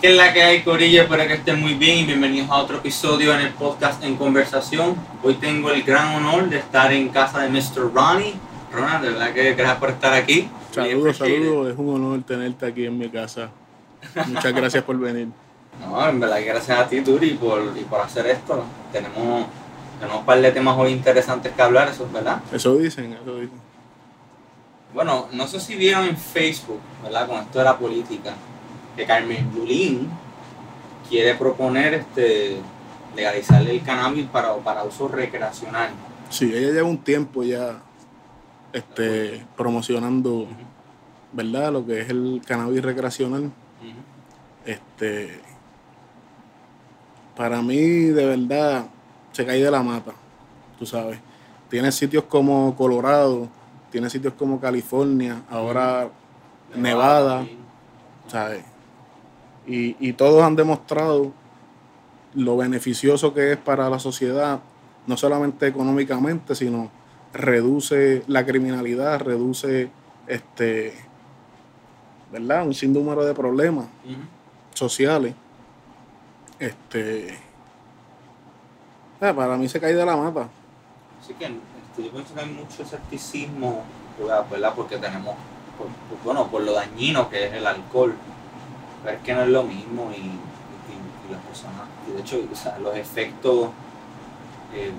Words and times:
¿Qué 0.00 0.10
es 0.10 0.16
la 0.16 0.32
que 0.32 0.44
hay, 0.44 0.62
Corillo? 0.62 1.02
Espero 1.02 1.26
que 1.26 1.34
estén 1.34 1.60
muy 1.60 1.74
bien 1.74 1.98
y 1.98 2.04
bienvenidos 2.04 2.48
a 2.50 2.58
otro 2.58 2.76
episodio 2.76 3.34
en 3.34 3.40
el 3.40 3.52
podcast 3.52 4.04
En 4.04 4.14
Conversación. 4.14 4.94
Hoy 5.24 5.34
tengo 5.34 5.72
el 5.72 5.82
gran 5.82 6.14
honor 6.14 6.48
de 6.48 6.58
estar 6.58 6.92
en 6.92 7.08
casa 7.08 7.40
de 7.40 7.48
Mr. 7.48 7.92
Ronnie. 7.92 8.34
Ronald, 8.72 9.02
de 9.02 9.10
verdad 9.10 9.32
que 9.32 9.54
gracias 9.54 9.78
por 9.78 9.90
estar 9.90 10.14
aquí. 10.14 10.48
Saludos, 10.70 11.16
saludos. 11.16 11.72
Es 11.72 11.78
un 11.78 11.96
honor 11.96 12.22
tenerte 12.22 12.66
aquí 12.66 12.86
en 12.86 12.96
mi 12.96 13.08
casa. 13.08 13.50
Muchas 14.28 14.52
gracias 14.52 14.84
por 14.84 14.98
venir. 14.98 15.28
No, 15.80 16.08
en 16.08 16.18
verdad, 16.18 16.40
gracias 16.44 16.76
a 16.76 16.88
ti, 16.88 17.00
Turi, 17.02 17.34
por, 17.34 17.72
y 17.76 17.84
por 17.84 18.00
hacer 18.00 18.26
esto. 18.26 18.64
Tenemos, 18.90 19.46
tenemos 20.00 20.20
un 20.20 20.26
par 20.26 20.40
de 20.40 20.50
temas 20.50 20.76
hoy 20.76 20.90
interesantes 20.90 21.52
que 21.52 21.62
hablar, 21.62 21.88
eso 21.88 22.04
es 22.04 22.12
verdad. 22.12 22.40
Eso 22.52 22.74
dicen, 22.74 23.12
eso 23.12 23.36
dicen. 23.36 23.60
Bueno, 24.92 25.28
no 25.30 25.46
sé 25.46 25.60
si 25.60 25.76
vieron 25.76 26.04
en 26.04 26.16
Facebook, 26.16 26.80
¿verdad? 27.04 27.28
Con 27.28 27.38
esto 27.38 27.60
de 27.60 27.64
la 27.64 27.78
política, 27.78 28.34
que 28.98 29.06
Carmen 29.06 29.48
Lulín 29.54 30.10
quiere 31.08 31.36
proponer 31.36 31.94
este 31.94 32.56
legalizar 33.14 33.62
el 33.62 33.80
cannabis 33.82 34.26
para, 34.26 34.56
para 34.56 34.82
uso 34.82 35.06
recreacional. 35.06 35.90
Sí, 36.30 36.52
ella 36.52 36.72
lleva 36.72 36.88
un 36.88 36.98
tiempo 36.98 37.44
ya 37.44 37.80
este, 38.72 39.46
promocionando, 39.56 40.48
¿verdad? 41.32 41.72
Lo 41.72 41.86
que 41.86 42.00
es 42.00 42.10
el 42.10 42.42
cannabis 42.44 42.82
recreacional. 42.82 43.52
Este, 44.66 45.40
para 47.36 47.62
mí, 47.62 47.76
de 47.76 48.26
verdad, 48.26 48.86
se 49.30 49.46
cae 49.46 49.62
de 49.62 49.70
la 49.70 49.82
mata, 49.82 50.12
tú 50.76 50.84
sabes. 50.84 51.20
Tiene 51.70 51.92
sitios 51.92 52.24
como 52.24 52.74
Colorado, 52.74 53.48
tiene 53.92 54.10
sitios 54.10 54.34
como 54.34 54.60
California, 54.60 55.42
ahora 55.48 56.10
Nevada, 56.74 57.46
¿sabes? 58.26 58.64
Y, 59.68 59.96
y 60.00 60.14
todos 60.14 60.42
han 60.42 60.56
demostrado 60.56 61.32
lo 62.34 62.56
beneficioso 62.56 63.34
que 63.34 63.52
es 63.52 63.58
para 63.58 63.88
la 63.90 63.98
sociedad, 63.98 64.60
no 65.06 65.16
solamente 65.16 65.66
económicamente, 65.66 66.54
sino 66.54 66.90
reduce 67.32 68.22
la 68.26 68.44
criminalidad, 68.46 69.20
reduce 69.20 69.90
este, 70.26 70.94
¿verdad? 72.32 72.66
Un 72.66 72.72
sinnúmero 72.74 73.24
de 73.24 73.34
problemas 73.34 73.86
sociales. 74.74 75.34
Este, 76.58 77.38
para 79.20 79.56
mí 79.56 79.68
se 79.68 79.80
cae 79.80 79.94
de 79.94 80.04
la 80.04 80.16
mata. 80.16 80.48
Así 81.22 81.34
que 81.34 81.44
este, 81.46 82.04
yo 82.04 82.10
pienso 82.10 82.34
que 82.34 82.40
hay 82.40 82.50
mucho 82.50 82.82
escepticismo, 82.82 83.82
¿verdad? 84.50 84.72
Porque 84.74 84.96
tenemos, 84.96 85.34
por, 85.76 85.86
por- 85.86 86.24
bueno, 86.24 86.46
por 86.48 86.62
lo 86.62 86.72
dañino 86.72 87.28
que 87.28 87.46
es 87.46 87.52
el 87.52 87.66
alcohol, 87.66 88.14
pero 89.04 89.16
es 89.16 89.22
que 89.22 89.34
no 89.34 89.42
es 89.42 89.48
lo 89.48 89.62
mismo 89.64 90.10
y, 90.12 90.20
y- 90.20 91.28
y 91.28 91.32
las 91.32 91.40
personas, 91.42 91.82
y 92.08 92.12
de 92.12 92.20
hecho, 92.20 92.40
o 92.50 92.56
sea, 92.56 92.78
los 92.78 92.96
efectos 92.96 93.68
eh, 94.74 94.92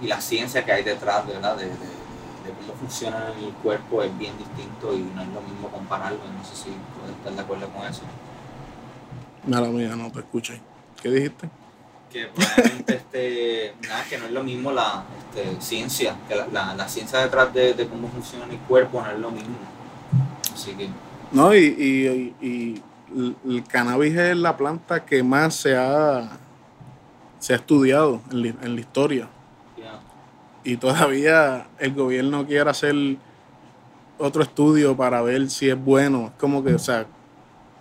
y 0.00 0.06
la 0.06 0.20
ciencia 0.20 0.64
que 0.64 0.72
hay 0.72 0.82
detrás, 0.82 1.26
¿verdad? 1.26 1.56
De, 1.56 1.66
de, 1.66 1.70
de 1.70 2.50
cómo 2.60 2.74
funciona 2.78 3.28
el 3.38 3.52
cuerpo 3.62 4.02
es 4.02 4.16
bien 4.18 4.36
distinto 4.36 4.92
y 4.94 4.98
no 5.14 5.22
es 5.22 5.28
lo 5.28 5.40
mismo 5.42 5.68
compararlo, 5.68 6.18
no 6.18 6.44
sé 6.44 6.56
si 6.56 6.70
puedes 6.98 7.16
estar 7.16 7.32
de 7.32 7.40
acuerdo 7.40 7.68
con 7.68 7.86
eso. 7.86 8.02
Mala 9.46 9.68
mía, 9.68 9.94
no 9.96 10.10
te 10.10 10.20
escuché. 10.20 10.60
¿Qué 11.02 11.08
dijiste? 11.10 11.48
que 12.12 12.26
probablemente 12.26 12.94
este, 12.96 13.74
nada, 13.88 14.04
que 14.04 14.18
no 14.18 14.26
es 14.26 14.32
lo 14.32 14.44
mismo 14.44 14.70
la 14.70 15.02
este, 15.34 15.58
ciencia, 15.62 16.14
que 16.28 16.34
la, 16.36 16.46
la- 16.48 16.74
la 16.74 16.86
ciencia 16.86 17.20
detrás 17.20 17.54
de, 17.54 17.72
de 17.72 17.88
cómo 17.88 18.06
funciona 18.08 18.44
el 18.44 18.58
cuerpo 18.58 19.00
no 19.00 19.10
es 19.10 19.18
lo 19.18 19.30
mismo. 19.30 19.56
Así 20.52 20.72
que, 20.74 20.90
No, 21.32 21.54
y, 21.54 21.58
y- 21.58 22.34
y- 22.46 22.82
y 23.14 23.54
el, 23.56 23.64
cannabis 23.64 24.14
es 24.16 24.36
la 24.36 24.56
planta 24.56 25.04
que 25.04 25.22
más 25.22 25.54
se 25.54 25.76
ha, 25.76 26.30
se 27.38 27.52
ha 27.52 27.56
estudiado 27.56 28.20
en, 28.30 28.42
la- 28.42 28.48
en 28.62 28.74
la 28.74 28.80
historia. 28.80 29.28
Y 30.64 30.76
todavía 30.76 31.66
el 31.78 31.92
gobierno 31.94 32.46
quiere 32.46 32.70
hacer 32.70 32.94
otro 34.18 34.42
estudio 34.42 34.96
para 34.96 35.20
ver 35.22 35.50
si 35.50 35.68
es 35.68 35.82
bueno. 35.82 36.26
Es 36.26 36.32
como 36.38 36.62
que, 36.62 36.74
o 36.74 36.78
sea, 36.78 37.06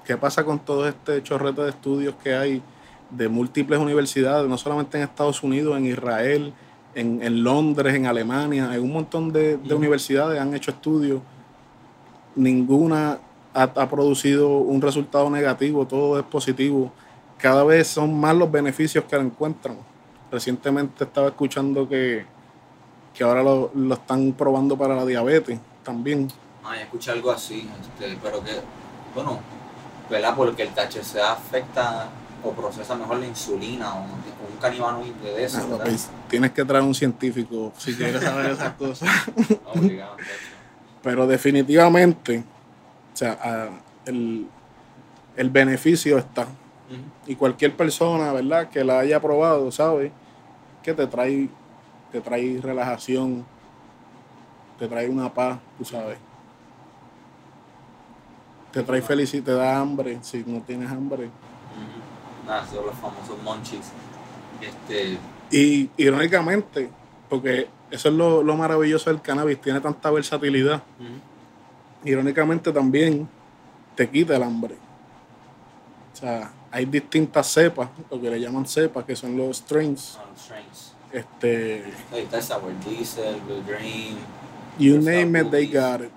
¿qué 0.05 0.17
pasa 0.17 0.43
con 0.43 0.59
todo 0.59 0.87
este 0.87 1.21
chorrete 1.21 1.61
de 1.61 1.69
estudios 1.69 2.15
que 2.23 2.33
hay 2.33 2.63
de 3.11 3.27
múltiples 3.29 3.79
universidades, 3.79 4.49
no 4.49 4.57
solamente 4.57 4.97
en 4.97 5.03
Estados 5.03 5.43
Unidos, 5.43 5.77
en 5.77 5.85
Israel, 5.85 6.53
en, 6.95 7.21
en 7.21 7.43
Londres, 7.43 7.93
en 7.93 8.05
Alemania, 8.07 8.73
en 8.73 8.81
un 8.81 8.93
montón 8.93 9.31
de, 9.31 9.57
de 9.57 9.75
universidades 9.75 10.39
han 10.39 10.53
hecho 10.55 10.71
estudios. 10.71 11.21
Ninguna 12.35 13.19
ha, 13.53 13.63
ha 13.63 13.89
producido 13.89 14.49
un 14.57 14.81
resultado 14.81 15.29
negativo, 15.29 15.85
todo 15.85 16.19
es 16.19 16.25
positivo. 16.25 16.91
Cada 17.37 17.63
vez 17.63 17.87
son 17.87 18.19
más 18.19 18.35
los 18.35 18.51
beneficios 18.51 19.03
que 19.05 19.15
encuentran. 19.15 19.77
Recientemente 20.31 21.03
estaba 21.03 21.27
escuchando 21.27 21.87
que, 21.89 22.25
que 23.13 23.23
ahora 23.23 23.43
lo, 23.43 23.71
lo 23.73 23.93
están 23.95 24.31
probando 24.33 24.77
para 24.77 24.95
la 24.95 25.05
diabetes 25.05 25.59
también. 25.83 26.29
ah, 26.63 26.75
ya 26.75 26.83
escuché 26.83 27.11
algo 27.11 27.31
así, 27.31 27.67
este, 27.81 28.17
pero 28.23 28.43
que, 28.43 28.51
bueno, 29.15 29.39
¿verdad? 30.09 30.33
Porque 30.35 30.63
el 30.63 30.69
THC 30.69 31.17
afecta 31.17 32.09
o 32.43 32.51
procesa 32.53 32.95
mejor 32.95 33.17
la 33.17 33.27
insulina 33.27 33.93
o 33.95 34.01
un, 34.03 34.57
canibanoide 34.61 35.33
de 35.33 35.43
eso, 35.43 35.57
Ah, 35.59 35.65
¿verdad? 35.69 35.85
pues, 35.85 36.09
tienes 36.29 36.51
que 36.51 36.63
traer 36.63 36.83
un 36.83 36.93
científico 36.93 37.73
si 37.77 37.95
quieres 37.95 38.21
saber 38.23 38.51
esas 38.51 38.73
cosas. 38.75 39.09
Obligado. 39.75 40.15
Pero 41.01 41.25
definitivamente, 41.27 42.43
o 43.13 43.17
sea, 43.17 43.39
ah, 43.43 43.69
el, 44.05 44.47
el 45.35 45.49
beneficio 45.49 46.17
está. 46.17 46.47
Y 47.25 47.35
cualquier 47.35 47.77
persona, 47.77 48.33
¿verdad?, 48.33 48.69
que 48.69 48.83
la 48.83 48.99
haya 48.99 49.21
probado, 49.21 49.71
sabe 49.71 50.11
que 50.83 50.93
te 50.93 51.07
trae, 51.07 51.47
te 52.11 52.21
trae 52.21 52.59
relajación, 52.61 53.45
te 54.77 54.87
trae 54.87 55.07
una 55.07 55.33
paz, 55.33 55.59
tú 55.77 55.85
sabes. 55.85 56.17
Te 58.71 58.83
trae 58.83 59.01
felicidad, 59.01 59.43
te 59.43 59.51
da 59.53 59.79
hambre, 59.79 60.19
si 60.21 60.43
no 60.45 60.61
tienes 60.61 60.89
hambre. 60.89 61.29
Nada, 62.45 62.65
son 62.65 62.85
los 62.85 62.95
famosos 62.95 63.41
munchies. 63.43 63.91
Este, 64.61 65.17
Y 65.51 65.89
irónicamente, 65.97 66.89
porque 67.29 67.69
eso 67.89 68.09
es 68.09 68.15
lo, 68.15 68.43
lo 68.43 68.55
maravilloso 68.55 69.09
del 69.09 69.21
cannabis, 69.21 69.61
tiene 69.61 69.81
tanta 69.81 70.09
versatilidad. 70.11 70.83
Irónicamente 72.03 72.71
también 72.71 73.27
te 73.95 74.09
quita 74.09 74.35
el 74.35 74.43
hambre. 74.43 74.75
O 76.13 76.17
sea, 76.17 76.51
hay 76.71 76.85
distintas 76.85 77.47
cepas, 77.47 77.89
lo 78.09 78.19
que 78.19 78.29
le 78.29 78.39
llaman 78.39 78.65
cepas, 78.65 79.05
que 79.05 79.15
son 79.15 79.37
los 79.37 79.57
strains. 79.57 80.17
Strains. 80.37 80.93
Este, 81.11 81.83
Ahí 82.13 82.21
está 82.21 82.37
el 82.37 82.43
Sour 82.43 82.73
Diesel, 82.85 83.41
Blue 83.41 83.61
Dream. 83.63 84.17
you 84.79 84.97
name 84.97 85.39
it, 85.39 85.51
they 85.51 85.67
got 85.67 86.01
it. 86.01 86.11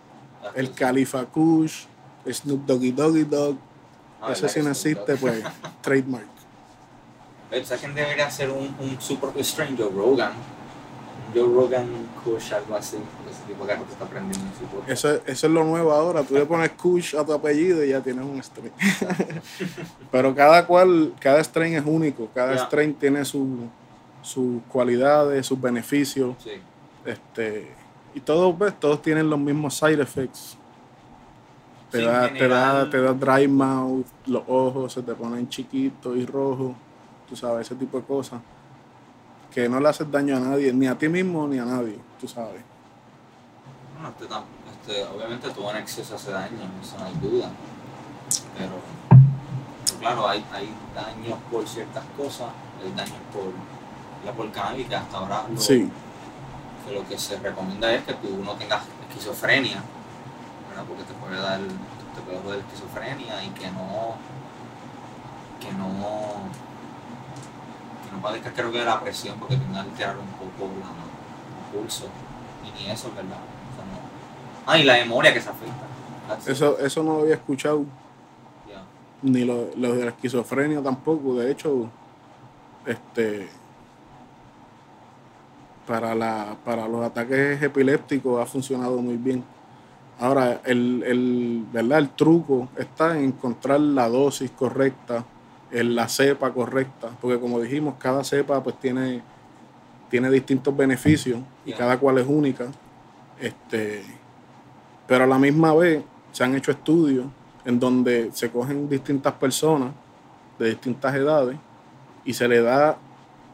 El. 0.55 0.71
Califa 0.73 1.25
Kush, 1.27 1.85
Snoop 2.31 2.65
Doggy 2.67 2.93
Doggy 2.93 3.25
Dog, 3.25 3.57
Ah, 4.23 4.33
ese 4.33 4.43
¿verdad 4.43 4.55
si 4.55 4.61
que 4.61 4.69
no 4.69 4.75
sí? 4.75 4.89
existe, 4.91 5.17
pues, 5.17 5.43
trademark. 5.83 6.27
¿Sabes 7.51 7.81
quién 7.81 7.95
debería 7.95 8.27
hacer 8.27 8.51
un, 8.51 8.75
un 8.81 8.97
su 9.01 9.19
propio 9.19 9.43
strain? 9.45 9.77
Joe 9.77 9.91
Rogan. 9.95 10.33
Joe 11.35 11.43
Rogan 11.53 11.89
Kush, 12.25 12.53
algo 12.55 12.75
así. 12.77 12.97
Ese 13.45 13.53
tipo 13.53 13.65
de 13.67 13.73
carro 13.73 13.87
que 13.87 13.93
está 13.93 14.05
aprendiendo 14.05 14.47
en 14.47 14.55
su 14.55 14.65
podcast. 14.65 14.89
Eso, 14.91 15.15
eso 15.27 15.47
es 15.47 15.53
lo 15.53 15.65
nuevo 15.65 15.93
ahora. 15.93 16.23
Tú 16.23 16.35
le 16.35 16.47
pones 16.47 16.71
Kush 16.71 17.15
a 17.17 17.25
tu 17.25 17.33
apellido 17.33 17.85
y 17.85 17.91
ya 17.91 18.01
tienes 18.01 18.25
un 18.25 18.43
strain. 18.43 18.73
Pero 20.11 20.35
cada 20.35 20.67
cual, 20.67 21.13
cada 21.21 21.43
strain 21.43 21.75
es 21.75 21.85
único. 21.85 22.29
Cada 22.35 22.55
Ya. 22.55 22.65
strain 22.65 22.95
tiene 22.95 23.25
su- 23.25 23.69
sus 24.23 24.63
cualidades, 24.69 25.47
sus 25.47 25.61
beneficios. 25.61 26.35
Sí. 26.43 26.51
Este, 27.05 27.71
y 28.15 28.21
todos, 28.21 28.55
pues, 28.57 28.79
todos 28.81 29.03
tienen 29.03 29.29
los 29.29 29.39
mismos 29.39 29.75
side 29.77 30.03
effects. 30.03 30.57
Te, 31.91 31.99
Sí, 31.99 32.05
da, 32.05 32.33
te, 32.33 32.49
da, 32.49 32.91
te 32.91 33.01
da 33.01 33.13
dry 33.13 33.47
mouth, 33.47 34.07
los 34.27 34.43
ojos 34.49 34.93
se 34.95 35.03
te 35.03 35.15
ponen 35.15 35.49
chiquitos 35.49 36.17
y 36.17 36.25
rojos, 36.27 36.75
tú 37.29 37.37
sabes, 37.37 37.67
ese 37.67 37.75
tipo 37.77 37.99
de 37.99 38.05
cosas. 38.05 38.41
Que 39.53 39.69
no 39.69 39.79
le 39.79 39.89
haces 39.89 40.11
daño 40.11 40.37
a 40.37 40.41
nadie, 40.41 40.73
ni 40.73 40.87
a 40.89 40.97
ti 40.99 41.09
mismo 41.09 41.47
ni 41.47 41.59
a 41.59 41.65
nadie, 41.65 41.97
tú 42.21 42.27
sabes. 42.27 42.63
Bueno, 44.05 44.17
este, 44.21 44.93
este, 44.93 45.07
obviamente 45.07 45.49
todo 45.51 45.71
en 45.71 45.79
exceso 45.79 46.17
hace 46.17 46.31
daño, 46.31 46.59
eso 46.83 46.99
no 46.99 47.07
hay 47.07 47.15
duda. 47.15 47.49
Pero, 48.59 48.73
pero 49.87 49.99
claro, 49.99 50.29
hay, 50.29 50.45
hay 50.53 50.69
daños 50.95 51.39
por 51.51 51.67
ciertas 51.67 52.05
cosas, 52.15 52.49
hay 52.83 52.93
daños 52.93 53.17
por 53.33 53.53
la 54.27 54.33
por 54.33 54.53
cannabis, 54.53 54.89
que 54.89 54.97
hasta 54.97 55.17
ahora 55.17 55.45
lo, 55.49 55.59
Sí, 55.59 55.91
que 56.87 56.95
lo 56.95 57.09
que 57.09 57.19
se 57.19 57.39
recomienda 57.39 57.95
es 57.95 58.05
que 58.05 58.13
tú 58.15 58.45
no 58.45 58.53
tengas 58.57 58.83
esquizofrenia, 59.09 59.83
¿verdad? 60.69 60.85
porque 60.87 61.05
te 61.05 61.15
puede 61.15 61.41
dar, 61.41 61.61
te 61.61 62.21
puede 62.27 62.41
joder 62.43 62.61
esquizofrenia 62.61 63.43
y 63.43 63.49
que 63.51 63.71
no, 63.71 64.17
que 65.61 65.73
no, 65.73 65.89
que 68.05 68.15
no 68.15 68.21
padezcas 68.21 68.53
creo 68.55 68.71
que 68.71 68.81
de 68.81 68.85
la 68.85 69.01
presión 69.01 69.39
porque 69.39 69.57
tenga 69.57 69.83
que 69.83 69.89
alterar 69.89 70.19
un 70.19 70.27
poco 70.27 70.71
la, 70.79 70.91
el 70.91 71.81
pulso 71.81 72.05
y 72.67 72.83
ni 72.83 72.91
eso, 72.91 73.11
¿verdad? 73.17 73.39
Ah, 74.67 74.79
y 74.79 74.85
la 74.85 74.95
memoria 74.95 75.33
que 75.33 75.41
se 75.41 75.51
afecta. 75.51 75.75
That's 76.29 76.49
eso, 76.49 76.79
eso 76.79 77.03
no 77.03 77.17
lo 77.17 77.21
había 77.23 77.35
escuchado. 77.35 77.85
Yeah. 78.67 78.83
ni 79.23 79.45
los 79.45 79.77
lo 79.77 79.95
de 79.95 80.05
la 80.05 80.11
esquizofrenia 80.11 80.83
tampoco. 80.83 81.35
De 81.35 81.51
hecho, 81.51 81.89
este 82.87 83.49
para, 85.87 86.15
la, 86.15 86.57
para 86.65 86.89
los 86.89 87.05
ataques 87.05 87.63
epilépticos 87.63 88.41
ha 88.41 88.47
funcionado 88.47 88.99
muy 88.99 89.17
bien. 89.17 89.45
Ahora, 90.19 90.61
el, 90.65 91.03
el, 91.07 91.65
¿verdad? 91.73 91.99
el 91.99 92.09
truco 92.11 92.69
está 92.77 93.17
en 93.19 93.25
encontrar 93.25 93.81
la 93.81 94.09
dosis 94.09 94.51
correcta, 94.51 95.25
en 95.71 95.95
la 95.95 96.09
cepa 96.09 96.53
correcta, 96.53 97.11
porque 97.21 97.41
como 97.41 97.61
dijimos, 97.61 97.95
cada 97.99 98.23
cepa 98.23 98.63
pues 98.63 98.79
tiene, 98.79 99.23
tiene 100.09 100.31
distintos 100.31 100.75
beneficios 100.77 101.41
y 101.67 101.73
cada 101.73 101.99
cual 101.99 102.19
es 102.19 102.27
única. 102.29 102.67
Este, 103.41 104.05
pero 105.07 105.25
a 105.25 105.27
la 105.27 105.39
misma 105.39 105.75
vez 105.75 106.03
se 106.33 106.45
han 106.45 106.55
hecho 106.55 106.71
estudios 106.71 107.27
en 107.65 107.81
donde 107.81 108.31
se 108.33 108.51
cogen 108.51 108.89
distintas 108.89 109.33
personas 109.35 109.93
de 110.59 110.71
distintas 110.71 111.15
edades 111.15 111.57
y 112.25 112.33
se 112.33 112.49
le 112.49 112.61
da, 112.63 112.97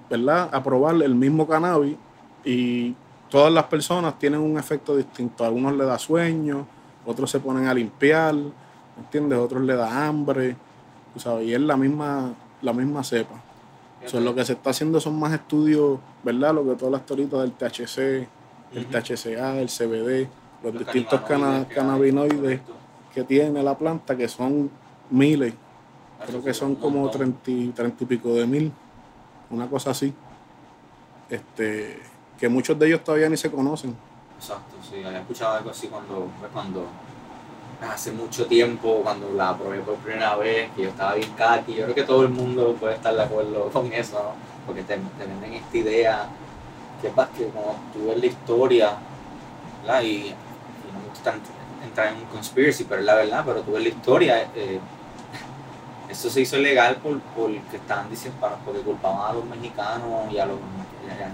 ¿verdad?, 0.09 0.49
a 0.53 0.63
probar 0.63 0.95
el 1.03 1.15
mismo 1.15 1.47
cannabis 1.47 1.97
y 2.45 2.95
todas 3.29 3.53
las 3.53 3.65
personas 3.65 4.19
tienen 4.19 4.41
un 4.41 4.59
efecto 4.59 4.97
distinto. 4.97 5.45
A 5.45 5.49
algunos 5.49 5.77
le 5.77 5.85
da 5.85 5.99
sueño, 5.99 6.67
otros 7.07 7.31
se 7.31 7.41
ponen 7.41 7.67
a 7.67 7.75
limpiar, 7.75 8.35
¿entiendes? 8.99 9.39
Otros 9.39 9.63
le 9.63 9.75
da 9.75 10.07
hambre, 10.07 10.57
¿sabes? 11.17 11.49
Y 11.49 11.55
es 11.55 11.61
la 11.61 11.77
misma, 11.77 12.35
la 12.63 12.73
misma 12.73 13.03
cepa. 13.03 13.43
lo 14.13 14.35
que 14.35 14.45
se 14.45 14.55
está 14.55 14.71
haciendo 14.71 15.01
son 15.01 15.19
más 15.19 15.33
estudios, 15.33 15.99
¿verdad? 16.23 16.55
Lo 16.55 16.65
que 16.65 16.75
todas 16.75 16.93
las 16.93 17.07
toritas 17.07 17.41
del 17.41 17.53
THC, 17.53 18.29
el 18.75 18.87
THCA, 18.87 19.61
el 19.61 19.69
CBD, 19.69 20.29
los, 20.63 20.79
distintos 20.79 21.21
cannabinoides 21.23 22.61
que 23.15 23.25
tiene 23.25 23.63
la 23.63 23.77
planta, 23.77 24.17
que 24.17 24.29
son 24.29 24.71
miles. 25.11 25.55
Creo 26.27 26.43
que 26.43 26.53
son 26.53 26.75
como 26.75 27.09
treinta 27.11 27.51
y, 27.51 27.73
y 27.77 28.05
pico 28.05 28.35
de 28.35 28.47
mil, 28.47 28.73
una 29.51 29.69
cosa 29.69 29.91
así. 29.91 30.13
Este, 31.29 31.99
que 32.39 32.49
muchos 32.49 32.79
de 32.79 32.87
ellos 32.89 33.05
todavía 33.05 33.29
ni 33.29 33.37
se 33.37 33.51
conocen. 33.51 33.97
Exacto, 34.37 34.77
sí, 34.83 35.03
había 35.05 35.21
escuchado 35.21 35.57
algo 35.57 35.71
así 35.71 35.89
cuando, 35.89 36.29
pues, 36.41 36.51
cuando 36.53 36.87
hace 37.89 38.13
mucho 38.13 38.47
tiempo, 38.47 39.01
cuando 39.03 39.33
la 39.33 39.57
probé 39.57 39.81
por 39.81 39.97
primera 39.97 40.37
vez, 40.37 40.71
que 40.75 40.83
yo 40.83 40.89
estaba 40.89 41.15
bien 41.15 41.31
kaki, 41.33 41.75
yo 41.75 41.85
creo 41.85 41.95
que 41.95 42.03
todo 42.03 42.23
el 42.23 42.29
mundo 42.29 42.77
puede 42.79 42.95
estar 42.95 43.15
de 43.15 43.23
acuerdo 43.23 43.71
con 43.71 43.93
eso, 43.93 44.15
¿no? 44.15 44.35
Porque 44.67 44.83
te, 44.83 44.97
venden 44.97 45.55
esta 45.55 45.77
idea, 45.77 46.29
que 47.01 47.09
es 47.09 47.15
que 47.37 47.47
como 47.49 47.77
tú 47.93 48.07
ves 48.09 48.19
la 48.19 48.27
historia, 48.27 48.97
¿verdad? 49.83 50.03
Y, 50.03 50.35
gusta 51.11 51.35
entrar 51.85 52.09
en 52.09 52.19
un 52.19 52.25
conspiracy, 52.25 52.85
pero 52.85 53.01
es 53.01 53.07
la 53.07 53.15
verdad, 53.15 53.43
pero 53.47 53.61
tú 53.61 53.73
ves 53.73 53.83
la 53.83 53.89
historia, 53.89 54.51
eh, 54.55 54.81
eso 56.09 56.29
se 56.29 56.41
hizo 56.41 56.59
ilegal 56.59 56.97
por, 56.97 57.21
porque 57.21 57.77
estaban 57.77 58.11
diciendo, 58.11 58.39
porque 58.65 58.81
culpaban 58.81 59.31
a 59.31 59.33
los 59.35 59.45
mexicanos 59.45 60.33
y 60.33 60.39
a 60.39 60.47
los 60.47 60.59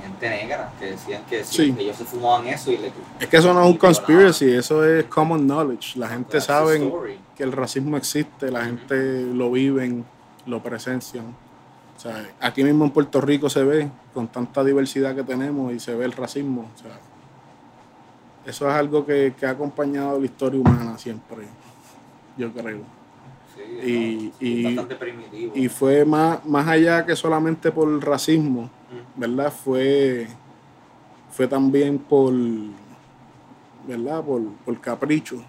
gente 0.03 0.31
negra 0.31 0.73
que 0.79 0.93
decían 0.93 1.23
que, 1.29 1.37
ellos 1.39 1.97
se 1.97 2.05
fumaban 2.05 2.47
eso 2.47 2.71
y 2.71 2.79
le, 2.79 2.93
Es 3.21 3.27
que 3.27 3.37
eso 3.37 3.53
no 3.53 3.63
es 3.63 3.71
un 3.71 3.77
conspiracy, 3.77 4.53
eso 4.53 4.85
es 4.85 5.05
common 5.07 5.47
knowledge. 5.47 5.99
La 5.99 6.09
gente 6.09 6.41
sabe 6.41 6.93
que 7.37 7.43
el 7.43 7.53
racismo 7.53 7.97
existe, 7.97 8.51
la 8.51 8.65
gente 8.65 9.23
lo 9.23 9.51
viven, 9.51 10.05
lo 10.47 10.63
presencian. 10.63 11.35
O 11.97 12.01
sea, 12.01 12.29
aquí 12.41 12.63
mismo 12.63 12.85
en 12.85 12.91
Puerto 12.91 13.21
Rico 13.21 13.49
se 13.49 13.65
ve, 13.65 13.89
con 14.13 14.29
tanta 14.29 14.63
diversidad 14.63 15.15
que 15.15 15.23
tenemos, 15.23 15.73
y 15.73 15.81
se 15.81 15.95
ve 15.95 16.05
el 16.05 16.13
racismo. 16.13 16.71
O 16.75 16.79
sea, 16.79 16.99
eso 18.47 18.69
es 18.69 18.75
algo 18.75 19.05
que, 19.05 19.35
que 19.39 19.45
ha 19.45 19.51
acompañado 19.51 20.19
la 20.21 20.25
historia 20.25 20.61
humana 20.61 20.97
siempre, 20.97 21.47
yo 22.37 22.53
creo. 22.53 22.81
y, 23.85 24.33
y, 24.39 24.79
y, 25.55 25.69
fue 25.69 26.05
más, 26.05 26.45
más 26.45 26.69
allá 26.69 27.05
que 27.05 27.17
solamente 27.17 27.73
por 27.73 27.89
racismo, 28.05 28.71
¿verdad? 29.17 29.53
Fue, 29.53 30.29
fue 31.31 31.49
también 31.49 31.99
por, 31.99 32.33
¿verdad? 33.87 34.23
Por, 34.23 34.81
capricho, 34.81 35.43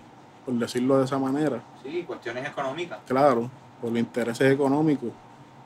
por 0.43 0.55
decirlo 0.55 0.97
de 0.97 1.05
esa 1.05 1.19
manera. 1.19 1.61
Sí, 1.83 2.03
cuestiones 2.03 2.47
económicas. 2.47 3.00
Claro, 3.05 3.50
por 3.79 3.95
intereses 3.95 4.51
económicos. 4.51 5.11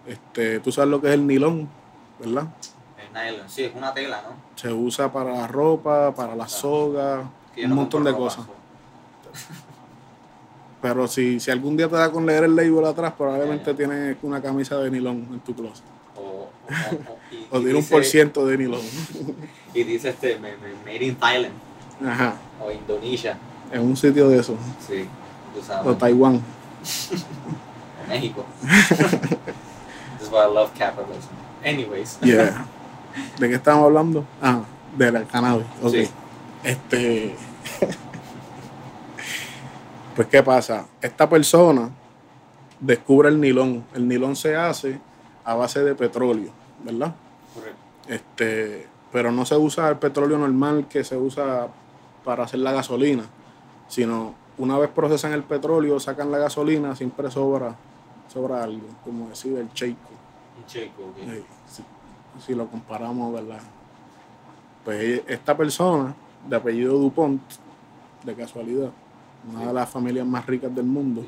Este, 0.05 0.59
tú 0.59 0.71
sabes 0.71 0.89
lo 0.89 0.99
que 0.99 1.07
es 1.07 1.13
el 1.13 1.25
nilón, 1.25 1.69
¿verdad? 2.19 2.47
Nylon, 3.13 3.49
sí, 3.49 3.63
es 3.63 3.75
una 3.75 3.93
tela, 3.93 4.21
¿no? 4.23 4.35
Se 4.55 4.71
usa 4.71 5.11
para 5.11 5.33
la 5.33 5.47
ropa, 5.47 6.13
para 6.13 6.35
la 6.35 6.47
soga, 6.47 7.29
un 7.57 7.73
montón 7.73 8.03
de 8.03 8.13
cosas. 8.13 8.45
Pero 10.81 11.07
si, 11.07 11.39
si 11.39 11.51
algún 11.51 11.77
día 11.77 11.87
te 11.87 11.95
da 11.95 12.11
con 12.11 12.25
leer 12.25 12.45
el 12.45 12.55
label 12.55 12.85
atrás, 12.85 13.13
probablemente 13.15 13.73
tienes 13.73 14.17
una 14.23 14.41
camisa 14.41 14.77
de 14.77 14.89
nilón 14.89 15.27
en 15.31 15.39
tu 15.41 15.53
closet. 15.53 15.83
O, 16.17 17.59
tiene 17.59 17.75
un 17.75 17.85
por 17.85 18.03
ciento 18.03 18.45
de 18.45 18.57
nilón. 18.57 18.81
Y 19.73 19.83
dice 19.83 20.09
este, 20.09 20.37
made 20.37 21.05
in 21.05 21.15
Thailand. 21.15 21.53
Ajá. 22.05 22.35
O 22.61 22.69
Indonesia. 22.69 23.37
En 23.71 23.81
un 23.81 23.95
sitio 23.95 24.27
de 24.27 24.39
eso. 24.39 24.57
Sí. 24.85 25.07
O 25.85 25.95
Taiwán. 25.95 26.35
o 28.03 28.09
México. 28.09 28.45
This 30.17 30.27
is 30.27 30.29
why 30.29 30.43
I 30.43 30.53
love 30.53 30.73
capitalism. 30.77 31.33
Anyways. 31.63 32.17
Yeah. 32.21 32.65
¿De 33.39 33.49
qué 33.49 33.55
estamos 33.55 33.85
hablando? 33.85 34.25
Ah, 34.41 34.61
de 34.97 35.11
la 35.11 35.23
cannabis. 35.23 35.65
Ok. 35.81 35.95
Este. 36.63 37.35
pues, 40.15 40.27
¿qué 40.27 40.43
pasa? 40.43 40.87
Esta 41.01 41.29
persona 41.29 41.89
descubre 42.79 43.29
el 43.29 43.39
nilón. 43.39 43.85
El 43.93 44.07
nilón 44.07 44.35
se 44.35 44.55
hace 44.55 44.99
a 45.43 45.55
base 45.55 45.83
de 45.83 45.95
petróleo, 45.95 46.51
¿verdad? 46.83 47.15
Correcto. 47.53 47.79
Este, 48.07 48.87
pero 49.11 49.31
no 49.31 49.45
se 49.45 49.57
usa 49.57 49.89
el 49.89 49.97
petróleo 49.97 50.37
normal 50.37 50.87
que 50.87 51.03
se 51.03 51.17
usa 51.17 51.67
para 52.23 52.43
hacer 52.43 52.59
la 52.59 52.71
gasolina, 52.71 53.23
sino 53.87 54.35
una 54.57 54.77
vez 54.77 54.89
procesan 54.89 55.33
el 55.33 55.43
petróleo, 55.43 55.99
sacan 55.99 56.31
la 56.31 56.37
gasolina, 56.37 56.95
siempre 56.95 57.31
sobra, 57.31 57.75
sobra 58.31 58.63
algo, 58.63 58.87
como 59.03 59.29
decir 59.29 59.57
el 59.57 59.71
checo. 59.73 60.09
Un 60.57 60.65
checo, 60.65 61.13
si, 62.39 62.53
lo 62.55 62.67
comparamos, 62.67 63.33
¿verdad? 63.33 63.59
Pues 64.83 65.21
esta 65.27 65.55
persona, 65.55 66.13
de 66.47 66.55
apellido 66.55 66.97
Dupont, 66.97 67.41
de 68.23 68.35
casualidad, 68.35 68.89
una 69.49 69.67
de 69.67 69.73
las 69.73 69.89
familias 69.89 70.25
más 70.25 70.45
ricas 70.45 70.73
del 70.73 70.85
mundo, 70.85 71.25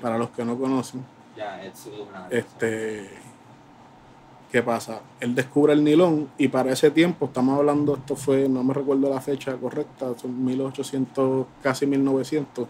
para 0.00 0.18
los 0.18 0.30
que 0.30 0.44
no 0.44 0.56
conocen, 0.58 1.04
este 2.30 3.10
¿Qué 4.50 4.62
pasa? 4.62 5.00
Él 5.18 5.34
descubre 5.34 5.72
el 5.72 5.82
nilón 5.82 6.30
y 6.38 6.48
para 6.48 6.72
ese 6.72 6.90
tiempo, 6.90 7.26
estamos 7.26 7.58
hablando, 7.58 7.96
esto 7.96 8.14
fue, 8.14 8.48
no 8.48 8.62
me 8.62 8.72
recuerdo 8.72 9.10
la 9.10 9.20
fecha 9.20 9.56
correcta, 9.56 10.16
son 10.16 10.44
1800, 10.44 11.46
casi 11.62 11.84
1900, 11.84 12.68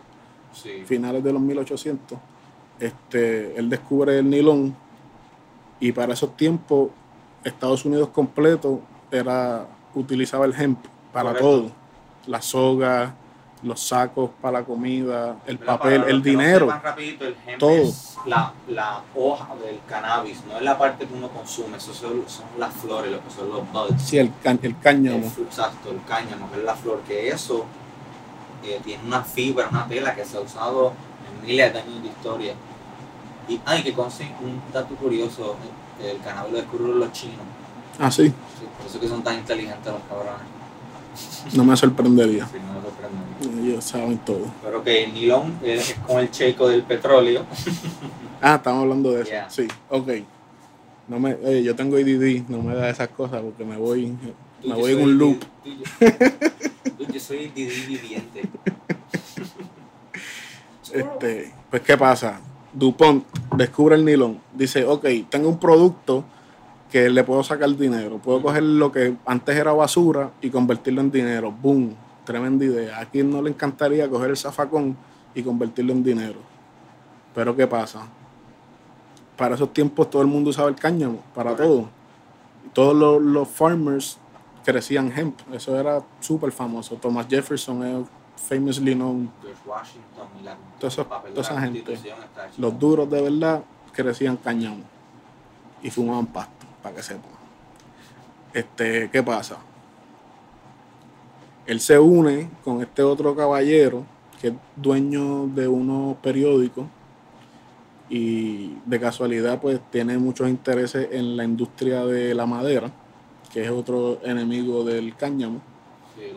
finales 0.87 1.22
de 1.22 1.32
los 1.32 1.40
1800. 1.40 2.18
Este, 2.80 3.56
él 3.58 3.68
descubre 3.68 4.18
el 4.18 4.28
nilón 4.28 4.75
y 5.78 5.92
para 5.92 6.14
esos 6.14 6.34
tiempos 6.37 6.88
Estados 7.46 7.84
Unidos 7.84 8.08
completo 8.08 8.80
era, 9.10 9.66
utilizaba 9.94 10.46
el 10.46 10.54
hemp 10.60 10.84
para 11.12 11.32
todo, 11.36 11.70
la 12.26 12.42
soga, 12.42 13.14
los 13.62 13.80
sacos 13.80 14.30
para 14.40 14.60
la 14.60 14.64
comida, 14.64 15.36
el 15.46 15.58
papel, 15.58 16.04
el 16.08 16.22
dinero. 16.22 16.68
todo. 17.58 17.92
la, 18.26 18.52
la, 18.68 19.02
hoja 19.14 19.54
del 19.64 19.78
cannabis, 19.88 20.44
no 20.48 20.56
es 20.56 20.62
la 20.62 20.76
parte 20.76 21.06
que 21.06 21.14
uno 21.14 21.28
consume, 21.28 21.76
eso 21.76 21.94
son, 21.94 22.24
las 22.58 22.74
flores, 22.74 23.12
lo 23.12 23.22
que 23.22 23.30
son 23.30 23.48
los 23.48 23.72
buds. 23.72 24.02
Sí, 24.02 24.18
el, 24.18 24.32
el 24.62 24.78
cáñamo. 24.80 25.26
exacto, 25.26 25.90
el 25.90 26.02
cáñamo, 26.04 26.50
que 26.50 26.58
es 26.58 26.64
la 26.64 26.74
flor, 26.74 27.00
que 27.06 27.28
eso 27.28 27.64
eh, 28.64 28.80
tiene 28.84 29.04
una 29.04 29.22
fibra, 29.22 29.68
una 29.70 29.86
tela 29.86 30.14
que 30.14 30.24
se 30.24 30.36
ha 30.36 30.40
usado 30.40 30.92
en 31.28 31.46
miles 31.46 31.72
de 31.72 31.78
años 31.78 32.02
de 32.02 32.08
historia. 32.08 32.54
Y 33.48 33.60
hay 33.64 33.84
que 33.84 33.92
conseguir 33.92 34.34
un 34.42 34.60
dato 34.72 34.96
curioso, 34.96 35.56
el 36.02 36.18
cannabis 36.20 36.52
lo 36.52 36.58
descubrieron 36.58 37.00
los 37.00 37.12
chinos. 37.12 37.46
Ah, 37.98 38.10
sí. 38.10 38.26
sí. 38.26 38.32
Por 38.78 38.86
eso 38.86 39.00
que 39.00 39.08
son 39.08 39.22
tan 39.22 39.38
inteligentes 39.38 39.92
los 39.92 40.02
cabrones. 40.02 40.56
No 41.54 41.64
me 41.64 41.76
sorprendería. 41.76 42.46
Sí, 42.46 42.58
no 42.66 42.74
me 42.74 42.82
sorprendería. 42.82 43.72
Ellos 43.72 43.84
saben 43.84 44.18
todo. 44.18 44.46
Pero 44.62 44.82
que 44.82 45.04
el 45.04 45.14
nilón 45.14 45.58
es 45.62 45.96
como 46.06 46.20
el 46.20 46.30
checo 46.30 46.68
del 46.68 46.82
petróleo. 46.82 47.46
ah, 48.42 48.56
estamos 48.56 48.82
hablando 48.82 49.12
de 49.12 49.22
eso. 49.22 49.32
Sí, 49.48 49.68
ok. 49.88 50.08
No 51.08 51.20
me, 51.20 51.34
oye, 51.34 51.62
yo 51.62 51.76
tengo 51.76 51.98
IDD, 51.98 52.48
no 52.48 52.62
me 52.62 52.74
da 52.74 52.90
esas 52.90 53.08
cosas 53.08 53.40
porque 53.40 53.64
me 53.64 53.76
voy, 53.76 54.12
me 54.64 54.74
voy 54.74 54.92
en 54.92 55.02
un 55.02 55.16
loop. 55.16 55.40
yo, 57.12 57.20
soy 57.20 57.52
IDD 57.54 57.86
viviente. 57.86 58.42
este, 60.92 61.52
pues, 61.70 61.82
¿qué 61.82 61.96
pasa? 61.96 62.40
DuPont 62.78 63.25
descubre 63.56 63.97
el 63.97 64.04
nilón. 64.04 64.40
Dice, 64.54 64.85
ok, 64.85 65.06
tengo 65.28 65.49
un 65.49 65.59
producto 65.59 66.25
que 66.90 67.11
le 67.11 67.25
puedo 67.25 67.42
sacar 67.42 67.75
dinero. 67.76 68.18
Puedo 68.18 68.42
coger 68.42 68.62
lo 68.62 68.92
que 68.92 69.16
antes 69.26 69.56
era 69.56 69.73
basura 69.73 70.30
y 70.40 70.50
convertirlo 70.50 71.00
en 71.00 71.11
dinero. 71.11 71.52
¡Boom! 71.52 71.95
Tremenda 72.25 72.64
idea. 72.64 73.00
A 73.00 73.06
quien 73.06 73.30
no 73.30 73.42
le 73.42 73.50
encantaría 73.50 74.09
coger 74.09 74.30
el 74.30 74.37
zafacón 74.37 74.97
y 75.35 75.42
convertirlo 75.42 75.92
en 75.92 76.02
dinero. 76.02 76.38
Pero 77.35 77.54
¿qué 77.56 77.66
pasa? 77.66 78.06
para 79.37 79.54
esos 79.54 79.73
tiempos 79.73 80.11
todo 80.11 80.23
el 80.23 80.28
mundo 80.28 80.50
usaba 80.50 80.68
el 80.68 80.75
cáñamo, 80.75 81.21
para 81.35 81.54
todo. 81.54 81.88
Todos 82.73 82.97
los, 82.97 83.23
los 83.23 83.49
farmers 83.49 84.18
crecían 84.64 85.12
hemp, 85.16 85.38
eso 85.52 85.78
era 85.78 86.02
súper 86.21 86.52
famoso. 86.52 86.97
Thomas 86.97 87.26
Jefferson 87.28 87.85
es 87.85 88.06
famously 88.37 88.95
known. 88.95 89.31
Washington 89.64 90.28
la, 90.45 91.61
gente. 91.61 91.99
Los 92.59 92.78
duros 92.78 93.11
de 93.11 93.23
verdad 93.23 93.64
crecían 93.93 94.37
cáñamo 94.37 94.85
y 95.83 95.90
fumaban 95.90 96.26
pasto, 96.26 96.66
para 96.83 96.95
que 96.95 97.02
sepan. 97.02 97.31
Este, 98.52 99.11
¿qué 99.11 99.23
pasa? 99.23 99.59
Él 101.66 101.81
se 101.81 101.99
une 101.99 102.49
con 102.62 102.81
este 102.81 103.02
otro 103.02 103.35
caballero 103.35 104.05
que 104.40 104.49
es 104.49 104.55
dueño 104.76 105.47
de 105.49 105.66
unos 105.66 106.16
periódicos 106.19 106.87
y 108.09 108.76
de 108.85 109.00
casualidad 109.00 109.61
pues 109.61 109.81
tiene 109.90 110.16
muchos 110.19 110.49
intereses 110.49 111.09
en 111.11 111.37
la 111.37 111.45
industria 111.45 112.05
de 112.05 112.35
la 112.35 112.47
madera, 112.47 112.93
que 113.52 113.64
es 113.64 113.71
otro 113.71 114.21
enemigo 114.23 114.85
del 114.85 115.16
cáñamo. 115.16 115.61
Sí. 116.16 116.33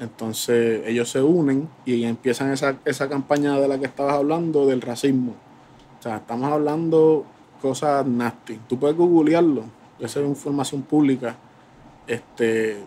Entonces 0.00 0.82
ellos 0.86 1.08
se 1.10 1.22
unen 1.22 1.68
y 1.84 2.04
empiezan 2.04 2.52
esa, 2.52 2.76
esa 2.84 3.08
campaña 3.08 3.58
de 3.60 3.68
la 3.68 3.78
que 3.78 3.86
estabas 3.86 4.14
hablando 4.14 4.66
del 4.66 4.80
racismo. 4.80 5.34
O 6.00 6.02
sea, 6.02 6.16
estamos 6.16 6.50
hablando 6.52 7.24
cosas 7.62 8.04
nasty. 8.06 8.58
Tú 8.68 8.78
puedes 8.78 8.96
googlearlo, 8.96 9.64
esa 10.00 10.20
es 10.20 10.26
información 10.26 10.82
pública. 10.82 11.36
Este 12.06 12.78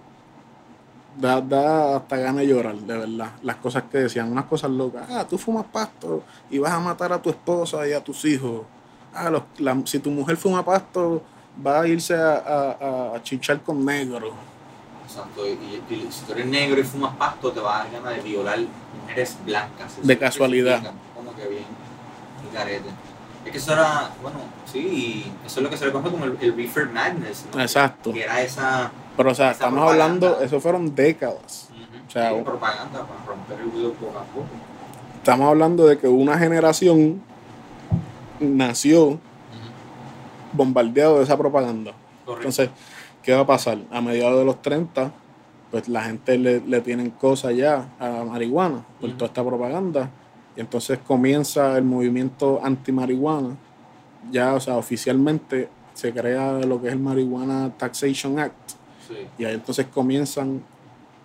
da, 1.20 1.42
da 1.42 1.96
hasta 1.98 2.18
gana 2.18 2.42
de 2.42 2.48
llorar, 2.48 2.76
de 2.76 2.98
verdad. 2.98 3.32
Las 3.42 3.56
cosas 3.56 3.84
que 3.92 4.00
decían, 4.00 4.32
unas 4.32 4.46
cosas 4.46 4.70
locas. 4.70 5.08
Ah, 5.10 5.26
tú 5.28 5.38
fumas 5.38 5.66
pasto 5.66 6.24
y 6.52 6.60
vas 6.60 6.74
a 6.74 6.80
matar 6.80 7.12
a 7.14 7.22
tu 7.22 7.30
esposa 7.30 7.88
y 7.88 7.94
a 7.94 8.04
tus 8.04 8.24
hijos. 8.26 8.62
Ah, 9.14 9.30
los- 9.30 9.44
la- 9.58 9.82
si 9.86 10.00
tu 10.00 10.12
mujer 10.12 10.38
fuma 10.38 10.64
pasto, 10.64 11.24
va 11.66 11.82
a 11.82 11.88
irse 11.88 12.14
a, 12.16 12.36
a- 12.36 13.16
a 13.16 13.24
chichar 13.24 13.62
con 13.64 13.84
negro. 13.84 14.32
Exacto, 15.08 15.48
y, 15.48 15.82
si 16.12 16.26
tú 16.26 16.34
eres 16.34 16.48
negro 16.48 16.82
y 16.82 16.84
fumas 16.84 17.16
pasto, 17.16 17.52
te 17.54 17.62
vas 17.62 17.76
a 17.76 17.84
dar 17.86 17.92
ganas 17.94 18.16
de 18.18 18.22
violar 18.30 18.60
mujeres 19.02 19.38
blancas. 19.46 19.94
De 20.04 20.18
casualidad. 20.18 20.92
Como 21.16 21.34
que 21.34 21.48
bien, 21.48 21.64
y 22.44 22.54
carete. 22.54 22.90
Es 23.46 23.52
que 23.54 23.58
eso 23.58 23.72
era, 23.72 24.12
bueno, 24.22 24.40
sí, 24.70 25.32
eso 25.46 25.60
es 25.60 25.64
lo 25.64 25.70
que 25.70 25.78
se 25.78 25.86
le 25.86 25.94
conoce 25.94 26.12
como 26.12 26.26
el, 26.26 26.38
el 26.42 26.54
reefer 26.54 26.90
madness, 26.90 27.46
¿no? 27.54 27.62
Exacto. 27.62 28.12
Que 28.12 28.24
era 28.24 28.42
esa 28.42 28.92
Pero, 29.16 29.32
o 29.32 29.36
sea, 29.36 29.52
estamos 29.52 29.80
propaganda. 29.80 30.28
hablando, 30.28 30.42
eso 30.46 30.60
fueron 30.60 30.94
décadas. 30.94 31.70
O 32.06 32.12
sea, 32.12 32.32
sí, 32.32 32.42
propaganda 32.44 33.06
para 33.06 33.26
romper 33.26 33.60
el 33.62 33.72
ruido 33.72 33.94
poco 33.94 34.20
a 34.20 34.24
poco. 34.24 34.48
Estamos 35.16 35.50
hablando 35.50 35.86
de 35.88 35.98
que 35.98 36.10
una 36.10 36.38
generación 36.38 37.24
nació 38.42 39.20
bombardeado 40.52 41.20
de 41.20 41.24
esa 41.24 41.38
propaganda. 41.38 41.94
Correcto. 42.26 42.50
Entonces, 42.50 42.70
¿qué 43.28 43.34
va 43.34 43.42
a 43.42 43.46
pasar? 43.46 43.78
A 43.92 44.00
mediados 44.00 44.40
de 44.40 44.46
los 44.46 44.62
30, 44.62 45.12
pues 45.70 45.90
la 45.90 46.04
gente 46.04 46.38
le, 46.38 46.62
le 46.62 46.80
tienen 46.80 47.10
cosas 47.10 47.54
ya 47.58 47.90
a 48.00 48.08
la 48.08 48.24
marihuana 48.24 48.86
por 49.02 49.12
toda 49.12 49.26
esta 49.26 49.44
propaganda. 49.44 50.10
Y 50.56 50.62
entonces 50.62 50.98
comienza 51.06 51.78
el 51.78 51.84
movimiento 51.84 52.62
anti-marihuana. 52.64 53.58
Ya, 54.32 54.54
o 54.54 54.62
sea, 54.62 54.78
oficialmente 54.78 55.68
se 55.94 56.14
crea 56.14 56.54
lo 56.60 56.82
que 56.82 56.88
es 56.88 56.94
el 56.94 57.00
Marihuana 57.00 57.70
Taxation 57.78 58.40
Act. 58.40 58.72
sí. 59.10 59.16
Y 59.38 59.44
ahí 59.44 59.56
entonces 59.56 59.88
comienzan 59.94 60.62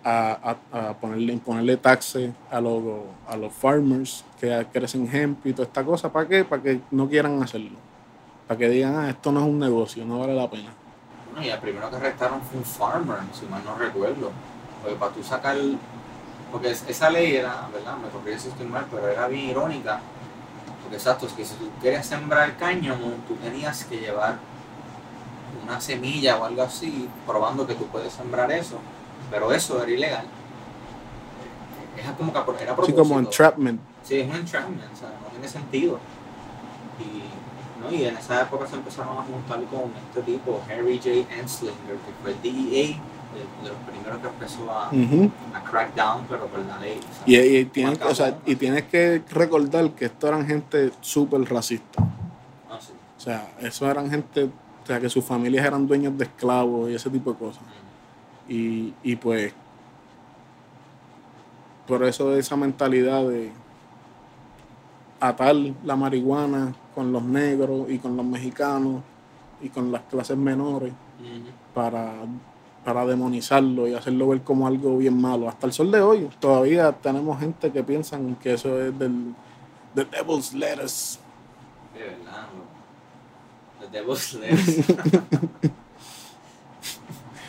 a, 0.03 0.57
a- 0.73 0.89
a 0.89 0.93
ponerle, 0.99 1.31
imponerle 1.31 1.77
taxes 1.77 2.31
a 2.51 2.59
los, 2.59 2.83
a 3.29 3.37
los 3.37 3.53
farmers 3.53 4.25
que 4.41 4.67
crecen 4.73 5.07
hemp 5.15 5.45
y 5.45 5.53
toda 5.53 5.67
esta 5.67 5.85
cosa. 5.85 6.11
¿Para 6.11 6.27
qué? 6.27 6.43
Para 6.43 6.61
que 6.61 6.81
no 6.91 7.07
quieran 7.07 7.41
hacerlo. 7.41 7.77
Para 8.47 8.57
que 8.57 8.67
digan, 8.69 8.95
ah, 8.97 9.09
esto 9.09 9.31
no 9.31 9.39
es 9.39 9.45
un 9.47 9.57
negocio, 9.59 10.03
no 10.05 10.19
vale 10.19 10.35
la 10.35 10.49
pena. 10.49 10.73
Bueno, 11.33 11.47
y 11.47 11.49
el 11.49 11.59
primero 11.59 11.89
que 11.89 11.95
arrestaron 11.95 12.41
fue 12.41 12.59
un 12.59 12.65
farmer, 12.65 13.17
si 13.33 13.45
mal 13.47 13.63
no 13.65 13.75
recuerdo. 13.75 14.31
Porque 14.81 14.95
para 14.97 15.11
tú 15.13 15.23
sacar. 15.23 15.57
Porque 16.51 16.69
es- 16.69 16.85
esa 16.87 17.09
ley 17.09 17.35
era, 17.37 17.67
¿verdad? 17.73 17.97
Me 17.97 18.09
corrí 18.09 18.39
si 18.39 18.49
estoy 18.49 18.67
mal, 18.67 18.85
pero 18.91 19.07
era 19.07 19.27
bien 19.27 19.49
irónica. 19.49 19.99
Porque 20.83 20.97
exacto, 20.97 21.25
es 21.25 21.33
que 21.33 21.43
si 21.43 21.55
tú 21.55 21.69
querías 21.81 22.05
sembrar 22.05 22.55
cáñamo, 22.57 23.13
tú 23.27 23.33
tenías 23.35 23.83
que 23.85 23.97
llevar 23.97 24.37
una 25.63 25.81
semilla 25.81 26.37
o 26.37 26.45
algo 26.45 26.61
así, 26.61 27.09
probando 27.25 27.65
que 27.65 27.73
tú 27.73 27.87
puedes 27.87 28.13
sembrar 28.13 28.51
eso. 28.51 28.77
Pero 29.31 29.51
eso 29.51 29.81
era 29.81 29.91
ilegal. 29.91 30.25
Es 31.97 32.05
como 32.17 32.31
que 32.33 32.39
era 32.63 32.71
a 32.73 32.75
Así 32.75 32.91
como 32.91 33.15
propósito. 33.15 33.19
entrapment. 33.19 33.81
Sí, 34.03 34.19
es 34.19 34.27
un 34.29 34.35
entrapment, 34.35 34.81
o 34.93 34.95
sea, 34.97 35.09
no 35.09 35.27
tiene 35.31 35.47
sentido. 35.47 35.99
Y, 36.99 37.23
¿no? 37.79 37.91
y 37.91 38.05
en 38.05 38.17
esa 38.17 38.41
época 38.41 38.67
se 38.67 38.75
empezaron 38.75 39.17
a 39.17 39.21
juntar 39.21 39.63
con 39.65 39.91
este 40.07 40.21
tipo, 40.31 40.61
Harry 40.69 40.97
J. 40.97 41.09
Anslinger, 41.39 41.95
que 41.95 42.11
fue 42.21 42.31
el 42.31 42.41
DEA, 42.41 42.99
de, 43.33 43.67
los 43.67 43.77
primeros 43.89 44.21
que 44.21 44.27
empezó 44.27 44.71
a, 44.71 44.89
Ujú. 44.89 45.31
a 45.55 45.63
crack 45.63 45.95
down, 45.95 46.25
pero 46.29 46.45
por 46.47 46.59
la 46.59 46.77
ley. 46.79 46.99
o 46.99 47.25
sea, 47.25 47.45
y, 47.45 47.57
y 47.57 47.65
tienes, 47.65 48.01
o 48.01 48.13
sea, 48.15 48.37
y 48.45 48.55
tienes 48.55 48.83
que 48.83 49.23
recordar 49.31 49.89
que 49.91 50.05
esto 50.05 50.27
eran 50.27 50.45
gente 50.45 50.91
súper 51.01 51.41
racista. 51.49 52.03
sí. 52.79 52.93
O 53.17 53.19
sea, 53.19 53.51
eso 53.59 53.89
eran 53.89 54.09
gente, 54.09 54.43
o 54.43 54.85
sea, 54.85 54.99
que 54.99 55.09
sus 55.09 55.23
familias 55.25 55.65
eran 55.65 55.87
dueños 55.87 56.17
de 56.17 56.25
esclavos 56.25 56.89
y 56.91 56.95
ese 56.95 57.09
tipo 57.09 57.31
de 57.31 57.37
cosas. 57.39 57.63
Y, 58.47 58.93
y 59.01 59.15
pues, 59.15 59.53
por 61.87 62.03
eso 62.03 62.35
esa 62.35 62.55
mentalidad 62.55 63.27
de 63.27 63.51
atar 65.27 65.55
la 65.83 65.95
marihuana 65.95 66.73
con 66.95 67.11
los 67.11 67.23
negros 67.23 67.89
y 67.89 67.97
con 67.99 68.15
los 68.17 68.25
mexicanos 68.25 69.01
y 69.61 69.69
con 69.69 69.91
las 69.91 70.01
clases 70.03 70.37
menores 70.37 70.93
para, 71.73 72.13
para 72.83 73.05
demonizarlo 73.05 73.87
y 73.87 73.93
hacerlo 73.93 74.27
ver 74.29 74.41
como 74.41 74.67
algo 74.67 74.97
bien 74.97 75.19
malo. 75.19 75.47
Hasta 75.47 75.67
el 75.67 75.73
sol 75.73 75.91
de 75.91 76.01
hoy 76.01 76.29
todavía 76.39 76.91
tenemos 76.91 77.39
gente 77.39 77.71
que 77.71 77.83
piensan 77.83 78.35
que 78.35 78.53
eso 78.53 78.81
es 78.81 78.97
del 78.99 79.33
the 79.95 80.05
devil's 80.05 80.53
lettuce. 80.53 81.19
De 81.93 81.99
verdad, 82.03 82.47
lo- 82.57 82.73
The 83.87 83.97
Devil's 83.99 84.33
Lettuce. 84.35 84.95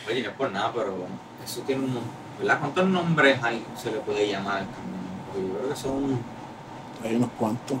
Oye, 0.07 0.21
no 0.21 0.29
es 0.29 0.35
por 0.35 0.51
nada, 0.51 0.71
pero 0.75 0.93
eso 1.43 1.61
tiene 1.61 1.85
un. 1.85 1.97
¿Verdad? 2.39 2.59
¿Cuántos 2.59 2.87
nombres 2.89 3.41
hay, 3.43 3.65
se 3.75 3.91
le 3.91 3.99
puede 3.99 4.27
llamar? 4.29 4.65
Porque 5.31 5.47
yo 5.47 5.53
creo 5.57 5.69
que 5.69 5.75
son. 5.75 6.34
Hay 7.05 7.15
unos 7.15 7.29
cuantos. 7.37 7.77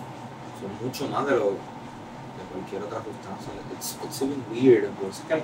son 0.61 0.87
mucho 0.87 1.07
más 1.09 1.25
de 1.25 1.31
lo 1.35 1.45
de 1.51 2.43
cualquier 2.51 2.83
otra 2.83 2.99
sustancia. 3.03 3.51
It's, 3.73 3.97
it's 4.03 4.21
even 4.21 4.43
weird. 4.51 4.89
Por 4.91 5.09
eso 5.09 5.21
es 5.23 5.27
que 5.27 5.35
la- 5.37 5.43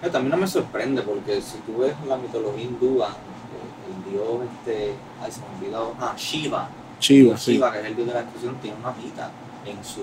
pero 0.00 0.12
también 0.12 0.32
no 0.32 0.36
me 0.36 0.46
sorprende 0.46 1.00
porque 1.02 1.40
si 1.40 1.58
tú 1.58 1.78
ves 1.78 1.94
la 2.06 2.16
mitología 2.16 2.64
hindúa, 2.64 3.08
eh, 3.08 3.88
el 3.88 4.12
dios 4.12 4.26
este, 4.52 4.94
ay 5.22 5.30
se 5.32 5.40
me 5.40 5.46
ha 5.46 5.58
olvidado, 5.58 5.94
ah, 6.00 6.14
Shiva, 6.16 6.68
Dios 7.00 7.40
sí. 7.42 7.52
Shiva, 7.54 7.72
que 7.72 7.80
es 7.80 7.86
el 7.86 7.96
dios 7.96 8.08
de 8.08 8.14
la 8.14 8.20
destrucción, 8.22 8.56
tiene 8.56 8.76
una 8.78 8.90
hojita 8.90 9.30
en 9.64 9.82
su, 9.82 10.02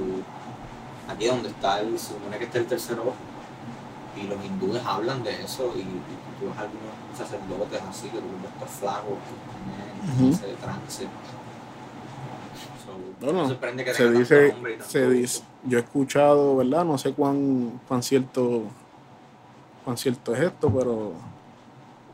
aquí 1.07 1.25
donde 1.27 1.49
está 1.49 1.81
el, 1.81 1.99
se 1.99 2.13
supone 2.13 2.37
que 2.39 2.45
está 2.45 2.57
el 2.57 2.65
tercer 2.65 2.97
ojo. 2.99 3.13
Y 4.17 4.23
los 4.27 4.43
hindúes 4.43 4.81
hablan 4.85 5.23
de 5.23 5.43
eso 5.43 5.71
y, 5.75 5.79
y 5.81 6.01
tú 6.39 6.47
ves 6.49 6.57
algunos 6.57 6.93
sacerdotes 7.15 7.81
así, 7.87 8.07
que 8.09 8.17
tú 8.17 8.25
ves 8.41 8.51
estos 8.53 8.69
flagos 8.79 9.17
que 9.21 10.09
están 10.09 10.25
en 10.27 10.33
ese 10.33 10.55
trance. 10.61 11.07
Bueno, 13.21 13.47
sorprende 13.47 13.85
que 13.85 13.93
se 13.93 14.11
dice, 14.11 14.55
se 14.87 15.09
dice, 15.09 15.43
yo 15.63 15.77
he 15.77 15.81
escuchado, 15.81 16.57
¿verdad? 16.57 16.83
No 16.83 16.97
sé 16.97 17.13
cuán, 17.13 17.79
cuán 17.87 18.01
cierto 18.01 18.63
cuán 19.83 19.97
cierto 19.97 20.33
es 20.33 20.41
esto, 20.41 20.71
pero 20.71 21.13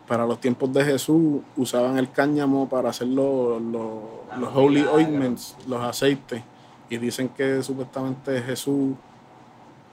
para 0.07 0.25
los 0.25 0.39
tiempos 0.39 0.71
de 0.73 0.85
Jesús 0.85 1.41
usaban 1.55 1.97
el 1.97 2.09
cáñamo 2.11 2.69
para 2.69 2.89
hacer 2.89 3.07
los, 3.07 3.61
los, 3.61 4.53
holy 4.53 4.83
ointments, 4.83 5.55
los 5.67 5.81
aceites. 5.81 6.41
Y 6.89 6.97
dicen 6.97 7.29
que 7.29 7.61
supuestamente 7.61 8.41
Jesús, 8.41 8.95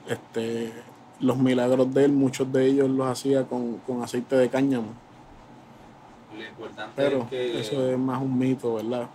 este, 0.07 0.71
los 1.19 1.37
milagros 1.37 1.93
de 1.93 2.05
él, 2.05 2.13
muchos 2.13 2.51
de 2.51 2.65
ellos 2.65 2.89
los 2.89 3.07
hacía 3.07 3.43
con, 3.43 3.77
con 3.79 4.01
aceite 4.01 4.37
de 4.37 4.49
cáñamo. 4.49 4.87
Lo 6.37 6.45
importante 6.45 6.93
Pero 6.95 7.21
es 7.23 7.27
que. 7.27 7.59
eso 7.59 7.89
es 7.89 7.97
más 7.97 8.21
un 8.21 8.37
mito, 8.37 8.75
¿verdad? 8.75 9.09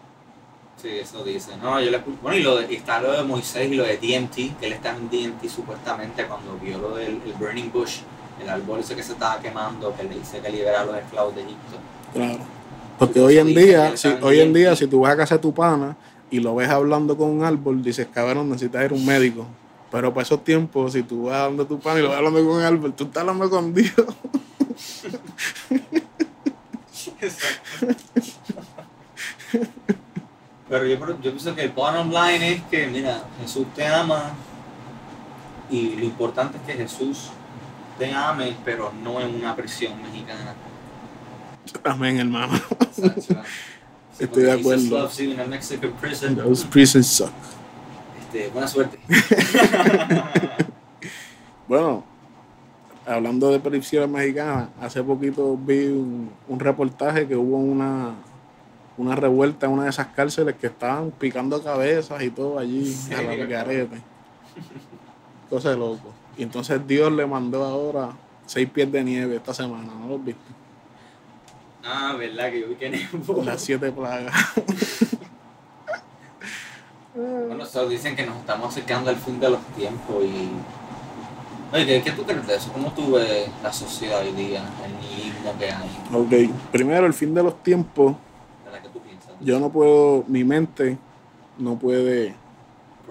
Sí, 0.80 0.88
eso 0.98 1.22
dice. 1.22 1.52
No, 1.62 1.80
yo 1.80 1.90
le 1.90 1.98
Bueno, 2.22 2.38
y, 2.38 2.42
lo 2.42 2.56
de- 2.56 2.72
y 2.72 2.76
está 2.76 3.00
lo 3.00 3.12
de 3.12 3.22
Moisés 3.22 3.70
y 3.70 3.74
lo 3.74 3.84
de 3.84 3.98
DMT, 3.98 4.56
que 4.58 4.66
él 4.66 4.72
está 4.72 4.96
en 4.96 5.10
DMT 5.10 5.48
supuestamente 5.48 6.24
cuando 6.26 6.56
vio 6.56 6.78
lo 6.78 6.96
del 6.96 7.20
el 7.26 7.32
Burning 7.38 7.70
Bush, 7.70 7.98
el 8.42 8.48
árbol 8.48 8.80
ese 8.80 8.96
que 8.96 9.02
se 9.02 9.12
estaba 9.12 9.38
quemando, 9.40 9.94
que 9.94 10.04
le 10.04 10.14
dice 10.18 10.40
que 10.40 10.48
libera 10.50 10.80
a 10.80 10.84
los 10.86 10.96
esclavos 10.96 11.34
de 11.34 11.42
Egipto. 11.42 11.76
Claro. 12.14 12.38
Porque 12.98 13.20
hoy 13.20 13.38
en 13.38 13.48
día, 13.48 13.96
si, 13.96 14.08
hoy 14.22 14.40
en 14.40 14.52
día, 14.54 14.74
si 14.76 14.86
tú 14.86 15.00
vas 15.00 15.12
a 15.12 15.16
casa 15.16 15.36
de 15.36 15.42
tu 15.42 15.52
pana 15.52 15.96
y 16.30 16.40
lo 16.40 16.54
ves 16.54 16.68
hablando 16.70 17.16
con 17.16 17.30
un 17.30 17.44
árbol, 17.44 17.82
dices, 17.82 18.06
cabrón, 18.12 18.48
necesitas 18.48 18.84
ir 18.84 18.92
a 18.92 18.94
un 18.94 19.04
médico. 19.04 19.46
Pero 19.90 20.14
para 20.14 20.22
esos 20.22 20.44
tiempos, 20.44 20.92
si 20.92 21.02
tú 21.02 21.24
vas 21.24 21.36
hablando 21.36 21.66
tu 21.66 21.78
pana 21.78 21.98
y 21.98 22.02
lo 22.02 22.08
ves 22.10 22.18
hablando 22.18 22.44
con 22.44 22.56
un 22.56 22.62
árbol, 22.62 22.92
tú 22.94 23.04
estás 23.04 23.20
hablando 23.22 23.50
con 23.50 23.74
Dios. 23.74 23.92
Pero 30.70 30.86
yo, 30.86 30.96
yo 31.20 31.30
pienso 31.32 31.54
que 31.54 31.64
el 31.64 31.70
bottom 31.70 32.10
line 32.10 32.52
es 32.52 32.62
que, 32.70 32.86
mira, 32.86 33.24
Jesús 33.42 33.66
te 33.74 33.84
ama 33.86 34.30
Y 35.68 35.96
lo 35.96 36.04
importante 36.04 36.58
es 36.58 36.62
que 36.62 36.72
Jesús 36.74 37.30
te 37.98 38.12
ame, 38.14 38.56
pero 38.64 38.92
no 39.02 39.20
en 39.20 39.34
una 39.34 39.54
prisión 39.54 40.00
mexicana. 40.02 40.54
Amén, 41.84 42.18
hermano. 42.18 42.58
Sí, 44.18 44.24
Estoy 44.24 44.42
de 44.42 44.52
acuerdo. 44.52 44.98
loves 44.98 45.16
you 45.16 45.30
in 45.30 45.40
a 45.40 45.46
Mexican 45.46 45.92
prison. 45.92 46.36
Those 46.36 46.66
prisons 46.66 47.06
suck. 47.06 47.30
Este, 48.20 48.48
buena 48.50 48.68
suerte. 48.68 48.98
Bueno, 51.66 52.04
hablando 53.06 53.50
de 53.50 53.60
prisiones 53.60 54.10
mexicanas, 54.10 54.68
hace 54.80 55.02
poquito 55.04 55.56
vi 55.56 55.86
un, 55.86 56.30
un 56.48 56.60
reportaje 56.60 57.28
que 57.28 57.36
hubo 57.36 57.56
una, 57.58 58.12
una 59.00 59.16
revuelta 59.16 59.66
en 59.66 59.72
una 59.72 59.84
de 59.84 59.90
esas 59.90 60.08
cárceles 60.08 60.56
que 60.56 60.66
estaban 60.66 61.10
picando 61.10 61.62
cabezas 61.62 62.22
y 62.22 62.30
todo 62.30 62.58
allí 62.58 62.94
a 63.16 63.22
la 63.22 63.34
garete. 63.34 64.00
Cosa 65.48 65.70
de 65.70 65.76
loco. 65.76 66.12
Y 66.36 66.42
entonces 66.42 66.86
Dios 66.86 67.10
le 67.12 67.26
mandó 67.26 67.64
ahora 67.64 68.10
seis 68.46 68.68
pies 68.68 68.90
de 68.92 69.02
nieve 69.02 69.36
esta 69.36 69.54
semana, 69.54 69.92
¿no 69.94 70.08
los 70.08 70.24
viste? 70.24 70.42
ah, 71.84 72.14
verdad 72.18 72.50
que 72.50 72.60
yo 72.60 72.68
vi 72.68 72.74
que 72.74 72.90
nevó. 72.90 73.42
Las 73.42 73.60
siete 73.62 73.90
plagas. 73.90 74.34
Bueno, 77.12 77.66
so, 77.66 77.88
dicen 77.88 78.14
que 78.14 78.24
nos 78.24 78.36
estamos 78.36 78.68
acercando 78.68 79.10
al 79.10 79.16
fin 79.16 79.40
de 79.40 79.50
los 79.50 79.60
tiempos 79.76 80.24
y... 80.24 80.48
Oye, 81.72 81.86
¿qué, 81.86 82.02
qué 82.02 82.12
tú 82.12 82.22
crees 82.24 82.46
de 82.46 82.54
eso? 82.54 82.72
¿Cómo 82.72 82.92
tú 82.92 83.12
ves 83.12 83.48
la 83.62 83.72
sociedad 83.72 84.20
hoy 84.20 84.32
día? 84.32 84.62
El 84.84 84.92
nihilismo 85.00 85.54
que 85.58 85.70
hay. 85.70 85.90
Ok, 86.12 86.54
primero 86.70 87.06
el 87.06 87.12
fin 87.12 87.34
de 87.34 87.42
los 87.42 87.62
tiempos, 87.62 88.14
¿De 88.64 88.70
la 88.70 88.80
que 88.82 88.88
tú 88.88 89.00
piensas? 89.00 89.29
Yo 89.40 89.58
no 89.60 89.70
puedo, 89.70 90.24
mi 90.28 90.44
mente 90.44 90.98
no 91.58 91.78
puede 91.78 92.34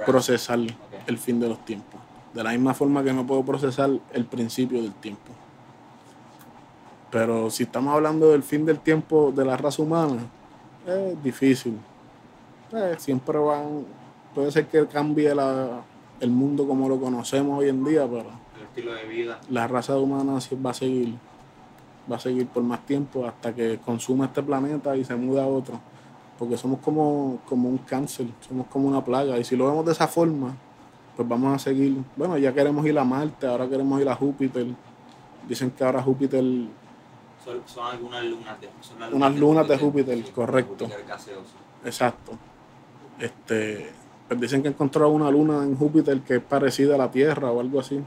procesar 0.05 0.59
el 1.07 1.17
fin 1.17 1.39
de 1.39 1.49
los 1.49 1.63
tiempos. 1.65 1.99
De 2.33 2.43
la 2.43 2.51
misma 2.51 2.73
forma 2.73 3.03
que 3.03 3.11
no 3.13 3.25
puedo 3.25 3.43
procesar 3.43 3.89
el 4.13 4.25
principio 4.25 4.81
del 4.81 4.93
tiempo. 4.93 5.31
Pero 7.11 7.49
si 7.49 7.63
estamos 7.63 7.93
hablando 7.95 8.29
del 8.31 8.43
fin 8.43 8.65
del 8.65 8.79
tiempo 8.79 9.31
de 9.35 9.43
la 9.45 9.57
raza 9.57 9.81
humana, 9.81 10.21
es 10.85 11.23
difícil. 11.23 11.77
Eh, 12.71 12.95
siempre 12.99 13.37
van, 13.39 13.83
puede 14.35 14.51
ser 14.51 14.67
que 14.67 14.85
cambie 14.85 15.33
la- 15.33 15.81
el 16.19 16.29
mundo 16.29 16.67
como 16.67 16.87
lo 16.87 16.99
conocemos 16.99 17.59
hoy 17.59 17.69
en 17.69 17.83
día, 17.83 18.05
pero 18.07 18.25
El 18.57 18.63
estilo 18.63 18.93
de 18.93 19.05
vida. 19.05 19.39
la 19.49 19.67
raza 19.67 19.97
humana 19.97 20.33
va 20.33 20.69
a 20.69 20.73
seguir, 20.73 21.15
va 22.11 22.17
a 22.17 22.19
seguir 22.19 22.45
por 22.47 22.61
más 22.61 22.85
tiempo 22.85 23.25
hasta 23.25 23.55
que 23.55 23.79
consuma 23.83 24.25
este 24.25 24.43
planeta 24.43 24.95
y 24.95 25.03
se 25.03 25.15
mude 25.15 25.41
a 25.41 25.47
otro. 25.47 25.79
Porque 26.39 26.57
somos 26.57 26.79
como, 26.79 27.39
como 27.45 27.67
un 27.67 27.79
cáncer, 27.79 28.27
somos 28.47 28.65
como 28.67 28.87
una 28.87 29.03
plaga. 29.03 29.37
Y 29.37 29.43
si 29.43 29.57
lo 29.57 29.67
vemos 29.67 29.85
de 29.85 29.91
esa 29.91 30.07
forma, 30.07 30.55
pues 31.17 31.27
vamos 31.27 31.53
a 31.53 31.59
seguir. 31.59 31.97
Bueno, 32.15 32.37
ya 32.37 32.53
queremos 32.53 32.85
ir 32.85 32.97
a 32.97 33.03
Marte, 33.03 33.45
ahora 33.45 33.67
queremos 33.67 33.99
ir 34.01 34.07
a 34.07 34.15
Júpiter. 34.15 34.67
Dicen 35.49 35.69
que 35.71 35.83
ahora 35.83 36.01
Júpiter, 36.01 36.41
Son, 37.43 37.61
son 37.65 37.85
algunas 37.87 38.23
lunas 38.23 38.61
de 38.61 38.69
son 38.79 38.99
las 39.01 39.11
Unas 39.11 39.35
lunas 39.35 39.67
de 39.67 39.77
Júpiter, 39.77 40.31
correcto. 40.31 40.85
Júpiter 40.85 41.05
gaseoso. 41.05 41.51
exacto. 41.83 42.31
Este, 43.19 43.91
pues 44.29 44.39
dicen 44.39 44.63
que 44.63 44.69
encontraron 44.69 45.15
una 45.15 45.29
luna 45.29 45.63
en 45.65 45.75
Júpiter 45.75 46.21
que 46.21 46.37
es 46.37 46.41
parecida 46.41 46.95
a 46.95 46.97
la 46.97 47.11
Tierra 47.11 47.51
o 47.51 47.59
algo 47.59 47.81
así. 47.81 47.99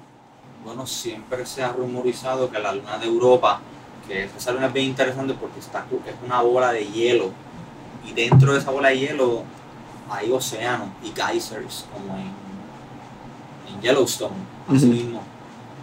Bueno, 0.64 0.86
siempre 0.86 1.44
se 1.44 1.62
ha 1.62 1.70
rumorizado 1.72 2.50
que 2.50 2.58
la 2.58 2.72
luna 2.72 2.96
de 2.96 3.06
Europa, 3.06 3.60
que 4.08 4.24
esa 4.24 4.52
luna 4.52 4.68
es 4.68 4.72
bien 4.72 4.86
interesante 4.86 5.34
porque 5.34 5.60
está, 5.60 5.84
es 6.06 6.14
una 6.24 6.40
bola 6.40 6.72
de 6.72 6.86
hielo 6.86 7.30
y 8.04 8.12
dentro 8.12 8.52
de 8.52 8.58
esa 8.58 8.70
bola 8.70 8.88
de 8.88 8.98
hielo 8.98 9.42
hay 10.10 10.30
océanos 10.30 10.88
y 11.02 11.12
geysers 11.12 11.86
como 11.92 12.16
en, 12.18 12.32
en 13.74 13.80
Yellowstone, 13.80 14.34
así 14.68 14.84
Ujú. 14.86 14.94
mismo. 14.94 15.22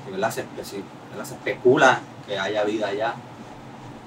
Que, 0.05 0.11
¿verdad? 0.11 0.31
Se, 0.31 0.41
se- 0.63 0.83
¿verdad? 1.09 1.25
se 1.25 1.33
especula 1.35 2.01
que 2.27 2.37
haya 2.37 2.63
vida 2.63 2.87
allá. 2.87 3.15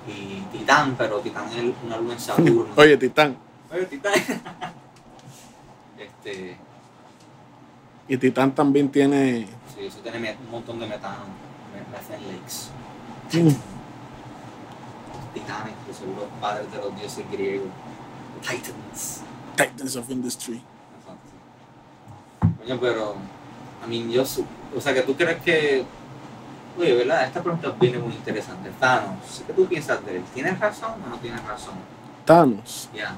Y 0.06 0.40
Titán, 0.56 0.94
pero 0.98 1.20
Titán 1.20 1.46
es 1.52 1.72
una 1.84 1.96
luna 1.96 2.14
en 2.14 2.20
Saturno. 2.20 2.66
Oye, 2.76 2.96
Titán. 2.96 3.36
Oye, 3.72 3.86
Titán. 3.86 4.12
este, 5.98 6.56
Y 8.08 8.16
Titán 8.16 8.52
también 8.54 8.88
tiene 8.90 9.46
sí, 9.74 9.86
eso 9.86 9.98
tiene 10.02 10.36
un 10.44 10.50
montón 10.50 10.78
de 10.80 10.86
metano, 10.86 11.24
me- 11.72 11.96
methane 11.96 12.32
lakes. 12.32 12.68
Mm. 13.32 13.54
titanes, 15.34 15.74
que 15.86 15.94
son 15.94 16.14
los 16.16 16.24
padres 16.40 16.70
de 16.70 16.78
los 16.78 16.94
dioses 16.98 17.24
griegos. 17.30 17.68
Titans. 18.42 19.22
Titans 19.56 19.96
of 19.96 20.10
Industry. 20.10 20.60
Exacto. 20.98 22.58
Coño, 22.62 22.80
pero, 22.80 23.14
I 23.84 23.88
mean, 23.88 24.10
yo, 24.10 24.24
su- 24.24 24.44
o 24.76 24.80
sea, 24.80 24.92
que 24.94 25.02
tú 25.02 25.14
crees 25.14 25.40
que, 25.42 25.84
oye, 26.78 26.94
¿verdad? 26.94 27.24
Esta 27.26 27.42
pregunta 27.42 27.74
viene 27.80 27.98
muy 27.98 28.14
interesante. 28.14 28.70
Thanos, 28.80 29.42
¿qué 29.46 29.52
tú 29.52 29.66
piensas 29.66 30.04
de 30.04 30.16
él? 30.16 30.22
¿Tienes 30.34 30.58
razón 30.58 30.92
o 31.04 31.08
no 31.08 31.16
tienes 31.18 31.42
razón? 31.44 31.74
Thanos. 32.24 32.88
Ya. 32.94 33.16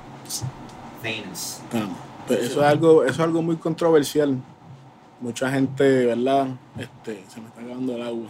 Thanos. 1.02 1.60
Thanos. 1.70 1.96
Pues 2.26 2.40
eso 2.40 2.60
es 2.62 2.66
algo, 2.66 3.02
eso 3.04 3.12
es 3.12 3.20
algo 3.20 3.42
muy 3.42 3.56
controversial. 3.56 4.38
Mucha 5.20 5.50
gente, 5.50 6.06
¿verdad? 6.06 6.48
Este, 6.78 7.24
se 7.28 7.40
me 7.40 7.48
está 7.48 7.60
acabando 7.60 7.94
el 7.96 8.02
agua. 8.02 8.28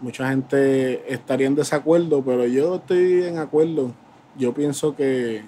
Mucha 0.00 0.28
gente 0.28 1.12
estaría 1.12 1.46
en 1.46 1.54
desacuerdo, 1.54 2.22
pero 2.22 2.46
yo 2.46 2.76
estoy 2.76 3.24
en 3.24 3.38
acuerdo. 3.38 3.92
Yo 4.36 4.52
pienso 4.52 4.96
que, 4.96 5.44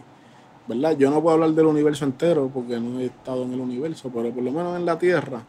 ¿verdad? 0.67 0.97
Yo 0.97 1.11
no 1.11 1.23
puedo 1.23 1.35
hablar 1.35 1.51
del 1.51 1.67
universo 1.67 2.05
entero 2.05 2.51
porque 2.53 2.79
no 2.81 3.01
he 3.01 3.07
estado 3.07 3.45
en 3.45 3.53
el 3.53 3.61
universo, 3.61 4.11
pero 4.13 4.31
por 4.31 4.43
lo 4.43 4.51
menos 4.51 4.77
en 4.77 4.85
la 4.85 4.99
Tierra 4.99 5.43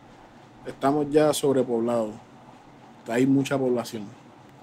estamos 0.65 1.07
ya 1.09 1.33
sobrepoblados. 1.33 2.11
Hay 3.07 3.25
mucha 3.25 3.57
población. 3.57 4.03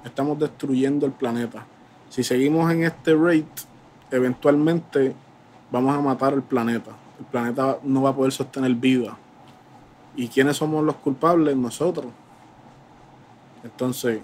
Estamos 0.05 0.39
destruyendo 0.39 1.07
el 1.07 1.13
planeta. 1.13 1.67
Si 2.11 2.23
seguimos 2.23 2.71
en 2.71 2.85
este 2.85 3.15
rate, 3.15 3.63
eventualmente 4.11 5.15
vamos 5.71 5.97
a 5.97 6.01
matar 6.01 6.35
el 6.35 6.43
planeta. 6.43 6.91
El 7.19 7.25
planeta 7.27 7.79
no 7.83 8.03
va 8.03 8.11
a 8.11 8.15
poder 8.15 8.33
sostener 8.33 8.75
vida. 8.75 9.17
¿Y 10.15 10.29
quiénes 10.29 10.57
somos 10.57 10.85
los 10.85 10.97
culpables? 10.97 11.57
Nosotros. 11.57 12.07
Entonces, 13.65 14.21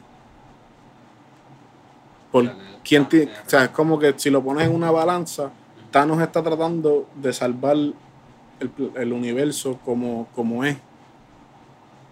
¿por 2.31 2.53
quién 2.85 3.03
o 3.05 3.49
sea, 3.49 3.65
es 3.65 3.71
como 3.71 3.99
que 3.99 4.15
si 4.17 4.31
lo 4.31 4.43
pones 4.43 4.69
en 4.69 4.75
una 4.75 4.91
balanza, 4.91 5.51
Thanos 5.91 6.23
está 6.23 6.43
tratando 6.43 7.09
de 7.17 7.33
salvar 7.33 7.77
el, 7.77 9.13
universo 9.13 9.79
como, 9.85 10.29
como 10.35 10.65
es. 10.65 10.77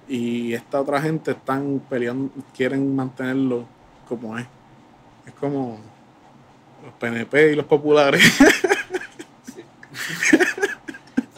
Y 0.08 0.54
esta 0.54 0.80
otra 0.80 1.00
gente 1.00 1.32
están 1.32 1.80
peleando, 1.88 2.32
quieren 2.56 2.96
mantenerlo 2.96 3.66
como 4.08 4.38
es. 4.38 4.46
Es 5.26 5.34
como 5.34 5.78
los 6.84 6.94
PNP 6.94 7.52
y 7.52 7.56
los 7.56 7.66
populares. 7.66 8.22
Sí. 9.44 9.62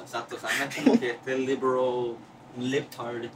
Exacto. 0.01 0.37
Es 0.37 0.77
como 0.77 1.01
que 1.01 1.11
este 1.11 1.39
liberal, 1.39 2.17
un 2.57 2.71
libtard, 2.71 3.31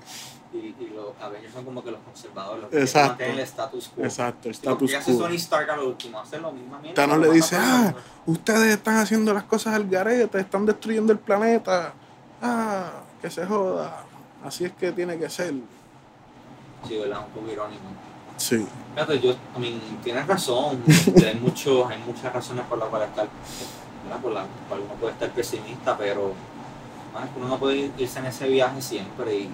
y, 0.55 0.75
y 0.79 0.93
los 0.95 1.21
Avengers 1.21 1.53
son 1.53 1.65
como 1.65 1.83
que 1.83 1.91
los 1.91 2.01
conservadores, 2.01 2.63
los 2.63 2.71
que 2.71 2.81
Exacto. 2.81 3.09
mantener 3.09 3.35
el 3.35 3.41
status 3.41 3.89
quo. 3.95 4.05
Exacto, 4.05 4.49
el 4.49 4.55
status 4.55 4.91
¿qué 4.91 4.97
hace 4.97 5.13
quo. 5.13 5.21
Tony 5.23 5.37
Stark 5.37 5.71
a 5.71 5.77
lo 5.77 5.89
último? 5.89 6.21
Hace 6.21 6.39
lo 6.39 6.53
mismo. 6.53 6.79
Thanos 6.95 7.19
le 7.19 7.31
dice, 7.31 7.57
ah, 7.59 7.95
ustedes 8.27 8.77
están 8.77 8.97
haciendo 8.97 9.35
las 9.35 9.45
cosas 9.45 9.75
al 9.75 9.89
garete, 9.89 10.39
están 10.39 10.65
destruyendo 10.65 11.13
el 11.13 11.19
planeta. 11.19 11.93
Ah, 12.41 12.91
que 13.21 13.31
se 13.31 13.45
joda. 13.47 14.05
Así 14.45 14.65
es 14.65 14.73
que 14.73 14.93
tiene 14.93 15.19
que 15.19 15.29
ser. 15.31 15.55
Sí, 16.87 16.99
¿verdad? 16.99 17.21
Un 17.27 17.33
poco 17.33 17.51
irónico. 17.51 17.83
Sí. 18.37 18.67
Fíjate, 18.95 19.21
yo, 19.21 19.33
I 19.33 19.59
mean, 19.59 19.81
tienes 20.03 20.27
razón. 20.27 20.83
hay, 21.17 21.35
mucho, 21.41 21.89
hay 21.89 21.99
muchas 22.07 22.33
razones 22.33 22.65
por 22.67 22.79
las 22.79 22.89
cuales 22.89 23.09
estar, 23.09 23.29
¿verdad? 24.05 24.21
Por 24.21 24.33
las 24.33 24.47
cuales 24.69 24.87
uno 24.87 24.95
puede 25.01 25.13
estar 25.15 25.31
pesimista, 25.31 25.97
pero 25.97 26.33
man, 27.13 27.29
uno 27.37 27.49
no 27.49 27.59
puede 27.59 27.91
irse 27.97 28.19
en 28.19 28.27
ese 28.27 28.47
viaje 28.49 28.83
siempre 28.83 29.35
y 29.35 29.51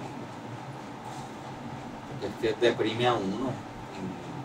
porque 2.21 2.49
es 2.49 2.55
que 2.55 2.65
deprime 2.67 3.07
a 3.07 3.13
uno. 3.13 3.49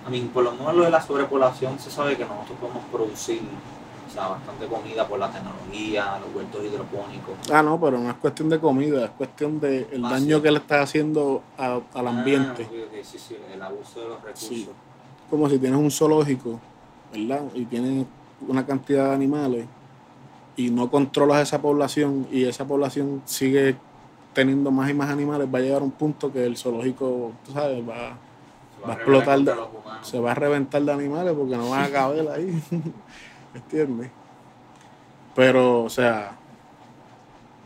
I 0.07 0.11
mean, 0.11 0.29
por 0.29 0.45
lo 0.45 0.53
menos 0.53 0.75
lo 0.75 0.85
de 0.85 0.91
la 0.91 1.03
sobrepoblación 1.03 1.79
se 1.79 1.91
sabe 1.91 2.17
que 2.17 2.25
nosotros 2.25 2.57
podemos 2.61 2.85
producir 2.93 3.41
o 4.09 4.12
sea, 4.12 4.29
bastante 4.29 4.67
comida 4.67 5.07
por 5.07 5.19
la 5.19 5.31
tecnología, 5.31 6.19
los 6.21 6.35
huertos 6.35 6.65
hidropónicos. 6.65 7.35
Ah, 7.53 7.62
no, 7.62 7.79
pero 7.81 7.99
no 7.99 8.09
es 8.11 8.17
cuestión 8.17 8.49
de 8.49 8.61
comida, 8.61 9.05
es 9.07 9.11
cuestión 9.11 9.59
de 9.61 9.89
el 9.93 10.05
Ah, 10.05 10.11
daño 10.11 10.37
sí. 10.37 10.43
que 10.45 10.51
le 10.53 10.59
estás 10.59 10.85
haciendo 10.85 11.43
a- 11.59 11.81
al 11.93 12.07
ambiente. 12.09 12.69
Ah, 12.71 12.73
ok, 12.73 12.99
ok, 12.99 13.05
sí, 13.05 13.19
sí, 13.19 13.37
el 13.53 13.61
abuso 13.61 14.01
de 14.01 14.09
los 14.09 14.23
recursos. 14.23 14.49
Sí. 14.49 14.69
Como 15.29 15.49
si 15.51 15.59
tienes 15.59 15.79
un 15.79 15.91
zoológico, 15.91 16.61
¿verdad? 17.12 17.43
Y 17.55 17.65
tienes 17.65 18.07
una 18.47 18.65
cantidad 18.65 19.09
de 19.09 19.15
animales 19.15 19.67
y 20.57 20.71
no 20.71 20.89
controlas 20.89 21.43
esa 21.43 21.61
población 21.61 22.29
y 22.31 22.45
esa 22.45 22.65
población 22.65 23.23
sigue 23.27 23.77
teniendo 24.37 24.70
más 24.70 24.90
y 24.90 24.94
más 24.94 25.09
animales, 25.11 25.49
va 25.53 25.59
a 25.59 25.62
llegar 25.62 25.81
a 25.81 25.85
un 25.85 25.90
punto 25.90 26.31
que 26.31 26.44
el 26.44 26.59
zoológico, 26.59 27.33
tú 27.44 27.53
sabes, 27.53 27.81
va, 27.88 28.11
va 28.87 28.92
a 28.92 28.92
explotar 28.96 29.38
de- 29.40 29.53
se 30.03 30.20
va 30.20 30.33
a 30.33 30.35
reventar 30.35 30.83
de 30.83 30.92
animales 30.92 31.35
porque 31.37 31.57
no 31.57 31.70
van 31.70 31.85
a 31.85 31.90
caber 31.90 32.29
ahí. 32.29 32.62
¿Entiendes? 33.55 34.11
Pero, 35.35 35.85
o 35.85 35.88
sea, 35.88 36.37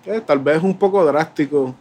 eh, 0.07 0.21
tal 0.25 0.39
vez 0.39 0.59
es 0.59 0.63
un 0.63 0.79
poco 0.79 1.05
drástico 1.05 1.75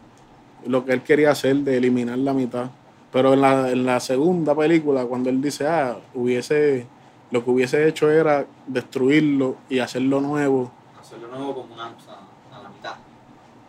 lo 0.66 0.84
que 0.84 0.92
él 0.92 1.02
quería 1.02 1.30
hacer 1.30 1.56
de 1.58 1.76
eliminar 1.76 2.18
la 2.18 2.34
mitad. 2.34 2.70
Pero 3.12 3.32
en 3.32 3.40
la, 3.40 3.70
en 3.70 3.86
la 3.86 3.98
segunda 4.00 4.54
película, 4.54 5.04
cuando 5.06 5.30
él 5.30 5.40
dice, 5.40 5.66
ah, 5.66 5.96
hubiese, 6.14 6.86
lo 7.30 7.44
que 7.44 7.50
hubiese 7.50 7.88
hecho 7.88 8.10
era 8.10 8.44
destruirlo 8.66 9.56
y 9.68 9.78
hacerlo 9.78 10.20
nuevo. 10.20 10.70
Hacerlo 11.00 11.28
nuevo 11.28 11.54
como 11.54 11.74
una, 11.74 11.86
o 11.88 12.00
sea. 12.00 12.19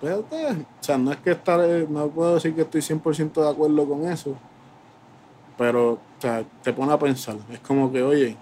Pues, 0.02 0.14
eh, 0.32 0.66
o 0.82 0.84
sea, 0.84 0.98
no 0.98 1.12
es 1.12 1.18
que 1.18 1.32
estar, 1.32 1.60
no 1.88 2.10
puedo 2.10 2.34
decir 2.34 2.56
que 2.56 2.62
estoy 2.62 2.82
100% 2.82 3.34
de 3.34 3.50
acuerdo 3.50 3.88
con 3.88 4.08
eso. 4.08 4.36
Pero, 5.58 5.92
o 5.92 6.00
sea, 6.20 6.44
te 6.64 6.74
pone 6.74 6.92
a 6.92 6.98
pensar. 6.98 7.38
Es 7.52 7.60
como 7.60 7.92
que, 7.92 8.02
oye, 8.02 8.36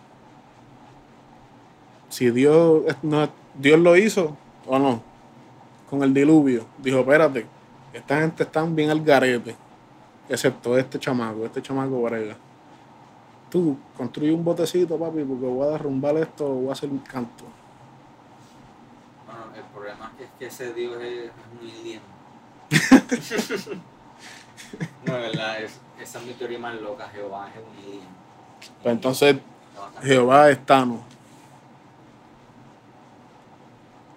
si 2.07 2.31
Dios, 2.31 2.83
no, 3.03 3.29
Dios 3.55 3.77
lo 3.77 3.97
hizo 3.97 4.37
o 4.65 4.79
no, 4.79 5.01
con 5.89 6.01
el 6.01 6.13
diluvio, 6.13 6.65
dijo, 6.77 6.99
espérate, 6.99 7.45
esta 7.91 8.21
gente 8.21 8.43
está 8.43 8.63
bien 8.63 8.89
al 8.89 9.03
garete, 9.03 9.55
excepto 10.29 10.77
este 10.77 10.97
chamaco, 10.97 11.45
este 11.45 11.61
chamaco 11.61 12.01
brega. 12.03 12.37
Tú 13.49 13.75
construye 13.97 14.31
un 14.31 14.45
botecito, 14.45 14.97
papi, 14.97 15.23
porque 15.23 15.45
voy 15.45 15.67
a 15.67 15.71
derrumbar 15.71 16.15
esto, 16.17 16.47
voy 16.47 16.69
a 16.69 16.73
hacer 16.73 16.89
un 16.89 16.99
canto. 16.99 17.43
Problema 19.89 20.13
es 20.19 20.27
que 20.37 20.45
ese 20.45 20.71
Dios 20.73 21.01
es, 21.01 21.31
un 21.59 21.67
alien. 21.67 22.01
no, 25.05 25.13
de 25.13 25.19
verdad, 25.19 25.63
es, 25.63 25.79
esa 25.99 26.19
es 26.19 26.25
mi 26.25 26.33
teoría 26.33 26.59
más 26.59 26.79
loca, 26.79 27.09
Jehová 27.09 27.49
es 27.49 27.55
un 27.57 27.75
alien. 27.83 28.05
Pues 28.83 28.93
entonces, 28.93 29.37
Jehová 30.03 30.51
es 30.51 30.63
Thanos. 30.63 30.99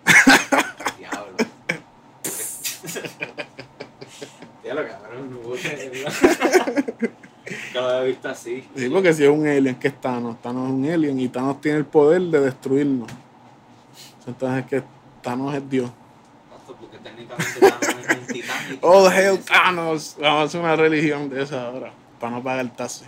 Diablo. 0.99 1.33
Diablo, 4.63 4.89
cabrón, 4.89 5.31
no 5.31 5.39
puedo 5.39 5.57
creerlo. 5.57 6.11
Había 7.81 8.01
visto 8.03 8.29
así. 8.29 8.69
Sí, 8.77 8.91
porque 8.91 9.15
si 9.15 9.25
es 9.25 9.31
un 9.31 9.47
alien, 9.47 9.77
¿qué 9.77 9.89
es 9.89 9.99
Thanos? 9.99 10.37
Thanos 10.43 10.67
es 10.67 10.73
un 10.75 10.85
alien 10.91 11.19
y 11.19 11.29
Thanos 11.29 11.63
tiene 11.63 11.79
el 11.79 11.87
poder 11.87 12.21
de 12.21 12.41
destruirnos. 12.41 13.11
Entonces 14.27 14.59
es 14.59 14.67
que 14.67 15.02
Thanos 15.23 15.55
es 15.55 15.69
Dios. 15.71 15.91
Porque 16.67 16.99
técnicamente 16.99 17.61
Thanos 17.61 17.83
es 18.09 18.19
un 18.19 18.27
titán. 18.27 18.59
Oh, 18.83 19.11
hell, 19.11 19.35
es- 19.39 19.45
Thanos. 19.47 20.17
Vamos 20.21 20.41
a 20.41 20.43
hacer 20.45 20.61
una 20.61 20.77
religión 20.77 21.29
de 21.31 21.43
esa 21.43 21.67
ahora. 21.67 21.93
Para 22.21 22.37
no 22.37 22.43
pagar 22.43 22.69
taxi. 22.77 23.05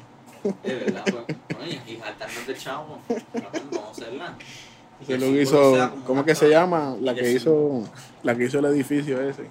De 0.62 0.74
verdad, 0.74 1.05
pues. 1.05 1.24
Oye, 1.61 1.81
y 1.87 1.96
saltarnos 1.96 2.46
de 2.46 2.55
chavo. 2.57 2.98
Vamos 3.09 3.79
a 3.87 3.90
hacerla. 3.90 4.35
El 5.09 5.14
es 5.14 5.20
lo 5.20 5.27
que 5.35 5.42
hizo, 5.42 5.90
¿cómo 6.07 6.24
se 6.24 6.48
llama? 6.48 6.96
La 7.00 7.14
que 7.14 7.31
hizo, 7.33 7.83
la 8.22 8.35
que 8.37 8.44
hizo 8.44 8.59
el 8.61 8.64
edificio 8.66 9.20
ese. 9.20 9.44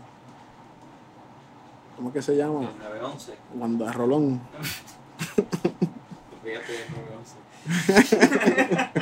¿Cómo 1.96 2.12
que 2.14 2.22
se 2.22 2.36
llama? 2.36 2.62
El 2.62 2.78
911. 2.80 3.34
Wanda 3.56 3.92
Rolón. 3.92 4.42
Fíjate, 6.44 6.84
el 6.84 6.90
911. 7.66 9.00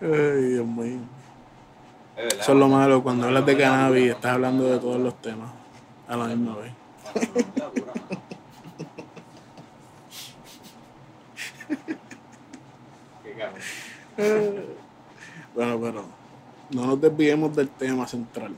Ay, 0.36 0.42
Dios 0.52 0.66
mío. 0.66 1.00
Eso 2.18 2.52
es 2.52 2.58
lo 2.58 2.68
malo 2.68 3.00
cuando 3.02 3.26
hablas 3.26 3.46
de 3.46 3.56
cannabis, 3.56 4.10
estás 4.10 4.32
hablando 4.32 4.64
de 4.64 4.78
todos 4.78 5.00
los 5.00 5.14
temas 5.22 5.50
a 6.08 6.16
la 6.16 6.26
misma 6.26 6.56
vez. 6.56 6.72
Bueno, 15.54 15.80
pero 15.80 16.04
no 16.70 16.86
nos 16.86 17.00
desviemos 17.00 17.54
del 17.54 17.68
tema 17.68 18.06
central. 18.06 18.52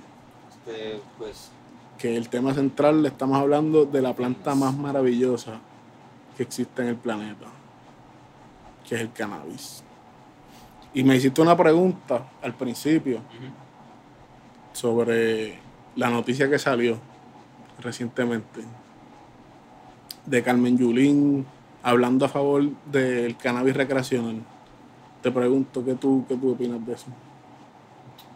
Este, 0.49 1.01
pues, 1.19 1.51
Que 1.99 2.17
el 2.17 2.29
tema 2.29 2.55
central 2.55 3.03
le 3.03 3.09
estamos 3.09 3.39
hablando 3.39 3.85
de 3.85 4.03
la 4.03 4.15
planta 4.15 4.55
más 4.55 4.75
maravillosa 4.75 5.61
que 6.37 6.43
existe 6.43 6.83
en 6.83 6.89
el 6.89 6.97
planeta, 6.97 7.47
que 8.87 8.95
es 8.95 9.01
el 9.03 9.13
cannabis. 9.13 9.83
Y 10.93 11.05
me 11.05 11.17
hiciste 11.17 11.41
una 11.41 11.57
pregunta 11.57 12.29
al 12.43 12.55
principio 12.55 13.21
sobre 14.73 15.59
la 15.97 16.11
noticia 16.11 16.49
que 16.51 16.59
salió 16.59 16.99
recientemente 17.79 18.61
de 20.27 20.43
Carmen 20.43 20.77
Yulín 20.77 21.47
hablando 21.83 22.25
a 22.25 22.29
favor 22.29 22.65
del 22.87 23.37
cannabis 23.37 23.77
recreacional. 23.77 24.43
Te 25.23 25.31
pregunto, 25.31 25.85
¿qué 25.85 25.95
tú, 25.95 26.25
qué 26.29 26.37
tú 26.37 26.53
opinas 26.53 26.85
de 26.87 26.93
eso? 26.95 27.07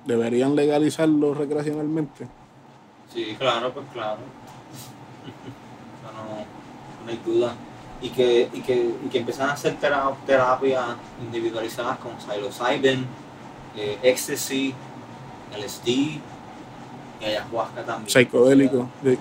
¿Deberían 0.06 0.54
legalizarlo 0.54 1.34
recreacionalmente? 1.34 2.28
Sí, 3.12 3.34
claro, 3.38 3.72
pues 3.72 3.86
claro. 3.92 4.20
No, 6.04 7.04
no 7.04 7.10
hay 7.10 7.20
duda. 7.26 7.54
Y 8.04 8.10
que, 8.10 8.50
y 8.52 8.60
que, 8.60 8.74
y 9.02 9.08
que 9.08 9.18
empiezan 9.18 9.48
a 9.48 9.52
hacer 9.54 9.76
tera- 9.80 10.12
terapias 10.26 10.84
individualizadas 11.22 11.96
con 11.98 12.12
psilocybin, 12.20 13.06
eh, 13.76 13.98
ecstasy, 14.02 14.74
LSD 15.56 15.88
y 15.88 16.20
ayahuasca 17.24 17.82
también. 17.82 18.10
Psicodélico. 18.10 18.88
sí. 19.02 19.18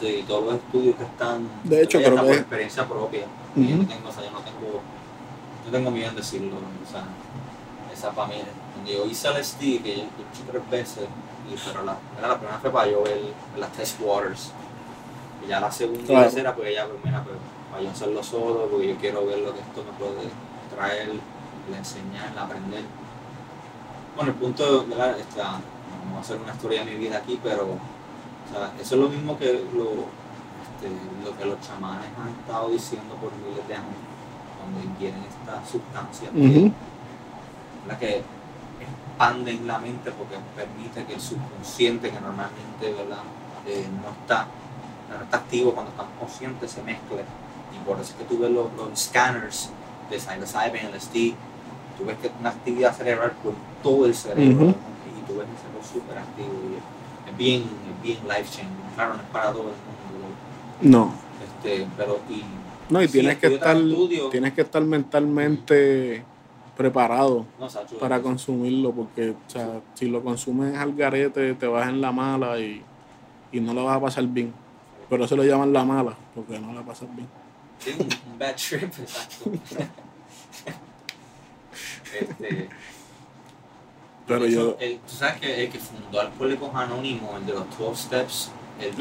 De 0.00 0.22
todos 0.22 0.44
los 0.44 0.54
estudios 0.54 0.94
que 0.96 1.02
están. 1.02 1.48
De 1.64 1.82
hecho, 1.82 1.98
creo 1.98 2.14
que- 2.14 2.20
por 2.22 2.32
experiencia 2.32 2.86
propia. 2.88 3.26
Y 3.56 3.66
Yo 3.68 3.74
Ujú. 3.74 3.82
no 3.82 3.88
tengo, 3.88 4.08
o 4.08 4.12
sea, 4.12 4.24
yo 4.24 4.30
no 4.30 4.40
tengo, 4.40 4.80
no 5.66 5.70
tengo 5.72 5.90
miedo 5.90 6.08
en 6.08 6.16
decirlo. 6.16 6.54
O 6.56 6.90
sea, 6.90 7.02
esa 7.92 8.10
para 8.12 8.28
mí, 8.28 8.34
cuando 8.74 8.90
yo 8.90 9.04
hice 9.06 9.28
LSD, 9.28 9.82
que 9.82 9.96
yo 9.96 10.02
hecho 10.04 10.44
tres 10.50 10.70
veces, 10.70 11.04
y, 11.52 11.56
pero 11.66 11.82
la, 11.84 11.96
era 12.18 12.28
la 12.28 12.36
primera 12.38 12.58
fue 12.60 12.70
para 12.70 12.88
yo 12.90 13.02
ver 13.02 13.20
las 13.58 13.70
test 13.72 14.00
waters. 14.00 14.52
Y 15.44 15.48
ya 15.48 15.60
la 15.60 15.70
segunda 15.70 16.00
y 16.00 16.06
Claro. 16.06 16.20
la 16.20 16.26
tercera, 16.28 16.54
pues 16.54 16.74
ya, 16.74 16.86
pues 16.86 16.98
mira, 17.04 17.22
pues 17.24 17.36
para 17.70 17.82
yo 17.82 17.90
hacerlo 17.90 18.22
solo, 18.22 18.68
porque 18.70 18.88
yo 18.88 18.96
quiero 18.96 19.26
ver 19.26 19.38
lo 19.40 19.52
que 19.54 19.60
esto 19.60 19.84
me 19.84 19.92
puede 19.98 20.28
traer, 20.74 21.12
enseñar, 21.76 22.36
aprender. 22.38 22.84
Bueno, 24.16 24.32
el 24.32 24.36
punto, 24.38 24.86
¿verdad? 24.86 25.18
Está, 25.18 25.52
no 25.52 26.10
voy 26.10 26.18
a 26.18 26.20
hacer 26.20 26.40
una 26.40 26.52
historia 26.52 26.84
de 26.84 26.90
mi 26.92 26.96
vida 26.96 27.18
aquí, 27.18 27.38
pero 27.42 27.64
o 27.64 28.50
sea, 28.50 28.72
eso 28.80 28.94
es 28.94 29.00
lo 29.00 29.08
mismo 29.08 29.38
que 29.38 29.52
lo, 29.74 30.08
este, 30.64 30.88
lo 31.24 31.36
que 31.36 31.44
los 31.44 31.60
chamanes 31.60 32.06
han 32.18 32.30
estado 32.40 32.70
diciendo 32.70 33.14
por 33.16 33.30
miles 33.36 33.66
de 33.68 33.74
años 33.74 34.00
cuando 34.58 34.90
ingieren 34.90 35.20
esta 35.22 35.64
sustancia 35.64 36.30
Ujú. 36.34 36.72
la 37.86 37.98
que 37.98 38.22
expanden 38.80 39.66
la 39.66 39.78
mente 39.78 40.10
porque 40.12 40.36
permite 40.56 41.04
que 41.04 41.14
el 41.14 41.20
subconsciente 41.20 42.10
que 42.10 42.20
normalmente 42.20 42.92
¿verdad? 42.92 43.22
Eh, 43.66 43.86
no 44.02 44.10
está 44.10 44.46
no 45.10 45.24
está 45.24 45.36
activo 45.36 45.72
cuando 45.72 45.90
estamos 45.90 46.12
conscientes 46.18 46.70
se 46.70 46.82
mezcle 46.82 47.24
por 47.88 47.98
eso 48.00 48.12
es 48.12 48.18
que 48.18 48.24
tú 48.24 48.38
ves 48.38 48.50
los, 48.50 48.66
los 48.74 48.98
scanners 48.98 49.70
de 50.10 50.20
psilocybin, 50.20 50.90
LSD 50.94 51.34
tú 51.98 52.04
ves 52.06 52.16
que 52.18 52.26
es 52.28 52.32
una 52.38 52.50
actividad 52.50 52.94
cerebral 52.94 53.32
por 53.42 53.54
todo 53.82 54.06
el 54.06 54.14
cerebro 54.14 54.66
y 54.68 55.20
tú 55.26 55.38
ves 55.38 55.46
el 55.48 55.56
cerebro 55.58 55.82
súper 55.92 56.18
activo 56.18 56.52
y 56.70 57.30
es 57.30 57.36
bien, 57.36 57.62
es 57.62 58.02
bien 58.02 58.18
life 58.28 58.48
changing 58.50 58.76
claro 58.94 59.14
no 59.14 59.20
es 59.22 59.28
para 59.30 59.52
todo 59.52 59.62
el 59.62 59.68
mundo 59.68 60.98
No. 60.98 61.12
este, 61.44 61.86
pero 61.96 62.20
y 62.28 62.42
No, 62.90 63.02
y 63.02 63.08
tienes 63.08 63.38
que 63.38 63.48
estar, 63.54 63.76
estudio. 63.76 64.28
tienes 64.28 64.52
que 64.52 64.60
estar 64.62 64.82
mentalmente 64.82 66.22
preparado 66.76 67.44
no, 67.58 67.68
Sacho, 67.68 67.98
para 67.98 68.20
consumirlo, 68.22 68.92
porque 68.92 69.30
o 69.30 69.50
sea, 69.50 69.80
si 69.94 70.06
lo 70.08 70.22
consumes 70.22 70.76
al 70.78 70.94
garete, 70.94 71.54
te 71.54 71.66
vas 71.66 71.88
en 71.88 72.00
la 72.00 72.12
mala 72.12 72.58
y, 72.60 72.82
y 73.50 73.60
no 73.60 73.74
lo 73.74 73.84
vas 73.86 73.96
a 73.96 74.00
pasar 74.00 74.24
bien. 74.28 74.54
Pero 75.10 75.24
eso 75.24 75.34
lo 75.36 75.42
llaman 75.42 75.72
la 75.72 75.84
mala, 75.84 76.14
porque 76.36 76.60
no 76.60 76.72
la 76.72 76.82
pasas 76.82 77.08
bien. 77.16 77.26
Sí, 77.78 77.94
un, 77.98 78.38
bad 78.38 78.54
trip, 78.56 78.82
exacto. 78.98 79.50
este, 82.20 82.68
Pero 84.26 84.40
de 84.44 84.50
yo, 84.50 84.60
hecho, 84.70 84.76
el- 84.80 84.98
tú 85.00 85.14
sabes 85.14 85.40
que 85.40 85.64
el 85.64 85.70
que 85.70 85.78
fundó 85.78 86.20
Alcohólicos 86.20 86.74
Anónimos, 86.74 87.36
el 87.36 87.46
de 87.46 87.52
los 87.52 87.78
12 87.78 88.02
Steps, 88.02 88.50
él 88.80 88.92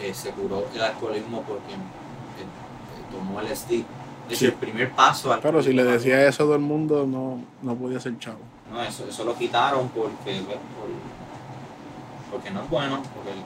eh, 0.00 0.12
se 0.14 0.30
curó 0.30 0.66
el 0.74 0.82
alcoholismo 0.82 1.42
porque 1.42 1.72
eh, 1.72 1.76
eh, 1.76 3.12
tomó 3.12 3.40
LSD. 3.40 3.68
De 3.70 3.84
hecho, 4.30 4.36
Sí. 4.38 4.44
el 4.46 4.54
primer 4.54 4.90
paso 4.92 5.32
al 5.32 5.40
pero 5.40 5.62
si 5.62 5.72
le 5.72 5.84
decía 5.84 6.26
eso 6.26 6.42
a 6.44 6.46
todo 6.46 6.54
el 6.54 6.60
mundo, 6.62 7.06
no, 7.06 7.40
no 7.62 7.74
podía 7.76 8.00
ser 8.00 8.18
chavo. 8.18 8.38
No, 8.72 8.82
eso, 8.82 9.06
eso 9.06 9.24
lo 9.24 9.36
quitaron 9.36 9.88
porque. 9.90 10.40
Por- 10.40 11.14
porque 12.32 12.50
no 12.50 12.62
es 12.64 12.70
bueno, 12.70 13.00
porque 13.14 13.30
el, 13.30 13.38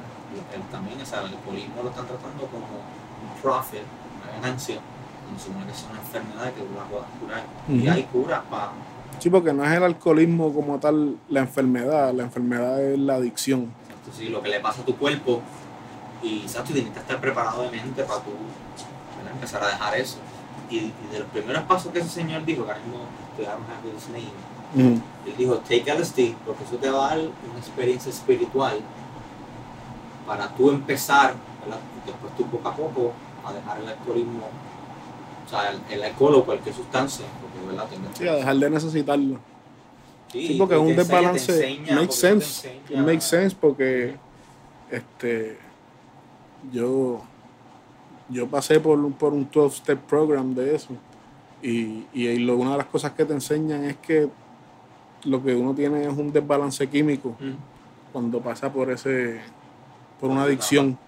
el- 0.63 0.69
también 0.71 0.99
o 1.01 1.05
sea, 1.05 1.21
el 1.21 1.27
alcoholismo 1.27 1.83
lo 1.83 1.91
están 1.91 2.07
tratando 2.07 2.47
como 2.47 2.65
un 2.65 3.43
profit, 3.43 3.81
una 4.29 4.41
ganancia, 4.41 4.81
supone 5.39 5.67
que 5.67 5.73
es 5.73 5.87
una 5.91 6.01
enfermedad 6.01 6.53
que 6.53 6.61
tú 6.63 6.75
la 6.77 6.85
puedas 6.85 7.07
curar. 7.21 7.43
Y 7.69 7.83
Ujú. 7.83 7.91
hay 7.91 8.03
curas 8.05 8.43
para 8.51 8.73
Sí, 9.19 9.31
porque 9.31 9.53
no 9.53 9.65
es 9.65 9.73
el 9.73 9.83
alcoholismo 9.83 10.53
como 10.55 10.79
tal 10.79 11.17
la 11.29 11.41
enfermedad, 11.41 12.13
la 12.15 12.23
enfermedad 12.23 12.81
es 12.81 12.99
la 12.99 13.17
adicción. 13.17 13.73
Entonces, 13.93 14.31
lo 14.31 14.41
que 14.43 14.49
le 14.49 14.61
pasa 14.61 14.83
a 14.83 14.85
tu 14.85 14.97
cuerpo, 14.97 15.43
y 16.23 16.47
¿sabes? 16.47 16.69
tú 16.69 16.75
tienes 16.75 16.93
que 16.93 17.01
estar 17.01 17.21
preparado 17.21 17.63
de 17.63 17.71
mente 17.71 18.05
para 18.05 18.21
tú 18.21 18.31
¿verdad? 19.17 19.33
empezar 19.33 19.63
a 19.65 19.69
dejar 19.69 19.97
eso. 19.97 20.19
Y, 20.71 20.77
y 20.77 20.93
de 21.11 21.19
los 21.21 21.29
primeros 21.29 21.65
pasos 21.65 21.93
que 21.93 21.99
ese 21.99 22.09
señor 22.09 22.45
dijo, 22.45 22.65
que 22.65 22.71
ahora 22.71 22.81
mismo 22.81 22.99
name, 24.13 24.29
Ujú. 24.77 25.03
él 25.27 25.35
dijo, 25.37 25.57
take 25.59 25.91
LSD, 25.91 26.37
porque 26.47 26.65
eso 26.65 26.77
te 26.77 26.91
va 26.91 27.07
a 27.07 27.17
dar 27.17 27.19
una 27.19 27.59
experiencia 27.59 28.11
espiritual 28.11 28.79
para 30.27 30.49
tú 30.49 30.71
empezar, 30.71 31.35
¿verdad? 31.65 31.81
después 32.07 32.37
tú 32.37 32.47
poco 32.47 32.69
a 32.69 32.77
poco 32.77 33.13
a 33.49 33.53
dejar 33.55 33.81
el 33.81 33.89
alcoholismo, 33.89 34.41
o 35.47 35.49
sea, 35.51 35.71
el, 35.71 35.81
el 35.91 36.03
alcohol 36.05 36.35
o 36.37 36.45
cualquier 36.45 36.75
sustancia, 36.75 37.25
porque 37.41 37.67
¿verdad? 37.67 37.89
Tengas- 37.91 38.19
Sí, 38.19 38.29
a 38.29 38.35
dejar 38.35 38.57
de 38.57 38.71
necesitarlo. 38.71 39.39
Sí, 40.33 40.57
porque 40.59 40.75
es 40.75 40.81
un 40.81 40.95
desbalance. 40.97 41.53
enseña, 41.53 41.95
makes 42.01 42.13
sense. 42.15 42.69
enseña- 42.87 43.03
makes 43.03 43.21
sense 43.23 43.57
porque 43.59 44.17
este 44.91 45.59
yo 46.73 47.23
yo 48.31 48.47
pasé 48.47 48.79
por, 48.79 48.99
un- 48.99 49.13
por 49.15 49.33
un 49.33 49.51
12-step 49.51 50.01
program 50.07 50.55
de 50.55 50.75
eso. 50.75 50.91
Y, 51.63 52.05
y 52.13 52.37
lo- 52.41 52.57
una 52.59 52.73
de 52.73 52.77
las 52.79 52.87
cosas 52.87 53.13
que 53.13 53.25
te 53.25 53.33
enseñan 53.33 53.85
es 53.85 53.97
que 53.97 54.29
lo 55.25 55.43
que 55.43 55.55
uno 55.57 55.73
tiene 55.75 56.03
es 56.03 56.09
un 56.09 56.31
desbalance 56.31 56.87
químico 56.89 57.31
Mm. 57.41 57.53
cuando 58.13 58.41
pasa 58.41 58.71
por 58.73 58.91
ese 58.91 59.41
por 60.21 60.31
una 60.31 60.43
adicción 60.43 60.99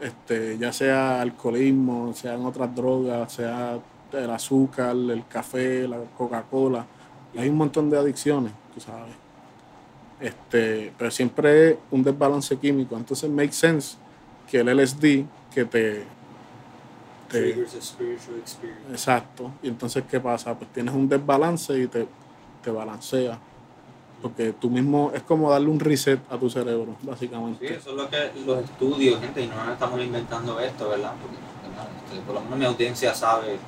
este 0.00 0.58
ya 0.58 0.72
sea 0.72 1.20
alcoholismo 1.20 2.12
sean 2.14 2.44
otras 2.44 2.74
drogas 2.74 3.32
sea 3.32 3.78
el 4.12 4.30
azúcar 4.30 4.96
el 4.96 5.24
café 5.28 5.86
la 5.86 5.98
Coca-Cola 6.16 6.86
hay 7.36 7.48
un 7.48 7.56
montón 7.56 7.90
de 7.90 7.98
adicciones 7.98 8.52
tú 8.74 8.80
sabes 8.80 9.14
este 10.20 10.92
pero 10.96 11.10
siempre 11.10 11.70
es 11.70 11.76
un 11.90 12.02
desbalance 12.02 12.56
químico 12.56 12.96
entonces 12.96 13.30
make 13.30 13.52
sense 13.52 13.96
que 14.50 14.58
el 14.58 14.76
LSD 14.76 15.24
que 15.54 15.64
te, 15.64 16.04
te 17.28 17.40
Triggers 17.52 17.74
a 17.76 17.80
spiritual 17.80 18.38
experience. 18.38 18.90
Exacto. 18.90 19.52
Y 19.62 19.68
entonces, 19.68 20.04
¿qué 20.10 20.18
pasa? 20.18 20.56
Pues 20.56 20.72
tienes 20.72 20.94
un 20.94 21.08
desbalance 21.08 21.78
y 21.78 21.86
te, 21.86 22.06
te 22.62 22.70
balancea. 22.70 23.38
Porque 24.22 24.52
tú 24.52 24.68
mismo 24.70 25.10
es 25.14 25.22
como 25.22 25.50
darle 25.50 25.68
un 25.68 25.80
reset 25.80 26.20
a 26.30 26.36
tu 26.36 26.50
cerebro, 26.50 26.94
Sí, 27.00 27.06
básicamente. 27.06 27.74
eso 27.74 27.90
es 27.90 27.96
lo 27.96 28.08
que 28.10 28.30
los 28.46 28.58
estudios, 28.64 29.18
gente, 29.20 29.42
y 29.42 29.46
no 29.46 29.56
nos 29.64 29.72
estamos 29.72 30.00
inventando 30.00 30.60
esto, 30.60 30.88
¿verdad? 30.90 31.12
Porque, 31.22 31.36
¿verdad? 31.68 31.88
Este, 32.06 32.20
por 32.26 32.34
lo 32.34 32.40
menos 32.42 32.58
mi 32.58 32.64
audiencia 32.66 33.14
sabe, 33.14 33.58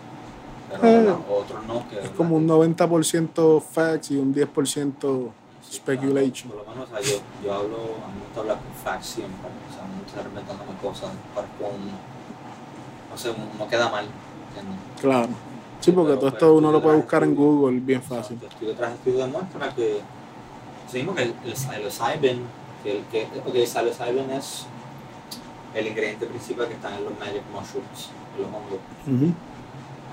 pero 0.70 0.86
Eh, 0.86 1.14
otros 1.30 1.66
no. 1.66 1.88
Que, 1.88 1.96
Es 1.96 2.02
¿verdad? 2.02 2.16
como 2.16 2.36
un 2.36 2.46
90% 2.46 3.60
facts 3.62 4.10
y 4.10 4.16
un 4.18 4.34
10% 4.34 5.30
Sí, 5.62 5.76
speculation. 5.78 6.50
claro. 6.50 6.64
Por 6.64 6.66
lo 6.66 6.72
menos, 6.74 6.90
o 6.90 6.92
sea, 6.92 7.00
yo, 7.00 7.22
yo 7.44 7.54
hablo, 7.54 7.76
a 7.76 8.08
mí 8.08 8.14
me 8.18 8.24
gusta 8.26 8.40
hablar 8.40 8.58
con 8.58 8.72
facts 8.84 9.06
siempre, 9.06 9.48
o 9.70 9.72
sea, 9.74 9.82
no 9.86 9.88
me 9.94 10.02
gusta 10.02 10.18
estar 10.18 10.26
inventándome 10.26 10.78
cosas 10.82 11.10
para 11.34 11.46
con, 11.56 11.80
no 13.10 13.16
sé, 13.16 13.32
no 13.58 13.68
queda 13.68 13.88
mal, 13.88 14.04
¿entiendes? 14.48 14.80
Claro. 15.00 15.28
Sí, 15.80 15.90
porque 15.92 16.10
todo 16.12 16.20
pero 16.20 16.32
esto 16.34 16.54
uno 16.54 16.70
lo 16.70 16.80
puede 16.82 16.96
buscar 16.96 17.24
en. 17.24 17.34
Google 17.34 17.80
bien 17.80 18.02
fácil. 18.02 18.38
Estudio 18.48 18.74
tras 18.74 18.92
estudio 18.92 19.18
demuestra 19.18 19.74
que, 19.74 20.00
seguimos 20.92 21.16
que 21.16 21.22
el, 21.22 21.34
el 21.44 21.56
psilocybin, 21.56 22.42
que, 22.84 22.98
el, 22.98 23.04
que 23.06 23.26
porque 23.42 23.62
el 23.62 23.66
psilocybin 23.66 24.30
es 24.30 24.66
el 25.74 25.86
ingrediente 25.86 26.26
principal 26.26 26.68
que 26.68 26.74
está 26.74 26.94
en 26.96 27.04
los 27.04 27.18
magic 27.18 27.42
mushrooms, 27.52 28.10
en 28.36 28.42
los 28.42 28.50
hongos, 28.52 28.80
Ujú. 29.06 29.32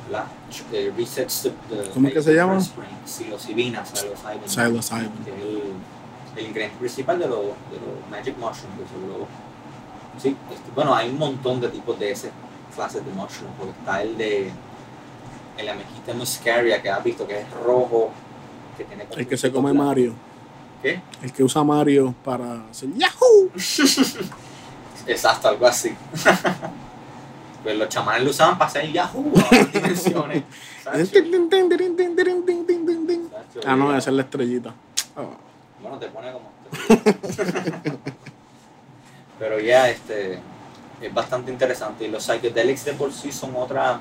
¿verdad? 0.07 0.25
Eh, 0.71 0.93
resets 0.97 1.43
the, 1.43 1.51
the 1.69 1.89
¿Cómo 1.91 2.09
que 2.09 2.21
se 2.21 2.33
llama? 2.33 2.59
psilocibina, 3.05 3.85
psilocybin, 3.85 4.47
Psilocybin. 4.47 5.11
que 5.25 5.31
es 5.31 5.37
el, 5.41 5.61
el 6.37 6.45
ingrediente 6.47 6.77
principal 6.79 7.19
de 7.19 7.27
los 7.27 7.39
de 7.41 7.77
los 7.83 8.09
magic 8.09 8.37
mushrooms, 8.37 8.75
que 8.79 8.87
son 8.93 9.19
los- 9.19 10.21
sí, 10.23 10.35
este, 10.51 10.71
bueno, 10.75 10.95
hay 10.95 11.09
un 11.09 11.17
montón 11.17 11.59
de 11.59 11.67
tipos 11.69 11.99
de 11.99 12.11
ese 12.11 12.31
clases 12.75 13.03
de 13.05 13.11
mushrooms, 13.11 13.53
porque 13.57 13.73
está 13.79 14.01
el 14.01 14.17
de 14.17 14.51
el 15.57 15.67
amejita 15.67 16.13
muscaria 16.13 16.81
que 16.81 16.89
has 16.89 17.03
visto 17.03 17.27
que 17.27 17.41
es 17.41 17.51
rojo, 17.65 18.11
que 18.77 18.85
tiene 18.85 19.05
El 19.13 19.27
que 19.27 19.35
se 19.37 19.51
come 19.51 19.71
blanco. 19.71 19.87
Mario. 19.89 20.13
¿Qué? 20.81 21.01
El 21.21 21.33
que 21.33 21.43
usa 21.43 21.63
Mario 21.63 22.15
para 22.23 22.69
hacer 22.69 22.89
Yahoo. 22.93 23.51
Exacto, 25.07 25.49
algo 25.49 25.67
así. 25.67 25.93
pues 27.63 27.77
los 27.77 27.89
chamanes 27.89 28.23
lo 28.23 28.29
usaban 28.29 28.57
para 28.57 28.69
hacer 28.69 28.91
Yahoo 28.91 29.33
ah, 33.65 33.75
no, 33.75 33.97
esa 33.97 34.09
es 34.09 34.15
la 34.15 34.21
estrellita. 34.21 34.73
Oh. 35.15 35.31
Bueno, 35.81 35.97
te 35.97 36.07
pone 36.07 36.31
como. 36.31 36.49
Pero 39.39 39.59
ya, 39.59 39.89
este. 39.89 40.39
Es 41.01 41.13
bastante 41.13 41.51
interesante. 41.51 42.05
Y 42.05 42.09
los 42.09 42.23
psychedelics 42.23 42.85
de 42.85 42.93
por 42.93 43.11
sí 43.13 43.31
son 43.31 43.55
otra. 43.55 43.99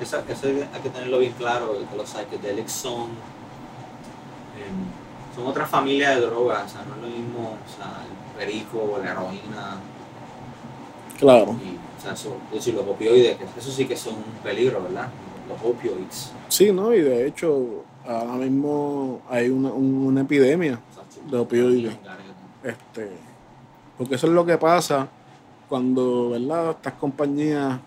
Eso, 0.00 0.22
eso 0.28 0.46
hay 0.46 0.80
que 0.82 0.90
tenerlo 0.90 1.18
bien 1.18 1.32
claro, 1.32 1.76
que 1.90 1.96
los 1.96 2.08
psychedelics 2.08 2.72
son. 2.72 3.10
Em, 4.56 5.05
son 5.36 5.46
otra 5.46 5.66
familia 5.66 6.10
de 6.16 6.22
drogas. 6.22 6.64
O 6.64 6.68
sea, 6.68 6.84
no 6.86 6.94
es 6.96 7.00
lo 7.02 7.06
mismo. 7.08 7.50
O 7.64 7.76
sea, 7.76 8.02
el 8.04 8.46
perico, 8.46 8.98
la 9.02 9.10
heroína. 9.12 9.76
Claro. 11.18 11.56
Y, 11.64 11.76
o 11.98 12.02
sea, 12.02 12.12
eso, 12.12 12.36
decir, 12.52 12.74
los 12.74 12.86
opioides, 12.86 13.36
que 13.36 13.44
eso 13.58 13.70
sí 13.70 13.86
que 13.86 13.96
son 13.96 14.14
un 14.14 14.42
peligro, 14.42 14.82
¿verdad? 14.82 15.08
Los 15.48 15.58
opioides. 15.74 16.32
Sí, 16.48 16.72
¿no? 16.72 16.92
Y 16.94 17.00
de 17.02 17.26
hecho, 17.26 17.84
ahora 18.06 18.34
mismo 18.36 19.20
hay 19.30 19.48
una, 19.48 19.70
un- 19.70 20.06
una 20.06 20.20
epidemia. 20.22 20.80
De 21.30 21.38
opioides. 21.38 21.96
Este, 22.62 23.10
porque 23.98 24.14
eso 24.16 24.26
es 24.26 24.32
lo 24.32 24.44
que 24.46 24.56
pasa 24.58 25.08
cuando, 25.68 26.30
¿verdad? 26.30 26.70
Estas 26.70 26.92
compañías 26.94 27.78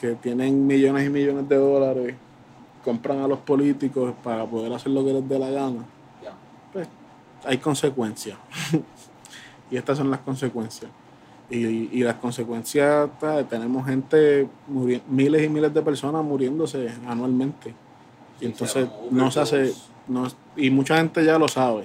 que 0.00 0.14
tienen 0.16 0.66
millones 0.66 1.06
y 1.06 1.10
millones 1.10 1.48
de 1.48 1.56
dólares 1.56 2.14
compran 2.84 3.20
a 3.20 3.28
los 3.28 3.38
políticos 3.38 4.12
para 4.22 4.44
poder 4.44 4.72
hacer 4.72 4.92
lo 4.92 5.04
que 5.04 5.12
les 5.14 5.26
dé 5.28 5.38
la 5.38 5.48
gana. 5.50 5.84
Hay 7.44 7.58
consecuencias. 7.58 8.38
y 9.70 9.76
estas 9.76 9.98
son 9.98 10.10
las 10.10 10.20
consecuencias. 10.20 10.90
Y, 11.50 11.98
y 11.98 12.02
las 12.02 12.14
consecuencias, 12.14 13.10
tenemos 13.50 13.86
gente, 13.86 14.48
miles 15.08 15.44
y 15.44 15.48
miles 15.48 15.74
de 15.74 15.82
personas 15.82 16.24
muriéndose 16.24 16.90
anualmente. 17.06 17.74
Y 18.40 18.46
entonces 18.46 18.88
no 19.10 19.30
se 19.30 19.40
hace, 19.40 19.74
no, 20.08 20.26
y 20.56 20.70
mucha 20.70 20.96
gente 20.96 21.24
ya 21.24 21.38
lo 21.38 21.48
sabe. 21.48 21.84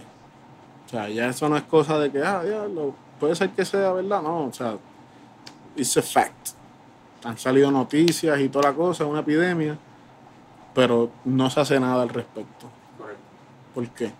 O 0.86 0.90
sea, 0.90 1.10
ya 1.10 1.30
eso 1.30 1.50
no 1.50 1.58
es 1.58 1.64
cosa 1.64 2.00
de 2.00 2.12
que, 2.12 2.24
ah, 2.24 2.42
ya, 2.48 2.66
lo, 2.66 2.96
puede 3.20 3.36
ser 3.36 3.50
que 3.52 3.66
sea 3.66 3.92
verdad, 3.92 4.22
no, 4.22 4.46
o 4.46 4.54
sea, 4.54 4.78
it's 5.76 5.98
a 5.98 6.02
fact. 6.02 6.50
Han 7.24 7.38
salido 7.38 7.70
noticias 7.70 8.40
y 8.40 8.50
toda 8.50 8.72
la 8.72 8.76
cosa, 8.76 9.06
una 9.06 9.20
epidemia, 9.20 9.78
pero 10.74 11.10
no 11.26 11.50
se 11.50 11.60
hace 11.60 11.80
nada 11.80 12.04
al 12.04 12.10
respecto. 12.10 12.68
¿Por 13.74 13.88
qué? 13.90 14.12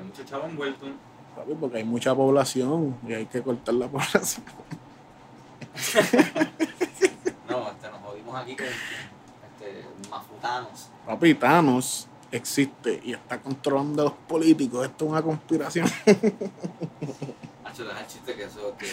Hay 0.00 0.06
muchos 0.06 0.24
chavos 0.26 0.50
envueltos. 0.50 0.88
Papi, 1.36 1.52
Porque 1.60 1.76
hay 1.78 1.84
mucha 1.84 2.14
población 2.14 2.96
y 3.06 3.12
hay 3.12 3.26
que 3.26 3.42
cortar 3.42 3.74
la 3.74 3.86
población. 3.92 4.44
No, 7.48 7.68
este, 7.68 7.90
nos 7.90 8.00
jodimos 8.04 8.36
aquí 8.36 8.56
con 8.56 8.66
este, 8.66 9.84
mafutanos. 10.10 10.88
Papi, 11.06 11.34
Thanos 11.34 12.08
existe 12.32 13.00
y 13.04 13.12
está 13.12 13.40
controlando 13.40 14.02
a 14.02 14.04
los 14.06 14.14
políticos. 14.14 14.86
Esto 14.86 15.04
es 15.04 15.10
una 15.10 15.22
conspiración. 15.22 15.86
Hacho, 17.64 17.84
deja 17.84 18.00
el 18.00 18.06
chiste 18.06 18.34
que 18.34 18.44
eso, 18.44 18.74
que 18.78 18.86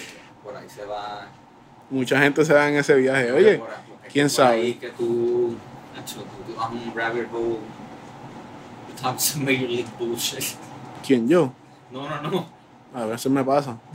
por 0.43 0.55
ahí 0.55 0.69
se 0.69 0.85
va. 0.85 1.27
Mucha 1.89 2.19
gente 2.19 2.43
se 2.43 2.53
va 2.53 2.67
en 2.69 2.75
ese 2.75 2.95
viaje. 2.95 3.31
Oye, 3.31 3.59
por 3.59 3.69
¿quién 4.11 4.25
por 4.25 4.31
sabe? 4.31 4.55
ahí 4.57 4.73
que 4.75 4.89
tú, 4.89 5.55
hacho, 5.97 6.17
tú, 6.21 6.51
tú 6.51 6.55
vas 6.57 6.65
a 6.65 6.69
un 6.69 6.93
rabbit 6.93 7.27
hole. 7.31 7.59
You 8.89 9.01
talk 9.01 9.19
some 9.19 9.45
major 9.45 9.69
league 9.69 9.89
bullshit. 9.97 10.57
¿Quién 11.07 11.27
yo? 11.27 11.51
No, 11.91 12.07
no, 12.09 12.21
no. 12.29 12.45
A 12.93 13.05
veces 13.05 13.31
me 13.31 13.43
pasa. 13.43 13.77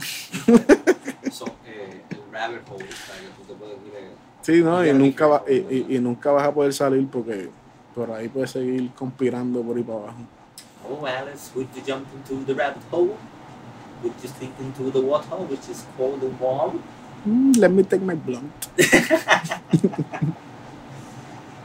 So, 1.31 1.45
eh, 1.65 2.01
el 2.11 2.31
rabbit 2.31 2.61
hole, 2.69 2.83
o 2.83 2.87
sea, 2.87 3.15
que 3.19 3.27
tú 3.37 3.43
te 3.47 3.53
puedes 3.55 3.77
ir. 3.87 3.93
eh, 3.95 4.11
Sí, 4.41 4.61
¿no? 4.61 4.85
Y 4.85 4.93
nunca, 4.93 5.25
va, 5.27 5.43
y, 5.49 5.53
y- 5.55 5.95
y 5.95 5.99
nunca 5.99 6.31
vas 6.31 6.47
a 6.47 6.53
poder 6.53 6.73
salir 6.73 7.07
porque 7.07 7.49
por 7.95 8.11
ahí 8.11 8.27
puedes 8.29 8.51
seguir 8.51 8.91
conspirando 8.93 9.61
por 9.63 9.75
ahí 9.77 9.83
para 9.83 9.97
abajo. 9.99 10.17
Oh, 10.87 11.05
Alice, 11.07 11.49
would 11.55 11.67
you 11.75 11.81
jump 11.85 12.05
into 12.13 12.43
the 12.45 12.53
rabbit 12.53 12.83
hole? 12.91 13.15
Would 14.03 14.13
you 14.21 14.27
stick 14.29 14.51
into 14.59 14.91
the 14.91 14.99
water, 14.99 15.37
which 15.49 15.67
is 15.71 15.85
cold 15.97 16.21
and 16.23 16.37
warm? 16.39 16.79
Mm, 17.25 17.57
let 17.57 17.71
me 17.71 17.83
take 17.83 18.03
my 18.03 18.15
blunt. 18.15 18.51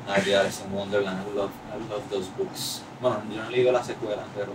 Ay, 0.09 0.33
Alice 0.33 0.63
in 0.65 0.73
Wonderland, 0.73 1.19
I 1.19 1.37
love, 1.37 1.51
I 1.71 1.77
love 1.93 2.03
those 2.11 2.29
books. 2.39 2.83
Bueno, 3.03 3.21
yo 3.31 3.43
no 3.43 3.49
he 3.49 3.53
leído 3.53 3.73
la 3.73 3.85
secuela, 3.85 4.23
pero 4.35 4.53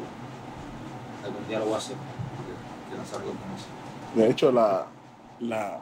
algún 1.24 1.48
día 1.48 1.60
lo 1.60 1.66
voy 1.66 1.76
a 1.76 1.78
hacer. 1.78 1.96
Quiero 2.88 3.04
hacer 3.04 3.20
algo 3.20 3.32
eso. 3.32 4.20
De 4.20 4.30
hecho, 4.30 4.52
la, 4.52 4.86
la, 5.40 5.80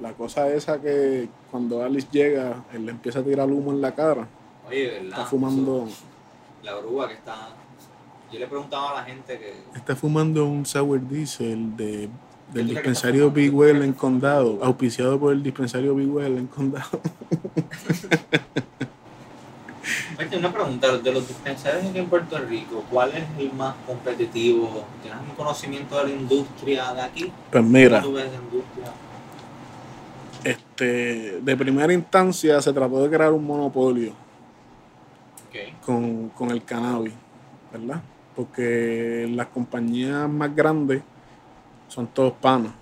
la 0.00 0.12
cosa 0.12 0.48
esa 0.48 0.80
que 0.80 1.28
cuando 1.50 1.82
Alice 1.82 2.08
llega, 2.10 2.64
él 2.72 2.86
le 2.86 2.92
empieza 2.92 3.20
a 3.20 3.22
tirar 3.22 3.48
humo 3.50 3.72
en 3.72 3.80
la 3.80 3.94
cara. 3.94 4.26
Oye, 4.68 4.86
¿verdad? 4.86 5.08
Está 5.10 5.26
fumando, 5.26 5.86
Eso, 5.86 6.04
la 6.62 6.76
oruga 6.76 7.08
que 7.08 7.14
está... 7.14 7.50
Yo 8.32 8.38
le 8.38 8.46
preguntaba 8.46 8.90
a 8.90 8.94
la 8.94 9.04
gente 9.04 9.38
que... 9.38 9.54
está 9.76 9.94
fumando 9.94 10.46
un 10.46 10.66
sour 10.66 11.06
diesel 11.06 11.76
de, 11.76 12.08
¿Qué 12.52 12.58
del 12.58 12.68
dispensario 12.68 13.30
Big? 13.30 13.54
Well 13.54 13.82
en 13.82 13.92
Condado, 13.92 14.58
auspiciado 14.62 15.20
por 15.20 15.32
el 15.32 15.42
dispensario 15.42 15.94
Big 15.94 16.10
Well 16.12 16.38
en 16.38 16.46
Condado. 16.46 17.00
Una 20.36 20.52
pregunta, 20.52 20.98
de 20.98 21.12
los 21.12 21.28
dispensarios 21.28 21.84
aquí 21.86 21.98
en 21.98 22.08
Puerto 22.08 22.38
Rico, 22.38 22.84
¿cuál 22.90 23.10
es 23.12 23.24
el 23.38 23.52
más 23.52 23.74
competitivo? 23.86 24.84
¿Tienes 25.02 25.20
un 25.20 25.34
conocimiento 25.36 25.96
de 25.98 26.04
la 26.04 26.10
industria 26.10 26.92
de 26.92 27.02
aquí? 27.02 27.32
Pues 27.50 27.64
mira, 27.64 28.00
¿Cómo 28.00 28.12
tú 28.12 28.12
ves 28.14 28.30
la 28.32 28.38
industria? 28.38 28.92
este, 30.44 31.40
de 31.40 31.56
primera 31.56 31.92
instancia 31.92 32.60
se 32.60 32.72
trató 32.72 33.02
de 33.02 33.10
crear 33.16 33.32
un 33.32 33.44
monopolio 33.46 34.14
con, 35.80 36.30
con 36.30 36.50
el 36.50 36.64
cannabis, 36.64 37.14
¿verdad? 37.72 38.02
Porque 38.34 39.26
las 39.30 39.48
compañías 39.48 40.28
más 40.28 40.54
grandes 40.54 41.02
son 41.88 42.08
todos 42.08 42.34
panos, 42.34 42.72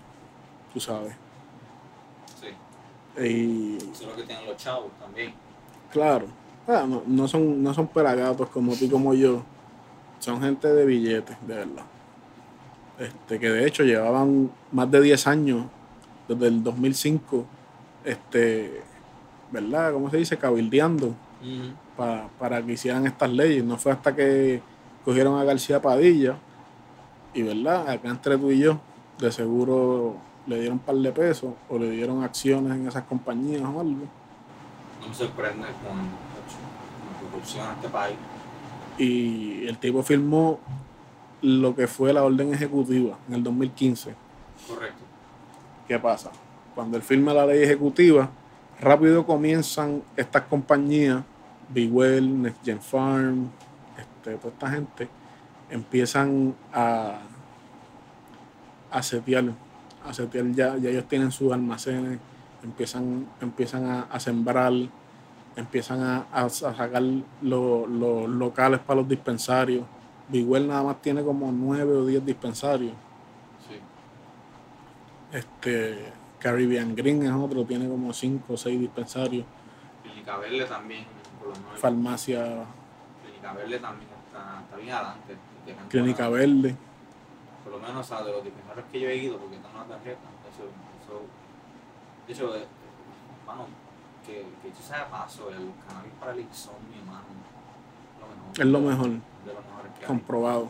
tú 0.72 0.80
sabes. 0.80 1.14
Sí, 2.40 2.48
Y 3.22 3.76
eso 3.92 4.02
es 4.04 4.08
lo 4.08 4.16
que 4.16 4.22
tienen 4.24 4.46
los 4.46 4.56
chavos 4.56 4.92
también. 4.98 5.34
claro, 5.88 6.26
ah, 6.68 6.84
no, 6.88 7.02
no 7.06 7.28
son, 7.28 7.62
no 7.62 7.74
son 7.74 7.88
pelagatos 7.88 8.48
como 8.48 8.74
tú 8.74 8.84
y 8.84 8.88
como 8.88 9.14
yo, 9.14 9.42
son 10.18 10.40
gente 10.40 10.68
de 10.68 10.84
billetes, 10.86 11.36
de 11.46 11.54
verdad. 11.54 11.84
Este, 12.98 13.40
que 13.40 13.50
de 13.50 13.66
hecho 13.66 13.82
llevaban 13.82 14.50
más 14.70 14.90
de 14.90 15.00
10 15.00 15.26
años, 15.26 15.66
desde 16.28 16.46
el 16.46 16.62
2005, 16.62 17.44
este, 18.04 18.82
¿verdad? 19.50 19.92
¿Cómo 19.92 20.10
se 20.10 20.18
dice? 20.18 20.36
Cabildeando 20.36 21.14
para, 21.96 22.28
para 22.38 22.62
que 22.62 22.72
hicieran 22.72 23.06
estas 23.06 23.30
leyes. 23.30 23.64
No 23.64 23.76
fue 23.76 23.92
hasta 23.92 24.14
que 24.14 24.62
cogieron 25.04 25.38
a 25.38 25.44
García 25.44 25.82
Padilla 25.82 26.36
y, 27.34 27.42
¿verdad? 27.42 27.88
Acá 27.88 28.08
entre 28.08 28.38
tú 28.38 28.50
y 28.50 28.60
yo, 28.60 28.80
de 29.18 29.32
seguro 29.32 30.16
le 30.46 30.58
dieron 30.58 30.78
un 30.78 30.84
par 30.84 30.96
de 30.96 31.12
pesos 31.12 31.54
o 31.68 31.78
le 31.78 31.90
dieron 31.90 32.22
acciones 32.22 32.72
en 32.72 32.86
esas 32.86 33.04
compañías 33.04 33.62
o 33.62 33.80
algo. 33.80 34.06
No 35.00 35.08
me 35.08 35.14
sorprende 35.14 35.66
la 35.66 36.31
corrupción 37.32 37.66
en 37.66 37.72
este 37.72 37.88
país. 37.88 38.16
Y 38.98 39.66
el 39.66 39.78
tipo 39.78 40.02
firmó 40.02 40.60
lo 41.40 41.74
que 41.74 41.86
fue 41.86 42.12
la 42.12 42.22
orden 42.22 42.54
ejecutiva 42.54 43.18
en 43.28 43.34
el 43.34 43.42
2015. 43.42 44.14
Correcto. 44.68 45.02
¿Qué 45.88 45.98
pasa? 45.98 46.30
Cuando 46.74 46.96
él 46.96 47.02
firma 47.02 47.34
la 47.34 47.46
ley 47.46 47.62
ejecutiva, 47.62 48.30
rápido 48.80 49.26
comienzan 49.26 50.02
estas 50.16 50.42
compañías, 50.42 51.22
Big 51.68 51.92
Well, 51.92 52.42
Next 52.42 52.64
Gen 52.64 52.80
Farm, 52.80 53.50
este, 53.98 54.36
toda 54.36 54.52
esta 54.52 54.70
gente, 54.70 55.08
empiezan 55.70 56.54
a, 56.72 57.18
a 58.90 59.02
setear, 59.02 59.44
a 60.06 60.12
setear 60.12 60.46
ya, 60.52 60.76
ya 60.76 60.90
ellos 60.90 61.08
tienen 61.08 61.32
sus 61.32 61.52
almacenes, 61.52 62.18
empiezan, 62.62 63.26
empiezan 63.40 63.86
a, 63.86 64.02
a 64.02 64.20
sembrar, 64.20 64.72
empiezan 65.56 66.02
a, 66.02 66.26
a- 66.32 66.44
a 66.44 66.50
sacar 66.50 67.02
lo- 67.42 67.86
los 67.86 68.28
locales 68.28 68.80
para 68.80 69.00
los 69.00 69.08
dispensarios. 69.08 69.84
Big 70.28 70.48
Well 70.48 70.66
nada 70.68 70.82
más 70.82 71.02
tiene 71.02 71.22
como 71.22 71.50
nueve 71.52 71.92
o 71.96 72.06
diez 72.06 72.24
dispensarios. 72.24 72.92
Sí. 73.68 73.76
Este, 75.36 76.12
Caribbean 76.38 76.94
Green 76.94 77.22
es 77.22 77.32
otro, 77.32 77.64
tiene 77.64 77.88
como 77.88 78.12
5 78.12 78.54
o 78.54 78.56
6 78.56 78.80
dispensarios. 78.80 79.44
Clínica 80.02 80.36
Verde 80.38 80.64
también, 80.64 81.04
por 81.38 81.48
lo 81.48 81.54
menos. 81.54 81.78
Farmacia 81.80 82.64
Clínica 83.24 83.52
Verde 83.52 83.78
también 83.78 84.08
está, 84.26 84.60
está 84.62 84.76
bien 84.76 84.90
adelante. 84.94 85.36
Clínica 85.88 86.28
Verde. 86.28 86.76
Por 87.62 87.72
lo 87.74 87.78
menos, 87.78 87.98
o 88.00 88.04
sea, 88.04 88.24
de 88.24 88.32
los 88.32 88.42
dispensarios 88.42 88.84
que 88.90 89.00
yo 89.00 89.08
he 89.08 89.16
ido, 89.16 89.38
porque 89.38 89.56
tengo 89.56 89.68
una 89.74 89.84
tarjeta, 89.84 90.18
eso, 90.50 90.64
eso, 91.04 91.20
de 92.26 92.32
hecho, 92.32 92.56
eh, 92.56 92.66
mano, 93.46 93.66
que, 94.26 94.44
que 94.62 94.68
dicho 94.68 94.82
sea 94.82 95.08
paso, 95.10 95.48
el 95.50 95.72
cannabis 95.86 96.12
para 96.20 96.32
el 96.32 96.40
insomnio, 96.40 97.02
mano, 97.06 97.24
lo 98.20 98.26
mejor. 98.28 98.52
Es 98.60 98.66
lo 98.66 98.80
mejor, 98.80 99.08
De 99.10 99.52
lo 99.54 99.60
mejor 99.60 99.88
que 99.98 100.00
hay. 100.04 100.06
comprobado. 100.06 100.68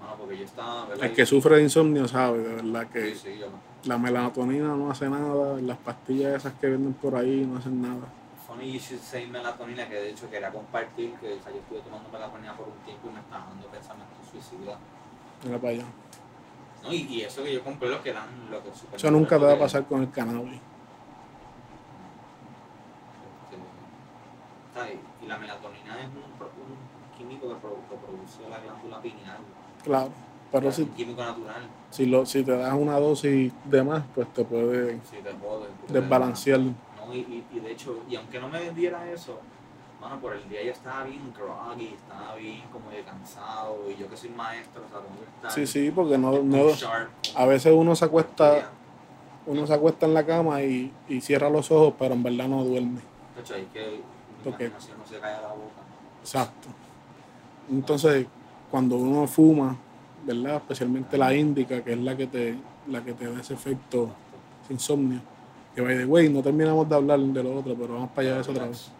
Mano, 0.00 0.14
porque 0.18 0.38
yo 0.38 0.44
estaba. 0.44 0.88
El 1.00 1.12
que 1.12 1.26
sufre 1.26 1.56
de 1.56 1.62
insomnio 1.62 2.06
sabe, 2.08 2.38
de 2.38 2.54
verdad, 2.56 2.86
que 2.88 3.14
Sí, 3.14 3.20
sí, 3.32 3.38
yo, 3.38 3.46
la 3.84 3.98
melatonina 3.98 4.76
no 4.76 4.90
hace 4.90 5.08
nada, 5.08 5.60
las 5.60 5.78
pastillas 5.78 6.34
esas 6.34 6.52
que 6.54 6.68
venden 6.68 6.94
por 6.94 7.14
ahí 7.16 7.46
no 7.50 7.58
hacen 7.58 7.80
nada. 7.80 8.06
funny 8.46 8.72
you 8.72 8.78
should 8.78 9.00
say 9.02 9.26
melatonina, 9.26 9.86
que 9.88 9.94
de 9.94 10.10
hecho 10.10 10.28
quería 10.30 10.50
compartir, 10.50 11.12
que 11.20 11.34
o 11.34 11.42
sea, 11.42 11.52
yo 11.52 11.58
estuve 11.58 11.80
tomando 11.80 12.08
melatonina 12.10 12.56
por 12.56 12.68
un 12.68 12.78
tiempo 12.84 13.08
y 13.10 13.12
me 13.14 13.20
estaba 13.20 13.46
dando 13.46 13.66
pensamientos 13.68 14.16
suicidas. 14.30 14.78
Mira 15.44 15.58
para 15.58 15.72
allá. 15.74 15.84
¿no? 16.82 16.92
Y, 16.92 16.96
y 17.02 17.20
eso 17.22 17.42
que 17.44 17.52
yo 17.54 17.62
compré 17.62 17.88
lo 17.90 18.02
que 18.02 18.10
eran, 18.10 18.26
lo 18.50 18.62
que 18.62 18.70
Eso 18.96 19.10
nunca 19.10 19.38
te 19.38 19.44
va 19.44 19.52
a 19.52 19.58
pasar 19.58 19.84
con 19.86 20.00
el 20.02 20.10
cannabis. 20.10 20.60
Y 25.22 25.26
la 25.26 25.38
melatonina 25.38 25.98
es 26.00 26.06
un, 26.06 27.18
químico 27.18 27.48
que, 27.48 27.54
pro- 27.56 27.80
que 27.90 27.96
produce 27.96 28.48
la 28.48 28.58
glándula 28.60 29.00
pineal. 29.02 29.38
Claro. 29.82 30.10
Pero 30.52 30.68
es 30.68 30.76
si, 30.76 30.82
un 30.82 30.88
químico 30.90 31.22
natural. 31.22 31.62
si, 31.90 32.06
lo, 32.06 32.24
si 32.24 32.42
te 32.44 32.56
das 32.56 32.72
una 32.74 32.98
dosis 32.98 33.52
de 33.64 33.82
más, 33.82 34.04
pues 34.14 34.32
te 34.32 34.44
puede 34.44 34.94
te 34.94 35.32
jode. 35.40 35.66
desbalancear. 35.88 36.60
No, 36.60 36.74
y, 37.12 37.18
y, 37.18 37.46
y 37.52 37.60
de 37.60 37.72
hecho, 37.72 37.98
y 38.08 38.16
aunque 38.16 38.40
no 38.40 38.48
me 38.48 38.60
vendiera 38.60 39.10
eso, 39.10 39.40
mano, 40.00 40.18
por 40.20 40.34
el 40.34 40.48
día 40.48 40.62
ya 40.62 40.72
estaba 40.72 41.04
bien 41.04 41.34
groggy, 41.36 41.88
estaba 41.94 42.34
bien 42.36 42.62
como 42.72 42.88
de 42.90 43.02
cansado, 43.02 43.78
y 43.90 43.96
yo 44.00 44.08
que 44.08 44.16
soy 44.16 44.30
maestro, 44.30 44.82
o 44.86 44.88
sea, 44.88 45.00
tengo 45.00 45.18
que 45.20 45.24
estar 45.36 45.50
Sí, 45.50 45.66
sí, 45.66 45.90
porque 45.90 46.16
no, 46.16 46.42
no, 46.42 46.70
sharp, 46.70 47.10
a 47.34 47.44
veces 47.46 47.72
uno 47.76 47.94
se 47.94 48.04
acuesta, 48.06 48.70
uno 49.46 49.66
se 49.66 49.74
acuesta 49.74 50.06
en 50.06 50.14
la 50.14 50.24
cama 50.24 50.62
y, 50.62 50.92
y 51.08 51.20
cierra 51.20 51.50
los 51.50 51.70
ojos, 51.70 51.94
pero 51.98 52.14
en 52.14 52.22
verdad 52.22 52.48
no 52.48 52.64
duerme. 52.64 53.00
De 53.34 53.40
hecho, 53.42 53.54
hay 53.54 53.64
que 53.66 54.00
Porque- 54.44 54.70
no 54.70 55.06
se 55.06 55.18
cae 55.18 55.40
la 55.40 55.48
boca. 55.48 55.82
Exacto. 56.20 56.68
Entonces, 57.70 58.26
cuando 58.70 58.96
uno 58.96 59.26
fuma, 59.26 59.76
¿verdad? 60.24 60.56
Especialmente 60.56 61.16
la 61.18 61.34
índica, 61.34 61.82
que 61.82 61.92
es 61.92 61.98
la 61.98 62.16
que 62.16 62.26
te, 62.26 62.58
la 62.88 63.04
que 63.04 63.12
te 63.14 63.30
da 63.30 63.40
ese 63.40 63.54
efecto 63.54 64.10
insomnio. 64.70 65.20
Que 65.74 65.80
by 65.82 65.96
the 65.96 66.04
way, 66.04 66.28
no 66.28 66.42
terminamos 66.42 66.88
de 66.88 66.94
hablar 66.94 67.20
de 67.20 67.42
lo 67.42 67.58
otro, 67.58 67.74
pero 67.74 67.94
vamos 67.94 68.10
para 68.10 68.28
allá 68.28 68.34
de 68.36 68.40
eso 68.42 68.50
otra 68.50 68.66
vez. 68.66 68.90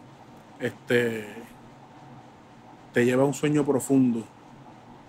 Este 0.60 1.26
te 2.92 3.04
lleva 3.04 3.22
a 3.22 3.26
un 3.26 3.34
sueño 3.34 3.64
profundo. 3.64 4.20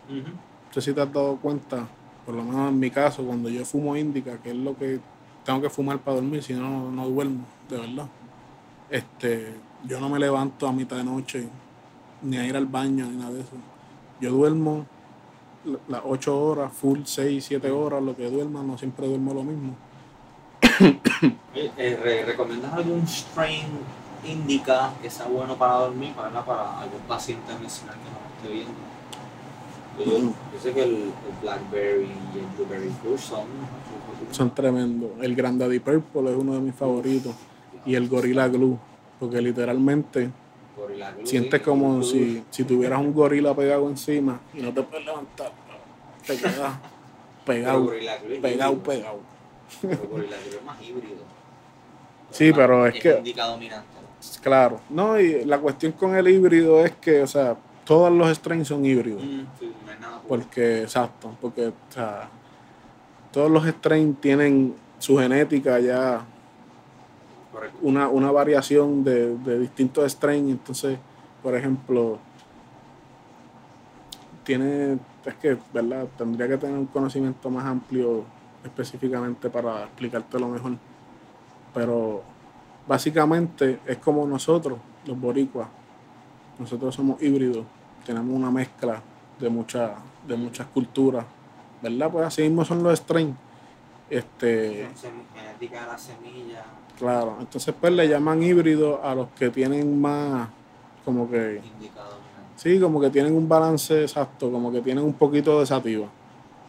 No 0.09 0.73
sé 0.73 0.81
si 0.81 0.93
te 0.93 1.01
has 1.01 1.11
dado 1.11 1.37
cuenta, 1.37 1.87
por 2.25 2.35
lo 2.35 2.43
menos 2.43 2.69
en 2.69 2.79
mi 2.79 2.89
caso, 2.91 3.23
cuando 3.23 3.49
yo 3.49 3.63
fumo 3.65 3.95
índica, 3.95 4.37
que 4.41 4.49
es 4.51 4.55
lo 4.55 4.75
que 4.75 4.99
tengo 5.43 5.61
que 5.61 5.69
fumar 5.69 5.99
para 5.99 6.15
dormir, 6.15 6.43
si 6.43 6.53
no, 6.53 6.91
no 6.91 7.07
duermo, 7.07 7.45
de 7.69 7.77
verdad. 7.77 8.07
Este, 8.89 9.53
yo 9.85 9.99
no 9.99 10.09
me 10.09 10.19
levanto 10.19 10.67
a 10.67 10.71
mitad 10.71 10.97
de 10.97 11.03
noche, 11.03 11.47
ni 12.21 12.37
a 12.37 12.45
ir 12.45 12.55
al 12.55 12.65
baño, 12.65 13.05
ni 13.05 13.17
nada 13.17 13.31
de 13.31 13.41
eso. 13.41 13.55
Yo 14.21 14.31
duermo 14.31 14.85
la- 15.65 15.79
las 15.87 16.01
8 16.05 16.37
horas, 16.39 16.71
full 16.73 16.99
6, 17.05 17.43
7 17.45 17.69
horas, 17.71 18.01
lo 18.03 18.15
que 18.15 18.29
duerma, 18.29 18.61
no 18.63 18.77
siempre 18.77 19.07
duermo 19.07 19.33
lo 19.33 19.43
mismo. 19.43 19.75
Eh, 21.55 21.99
re- 22.01 22.23
¿Recomiendas 22.25 22.71
algún 22.73 23.05
strain 23.07 23.65
indica 24.25 24.93
que 25.01 25.09
sea 25.09 25.25
bueno 25.27 25.55
para 25.55 25.73
dormir, 25.73 26.13
para, 26.13 26.45
para 26.45 26.79
algún 26.79 27.01
paciente 27.01 27.51
medicinal 27.55 27.95
que 27.95 28.09
nos 28.09 28.37
esté 28.37 28.53
viendo? 28.53 28.79
Yo, 29.99 30.31
yo 30.53 30.59
sé 30.61 30.71
que 30.71 30.83
el, 30.83 30.93
el 30.95 31.11
Blackberry 31.41 32.05
y 32.33 32.39
el 32.39 32.45
Blueberry 32.55 32.89
Kush 33.03 33.19
son... 33.19 33.41
Son 34.31 34.53
tremendos. 34.53 35.09
El 35.21 35.35
Grandaddy 35.35 35.79
Purple 35.79 36.31
es 36.31 36.37
uno 36.37 36.53
de 36.53 36.59
mis 36.61 36.75
favoritos. 36.75 37.33
Y 37.85 37.95
el 37.95 38.07
Gorilla 38.07 38.47
Glue, 38.47 38.77
porque 39.19 39.41
literalmente 39.41 40.29
Sientes 41.23 41.61
como 41.61 42.01
si, 42.03 42.43
si 42.49 42.63
tuvieras 42.63 42.99
un 43.01 43.13
gorila 43.13 43.53
pegado 43.53 43.89
encima 43.89 44.39
y 44.53 44.61
no 44.61 44.73
te 44.73 44.81
puedes 44.81 45.05
levantar. 45.05 45.51
Te 46.25 46.37
quedas 46.37 46.73
pegado, 47.45 47.91
pegado, 48.41 48.77
pegado. 48.79 49.19
Pero 49.81 49.97
Gorilla 50.09 50.37
Glue 50.45 50.57
es 50.57 50.63
más 50.63 50.81
híbrido. 50.81 51.15
Sí, 52.31 52.51
pero 52.53 52.85
es 52.85 53.01
que- 53.01 53.33
dominante. 53.35 53.87
Claro. 54.41 54.79
No, 54.89 55.19
y 55.19 55.45
la 55.45 55.57
cuestión 55.59 55.93
con 55.93 56.15
el 56.15 56.27
híbrido 56.27 56.85
es 56.85 56.91
que, 56.91 57.23
o 57.23 57.27
sea, 57.27 57.57
todos 57.85 58.11
los 58.11 58.29
strains 58.37 58.67
son 58.67 58.85
híbridos. 58.85 59.23
Mm, 59.23 59.41
sí, 59.59 59.73
no 59.85 59.91
hay 59.91 59.99
nada. 59.99 60.21
Porque, 60.27 60.83
exacto, 60.83 61.35
porque, 61.41 61.67
o 61.69 61.73
sea, 61.89 62.29
todos 63.31 63.49
los 63.49 63.65
strains 63.65 64.21
tienen 64.21 64.75
su 64.99 65.17
genética 65.17 65.79
ya. 65.79 66.23
Una, 67.81 68.09
una 68.09 68.31
variación 68.31 69.03
de, 69.03 69.37
de 69.37 69.59
distintos 69.59 70.11
strains. 70.11 70.51
Entonces, 70.51 70.97
por 71.41 71.55
ejemplo, 71.55 72.19
tiene, 74.43 74.97
es 75.25 75.35
que, 75.35 75.57
¿verdad? 75.73 76.07
Tendría 76.17 76.47
que 76.47 76.57
tener 76.57 76.77
un 76.77 76.87
conocimiento 76.87 77.49
más 77.49 77.65
amplio 77.65 78.23
específicamente 78.63 79.49
para 79.49 79.83
explicártelo 79.83 80.47
mejor. 80.47 80.73
Pero 81.73 82.23
básicamente 82.87 83.79
es 83.85 83.97
como 83.97 84.25
nosotros, 84.25 84.79
los 85.05 85.19
boricuas. 85.19 85.67
Nosotros 86.57 86.95
somos 86.95 87.21
híbridos, 87.21 87.65
tenemos 88.05 88.35
una 88.35 88.51
mezcla 88.51 89.01
de, 89.39 89.49
mucha, 89.49 89.93
de 90.27 90.35
muchas 90.35 90.67
culturas, 90.67 91.25
¿verdad? 91.81 92.11
Pues 92.11 92.25
así 92.25 92.41
mismo 92.41 92.65
son 92.65 92.83
los 92.83 92.97
strains. 92.99 93.35
Este, 94.09 94.87
Son 94.95 95.11
genética 95.35 95.81
de 95.81 95.87
la 95.87 95.97
semilla. 95.97 96.65
Claro, 96.97 97.37
entonces 97.39 97.73
pues 97.79 97.93
le 97.93 98.07
llaman 98.07 98.43
híbrido 98.43 99.03
a 99.03 99.15
los 99.15 99.29
que 99.29 99.49
tienen 99.49 100.01
más 100.01 100.49
como 101.05 101.29
que, 101.29 101.61
sí, 102.55 102.79
como 102.79 102.99
que 102.99 103.09
tienen 103.09 103.35
un 103.35 103.47
balance 103.47 104.01
exacto, 104.01 104.51
como 104.51 104.71
que 104.71 104.81
tienen 104.81 105.03
un 105.03 105.13
poquito 105.13 105.59
de 105.59 105.65
sativa. 105.65 106.07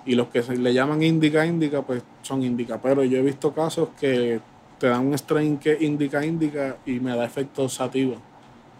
Y 0.06 0.14
los 0.14 0.28
que 0.28 0.42
se 0.42 0.56
le 0.56 0.72
llaman 0.72 1.02
indica, 1.02 1.44
indica, 1.44 1.82
pues 1.82 2.02
son 2.22 2.42
indica. 2.42 2.80
Pero 2.80 3.04
yo 3.04 3.18
he 3.18 3.22
visto 3.22 3.52
casos 3.52 3.90
que 3.98 4.40
te 4.78 4.86
dan 4.86 5.06
un 5.06 5.14
strain 5.14 5.58
que 5.58 5.72
es 5.72 5.82
indica, 5.82 6.24
indica 6.24 6.76
y 6.86 7.00
me 7.00 7.14
da 7.14 7.24
efecto 7.24 7.68
sativa. 7.68 8.16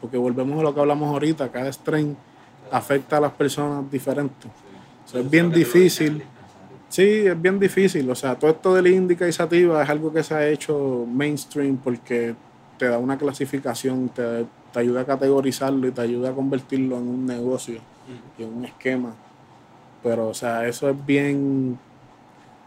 Porque 0.00 0.16
volvemos 0.16 0.58
a 0.58 0.62
lo 0.62 0.74
que 0.74 0.80
hablamos 0.80 1.10
ahorita, 1.10 1.50
cada 1.50 1.70
strain 1.70 2.16
afecta 2.70 3.18
a 3.18 3.20
las 3.20 3.32
personas 3.32 3.90
diferentes. 3.90 4.50
Sí. 5.04 5.18
es 5.18 5.30
bien 5.30 5.46
Eso 5.46 5.52
lo 5.52 5.58
que 5.58 5.64
tú 5.64 5.76
lo 5.76 5.84
dices 5.84 6.00
en 6.00 6.06
el 6.06 6.18
difícil. 6.18 6.39
Sí, 6.90 7.26
es 7.26 7.40
bien 7.40 7.58
difícil. 7.60 8.10
O 8.10 8.14
sea, 8.16 8.36
todo 8.38 8.50
esto 8.50 8.74
del 8.74 8.88
indica 8.88 9.26
y 9.26 9.32
sativa 9.32 9.82
es 9.82 9.88
algo 9.88 10.12
que 10.12 10.24
se 10.24 10.34
ha 10.34 10.46
hecho 10.48 11.06
mainstream 11.08 11.76
porque 11.76 12.34
te 12.78 12.86
da 12.86 12.98
una 12.98 13.16
clasificación, 13.16 14.08
te, 14.08 14.44
te 14.72 14.80
ayuda 14.80 15.02
a 15.02 15.04
categorizarlo 15.06 15.86
y 15.86 15.92
te 15.92 16.00
ayuda 16.00 16.30
a 16.30 16.34
convertirlo 16.34 16.98
en 16.98 17.08
un 17.08 17.26
negocio 17.26 17.80
y 18.36 18.42
en 18.42 18.52
un 18.52 18.64
esquema. 18.64 19.14
Pero, 20.02 20.28
o 20.28 20.34
sea, 20.34 20.66
eso 20.66 20.90
es 20.90 21.06
bien. 21.06 21.78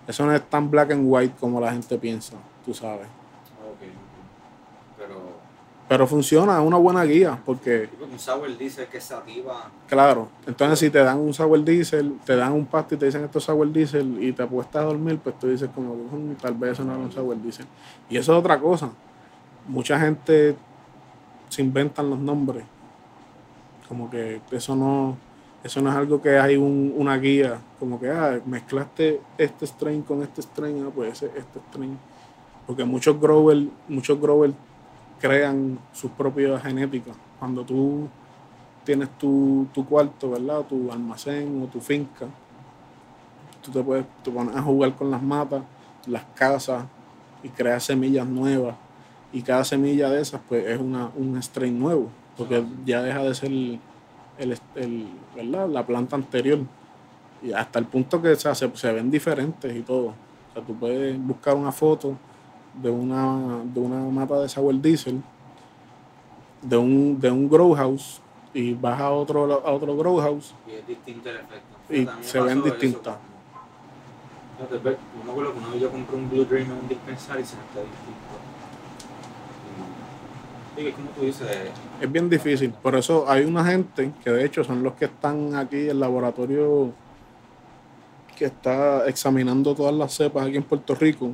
Eso 0.07 0.25
no 0.25 0.33
es 0.33 0.41
tan 0.49 0.71
black 0.71 0.91
and 0.91 1.03
white 1.05 1.35
como 1.37 1.59
la 1.59 1.73
gente 1.73 1.97
piensa, 1.97 2.37
tú 2.65 2.73
sabes. 2.73 3.07
Pero, 5.93 6.07
funciona, 6.07 6.59
es 6.59 6.65
una 6.65 6.77
buena 6.77 7.03
guía 7.03 7.39
porque 7.45 7.87
un 8.11 8.17
sour 8.17 8.57
dice 8.57 8.87
que 8.87 8.99
sativa. 8.99 9.69
Claro, 9.87 10.27
entonces 10.47 10.79
si 10.79 10.89
te 10.89 10.97
dan 11.03 11.19
un 11.19 11.35
sour 11.35 11.63
diesel, 11.63 12.15
te 12.25 12.35
dan 12.35 12.51
un 12.53 12.65
pasto 12.65 12.95
y 12.95 12.97
te 12.97 13.05
dicen 13.05 13.23
esto 13.23 13.37
es 13.37 13.43
sour 13.43 13.71
diesel 13.71 14.17
y 14.23 14.33
te 14.33 14.41
apuestas 14.41 14.81
a 14.81 14.85
dormir, 14.85 15.19
pues 15.23 15.37
tú 15.37 15.47
dices 15.49 15.69
como 15.75 15.93
que 15.93 16.15
"Mm, 16.15 16.35
tal 16.41 16.55
vez 16.55 16.71
eso 16.71 16.83
no 16.83 16.93
era 16.95 17.03
un 17.03 17.11
sour 17.11 17.39
diesel. 17.39 17.67
Y 18.09 18.17
eso 18.17 18.33
es 18.33 18.39
otra 18.39 18.59
cosa. 18.59 18.89
Mucha 19.67 19.99
gente 19.99 20.55
se 21.49 21.61
inventan 21.61 22.09
los 22.09 22.17
nombres. 22.17 22.63
Como 23.87 24.09
que 24.09 24.41
eso 24.49 24.75
no, 24.75 25.15
eso 25.63 25.79
no 25.79 25.91
es 25.91 25.95
algo 25.95 26.19
que 26.23 26.39
hay 26.39 26.55
un- 26.57 26.91
una 26.97 27.15
guía. 27.19 27.59
Como 27.79 27.99
que 27.99 28.09
ah, 28.09 28.39
mezclaste 28.47 29.21
este 29.37 29.67
strain 29.67 30.01
con 30.01 30.23
este 30.23 30.41
strain, 30.41 30.83
ah, 30.87 30.91
pues 30.95 31.13
ese, 31.21 31.27
este 31.37 31.59
strain. 31.69 31.99
Porque 32.65 32.83
muchos 32.83 33.21
growers, 33.21 33.67
muchos 33.87 34.19
growers 34.19 34.55
crean 35.23 35.79
sus 35.93 36.11
propias 36.11 36.61
genéticas. 36.61 37.15
Cuando 37.39 37.63
tú 37.63 38.09
tienes 38.83 39.07
tu, 39.17 39.65
tu 39.73 39.85
cuarto, 39.85 40.31
¿verdad? 40.31 40.65
Tu 40.67 40.91
almacén 40.91 41.61
o 41.63 41.67
tu 41.67 41.79
finca. 41.79 42.25
Tú 43.61 43.71
te 43.71 43.81
puedes 43.81 44.05
te 44.21 44.29
pones 44.31 44.53
a 44.53 44.61
jugar 44.61 44.93
con 44.95 45.09
las 45.09 45.21
matas, 45.23 45.63
las 46.07 46.23
casas 46.35 46.83
y 47.41 47.47
creas 47.47 47.85
semillas 47.85 48.27
nuevas. 48.27 48.75
Y 49.31 49.41
cada 49.43 49.63
semilla 49.63 50.09
de 50.09 50.19
esas, 50.21 50.41
pues, 50.49 50.65
es 50.67 50.77
una, 50.77 51.09
un 51.15 51.41
strain 51.41 51.79
nuevo, 51.79 52.09
porque 52.37 52.61
ya 52.85 53.01
deja 53.01 53.23
de 53.23 53.33
ser 53.33 53.49
el, 53.49 53.79
el- 54.37 54.57
el- 54.75 55.07
¿verdad? 55.37 55.69
la 55.69 55.85
planta 55.85 56.17
anterior. 56.17 56.59
Y 57.41 57.53
hasta 57.53 57.79
el 57.79 57.85
punto 57.85 58.21
que 58.21 58.29
o 58.33 58.35
sea, 58.35 58.53
se, 58.55 58.69
se 58.75 58.91
ven 58.91 59.09
diferentes 59.09 59.73
y 59.73 59.81
todo. 59.83 60.07
O 60.07 60.53
sea, 60.53 60.61
tú 60.63 60.75
puedes 60.75 61.17
buscar 61.25 61.55
una 61.55 61.71
foto 61.71 62.17
de 62.81 62.89
una, 62.89 63.61
de 63.65 63.79
una 63.79 63.97
mata 64.09 64.39
de 64.39 64.49
sour 64.49 64.79
diesel, 64.81 65.21
de 66.61 66.77
un, 66.77 67.19
de 67.19 67.29
un 67.29 67.49
grow 67.49 67.73
house, 67.75 68.21
y 68.53 68.73
vas 68.73 68.99
a 68.99 69.09
otro, 69.11 69.61
a 69.65 69.71
otro 69.71 69.95
grow 69.97 70.19
house 70.19 70.53
Y 70.67 70.73
es 70.73 70.87
distinto 70.87 71.29
el 71.29 71.37
efecto. 71.37 71.75
Y 71.89 72.07
se 72.25 72.39
ven 72.39 72.63
distintas. 72.63 73.15
con- 73.15 73.33
Fíjate, 74.67 74.77
ve, 74.89 74.97
me 75.25 75.31
acuerdo 75.31 75.53
que 75.53 75.59
una 75.59 75.69
vez 75.69 75.81
yo 75.81 75.89
compré 75.91 76.15
un 76.15 76.29
Blue 76.29 76.45
Dream 76.45 76.67
en 76.71 76.77
un 76.77 76.87
dispensario 76.87 77.41
y 77.41 77.45
se 77.45 77.55
me 77.55 77.63
está 77.63 77.79
distinto. 77.79 78.19
Y, 80.77 80.81
y 80.81 80.87
es 80.87 80.95
como 80.95 81.09
tú 81.09 81.21
dices, 81.21 81.47
Es 81.99 82.11
bien 82.11 82.29
difícil. 82.29 82.71
Por 82.71 82.95
eso 82.95 83.25
hay 83.27 83.43
una 83.45 83.65
gente 83.65 84.11
que 84.23 84.29
de 84.29 84.45
hecho 84.45 84.63
son 84.63 84.83
los 84.83 84.93
que 84.93 85.05
están 85.05 85.55
aquí 85.55 85.85
en 85.85 85.89
el 85.91 85.99
laboratorio 85.99 86.91
que 88.37 88.45
está 88.45 89.07
examinando 89.07 89.73
todas 89.75 89.93
las 89.93 90.13
cepas 90.13 90.47
aquí 90.47 90.57
en 90.57 90.63
Puerto 90.63 90.95
Rico. 90.95 91.31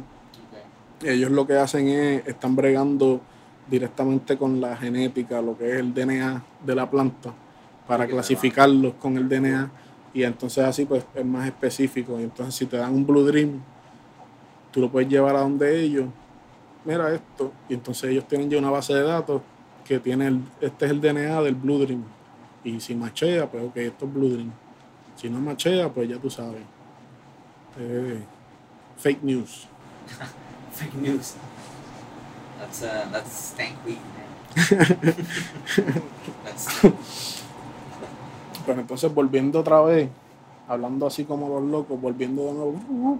Ellos 1.03 1.31
lo 1.31 1.47
que 1.47 1.55
hacen 1.55 1.87
es, 1.87 2.27
están 2.27 2.55
bregando 2.55 3.21
directamente 3.69 4.37
con 4.37 4.59
la 4.59 4.75
genética, 4.75 5.41
lo 5.41 5.57
que 5.57 5.71
es 5.71 5.79
el 5.79 5.93
DNA 5.93 6.43
de 6.65 6.75
la 6.75 6.89
planta, 6.89 7.33
para 7.87 8.07
clasificarlos 8.07 8.95
con 8.95 9.17
el 9.17 9.29
DNA. 9.29 9.71
Y 10.13 10.23
entonces 10.23 10.63
así 10.63 10.85
pues 10.85 11.05
es 11.13 11.25
más 11.25 11.47
específico. 11.47 12.19
Y 12.19 12.23
entonces 12.23 12.55
si 12.55 12.65
te 12.65 12.77
dan 12.77 12.93
un 12.93 13.05
Blue 13.05 13.23
Dream, 13.23 13.61
tú 14.71 14.81
lo 14.81 14.91
puedes 14.91 15.07
llevar 15.07 15.35
a 15.35 15.41
donde 15.41 15.81
ellos. 15.81 16.07
Mira 16.83 17.13
esto. 17.13 17.51
Y 17.69 17.75
entonces 17.75 18.09
ellos 18.09 18.27
tienen 18.27 18.49
ya 18.49 18.57
una 18.57 18.71
base 18.71 18.93
de 18.93 19.03
datos 19.03 19.41
que 19.85 19.99
tiene 19.99 20.27
el, 20.27 20.41
este 20.61 20.85
es 20.85 20.91
el 20.91 21.01
DNA 21.01 21.41
del 21.41 21.55
Blue 21.55 21.79
Dream. 21.79 22.03
Y 22.63 22.79
si 22.79 22.95
machea, 22.95 23.49
pues 23.49 23.63
ok, 23.63 23.77
esto 23.77 24.05
es 24.05 24.13
Blue 24.13 24.29
Dream. 24.29 24.51
Si 25.15 25.29
no 25.29 25.39
machea, 25.39 25.89
pues 25.89 26.09
ya 26.09 26.17
tú 26.17 26.29
sabes. 26.29 26.61
Eh, 27.79 28.19
fake 28.97 29.23
news. 29.23 29.67
fake 30.71 30.95
news. 30.95 31.35
That's, 32.59 32.83
uh, 32.83 33.07
that's 33.11 33.31
stank 33.31 33.75
weed, 33.85 33.99
man. 34.15 34.27
that's, 36.43 36.83
Pero 38.65 38.81
entonces 38.81 39.13
volviendo 39.13 39.59
otra 39.59 39.81
vez, 39.81 40.09
hablando 40.67 41.07
así 41.07 41.25
como 41.25 41.47
los 41.49 41.63
locos, 41.63 41.99
volviendo 41.99 42.45
de 42.45 42.53
nuevo 42.53 43.19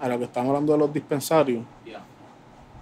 a 0.00 0.08
lo 0.08 0.18
que 0.18 0.24
estamos 0.24 0.50
hablando 0.50 0.72
de 0.74 0.78
los 0.78 0.92
dispensarios, 0.92 1.64
yeah. 1.84 2.00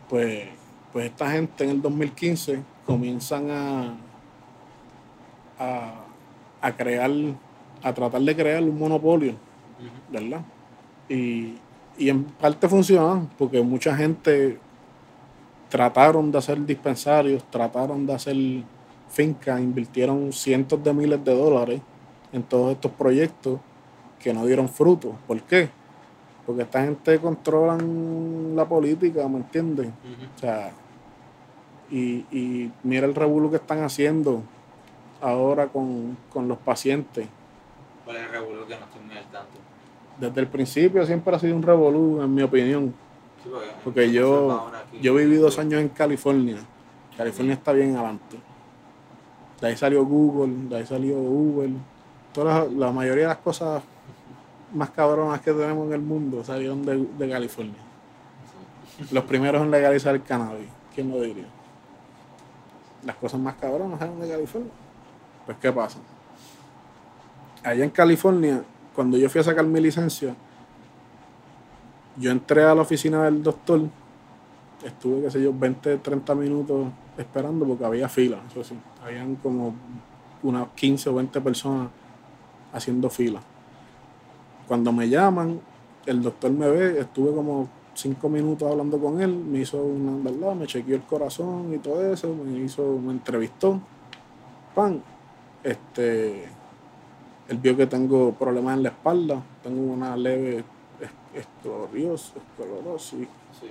pues, 0.08 0.48
pues 0.92 1.06
esta 1.06 1.30
gente 1.30 1.64
en 1.64 1.70
el 1.70 1.80
2015 1.80 2.62
comienzan 2.84 3.50
a, 3.50 3.94
a, 5.58 5.94
a 6.60 6.76
crear, 6.76 7.10
a 7.82 7.94
tratar 7.94 8.20
de 8.20 8.36
crear 8.36 8.62
un 8.62 8.78
monopolio, 8.78 9.32
Ujú. 9.32 10.12
¿verdad? 10.12 10.42
Y, 11.08 11.54
y 11.98 12.08
en 12.10 12.24
parte 12.24 12.68
funciona, 12.68 13.26
porque 13.38 13.62
mucha 13.62 13.96
gente 13.96 14.58
trataron 15.68 16.30
de 16.30 16.38
hacer 16.38 16.64
dispensarios, 16.64 17.44
trataron 17.50 18.06
de 18.06 18.14
hacer 18.14 18.36
fincas, 19.08 19.60
invirtieron 19.60 20.32
cientos 20.32 20.82
de 20.82 20.92
miles 20.92 21.24
de 21.24 21.34
dólares 21.34 21.80
en 22.32 22.42
todos 22.42 22.72
estos 22.72 22.92
proyectos 22.92 23.60
que 24.18 24.32
no 24.32 24.44
dieron 24.46 24.68
fruto. 24.68 25.14
¿Por 25.26 25.40
qué? 25.42 25.70
Porque 26.44 26.62
esta 26.62 26.84
gente 26.84 27.18
controlan 27.18 28.54
la 28.54 28.64
política, 28.64 29.26
¿me 29.28 29.38
entiendes? 29.38 29.88
O 30.36 30.38
sea, 30.38 30.72
y, 31.90 32.24
y 32.30 32.72
mira 32.82 33.06
el 33.06 33.14
revuelo 33.14 33.50
que 33.50 33.56
están 33.56 33.82
haciendo 33.82 34.42
ahora 35.20 35.68
con, 35.68 36.16
con 36.32 36.46
los 36.46 36.58
pacientes. 36.58 37.26
¿Cuál 38.04 38.16
es 38.16 38.22
el 38.22 38.30
revuelo 38.30 38.66
que 38.66 38.76
no 38.78 38.84
estoy 38.84 39.02
muy 39.02 39.16
al 39.16 39.24
tanto? 39.24 39.58
Desde 40.20 40.40
el 40.40 40.48
principio 40.48 41.04
siempre 41.04 41.34
ha 41.34 41.38
sido 41.38 41.54
un 41.54 41.62
revolú, 41.62 42.22
en 42.22 42.34
mi 42.34 42.42
opinión. 42.42 42.94
Sí, 43.42 43.50
porque 43.84 44.10
yo, 44.10 44.70
yo 45.00 45.14
viví 45.14 45.36
dos 45.36 45.58
años 45.58 45.80
en 45.80 45.88
California. 45.88 46.56
California 47.16 47.54
está 47.54 47.72
bien 47.72 47.96
adelante. 47.96 48.38
De 49.60 49.66
ahí 49.68 49.76
salió 49.76 50.04
Google, 50.04 50.68
de 50.68 50.76
ahí 50.76 50.86
salió 50.86 51.16
Uber. 51.18 51.70
Todas 52.32 52.70
la 52.72 52.92
mayoría 52.92 53.24
de 53.24 53.28
las 53.28 53.38
cosas 53.38 53.82
más 54.72 54.90
cabronas 54.90 55.40
que 55.40 55.52
tenemos 55.52 55.86
en 55.86 55.94
el 55.94 56.00
mundo 56.00 56.44
salieron 56.44 56.84
de, 56.84 57.06
de 57.18 57.30
California. 57.30 57.80
Los 59.10 59.24
primeros 59.24 59.62
en 59.62 59.70
legalizar 59.70 60.14
el 60.14 60.22
cannabis. 60.22 60.68
¿Quién 60.94 61.10
lo 61.10 61.20
diría? 61.20 61.46
Las 63.04 63.16
cosas 63.16 63.38
más 63.40 63.54
cabronas 63.56 63.98
salen 63.98 64.20
de 64.20 64.28
California. 64.28 64.72
Pues, 65.44 65.58
¿qué 65.58 65.72
pasa? 65.72 65.98
Allá 67.62 67.84
en 67.84 67.90
California, 67.90 68.62
cuando 68.96 69.18
yo 69.18 69.28
fui 69.28 69.42
a 69.42 69.44
sacar 69.44 69.66
mi 69.66 69.78
licencia, 69.78 70.34
yo 72.16 72.30
entré 72.30 72.64
a 72.64 72.74
la 72.74 72.80
oficina 72.80 73.24
del 73.24 73.42
doctor, 73.42 73.82
estuve, 74.82 75.22
qué 75.22 75.30
sé 75.30 75.42
yo, 75.42 75.52
20, 75.52 75.98
30 75.98 76.34
minutos 76.34 76.88
esperando 77.18 77.66
porque 77.66 77.84
había 77.84 78.08
fila, 78.08 78.38
eso 78.50 78.64
sí. 78.64 78.74
Habían 79.04 79.36
como 79.36 79.74
unas 80.42 80.68
15 80.74 81.10
o 81.10 81.14
20 81.14 81.40
personas 81.42 81.88
haciendo 82.72 83.10
fila. 83.10 83.40
Cuando 84.66 84.92
me 84.92 85.08
llaman, 85.08 85.60
el 86.06 86.22
doctor 86.22 86.50
me 86.50 86.68
ve, 86.70 87.00
estuve 87.00 87.34
como 87.34 87.68
5 87.92 88.28
minutos 88.30 88.70
hablando 88.70 88.98
con 88.98 89.20
él, 89.20 89.34
me 89.34 89.60
hizo 89.60 89.82
una 89.82 90.22
verdad, 90.22 90.54
me 90.54 90.66
chequeó 90.66 90.96
el 90.96 91.02
corazón 91.02 91.72
y 91.74 91.78
todo 91.78 92.12
eso, 92.12 92.34
me 92.34 92.58
hizo, 92.60 92.98
me 92.98 93.12
entrevistó. 93.12 93.78
Pan, 94.74 95.02
este, 95.62 96.48
él 97.48 97.58
vio 97.58 97.76
que 97.76 97.86
tengo 97.86 98.32
problemas 98.32 98.76
en 98.76 98.82
la 98.84 98.88
espalda, 98.90 99.42
tengo 99.62 99.92
una 99.92 100.16
leve 100.16 100.64
es- 101.00 101.44
esclerosis, 101.44 102.32
esclerosis, 102.36 103.28
Sí. 103.60 103.66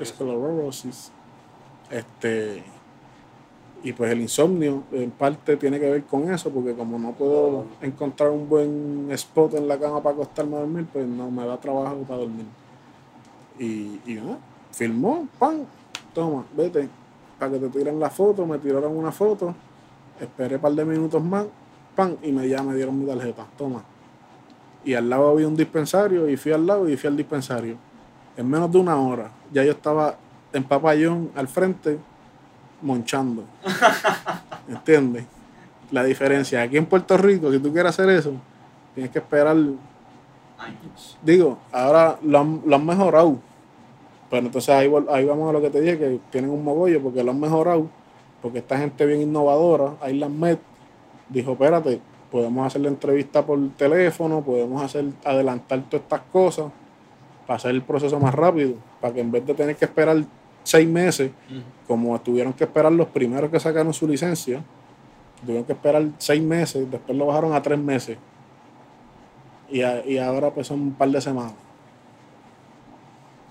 esclerosis. 0.00 1.12
Este, 1.90 2.62
y 3.82 3.92
pues 3.92 4.10
el 4.10 4.20
insomnio 4.20 4.82
en 4.92 5.10
parte 5.10 5.56
tiene 5.56 5.78
que 5.80 5.88
ver 5.90 6.04
con 6.04 6.30
eso, 6.32 6.50
porque 6.50 6.74
como 6.74 6.98
no 6.98 7.12
puedo 7.12 7.64
encontrar 7.80 8.30
un 8.30 8.48
buen 8.48 9.08
spot 9.12 9.54
en 9.54 9.68
la 9.68 9.78
cama 9.78 10.02
para 10.02 10.14
acostarme 10.16 10.56
a 10.56 10.60
dormir, 10.60 10.86
pues 10.92 11.06
no 11.06 11.30
me 11.30 11.46
da 11.46 11.56
trabajo 11.58 11.96
para 12.06 12.20
dormir. 12.20 12.46
Y, 13.58 14.00
y 14.06 14.14
nada, 14.14 14.38
filmó, 14.72 15.26
pan, 15.38 15.64
toma, 16.14 16.44
vete. 16.56 16.88
para 17.38 17.52
que 17.52 17.58
te 17.60 17.68
tiren 17.68 18.00
la 18.00 18.10
foto, 18.10 18.44
me 18.46 18.58
tiraron 18.58 18.96
una 18.96 19.12
foto, 19.12 19.54
esperé 20.20 20.56
un 20.56 20.60
par 20.60 20.72
de 20.72 20.84
minutos 20.84 21.22
más, 21.22 21.46
pan, 21.98 22.16
y 22.22 22.30
me, 22.30 22.48
ya 22.48 22.62
me 22.62 22.76
dieron 22.76 22.96
mi 22.96 23.06
tarjeta, 23.06 23.44
toma. 23.56 23.82
Y 24.84 24.94
al 24.94 25.10
lado 25.10 25.30
había 25.30 25.48
un 25.48 25.56
dispensario, 25.56 26.28
y 26.28 26.36
fui 26.36 26.52
al 26.52 26.64
lado 26.64 26.88
y 26.88 26.96
fui 26.96 27.08
al 27.08 27.16
dispensario. 27.16 27.76
En 28.36 28.48
menos 28.48 28.70
de 28.70 28.78
una 28.78 28.96
hora, 28.96 29.32
ya 29.52 29.64
yo 29.64 29.72
estaba 29.72 30.14
en 30.52 30.62
Papayón 30.62 31.32
al 31.34 31.48
frente, 31.48 31.98
monchando. 32.80 33.42
¿Entiendes? 34.68 35.24
La 35.90 36.04
diferencia. 36.04 36.62
Aquí 36.62 36.76
en 36.76 36.86
Puerto 36.86 37.16
Rico, 37.16 37.50
si 37.50 37.58
tú 37.58 37.72
quieres 37.72 37.90
hacer 37.90 38.08
eso, 38.10 38.34
tienes 38.94 39.10
que 39.10 39.18
esperar. 39.18 39.56
Años. 39.56 41.18
Digo, 41.22 41.58
ahora 41.72 42.16
lo 42.22 42.38
han, 42.38 42.62
lo 42.64 42.76
han 42.76 42.86
mejorado. 42.86 43.38
Pero 44.30 44.46
entonces 44.46 44.72
ahí, 44.72 44.88
ahí 45.10 45.24
vamos 45.24 45.50
a 45.50 45.52
lo 45.52 45.60
que 45.60 45.70
te 45.70 45.80
dije, 45.80 45.98
que 45.98 46.20
tienen 46.30 46.50
un 46.50 46.62
mogollo 46.62 47.02
porque 47.02 47.24
lo 47.24 47.32
han 47.32 47.40
mejorado. 47.40 47.88
Porque 48.40 48.58
esta 48.58 48.78
gente 48.78 49.04
bien 49.04 49.20
innovadora, 49.20 49.94
Island 50.08 50.38
Med, 50.38 50.58
dijo, 51.28 51.52
espérate, 51.52 52.00
podemos 52.30 52.66
hacer 52.66 52.80
la 52.82 52.88
entrevista 52.88 53.44
por 53.44 53.58
teléfono, 53.76 54.42
podemos 54.42 54.82
hacer 54.82 55.06
adelantar 55.24 55.82
todas 55.88 56.02
estas 56.02 56.20
cosas 56.32 56.66
para 57.46 57.56
hacer 57.56 57.70
el 57.72 57.82
proceso 57.82 58.18
más 58.20 58.34
rápido. 58.34 58.74
Para 59.00 59.14
que 59.14 59.20
en 59.20 59.30
vez 59.30 59.46
de 59.46 59.54
tener 59.54 59.76
que 59.76 59.84
esperar 59.86 60.16
seis 60.62 60.88
meses, 60.88 61.30
como 61.86 62.18
tuvieron 62.20 62.52
que 62.52 62.64
esperar 62.64 62.92
los 62.92 63.08
primeros 63.08 63.50
que 63.50 63.58
sacaron 63.60 63.94
su 63.94 64.06
licencia, 64.06 64.62
tuvieron 65.40 65.64
que 65.64 65.72
esperar 65.72 66.04
seis 66.18 66.42
meses, 66.42 66.90
después 66.90 67.16
lo 67.16 67.26
bajaron 67.26 67.52
a 67.54 67.62
tres 67.62 67.78
meses. 67.78 68.18
Y, 69.70 69.82
a- 69.82 70.04
y 70.04 70.18
ahora 70.18 70.50
pues 70.50 70.66
son 70.66 70.80
un 70.80 70.92
par 70.92 71.08
de 71.10 71.20
semanas. 71.20 71.52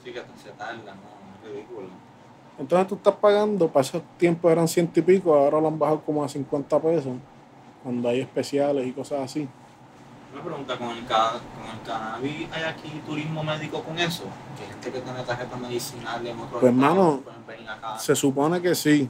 Sí 0.03 0.11
que 0.11 0.19
se 0.41 0.49
tarda, 0.57 0.93
¿no? 0.95 1.47
Es 1.47 1.53
ridículo. 1.53 1.88
Entonces 2.59 2.88
tú 2.88 2.95
estás 2.95 3.15
pagando, 3.15 3.67
para 3.67 3.82
esos 3.82 4.01
tiempos 4.17 4.51
eran 4.51 4.67
ciento 4.67 4.99
y 4.99 5.03
pico, 5.03 5.34
ahora 5.36 5.61
lo 5.61 5.67
han 5.67 5.78
bajado 5.78 6.01
como 6.01 6.23
a 6.23 6.28
50 6.30 6.80
pesos, 6.80 7.13
cuando 7.88 8.09
hay 8.09 8.19
especiales 8.19 8.85
y 8.85 8.91
cosas 8.91 9.21
así. 9.21 9.47
Una 10.33 10.43
pregunta, 10.43 10.77
¿con 10.77 10.89
el, 10.89 11.05
con 11.05 11.05
el 11.73 11.81
cannabis 11.85 12.51
hay 12.51 12.63
aquí 12.63 13.01
turismo 13.05 13.41
médico 13.45 13.81
con 13.81 13.97
eso? 13.97 14.25
Que 14.59 14.65
gente 14.65 14.91
que 14.91 14.99
tiene 14.99 15.23
tarjetas 15.23 15.57
medicinales 15.57 16.33
en 16.33 16.38
otros 16.38 16.59
Pues, 16.59 16.73
estados 16.73 16.95
mano, 16.97 17.21
pueden 17.23 17.47
venir 17.47 17.69
acá. 17.69 17.97
Se 17.97 18.13
supone 18.13 18.61
que 18.61 18.75
sí, 18.75 19.09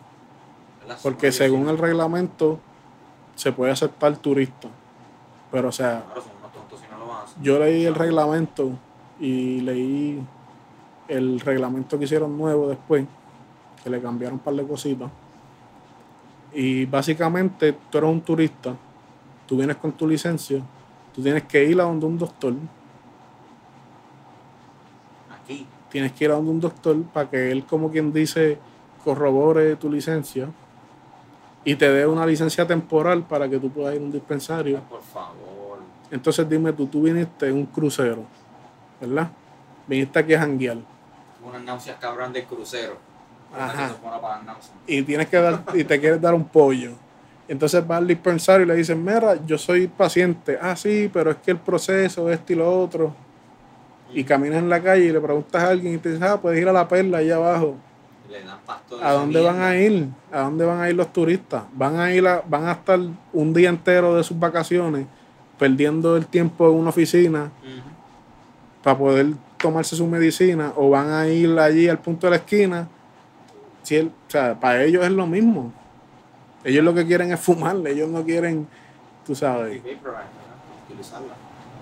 porque 1.01 1.31
según 1.31 1.63
sí. 1.65 1.69
el 1.71 1.77
reglamento 1.79 2.59
se 3.33 3.51
puede 3.51 3.71
aceptar 3.71 4.15
turista. 4.17 4.67
Pero 5.51 5.69
o 5.69 5.71
sea, 5.71 6.03
Claro, 6.05 6.21
son 6.21 6.31
unos 6.39 6.51
tontos 6.53 6.79
si 6.79 6.85
no 6.91 6.99
lo 6.99 7.07
van 7.07 7.17
a 7.17 7.23
hacer. 7.23 7.37
yo 7.41 7.57
leí 7.57 7.83
el 7.83 7.95
reglamento 7.95 8.69
y 9.19 9.61
leí 9.61 10.23
el 11.07 11.39
reglamento 11.39 11.97
que 11.97 12.05
hicieron 12.05 12.37
nuevo 12.37 12.67
después, 12.67 13.07
que 13.83 13.89
le 13.89 13.99
cambiaron 13.99 14.35
un 14.37 14.43
par 14.43 14.53
de 14.53 14.67
cositas. 14.67 15.09
Y 16.53 16.85
básicamente 16.85 17.75
tú 17.89 17.97
eres 17.97 18.09
un 18.09 18.21
turista, 18.21 18.75
tú 19.45 19.57
vienes 19.57 19.77
con 19.77 19.91
tu 19.91 20.07
licencia, 20.07 20.61
tú 21.13 21.21
tienes 21.21 21.43
que 21.43 21.63
ir 21.63 21.79
a 21.79 21.83
donde 21.83 22.05
un 22.05 22.17
doctor, 22.17 22.53
Aquí. 25.41 25.67
tienes 25.89 26.11
que 26.13 26.25
ir 26.25 26.31
a 26.31 26.35
donde 26.35 26.51
un 26.51 26.59
doctor 26.59 27.01
para 27.13 27.29
que 27.29 27.51
él, 27.51 27.65
como 27.65 27.91
quien 27.91 28.11
dice, 28.11 28.57
corrobore 29.03 29.75
tu 29.75 29.91
licencia 29.91 30.49
y 31.63 31.75
te 31.75 31.89
dé 31.89 32.07
una 32.07 32.25
licencia 32.25 32.65
temporal 32.65 33.23
para 33.23 33.49
que 33.49 33.59
tú 33.59 33.69
puedas 33.69 33.93
ir 33.93 34.01
a 34.01 34.05
un 34.05 34.11
dispensario. 34.11 34.79
Por 34.89 35.01
favor. 35.01 35.79
Entonces 36.09 36.47
dime 36.47 36.71
tú, 36.73 36.87
tú 36.87 37.01
viniste 37.03 37.49
en 37.49 37.55
un 37.55 37.65
crucero, 37.65 38.23
¿verdad? 39.01 39.29
Viniste 39.85 40.19
aquí 40.19 40.33
a 40.33 40.39
janguear. 40.39 40.77
Unas 41.45 41.61
náuseas 41.61 41.97
cabrón 41.99 42.31
del 42.33 42.45
crucero. 42.45 42.97
Ajá. 43.55 43.91
y 44.85 45.01
tienes 45.03 45.27
que 45.27 45.37
dar 45.37 45.63
y 45.73 45.83
te 45.83 45.99
quieres 45.99 46.21
dar 46.21 46.33
un 46.33 46.45
pollo. 46.45 46.91
Entonces 47.47 47.85
vas 47.87 47.99
al 47.99 48.07
dispensario 48.07 48.65
y 48.65 48.67
le 48.67 48.75
dices, 48.75 48.97
mira, 48.97 49.35
yo 49.45 49.57
soy 49.57 49.87
paciente. 49.87 50.57
Ah, 50.61 50.75
sí, 50.75 51.09
pero 51.11 51.31
es 51.31 51.37
que 51.37 51.51
el 51.51 51.57
proceso, 51.57 52.29
esto 52.29 52.53
y 52.53 52.55
lo 52.57 52.81
otro. 52.81 53.13
Y 54.13 54.23
caminas 54.23 54.59
en 54.59 54.69
la 54.69 54.81
calle 54.81 55.05
y 55.05 55.11
le 55.11 55.19
preguntas 55.19 55.63
a 55.63 55.69
alguien 55.69 55.95
y 55.95 55.97
te 55.97 56.09
dices, 56.09 56.23
ah, 56.23 56.39
puedes 56.41 56.61
ir 56.61 56.67
a 56.67 56.73
la 56.73 56.87
perla 56.87 57.19
allá 57.19 57.35
abajo. 57.37 57.77
Le 58.29 58.43
dan 58.43 58.57
¿A 59.01 59.11
dónde 59.13 59.41
van 59.41 59.61
a 59.61 59.77
ir? 59.77 60.09
¿A 60.31 60.41
dónde 60.41 60.65
van 60.65 60.81
a 60.81 60.89
ir 60.89 60.95
los 60.95 61.11
turistas? 61.13 61.63
Van 61.73 61.97
a 61.97 62.13
ir 62.13 62.27
a, 62.27 62.43
van 62.45 62.65
a 62.65 62.73
estar 62.73 62.99
un 63.31 63.53
día 63.53 63.69
entero 63.69 64.15
de 64.15 64.23
sus 64.23 64.37
vacaciones 64.37 65.05
perdiendo 65.57 66.17
el 66.17 66.27
tiempo 66.27 66.69
en 66.69 66.75
una 66.75 66.89
oficina 66.89 67.51
para 68.83 68.97
poder 68.97 69.27
tomarse 69.57 69.95
su 69.95 70.05
medicina 70.07 70.73
o 70.75 70.89
van 70.89 71.09
a 71.11 71.27
ir 71.27 71.57
allí 71.57 71.87
al 71.87 71.99
punto 71.99 72.27
de 72.27 72.31
la 72.31 72.37
esquina. 72.37 72.87
Si 73.87 73.95
él- 73.95 74.11
o 74.27 74.29
sea, 74.29 74.59
para 74.59 74.83
ellos 74.83 75.05
es 75.05 75.11
lo 75.11 75.25
mismo. 75.25 75.71
Ellos 76.65 76.83
lo 76.83 76.93
que 76.93 77.05
quieren 77.07 77.31
es 77.31 77.39
fumar, 77.39 77.77
ellos 77.87 78.09
no 78.09 78.21
quieren, 78.25 78.67
tú 79.25 79.33
sabes. 79.33 79.81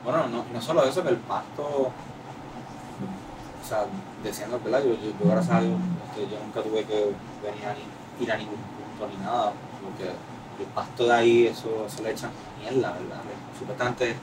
Bueno, 0.04 0.28
no, 0.28 0.46
no 0.54 0.62
solo 0.62 0.84
eso, 0.84 1.02
que 1.02 1.10
el 1.10 1.16
pasto. 1.18 1.64
O 1.64 1.92
sea, 3.68 3.86
diciendo, 4.24 4.60
¿verdad? 4.64 4.84
Yo, 4.84 4.94
yo, 4.94 5.18
yo, 5.20 5.32
gracias 5.32 5.56
a 5.56 5.62
Dios, 5.62 5.80
este, 6.10 6.32
yo 6.32 6.40
nunca 6.46 6.62
tuve 6.62 6.84
que 6.84 7.06
venir 7.44 7.66
a 7.66 7.74
ni- 7.74 8.24
ir 8.24 8.32
a 8.32 8.38
ningún 8.38 8.54
punto 9.00 9.12
ni 9.18 9.26
nada, 9.26 9.54
porque 9.84 10.12
el 10.60 10.68
pasto 10.76 11.06
de 11.08 11.12
ahí, 11.14 11.48
eso, 11.48 11.86
eso 11.88 12.04
le 12.04 12.12
echan 12.12 12.30
mierda, 12.62 12.92
¿verdad? 12.92 13.22
Supuestamente 13.58 14.12
es 14.12 14.16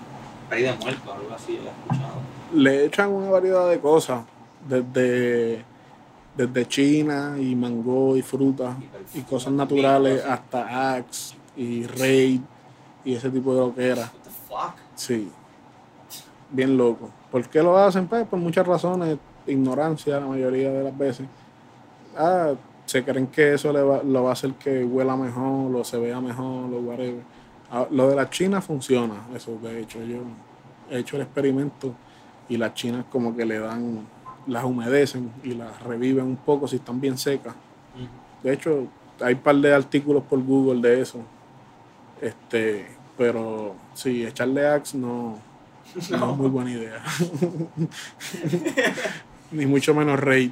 peri 0.48 0.62
de 0.62 0.72
muerto, 0.74 1.12
algo 1.12 1.34
así, 1.34 1.54
he 1.56 1.68
escuchado. 1.68 2.14
Le 2.54 2.84
echan 2.84 3.10
una 3.10 3.28
variedad 3.30 3.68
de 3.68 3.80
cosas, 3.80 4.22
desde, 4.68 5.64
desde 6.36 6.66
China 6.66 7.36
y 7.38 7.54
mango 7.54 8.16
y 8.16 8.22
frutas 8.22 8.74
Y 9.14 9.20
cosas 9.20 9.52
naturales 9.52 10.24
hasta 10.24 10.94
Axe 10.94 11.36
y 11.56 11.86
Raid 11.86 12.40
y 13.04 13.14
ese 13.14 13.30
tipo 13.30 13.54
de 13.54 13.60
loquera. 13.60 14.02
What 14.02 14.22
the 14.22 14.30
fuck? 14.48 14.74
Sí, 14.94 15.28
bien 16.50 16.76
loco. 16.76 17.10
¿Por 17.30 17.48
qué 17.48 17.62
lo 17.62 17.76
hacen? 17.76 18.06
Pues 18.06 18.26
por 18.26 18.38
muchas 18.38 18.66
razones, 18.66 19.18
ignorancia 19.46 20.20
la 20.20 20.26
mayoría 20.26 20.70
de 20.70 20.84
las 20.84 20.96
veces. 20.96 21.26
Ah, 22.16 22.52
se 22.84 23.02
creen 23.04 23.28
que 23.28 23.54
eso 23.54 23.72
le 23.72 23.82
va, 23.82 24.02
lo 24.02 24.24
va 24.24 24.30
a 24.30 24.32
hacer 24.34 24.52
que 24.54 24.84
huela 24.84 25.16
mejor, 25.16 25.74
o 25.74 25.84
se 25.84 25.98
vea 25.98 26.20
mejor, 26.20 26.72
o 26.72 26.80
whatever. 26.80 27.22
Ah, 27.70 27.86
lo 27.90 28.08
de 28.08 28.16
la 28.16 28.28
China 28.28 28.60
funciona, 28.60 29.14
eso 29.34 29.58
de 29.62 29.80
hecho. 29.80 30.02
Yo 30.02 30.18
he 30.90 30.98
hecho 30.98 31.16
el 31.16 31.22
experimento 31.22 31.94
y 32.48 32.56
las 32.56 32.74
chinas 32.74 33.06
como 33.10 33.34
que 33.34 33.46
le 33.46 33.58
dan, 33.58 34.06
las 34.46 34.64
humedecen 34.64 35.30
y 35.44 35.54
las 35.54 35.80
reviven 35.82 36.24
un 36.24 36.36
poco 36.36 36.66
si 36.68 36.76
están 36.76 37.00
bien 37.00 37.18
secas. 37.18 37.54
De 38.42 38.52
hecho, 38.52 38.86
hay 39.20 39.34
un 39.34 39.40
par 39.40 39.56
de 39.56 39.72
artículos 39.74 40.22
por 40.24 40.42
Google 40.42 40.80
de 40.80 41.00
eso. 41.02 41.20
Este, 42.20 42.86
pero 43.16 43.74
sí, 43.94 44.24
echarle 44.26 44.66
Axe 44.66 44.96
no, 44.98 45.38
no 46.10 46.30
es 46.32 46.36
muy 46.36 46.48
buena 46.48 46.70
idea. 46.70 47.02
Ni 49.52 49.66
mucho 49.66 49.94
menos 49.94 50.18
Raid. 50.18 50.50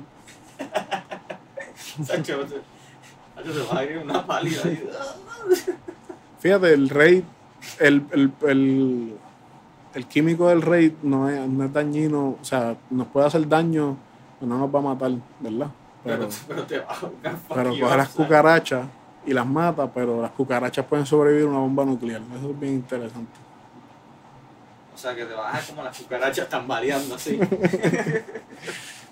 Sacho, 2.05 2.47
se- 2.47 2.61
Sacho, 3.35 3.53
se 3.67 3.75
va 3.75 3.81
a 3.81 3.85
ir 3.85 3.99
una 3.99 4.27
pálida 4.27 4.61
ahí. 4.65 4.89
Fíjate, 6.41 6.73
el 6.75 6.89
Raid, 6.89 7.25
el, 7.79 8.05
el, 8.13 8.33
el, 8.47 9.15
el 9.95 10.07
químico 10.07 10.49
del 10.49 10.63
Raid 10.63 10.93
no 11.03 11.29
es, 11.29 11.49
no 11.49 11.65
es 11.65 11.73
dañino, 11.73 12.37
o 12.41 12.45
sea, 12.45 12.77
nos 12.91 13.07
puede 13.09 13.27
hacer 13.27 13.49
daño, 13.49 13.97
pero 14.39 14.49
no 14.51 14.59
nos 14.59 14.75
va 14.75 14.79
a 14.79 14.95
matar, 14.95 15.13
¿verdad? 15.41 15.69
Pero, 16.05 16.29
Pero, 16.49 16.63
te 16.65 16.79
va 16.79 16.93
a 16.93 17.55
pero 17.55 17.71
coge 17.79 17.97
las 17.97 18.09
cucarachas 18.09 18.87
y 19.27 19.35
las 19.35 19.47
mata, 19.47 19.87
pero 19.93 20.23
las 20.23 20.31
cucarachas 20.31 20.87
pueden 20.87 21.05
sobrevivir 21.05 21.45
a 21.47 21.51
una 21.51 21.59
bomba 21.59 21.85
nuclear. 21.85 22.23
Eso 22.39 22.51
es 22.51 22.59
bien 22.61 22.75
interesante. 22.75 23.33
O 24.95 24.99
sea, 24.99 25.15
que 25.15 25.25
te 25.27 25.35
vas 25.35 25.63
a 25.63 25.67
como 25.73 25.83
las 25.83 25.99
cucarachas 25.99 26.45
están 26.45 26.67
variando 26.69 27.15
así. 27.17 27.39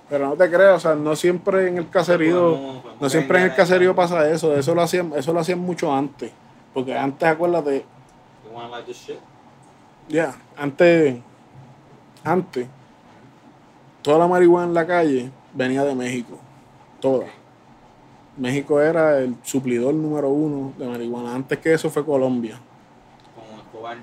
Pero 0.09 0.29
no 0.29 0.37
te 0.37 0.49
creas, 0.51 0.77
o 0.77 0.81
sea, 0.81 0.95
no 0.95 1.15
siempre 1.15 1.69
en 1.69 1.77
el 1.79 1.91
caserío, 1.91 2.53
Podemos- 2.53 2.77
podemos 2.83 3.03
no 3.03 3.11
siempre 3.11 3.39
en 3.41 3.45
el 3.45 3.55
caserío 3.55 3.95
pasa 3.95 4.31
eso, 4.31 4.57
eso 4.57 4.75
lo 4.75 4.81
hacían, 4.83 5.13
eso 5.15 5.33
lo 5.35 5.41
hacían 5.41 5.59
mucho 5.59 5.93
antes. 5.93 6.33
Porque 6.73 6.97
antes, 6.97 7.29
acuérdate, 7.29 7.85
You 8.47 8.55
wanna 8.57 8.69
like 8.71 8.87
this 8.87 8.97
shit? 8.97 9.19
Ya, 10.09 10.35
antes, 10.57 11.19
antes, 12.25 12.67
toda 14.03 14.19
la 14.19 14.27
marihuana 14.27 14.67
en 14.69 14.75
la 14.75 14.87
calle 14.87 15.31
venía 15.55 15.85
de 15.85 15.95
México, 15.95 16.39
toda. 17.01 17.27
México 18.37 18.81
era 18.81 19.19
el 19.19 19.35
suplidor 19.43 19.93
número 19.95 20.29
uno 20.29 20.73
de 20.79 20.87
marihuana. 20.87 21.35
Antes 21.35 21.59
que 21.59 21.73
eso 21.73 21.91
fue 21.91 22.05
Colombia, 22.05 22.59
Como 23.35 23.61
Escobar. 23.61 23.99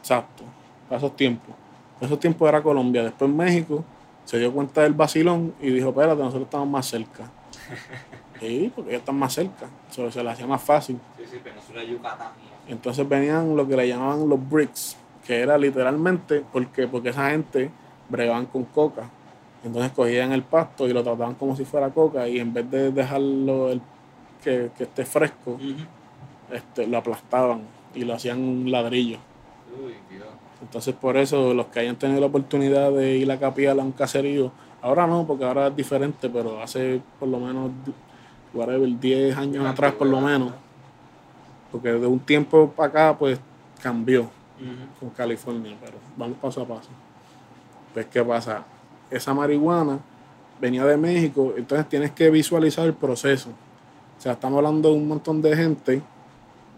exacto, 0.00 0.44
para 0.88 0.98
esos 0.98 1.14
tiempos. 1.14 1.54
En 2.00 2.06
esos 2.06 2.18
tiempos 2.18 2.48
era 2.48 2.62
Colombia, 2.62 3.04
después 3.04 3.30
México 3.30 3.84
se 4.24 4.38
dio 4.38 4.52
cuenta 4.52 4.82
del 4.82 4.94
vacilón 4.94 5.54
y 5.60 5.70
dijo, 5.70 5.90
espérate, 5.90 6.20
nosotros 6.20 6.44
estamos 6.44 6.68
más 6.68 6.86
cerca. 6.86 7.24
Sí, 8.40 8.72
porque 8.74 8.90
ellos 8.90 9.02
están 9.02 9.14
más 9.14 9.32
cerca, 9.34 9.68
se 9.88 10.24
le 10.24 10.28
hacía 10.28 10.48
más 10.48 10.60
fácil. 10.60 10.98
Sí, 11.16 11.22
sí, 11.30 11.36
Península 11.38 11.84
Yucatán. 11.84 12.32
Entonces 12.66 13.08
venían 13.08 13.56
lo 13.56 13.68
que 13.68 13.76
le 13.76 13.86
llamaban 13.86 14.28
los 14.28 14.50
bricks, 14.50 14.96
que 15.26 15.40
era 15.40 15.56
literalmente 15.56 16.44
porque, 16.52 16.88
porque 16.88 17.10
esa 17.10 17.30
gente 17.30 17.70
bregaban 18.08 18.46
con 18.46 18.64
coca. 18.64 19.08
Entonces 19.64 19.92
cogían 19.92 20.32
el 20.32 20.42
pasto 20.42 20.88
y 20.88 20.92
lo 20.92 21.02
trataban 21.02 21.34
como 21.34 21.54
si 21.56 21.64
fuera 21.64 21.90
coca 21.90 22.28
y 22.28 22.40
en 22.40 22.52
vez 22.52 22.68
de 22.70 22.90
dejarlo 22.90 23.70
el 23.70 23.80
que, 24.42 24.70
que 24.76 24.84
esté 24.84 25.04
fresco, 25.04 25.56
este, 26.50 26.86
lo 26.86 26.98
aplastaban 26.98 27.62
y 27.94 28.04
lo 28.04 28.14
hacían 28.14 28.40
un 28.40 28.70
ladrillo. 28.70 29.18
Uy, 29.84 29.94
Dios. 30.10 30.26
Entonces 30.60 30.94
por 30.94 31.16
eso 31.16 31.54
los 31.54 31.66
que 31.66 31.80
hayan 31.80 31.96
tenido 31.96 32.20
la 32.20 32.26
oportunidad 32.26 32.90
de 32.90 33.16
ir 33.16 33.30
a 33.30 33.38
capiar 33.38 33.78
a 33.78 33.82
un 33.82 33.92
caserío, 33.92 34.50
ahora 34.80 35.06
no, 35.06 35.26
porque 35.26 35.44
ahora 35.44 35.68
es 35.68 35.76
diferente, 35.76 36.28
pero 36.28 36.60
hace 36.60 37.00
por 37.20 37.28
lo 37.28 37.38
menos, 37.38 37.70
whatever, 38.52 38.88
10 38.98 39.36
años 39.36 39.64
atrás 39.64 39.92
por 39.92 40.08
lo 40.08 40.20
menos, 40.20 40.52
porque 41.70 41.92
de 41.92 42.06
un 42.06 42.18
tiempo 42.18 42.72
para 42.76 42.88
acá 42.88 43.18
pues 43.18 43.38
cambió 43.80 44.28
Con 44.98 45.10
California, 45.10 45.76
pero 45.80 45.98
vamos 46.16 46.38
paso 46.38 46.62
a 46.62 46.66
paso. 46.66 46.90
Pues 47.94 48.06
qué 48.06 48.22
pasa, 48.22 48.64
esa 49.10 49.34
marihuana 49.34 49.98
venía 50.60 50.84
de 50.84 50.96
México, 50.96 51.54
entonces 51.56 51.88
tienes 51.88 52.12
que 52.12 52.30
visualizar 52.30 52.86
el 52.86 52.94
proceso. 52.94 53.50
O 54.18 54.20
sea, 54.20 54.32
estamos 54.32 54.58
hablando 54.58 54.90
de 54.90 54.96
un 54.96 55.08
montón 55.08 55.42
de 55.42 55.56
gente 55.56 56.02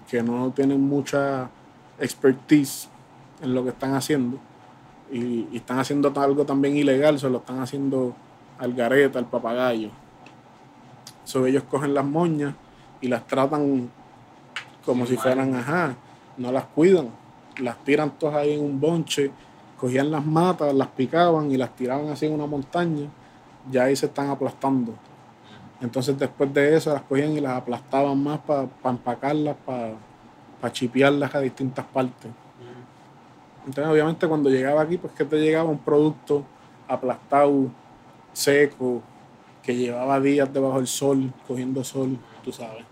que 0.08 0.22
no 0.22 0.50
tienen 0.50 0.80
mucha 0.80 1.50
expertise 1.98 2.88
en 3.42 3.54
lo 3.54 3.62
que 3.62 3.70
están 3.70 3.94
haciendo 3.94 4.38
y, 5.12 5.46
y 5.52 5.56
están 5.56 5.78
haciendo 5.78 6.12
algo 6.16 6.44
también 6.44 6.76
ilegal, 6.76 7.18
se 7.18 7.28
lo 7.28 7.38
están 7.38 7.60
haciendo 7.60 8.14
al 8.58 8.74
gareta, 8.74 9.18
al 9.18 9.26
papagayo. 9.26 9.90
So, 11.24 11.46
ellos 11.46 11.62
cogen 11.64 11.94
las 11.94 12.04
moñas 12.04 12.54
y 13.00 13.08
las 13.08 13.26
tratan 13.26 13.90
como 14.84 15.06
si 15.06 15.14
mal. 15.14 15.22
fueran, 15.22 15.54
ajá, 15.54 15.94
no 16.36 16.52
las 16.52 16.64
cuidan, 16.66 17.08
las 17.58 17.82
tiran 17.84 18.10
todas 18.18 18.36
ahí 18.36 18.54
en 18.54 18.64
un 18.64 18.80
bonche, 18.80 19.30
cogían 19.78 20.10
las 20.10 20.24
matas, 20.24 20.74
las 20.74 20.88
picaban 20.88 21.50
y 21.50 21.56
las 21.56 21.74
tiraban 21.74 22.08
así 22.08 22.26
en 22.26 22.32
una 22.32 22.46
montaña, 22.46 23.08
ya 23.70 23.84
ahí 23.84 23.96
se 23.96 24.06
están 24.06 24.30
aplastando. 24.30 24.94
Entonces 25.80 26.18
después 26.18 26.52
de 26.54 26.76
eso 26.76 26.92
las 26.92 27.02
cogían 27.02 27.32
y 27.32 27.40
las 27.40 27.54
aplastaban 27.54 28.22
más 28.22 28.40
para 28.40 28.68
empacarlas, 28.84 29.56
para 29.64 30.72
chipearlas 30.72 31.34
a 31.34 31.40
distintas 31.40 31.84
partes. 31.86 32.30
Entonces 33.66 33.92
obviamente 33.92 34.28
cuando 34.28 34.50
llegaba 34.50 34.82
aquí, 34.82 34.98
pues 34.98 35.12
que 35.14 35.24
te 35.24 35.38
llegaba 35.38 35.68
un 35.68 35.78
producto 35.78 36.44
aplastado, 36.86 37.68
seco, 38.32 39.02
que 39.62 39.74
llevaba 39.74 40.20
días 40.20 40.52
debajo 40.52 40.76
del 40.76 40.86
sol, 40.86 41.32
cogiendo 41.48 41.82
sol, 41.82 42.18
tú 42.44 42.52
sabes. 42.52 42.84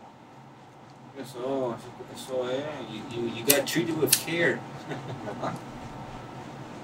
Eso, 1.21 1.77
eso, 1.77 1.89
eso 2.15 2.51
es. 2.51 2.63
You, 2.91 3.01
you, 3.11 3.29
you 3.37 3.45
gotta 3.45 3.65
treat 3.65 3.89
it 3.89 3.97
with 3.97 4.11
care. 4.25 4.59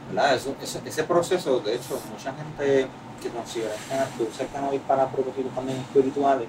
¿Verdad? 0.08 0.34
Eso, 0.36 0.56
ese, 0.62 0.80
ese 0.86 1.04
proceso, 1.04 1.60
de 1.60 1.74
hecho, 1.74 2.00
mucha 2.10 2.34
gente 2.34 2.88
que 3.20 3.28
considera 3.28 3.74
que 4.16 4.22
usa 4.22 4.46
el 4.46 4.50
cannabis 4.50 4.80
para 4.82 5.06
propósitos 5.08 5.52
también 5.54 5.78
espirituales, 5.78 6.48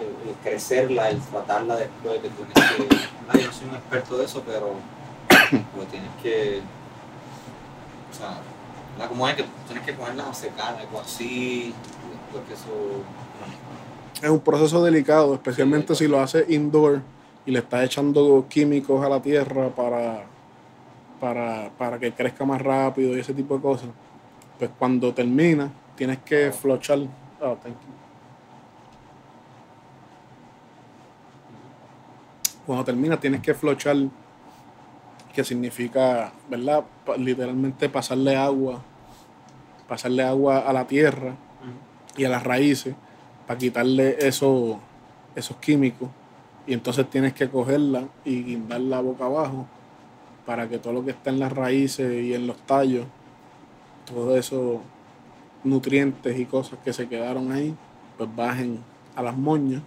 el, 0.00 0.28
el 0.28 0.34
crecerla, 0.42 1.08
el 1.08 1.20
tratarla 1.20 1.76
después, 1.76 2.20
que 2.20 2.28
tienes 2.28 2.54
que. 2.54 2.82
¿verdad? 2.82 3.40
Yo 3.40 3.46
no 3.46 3.52
soy 3.52 3.68
un 3.68 3.74
experto 3.76 4.18
de 4.18 4.24
eso, 4.24 4.42
pero, 4.44 4.74
pero 5.50 5.86
tienes 5.90 6.10
que. 6.22 6.60
O 8.10 8.14
sea, 8.14 8.40
¿verdad? 8.92 9.08
como 9.08 9.28
es 9.28 9.36
que 9.36 9.44
tienes 9.66 9.86
que 9.86 9.92
ponerlas 9.94 10.26
a 10.26 10.34
secar, 10.34 10.76
algo 10.76 11.00
así, 11.00 11.72
porque 12.32 12.52
eso. 12.52 13.02
Es 14.20 14.28
un 14.28 14.40
proceso 14.40 14.82
delicado, 14.84 15.32
especialmente 15.34 15.94
si 15.94 16.08
lo 16.08 16.20
haces 16.20 16.50
indoor 16.50 17.02
y 17.48 17.50
le 17.50 17.60
estás 17.60 17.82
echando 17.82 18.44
químicos 18.46 19.02
a 19.02 19.08
la 19.08 19.22
tierra 19.22 19.70
para, 19.70 20.26
para, 21.18 21.70
para 21.78 21.98
que 21.98 22.12
crezca 22.12 22.44
más 22.44 22.60
rápido 22.60 23.16
y 23.16 23.20
ese 23.20 23.32
tipo 23.32 23.56
de 23.56 23.62
cosas. 23.62 23.88
Pues 24.58 24.70
cuando 24.78 25.14
termina, 25.14 25.70
tienes 25.96 26.18
que 26.18 26.52
flochar. 26.52 26.98
Oh, 27.40 27.56
thank 27.62 27.72
you. 27.72 27.94
Cuando 32.66 32.84
termina, 32.84 33.18
tienes 33.18 33.40
que 33.40 33.54
flochar, 33.54 33.96
que 35.32 35.42
significa, 35.42 36.30
¿verdad? 36.50 36.84
Literalmente 37.16 37.88
pasarle 37.88 38.36
agua, 38.36 38.82
pasarle 39.88 40.22
agua 40.22 40.58
a 40.58 40.72
la 40.74 40.86
tierra 40.86 41.32
y 42.14 42.26
a 42.26 42.28
las 42.28 42.44
raíces 42.44 42.94
para 43.46 43.56
quitarle 43.56 44.18
eso- 44.20 44.78
esos 45.34 45.56
químicos. 45.56 46.10
Y 46.68 46.74
entonces 46.74 47.08
tienes 47.08 47.32
que 47.32 47.48
cogerla 47.48 48.08
y 48.26 48.42
guindarla 48.42 49.00
boca 49.00 49.24
abajo 49.24 49.66
para 50.44 50.68
que 50.68 50.78
todo 50.78 50.92
lo 50.92 51.02
que 51.02 51.12
está 51.12 51.30
en 51.30 51.40
las 51.40 51.50
raíces 51.50 52.22
y 52.22 52.34
en 52.34 52.46
los 52.46 52.58
tallos, 52.58 53.06
todos 54.04 54.36
esos 54.38 54.78
nutrientes 55.64 56.38
y 56.38 56.44
cosas 56.44 56.78
que 56.84 56.92
se 56.92 57.08
quedaron 57.08 57.50
ahí, 57.52 57.74
pues 58.18 58.28
bajen 58.36 58.80
a 59.16 59.22
las 59.22 59.34
moñas. 59.34 59.82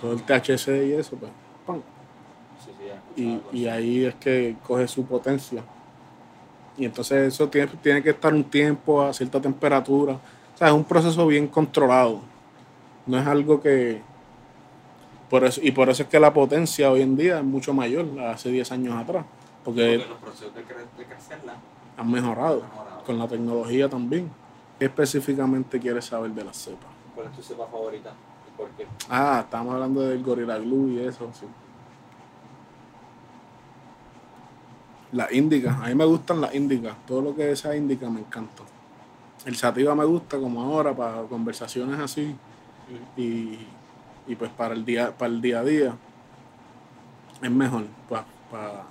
Todo 0.00 0.12
el 0.12 0.22
THC 0.22 0.86
y 0.86 0.92
eso, 0.92 1.16
pues, 1.16 1.32
¡pam! 1.66 1.82
Sí, 2.64 2.70
sí, 2.78 2.84
ya, 2.86 3.02
y, 3.20 3.40
y 3.52 3.66
ahí 3.66 4.04
es 4.04 4.14
que 4.14 4.56
coge 4.64 4.86
su 4.86 5.04
potencia. 5.04 5.64
Y 6.78 6.84
entonces 6.84 7.34
eso 7.34 7.48
tiene, 7.48 7.72
tiene 7.82 8.02
que 8.04 8.10
estar 8.10 8.32
un 8.32 8.44
tiempo 8.44 9.02
a 9.02 9.12
cierta 9.12 9.40
temperatura. 9.40 10.14
O 10.14 10.58
sea, 10.58 10.68
es 10.68 10.74
un 10.74 10.84
proceso 10.84 11.26
bien 11.26 11.48
controlado. 11.48 12.20
No 13.04 13.18
es 13.18 13.26
algo 13.26 13.60
que... 13.60 14.08
Por 15.30 15.44
eso, 15.44 15.60
y 15.62 15.70
por 15.70 15.88
eso 15.88 16.02
es 16.02 16.08
que 16.08 16.18
la 16.18 16.32
potencia 16.34 16.90
hoy 16.90 17.02
en 17.02 17.16
día 17.16 17.38
es 17.38 17.44
mucho 17.44 17.72
mayor 17.72 18.06
hace 18.20 18.50
10 18.50 18.70
años 18.72 18.96
atrás. 18.96 19.24
Porque 19.64 19.96
Porque 19.98 20.08
los 20.10 20.18
procesos 20.18 20.54
de, 20.54 20.62
cre- 20.62 20.98
de 20.98 21.04
crecerla 21.04 21.54
han 21.96 22.10
mejorado. 22.10 22.62
han 22.64 22.68
mejorado. 22.70 23.04
Con 23.04 23.18
la 23.18 23.28
tecnología 23.28 23.88
también. 23.88 24.30
¿Qué 24.78 24.86
específicamente 24.86 25.78
quieres 25.78 26.06
saber 26.06 26.30
de 26.32 26.44
la 26.44 26.52
cepa? 26.52 26.86
¿Cuál 27.14 27.26
es 27.28 27.32
tu 27.36 27.42
cepa 27.42 27.66
favorita? 27.66 28.10
¿Y 28.52 28.56
por 28.56 28.68
qué? 28.70 28.86
Ah, 29.08 29.40
estamos 29.44 29.74
hablando 29.74 30.00
del 30.00 30.22
Gorilla 30.22 30.58
Glue 30.58 30.92
y 30.94 30.98
eso, 31.00 31.30
sí. 31.38 31.46
Las 35.12 35.32
índicas, 35.32 35.76
a 35.80 35.86
mí 35.88 35.94
me 35.94 36.04
gustan 36.04 36.40
las 36.40 36.54
índicas. 36.54 36.96
Todo 37.06 37.20
lo 37.20 37.34
que 37.34 37.54
sea 37.56 37.74
índica 37.76 38.08
me 38.08 38.20
encanta. 38.20 38.62
El 39.44 39.56
sativa 39.56 39.94
me 39.94 40.04
gusta 40.04 40.38
como 40.38 40.62
ahora 40.62 40.94
para 40.94 41.22
conversaciones 41.22 41.98
así 41.98 42.34
y, 43.16 43.58
y 44.26 44.34
pues 44.34 44.50
para 44.50 44.74
el 44.74 44.84
día 44.84 45.16
para 45.16 45.32
el 45.32 45.40
día 45.40 45.60
a 45.60 45.64
día 45.64 45.94
es 47.42 47.50
mejor 47.50 47.84
para, 48.08 48.84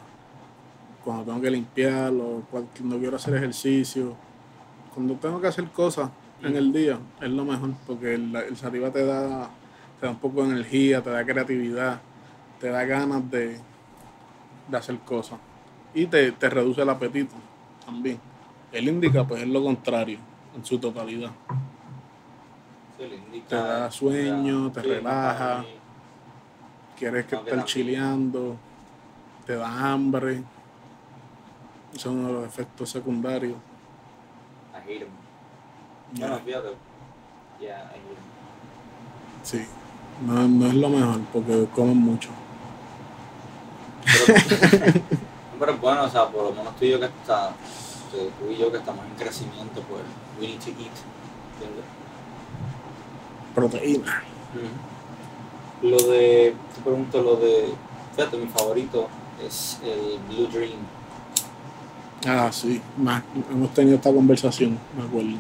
cuando 1.04 1.24
tengo 1.24 1.42
que 1.42 1.52
limpiar 1.52 2.12
o 2.14 2.44
cuando 2.50 2.98
quiero 2.98 3.16
hacer 3.16 3.36
ejercicio 3.36 4.16
cuando 4.94 5.16
tengo 5.16 5.40
que 5.40 5.48
hacer 5.48 5.66
cosas 5.70 6.10
en 6.42 6.56
el 6.56 6.72
día 6.72 7.00
es 7.22 7.30
lo 7.30 7.46
mejor 7.46 7.72
porque 7.86 8.16
el, 8.16 8.36
el 8.36 8.58
sativa 8.58 8.92
te 8.92 9.06
da 9.06 9.50
te 10.00 10.06
da 10.06 10.12
un 10.12 10.20
poco 10.20 10.44
de 10.44 10.52
energía 10.52 11.02
te 11.02 11.10
da 11.10 11.26
creatividad 11.26 12.02
te 12.60 12.70
da 12.70 12.84
ganas 12.86 13.30
de, 13.30 13.60
de 14.70 14.78
hacer 14.78 14.98
cosas 15.00 15.40
y 15.94 16.06
te, 16.06 16.32
te 16.32 16.50
reduce 16.50 16.82
el 16.82 16.90
apetito 16.90 17.36
también. 17.86 18.20
El 18.72 18.88
indica 18.88 19.26
pues 19.26 19.42
es 19.42 19.48
lo 19.48 19.64
contrario 19.64 20.20
en 20.56 20.64
su 20.64 20.78
totalidad 20.78 21.32
Sí, 23.00 23.08
le 23.08 23.16
indica- 23.16 23.47
Te 23.47 23.56
da 23.56 23.91
sueño, 23.91 24.72
te 24.72 24.82
relaja. 24.82 25.64
quieres 26.97 27.26
que 27.28 27.36
estar 27.38 27.64
chileando, 27.64 28.58
te 29.45 29.56
da 29.56 29.91
hambre. 29.93 30.43
Ese 31.93 31.97
es 31.97 32.06
uno 32.06 32.28
de 32.28 32.34
los 32.34 32.45
efectos 32.45 32.89
secundarios. 32.89 33.56
I 34.74 34.78
hate 34.91 35.02
him. 35.04 35.08
Ya, 36.14 36.28
Bueno, 36.28 36.43
fíjate. 36.45 36.68
Yeah, 37.62 37.78
I 37.78 38.00
hate 38.00 38.00
him. 38.00 39.43
Sí, 39.43 39.66
no, 40.26 40.47
no 40.47 40.68
es 40.68 40.74
lo 40.76 40.89
mejor 40.89 41.22
porque 41.32 41.68
comen 41.74 41.97
mucho. 41.97 42.30
Pero, 44.28 44.39
pero 45.60 45.78
bueno, 45.78 46.04
o 46.04 46.10
sea, 46.10 46.28
por 46.28 46.43
lo 46.43 46.52
menos 46.52 46.76
tú 46.76 46.84
y 46.86 46.91
yo 46.91 47.00
que 47.00 47.06
está, 47.06 47.52
tú 48.12 48.52
y 48.52 48.58
yo 48.58 48.70
que 48.72 48.78
estamos 48.78 49.06
en 49.06 49.16
crecimiento, 49.16 49.82
pues 49.84 50.04
we 50.39 50.47
need 50.47 50.60
to 50.60 50.70
eat. 50.72 50.91
¿entiendes? 51.54 51.86
Proteína. 53.60 54.24
Lo 55.82 55.97
de, 55.97 56.55
te 56.76 56.82
pregunto 56.82 57.22
lo 57.22 57.36
de, 57.38 57.70
fíjate, 58.16 58.38
mi 58.38 58.47
favorito 58.47 59.07
es 59.45 59.80
el 59.84 60.20
Blue 60.28 60.47
Dream. 60.47 60.80
Ah, 62.28 62.49
sí, 62.51 62.82
más, 62.97 63.24
hemos 63.49 63.74
tenido 63.74 63.95
esta 63.95 64.12
conversación, 64.12 64.78
me 64.97 65.03
acuerdo. 65.05 65.38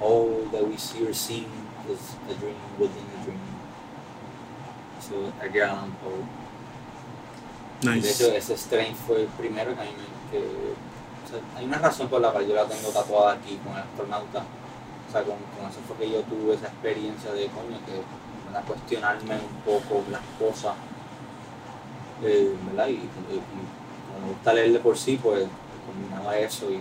All 0.00 0.48
that 0.52 0.62
we 0.62 0.78
see 0.78 1.06
or 1.06 1.14
see 1.14 1.46
is 1.90 2.16
a 2.30 2.34
dream 2.40 2.56
within 2.78 3.04
a 3.20 3.24
dream. 3.24 3.38
So, 5.00 5.32
Edgar 5.44 5.68
Allan 5.70 5.92
Poe. 6.02 6.24
De 7.82 7.96
Nice. 7.96 8.10
hecho, 8.24 8.34
ese 8.34 8.56
strain 8.56 8.94
fue 8.94 9.22
el 9.22 9.28
primero 9.28 9.74
que 9.74 9.80
a 9.80 9.84
mí 9.84 9.90
me... 9.90 10.30
Que, 10.30 10.38
o 10.38 11.28
sea, 11.28 11.40
hay 11.58 11.64
una 11.66 11.78
razón 11.78 12.08
por 12.08 12.20
la 12.20 12.30
cual 12.30 12.46
yo 12.46 12.54
la 12.54 12.66
tengo 12.66 12.88
tatuada 12.90 13.32
aquí 13.34 13.58
con 13.64 13.72
el 13.74 13.80
astronauta. 13.80 14.44
O 15.10 15.12
sea, 15.12 15.22
con, 15.24 15.34
con 15.58 15.68
eso 15.68 15.80
fue 15.88 15.96
que 15.96 16.12
yo 16.12 16.20
tuve 16.22 16.54
esa 16.54 16.68
experiencia 16.68 17.32
de 17.32 17.46
coño, 17.48 17.76
que 17.84 18.00
¿verdad? 18.46 18.64
cuestionarme 18.64 19.34
un 19.34 19.62
poco 19.64 20.04
las 20.08 20.22
cosas. 20.38 20.74
eh, 22.22 22.54
¿verdad? 22.68 22.86
Y, 22.88 22.92
y- 22.92 22.96
y 22.96 23.40
como 24.12 24.26
me 24.26 24.32
gusta 24.34 24.52
leer 24.52 24.72
de 24.72 24.78
por 24.78 24.96
sí, 24.96 25.18
pues 25.20 25.46
combinaba 25.86 26.38
eso 26.38 26.70
y 26.70 26.80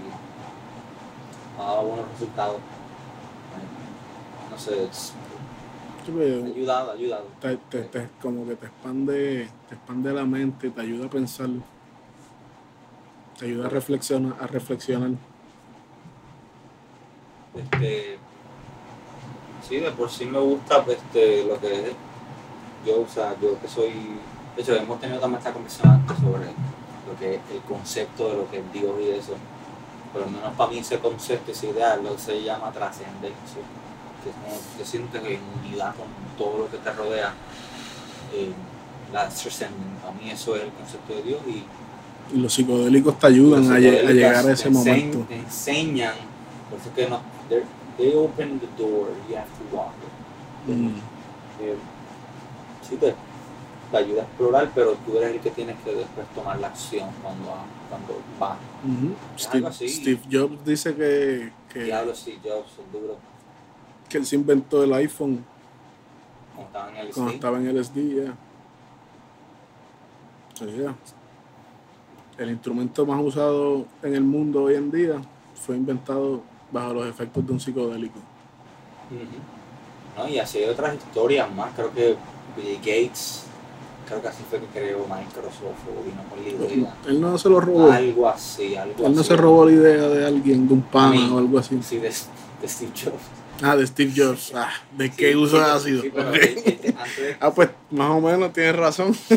ha 1.59 1.63
dado 1.63 1.84
buenos 1.88 2.07
resultados. 2.11 2.57
Eh, 2.57 4.51
No 4.51 4.57
sé, 4.59 4.84
es- 4.84 5.13
pues, 6.13 6.43
ayudado, 6.43 6.91
ayudado. 6.91 7.25
te, 7.41 7.57
te- 7.57 7.84
te- 7.84 8.09
como 8.21 8.45
que 8.47 8.55
te 8.55 8.65
expande, 8.67 9.49
te 9.69 9.75
expande 9.75 10.11
la 10.13 10.25
mente, 10.25 10.69
te 10.71 10.82
ayuda 10.82 11.05
a 11.05 11.09
pensar, 11.09 11.49
te 13.39 13.45
ayuda 13.45 13.67
a 13.67 13.69
reflexionar, 13.69 14.36
a 14.39 14.47
reflexionar. 14.47 15.11
Este, 17.60 18.18
sí, 19.68 19.78
de 19.78 19.91
por 19.91 20.10
sí 20.10 20.26
me 20.26 20.39
gusta 20.39 20.84
pues, 20.84 20.97
este, 20.97 21.43
lo 21.45 21.60
que 21.60 21.74
es. 21.74 21.95
Yo, 22.86 23.01
o 23.01 23.07
sea, 23.07 23.36
yo 23.41 23.60
que 23.60 23.68
soy. 23.68 23.91
De 24.55 24.62
hecho, 24.62 24.76
hemos 24.76 24.99
tenido 24.99 25.20
también 25.20 25.39
esta 25.39 25.53
conversación 25.53 25.93
antes 25.93 26.18
sobre 26.18 26.45
lo 26.45 27.20
que 27.20 27.36
es 27.36 27.41
el 27.51 27.62
concepto 27.62 28.30
de 28.30 28.38
lo 28.38 28.49
que 28.49 28.60
es 28.60 28.74
Dios 28.74 28.93
y 29.01 29.10
eso. 29.10 29.34
Por 30.14 30.22
lo 30.22 30.28
menos 30.30 30.53
para 30.55 30.72
mí 30.72 30.80
ese 30.80 30.99
concepto, 30.99 31.51
esa 31.51 31.68
idea, 31.68 31.95
lo 31.97 32.16
que 32.16 32.22
se 32.22 32.43
llama 32.43 32.72
trascendencia. 32.72 33.62
Que 34.24 34.30
es 34.30 34.62
te 34.78 34.86
sientes 34.86 35.24
en 35.24 35.39
unidad 35.64 35.95
con 35.95 36.07
todo 36.38 36.60
lo 36.60 36.72
que 36.72 36.78
te 36.78 36.91
rodea. 36.91 37.34
Eh, 38.34 38.51
la 39.14 39.30
trascendencia. 39.30 40.01
Para 40.01 40.14
mí 40.14 40.32
eso 40.32 40.55
es 40.55 40.64
el 40.64 40.72
concepto 40.72 41.14
de 41.14 41.24
Dios 41.24 41.41
y 41.47 41.64
los 42.34 42.53
psicodélicos 42.53 43.18
te 43.18 43.28
ayudan 43.28 43.72
a, 43.72 43.76
a 43.76 43.80
llegar 43.80 44.47
a 44.47 44.51
ese 44.51 44.70
momento. 44.70 45.26
Te 45.28 45.36
enseñan, 45.36 46.14
por 46.70 46.80
eso 46.80 46.89
es 46.89 46.95
que 46.95 47.10
no, 47.10 47.20
they're- 47.50 47.66
they 47.97 48.16
open 48.16 48.60
the 48.60 48.68
door, 48.82 49.08
you 49.28 49.36
have 49.36 49.50
to 49.50 49.76
walk 49.76 49.93
it. 50.68 50.72
Mm. 50.74 50.88
Eh, 51.62 51.76
sí, 52.88 52.95
te, 52.95 53.14
te 53.91 53.97
ayuda 53.97 54.22
a 54.22 54.26
explorar, 54.26 54.72
pero 54.74 54.93
tú 55.06 55.18
eres 55.18 55.36
el 55.36 55.39
que 55.41 55.50
tienes 55.50 55.78
que 55.84 55.93
después 55.93 56.28
tomar 56.36 56.60
la 56.60 56.68
acción 56.68 57.10
cuando, 57.22 57.54
cuando 57.89 58.22
va. 58.41 58.58
Ujú. 58.86 59.16
Es 59.36 59.93
Steve, 60.00 60.20
Jobs 60.32 60.64
dice 60.64 60.95
que, 60.95 61.52
que, 61.74 61.84
Diablo 61.86 62.16
Steve 62.16 62.39
Jobs, 62.43 62.72
el 62.80 63.02
duro, 63.02 63.18
que 64.08 64.18
él 64.18 64.26
se 64.26 64.36
inventó 64.36 64.84
el 64.84 64.93
iPhone 64.93 65.43
como 66.56 66.68
estaba 66.68 66.89
en 66.89 66.97
el 66.97 67.14
cuando 67.14 67.32
estaba 67.34 67.58
en 67.58 67.68
el 67.68 67.78
SD. 67.78 68.26
ya. 68.26 68.34
Sí, 70.56 70.66
ya. 70.78 70.95
El 72.38 72.52
instrumento 72.52 73.06
más 73.06 73.22
usado 73.22 73.86
en 74.02 74.14
el 74.16 74.24
mundo 74.24 74.64
hoy 74.64 74.76
en 74.76 74.91
día 74.91 75.22
fue 75.56 75.76
inventado 75.76 76.41
bajo 76.72 76.93
los 76.93 77.07
efectos 77.07 77.45
de 77.45 77.51
un 77.53 77.59
psicodélico. 77.59 78.20
¿No? 80.17 80.28
Y 80.28 80.38
así 80.39 80.59
hay 80.59 80.70
otras 80.70 80.95
historias 80.95 81.51
más, 81.53 81.72
creo 81.76 81.93
que 81.93 82.15
Bill 82.57 82.78
Gates, 82.78 83.43
creo 84.07 84.22
que 84.22 84.28
así 84.28 84.43
fue 84.49 84.59
que 84.59 84.65
creó 84.67 84.99
Microsoft 84.99 85.88
o 85.88 86.03
vino 86.03 86.22
con 86.30 86.43
la 86.43 86.49
idea. 86.76 86.95
Él 87.07 87.22
no 87.22 87.38
se 87.38 87.49
lo 87.49 87.59
robó. 87.59 87.91
Algo 87.91 88.28
así, 88.28 88.76
algo 88.76 89.05
Él 89.05 89.13
no 89.15 89.22
así. 89.22 89.30
se 89.30 89.36
robó 89.38 89.65
la 89.65 89.72
idea 89.72 90.07
de 90.09 90.26
alguien, 90.28 90.67
de 90.67 90.74
un 90.74 90.82
pana 90.82 91.34
o 91.34 91.38
algo 91.39 91.57
así. 91.59 91.80
Sí, 91.84 91.97
de, 91.97 92.09
de 92.09 92.67
Steve 92.67 92.91
Jobs. 92.95 93.24
Ah, 93.61 93.76
de 93.76 93.86
Steve 93.88 94.13
Jobs. 94.15 94.51
Ah, 94.55 94.70
¿de 94.97 95.09
qué 95.11 95.32
Sí, 95.32 95.36
uso 95.36 95.57
sí, 95.57 95.63
ha 95.63 95.80
sí, 95.80 96.01
eh, 96.13 96.13
antes, 96.95 97.36
Ah, 97.41 97.51
pues 97.53 97.70
más 97.91 98.09
o 98.11 98.22
menos 98.22 98.53
tienes 98.53 98.76
razón. 98.76 99.13
sí, 99.13 99.34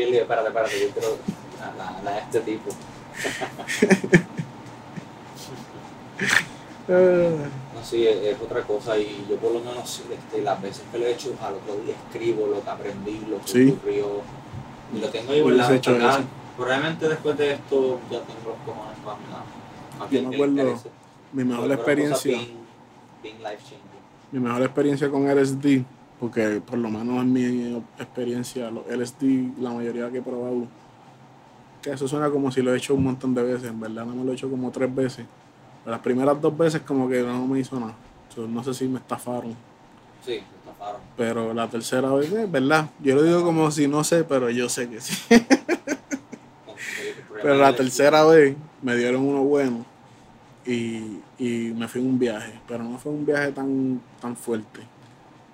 espérate, 0.00 0.48
espérate, 0.48 0.80
yo 0.80 0.88
quiero 0.90 1.16
la, 1.60 1.74
la, 1.76 2.02
la 2.02 2.10
de 2.12 2.18
este 2.20 2.40
tipo. 2.40 2.70
Ah, 6.88 7.46
No, 7.74 7.82
sí, 7.84 8.06
es, 8.06 8.16
es 8.16 8.40
otra 8.40 8.62
cosa 8.62 8.98
y 8.98 9.24
yo 9.28 9.36
por 9.36 9.52
lo 9.52 9.60
menos 9.60 10.02
este, 10.10 10.42
las 10.42 10.60
veces 10.60 10.82
que 10.90 10.98
lo 10.98 11.06
he 11.06 11.12
hecho, 11.12 11.34
al 11.40 11.54
otro 11.54 11.76
día 11.84 11.94
escribo 12.08 12.46
lo 12.48 12.62
que 12.62 12.70
aprendí, 12.70 13.20
lo 13.30 13.40
que 13.40 13.48
Sí. 13.48 13.70
ocurrió 13.78 14.06
y 14.94 14.98
lo 15.00 15.08
tengo 15.08 15.32
ahí 15.32 15.40
guardado. 15.40 15.74
hecho 15.74 15.96
eso. 15.96 16.20
Probablemente 16.56 17.08
después 17.08 17.38
de 17.38 17.52
esto 17.52 18.00
ya 18.10 18.20
tengo 18.20 18.40
los 18.50 18.58
cojones 18.66 18.98
para 19.04 19.18
nada. 19.30 20.10
Yo 20.10 20.22
me 20.28 20.34
acuerdo 20.34 20.82
mi 21.32 21.44
mejor 21.44 21.62
Pero 21.68 21.74
experiencia. 21.74 22.38
Mi 24.32 24.40
mejor 24.40 24.62
experiencia 24.62 25.10
con 25.10 25.26
LSD, 25.28 25.84
porque 26.18 26.60
por 26.64 26.78
lo 26.78 26.88
menos 26.90 27.22
en 27.22 27.32
mi 27.32 27.76
experiencia, 27.98 28.70
los 28.70 28.84
LSD, 28.86 29.58
la 29.60 29.70
mayoría 29.70 30.10
que 30.10 30.18
he 30.18 30.22
probado, 30.22 30.66
que 31.80 31.90
eso 31.92 32.08
suena 32.08 32.30
como 32.30 32.50
si 32.50 32.62
lo 32.62 32.72
he 32.74 32.76
hecho 32.78 32.94
un 32.94 33.04
montón 33.04 33.34
de 33.34 33.42
veces, 33.42 33.70
en 33.70 33.80
verdad 33.80 34.04
no 34.06 34.14
me 34.14 34.24
lo 34.24 34.32
he 34.32 34.34
hecho 34.34 34.50
como 34.50 34.70
tres 34.70 34.94
veces. 34.94 35.26
Las 35.84 36.00
primeras 36.00 36.40
dos 36.40 36.56
veces 36.56 36.82
como 36.82 37.08
que 37.08 37.22
no 37.22 37.46
me 37.46 37.58
hizo 37.60 37.78
nada. 37.78 37.94
So, 38.34 38.46
no 38.46 38.62
sé 38.62 38.72
si 38.74 38.86
me 38.88 38.98
estafaron. 38.98 39.54
Sí, 40.24 40.40
me 40.64 40.70
estafaron. 40.70 41.00
Pero 41.16 41.52
la 41.52 41.68
tercera 41.68 42.12
vez, 42.12 42.32
es 42.32 42.50
verdad. 42.50 42.88
Yo 43.00 43.14
lo 43.16 43.22
digo 43.22 43.42
como 43.42 43.70
si 43.70 43.88
no 43.88 44.04
sé, 44.04 44.24
pero 44.24 44.48
yo 44.50 44.68
sé 44.68 44.88
que 44.88 45.00
sí. 45.00 45.16
Pero 47.42 47.56
la 47.56 47.74
tercera 47.74 48.24
vez 48.24 48.56
me 48.82 48.94
dieron 48.94 49.22
uno 49.26 49.42
bueno 49.42 49.84
y, 50.64 51.20
y 51.38 51.72
me 51.76 51.88
fui 51.88 52.00
en 52.00 52.06
un 52.06 52.18
viaje, 52.18 52.52
pero 52.68 52.84
no 52.84 52.98
fue 52.98 53.10
un 53.10 53.26
viaje 53.26 53.50
tan, 53.50 54.00
tan 54.20 54.36
fuerte. 54.36 54.80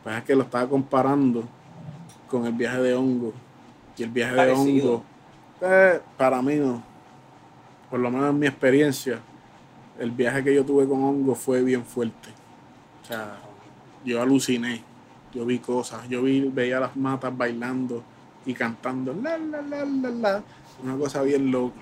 Pues 0.04 0.16
es 0.18 0.24
que 0.24 0.34
lo 0.34 0.42
estaba 0.42 0.68
comparando 0.68 1.44
con 2.28 2.44
el 2.46 2.52
viaje 2.52 2.80
de 2.82 2.94
hongo. 2.94 3.32
Y 3.96 4.02
el 4.02 4.10
viaje 4.10 4.36
Parecido. 4.36 4.64
de 4.66 4.80
hongo, 4.80 5.04
eh, 5.62 6.00
para 6.18 6.42
mí 6.42 6.56
no. 6.56 6.82
Por 7.90 8.00
lo 8.00 8.10
menos 8.10 8.30
en 8.30 8.38
mi 8.38 8.46
experiencia, 8.46 9.20
el 9.98 10.10
viaje 10.12 10.44
que 10.44 10.54
yo 10.54 10.64
tuve 10.64 10.86
con 10.86 11.02
hongo 11.02 11.34
fue 11.34 11.62
bien 11.62 11.84
fuerte. 11.84 12.30
O 13.02 13.06
sea, 13.06 13.38
yo 14.04 14.22
aluciné, 14.22 14.82
yo 15.34 15.44
vi 15.44 15.58
cosas, 15.58 16.08
yo 16.08 16.22
vi, 16.22 16.40
veía 16.42 16.80
las 16.80 16.96
matas 16.96 17.36
bailando 17.36 18.02
y 18.46 18.54
cantando, 18.54 19.12
la, 19.12 19.36
la, 19.36 19.60
la, 19.60 19.84
la, 19.84 20.10
la, 20.10 20.42
una 20.82 20.96
cosa 20.96 21.22
bien 21.22 21.50
loca. 21.50 21.80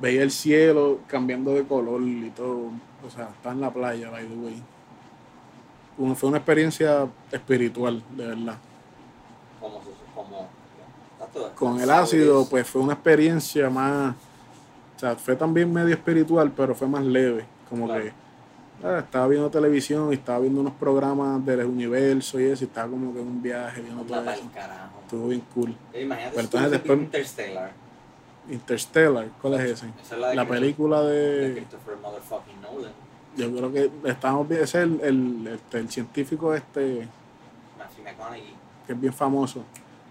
Veía 0.00 0.22
el 0.22 0.30
cielo 0.30 1.00
cambiando 1.06 1.52
de 1.54 1.64
color 1.64 2.02
y 2.02 2.30
todo, 2.30 2.70
o 3.06 3.10
sea, 3.10 3.28
está 3.28 3.52
en 3.52 3.60
la 3.60 3.72
playa, 3.72 4.10
by 4.10 4.26
the 4.26 4.34
way. 4.34 4.62
Como 5.96 6.14
fue 6.14 6.28
una 6.30 6.38
experiencia 6.38 7.06
espiritual, 7.30 8.02
de 8.16 8.26
verdad. 8.26 8.56
Como, 9.60 9.80
como, 10.14 10.48
Con 11.54 11.80
el 11.80 11.90
ácido, 11.90 12.48
pues 12.48 12.66
fue 12.66 12.82
una 12.82 12.94
experiencia 12.94 13.68
más, 13.68 14.14
sea, 15.02 15.16
fue 15.16 15.36
también 15.36 15.72
medio 15.72 15.94
espiritual, 15.94 16.50
pero 16.56 16.74
fue 16.74 16.86
más 16.88 17.04
leve, 17.04 17.44
como 17.68 17.86
Claro. 17.86 18.04
que 18.04 18.12
ah, 18.86 18.98
estaba 19.00 19.28
viendo 19.28 19.50
televisión 19.50 20.10
y 20.10 20.14
estaba 20.14 20.38
viendo 20.40 20.60
unos 20.60 20.72
programas 20.74 21.44
del 21.44 21.64
universo 21.66 22.40
y 22.40 22.44
eso, 22.44 22.64
y 22.64 22.68
estaba 22.68 22.88
como 22.88 23.12
que 23.12 23.20
en 23.20 23.26
un 23.26 23.42
viaje 23.42 23.80
viendo 23.80 24.02
todo 24.04 24.30
eso. 24.30 24.42
carajo. 24.54 25.00
Estuvo 25.04 25.28
bien 25.28 25.42
cool. 25.54 25.74
Eh, 25.92 26.02
Imagínate 26.02 26.36
Pero 26.36 26.48
tú 26.48 26.56
entonces 26.56 26.70
después- 26.72 26.98
Interstellar. 27.00 27.72
Interstellar, 28.50 29.28
¿cuál 29.40 29.54
es 29.54 29.60
ese? 29.60 29.86
Esa 30.02 30.14
es 30.14 30.20
la 30.20 30.28
de 30.30 30.34
La 30.34 30.42
Christopher- 30.42 30.60
película 30.60 31.02
de 31.02 31.48
de. 31.48 31.54
Christopher 31.54 31.96
motherfucking 32.02 32.60
Nolan. 32.60 32.92
Yo 33.36 33.50
creo 33.54 33.72
que 33.72 33.90
estamos 34.10 34.48
bien. 34.48 34.62
Ese 34.62 34.78
es 34.78 34.84
el, 34.84 35.00
el, 35.00 35.46
este, 35.46 35.78
el 35.78 35.88
científico 35.90 36.52
este 36.54 37.08
Matthew 37.78 38.04
McConaughey. 38.04 38.54
que 38.86 38.92
es 38.92 39.00
bien 39.00 39.12
famoso. 39.12 39.64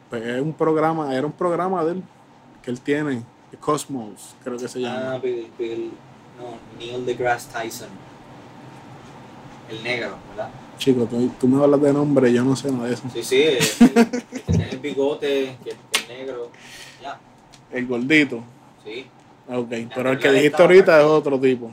Pues 0.09 0.23
es 0.23 0.41
un 0.41 0.53
programa, 0.53 1.13
era 1.13 1.25
un 1.25 1.33
programa 1.33 1.83
de 1.83 1.91
él 1.93 2.03
que 2.63 2.71
él 2.71 2.79
tiene, 2.81 3.21
Cosmos, 3.57 4.35
creo 4.43 4.57
que 4.57 4.67
se 4.67 4.79
llama. 4.79 5.13
Ah, 5.13 5.17
Bill, 5.19 5.47
Bill, 5.57 5.91
no, 6.39 6.57
Neil 6.79 7.05
deGrasse 7.05 7.49
Tyson. 7.51 7.89
El 9.69 9.83
negro, 9.83 10.15
¿verdad? 10.29 10.49
Chico, 10.77 11.05
tú, 11.05 11.29
tú 11.39 11.47
me 11.47 11.63
hablas 11.63 11.81
de 11.81 11.93
nombre, 11.93 12.31
yo 12.33 12.43
no 12.43 12.55
sé 12.55 12.71
nada 12.71 12.87
de 12.87 12.93
eso. 12.95 13.03
Sí, 13.13 13.23
sí, 13.23 13.41
el, 13.43 13.57
el- 13.57 13.97
el 13.97 14.23
que 14.29 14.39
tiene 14.51 14.69
el 14.69 14.79
bigote, 14.79 15.57
que, 15.63 15.69
que 15.91 15.99
es 16.01 16.07
negro. 16.09 16.49
Ya, 17.01 17.17
El 17.71 17.87
gordito. 17.87 18.43
sí. 18.83 19.07
Ok, 19.49 19.67
pero 19.93 20.11
el 20.11 20.19
que 20.19 20.31
dijiste 20.31 20.61
ahorita 20.61 20.99
es 20.99 21.05
otro 21.05 21.37
tipo. 21.39 21.69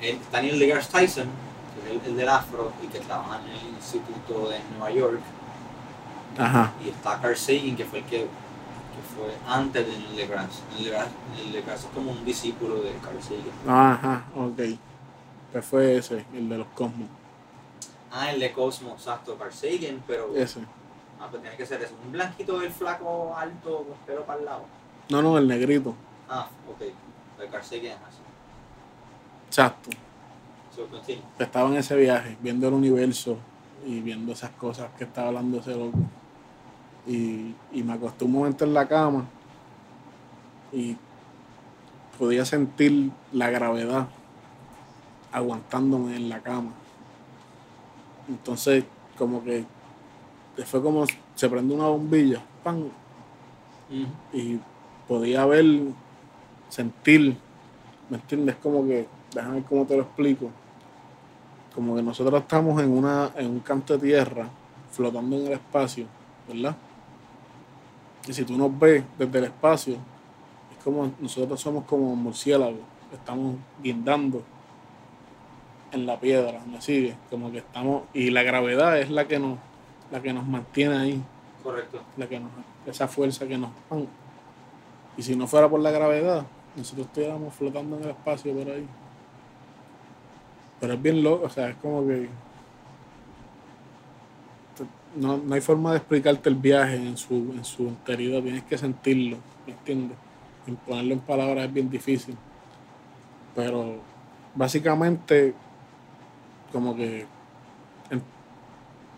El, 0.00 0.16
está 0.16 0.40
Neil 0.40 0.58
deGrasse 0.58 0.90
Tyson, 0.90 1.26
que 1.26 1.94
es 1.96 2.02
el, 2.02 2.10
el 2.10 2.16
del 2.16 2.28
afro 2.28 2.72
y 2.82 2.86
que 2.86 3.00
trabaja 3.00 3.40
en 3.44 3.50
el 3.68 3.74
instituto 3.74 4.48
de 4.48 4.58
Nueva 4.78 4.90
York. 4.90 5.20
Ajá. 6.38 6.72
Y 6.84 6.88
está 6.88 7.20
Carl 7.20 7.36
Sagan, 7.36 7.76
que 7.76 7.84
fue 7.84 7.98
el 8.00 8.04
que, 8.06 8.26
que 8.94 9.02
fue 9.14 9.34
antes 9.46 9.86
de 9.86 9.98
Neil 9.98 10.16
deGrasse. 10.16 10.62
Neil 10.78 11.52
deGrasse, 11.52 11.86
es 11.86 11.92
como 11.92 12.12
un 12.12 12.24
discípulo 12.24 12.76
de 12.82 12.92
Carl 13.02 13.20
Sagan. 13.20 13.68
Ajá, 13.68 14.24
ok. 14.36 14.60
Pues 15.52 15.64
fue 15.64 15.96
ese, 15.96 16.24
el 16.32 16.48
de 16.48 16.58
los 16.58 16.66
Cosmos. 16.68 17.08
Ah, 18.12 18.32
el 18.32 18.40
de 18.40 18.52
Cosmos, 18.52 18.94
exacto, 18.94 19.36
Carl 19.36 19.52
Sagan, 19.52 20.02
pero... 20.06 20.34
Ese. 20.34 20.60
Ah, 21.20 21.26
pues 21.30 21.42
tiene 21.42 21.56
que 21.56 21.66
ser 21.66 21.82
eso. 21.82 21.94
Un 22.04 22.12
blanquito 22.12 22.58
del 22.60 22.70
flaco 22.70 23.34
alto 23.36 23.84
con 23.88 23.96
pelo 24.06 24.24
para 24.24 24.38
el 24.38 24.44
lado. 24.44 24.64
No, 25.10 25.22
no, 25.22 25.36
el 25.38 25.48
negrito. 25.48 25.94
Ah, 26.28 26.48
ok. 26.68 26.80
De 27.40 27.48
Carl 27.48 27.64
Sagan, 27.64 27.98
así. 28.08 28.18
Exacto. 29.48 29.90
So, 30.74 30.88
estaba 31.38 31.68
en 31.68 31.76
ese 31.76 31.94
viaje, 31.94 32.36
viendo 32.40 32.66
el 32.66 32.74
universo 32.74 33.36
y 33.86 34.00
viendo 34.00 34.32
esas 34.32 34.50
cosas 34.50 34.90
que 34.98 35.04
estaba 35.04 35.28
hablando 35.28 35.60
ese 35.60 35.76
loco. 35.76 35.98
Y, 37.06 37.54
y 37.72 37.82
me 37.82 37.92
acosté 37.92 38.24
un 38.24 38.32
momento 38.32 38.64
en 38.64 38.74
la 38.74 38.88
cama 38.88 39.26
y 40.72 40.96
podía 42.18 42.44
sentir 42.44 43.10
la 43.32 43.50
gravedad 43.50 44.08
aguantándome 45.32 46.16
en 46.16 46.28
la 46.28 46.40
cama. 46.40 46.72
Entonces, 48.28 48.84
como 49.18 49.42
que 49.44 49.64
fue 50.64 50.82
como 50.82 51.04
se 51.34 51.48
prende 51.48 51.74
una 51.74 51.88
bombilla, 51.88 52.40
¡pam! 52.62 52.84
y 54.32 54.58
podía 55.06 55.44
ver, 55.46 55.64
sentir, 56.68 57.36
¿me 58.08 58.16
entiendes? 58.16 58.56
Como 58.62 58.86
que, 58.86 59.06
déjame 59.34 59.56
ver 59.56 59.64
cómo 59.64 59.84
te 59.84 59.96
lo 59.96 60.02
explico. 60.02 60.50
como 61.74 61.96
que 61.96 62.02
nosotros 62.02 62.40
estamos 62.40 62.80
en, 62.80 62.90
una, 62.90 63.32
en 63.36 63.50
un 63.50 63.60
canto 63.60 63.98
de 63.98 64.06
tierra, 64.06 64.48
flotando 64.92 65.36
en 65.36 65.46
el 65.46 65.52
espacio, 65.52 66.06
¿verdad? 66.48 66.76
Y 68.26 68.32
si 68.32 68.44
tú 68.44 68.56
nos 68.56 68.76
ves 68.78 69.04
desde 69.18 69.38
el 69.38 69.44
espacio, 69.44 69.94
es 69.94 70.82
como 70.82 71.12
nosotros 71.20 71.60
somos 71.60 71.84
como 71.84 72.16
murciélagos, 72.16 72.80
estamos 73.12 73.56
guindando 73.82 74.42
en 75.92 76.06
la 76.06 76.18
piedra, 76.18 76.60
¿me 76.66 76.80
sigue? 76.80 77.14
Como 77.30 77.52
que 77.52 77.58
estamos, 77.58 78.04
y 78.14 78.30
la 78.30 78.42
gravedad 78.42 78.98
es 78.98 79.10
la 79.10 79.28
que 79.28 79.38
nos, 79.38 79.58
la 80.10 80.20
que 80.20 80.32
nos 80.32 80.46
mantiene 80.46 80.96
ahí, 80.96 81.22
Correcto. 81.62 82.00
la 82.16 82.26
que 82.26 82.40
nos, 82.40 82.50
esa 82.86 83.08
fuerza 83.08 83.46
que 83.46 83.58
nos 83.58 83.70
¡pam! 83.88 84.06
y 85.16 85.22
si 85.22 85.36
no 85.36 85.46
fuera 85.46 85.68
por 85.68 85.80
la 85.80 85.90
gravedad, 85.90 86.44
nosotros 86.76 87.06
estuviéramos 87.06 87.54
flotando 87.54 87.96
en 87.98 88.04
el 88.04 88.10
espacio 88.10 88.52
por 88.52 88.68
ahí. 88.68 88.86
Pero 90.80 90.94
es 90.94 91.02
bien 91.02 91.22
loco, 91.22 91.46
o 91.46 91.50
sea, 91.50 91.68
es 91.68 91.76
como 91.76 92.06
que 92.06 92.28
no, 95.16 95.38
no 95.38 95.54
hay 95.54 95.60
forma 95.60 95.90
de 95.92 95.98
explicarte 95.98 96.48
el 96.48 96.54
viaje 96.56 96.96
en 96.96 97.16
su, 97.16 97.34
en 97.56 97.64
su 97.64 97.88
enteridad, 97.88 98.42
tienes 98.42 98.62
que 98.64 98.76
sentirlo, 98.78 99.36
¿me 99.66 99.72
entiendes? 99.72 100.16
Y 100.66 100.72
ponerlo 100.72 101.14
en 101.14 101.20
palabras 101.20 101.66
es 101.66 101.72
bien 101.72 101.90
difícil. 101.90 102.36
Pero 103.54 103.96
básicamente, 104.54 105.54
como 106.72 106.96
que 106.96 107.26
en- 108.10 108.22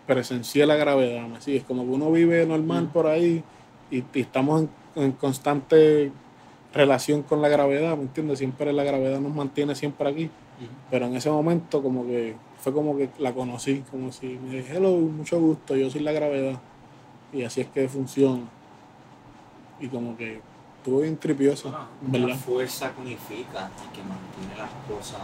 presencié 0.05 0.65
la 0.65 0.75
gravedad, 0.75 1.27
¿me 1.27 1.41
sigues? 1.41 1.63
Como 1.63 1.83
que 1.83 1.89
uno 1.89 2.11
vive 2.11 2.45
normal 2.45 2.85
Mm. 2.85 2.87
por 2.89 3.07
ahí 3.07 3.43
y, 3.91 3.97
y 4.13 4.21
estamos 4.21 4.63
en, 4.95 5.03
en 5.03 5.11
constante 5.13 6.11
relación 6.73 7.23
con 7.23 7.41
la 7.41 7.49
gravedad, 7.49 7.95
¿me 7.97 8.03
entiendes? 8.03 8.39
Siempre 8.39 8.71
la 8.73 8.83
gravedad 8.83 9.19
nos 9.19 9.33
mantiene 9.33 9.73
siempre 9.75 10.09
aquí. 10.09 10.29
Pero 10.89 11.05
en 11.05 11.15
ese 11.15 11.29
momento 11.29 11.83
como 11.83 12.05
que 12.05 12.35
fue 12.59 12.73
como 12.73 12.97
que 12.97 13.09
la 13.19 13.33
conocí, 13.33 13.83
como 13.91 14.11
si 14.11 14.39
me 14.39 14.57
dije, 14.57 14.77
hello, 14.77 14.91
mucho 14.97 15.39
gusto, 15.39 15.75
yo 15.75 15.89
soy 15.89 16.01
la 16.01 16.11
gravedad. 16.11 16.59
Y 17.31 17.43
así 17.43 17.61
es 17.61 17.67
que 17.67 17.87
funciona. 17.87 18.43
Y 19.79 19.87
como 19.87 20.17
que 20.17 20.41
estuvo 20.77 21.01
bien 21.01 21.19
una 21.63 21.87
¿verdad? 22.01 22.35
fuerza 22.37 22.93
que 22.93 23.01
unifica 23.01 23.69
y 23.85 23.95
que 23.95 24.03
mantiene 24.03 24.57
las 24.57 24.71
cosas 24.87 25.21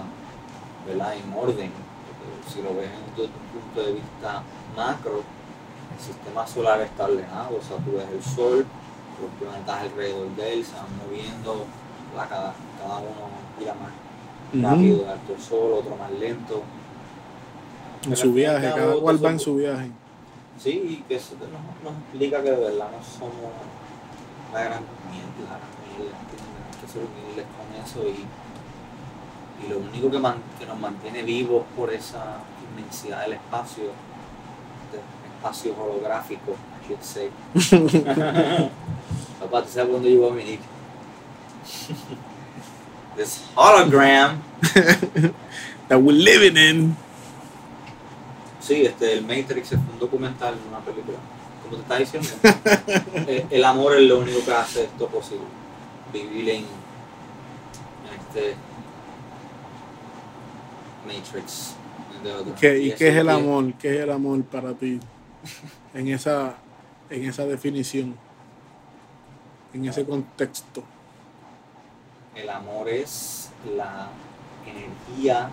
¿verdad? 0.85 1.15
en 1.15 1.33
orden. 1.33 1.71
Porque 1.71 2.53
si 2.53 2.61
lo 2.61 2.75
ves 2.75 2.89
desde 3.15 3.23
un 3.23 3.61
punto 3.61 3.81
de 3.81 3.93
vista 3.93 4.43
macro, 4.75 5.23
el 5.95 6.03
sistema 6.03 6.45
solar 6.45 6.81
está 6.81 7.05
ordenado, 7.05 7.57
o 7.57 7.61
sea, 7.61 7.77
tú 7.77 7.93
ves 7.93 8.05
el 8.11 8.23
sol, 8.23 8.65
los 9.21 9.31
planetas 9.39 9.81
alrededor 9.81 10.35
de 10.35 10.53
él 10.53 10.65
se 10.65 10.73
van 10.75 10.85
moviendo, 10.97 11.65
cada, 12.13 12.53
cada 12.79 12.99
uno 12.99 13.29
gira 13.57 13.73
más 13.75 13.91
Rápido, 14.61 15.09
alto 15.09 15.33
el 15.35 15.41
sol, 15.41 15.73
otro 15.73 15.95
más 15.95 16.11
lento. 16.11 16.63
En 18.03 18.09
Pero 18.09 18.15
su 18.15 18.33
viaje, 18.33 18.71
cada 18.75 18.95
cual 18.97 19.23
va 19.25 19.29
en 19.31 19.39
su 19.39 19.55
viaje. 19.55 19.89
Sí, 20.59 20.69
y 20.69 21.03
que 21.07 21.15
eso 21.15 21.35
nos, 21.39 21.49
nos 21.91 22.01
explica 22.03 22.43
que 22.43 22.51
de 22.51 22.57
verdad 22.57 22.89
no 22.91 23.03
somos 23.03 23.51
la 24.53 24.63
gran 24.63 24.81
mierda. 25.09 25.59
Hay 25.97 26.81
que 26.81 26.87
ser 26.91 27.01
humildes 27.03 27.45
con 27.57 27.83
eso 27.83 28.07
y, 28.07 29.65
y 29.65 29.69
lo 29.69 29.77
único 29.79 30.11
que, 30.11 30.19
man- 30.19 30.41
que 30.59 30.65
nos 30.65 30.79
mantiene 30.79 31.23
vivos 31.23 31.63
por 31.75 31.91
esa 31.93 32.37
inmensidad 32.69 33.21
del 33.23 33.33
espacio, 33.33 33.83
del 34.91 35.01
espacio 35.35 35.73
holográfico, 35.81 36.51
I 36.51 36.87
should 36.87 37.01
say. 37.01 37.29
Papá, 39.39 39.63
¿tú 39.63 39.69
sabes 39.69 39.89
cuándo 39.89 40.07
yo 40.09 40.19
voy 40.21 40.31
a 40.31 40.35
venir? 40.35 40.59
This 43.15 43.41
hologram. 43.55 44.39
That 45.89 45.99
we're 46.01 46.13
living 46.17 46.57
in. 46.57 46.95
Sí, 48.59 48.85
este, 48.85 49.13
el 49.13 49.21
Matrix 49.23 49.73
es 49.73 49.79
un 49.79 49.99
documental, 49.99 50.55
una 50.69 50.79
película. 50.79 51.17
Como 51.63 51.75
te 51.75 51.81
estaba 51.81 51.99
diciendo, 51.99 52.29
el, 53.27 53.45
el 53.49 53.65
amor 53.65 53.95
es 53.95 54.01
lo 54.03 54.19
único 54.19 54.43
que 54.45 54.53
hace 54.53 54.83
esto 54.85 55.07
posible. 55.07 55.43
Vivir 56.13 56.49
en, 56.49 56.55
en 56.61 58.19
este 58.19 58.55
Matrix. 61.05 61.75
¿Qué- 62.59 62.79
¿Y 62.79 62.87
eso 62.89 62.97
qué 62.99 63.09
es 63.09 63.15
el 63.17 63.29
amor? 63.29 63.73
¿Qué 63.73 63.95
es 63.97 64.01
el 64.03 64.11
amor 64.11 64.41
para 64.43 64.73
ti? 64.73 64.99
En 65.93 66.07
esa, 66.07 66.55
en 67.09 67.25
esa 67.25 67.45
definición, 67.45 68.15
en 69.73 69.85
ese 69.89 70.05
contexto. 70.05 70.83
El 72.35 72.49
amor 72.49 72.89
es 72.89 73.49
la 73.75 74.07
energía 74.65 75.49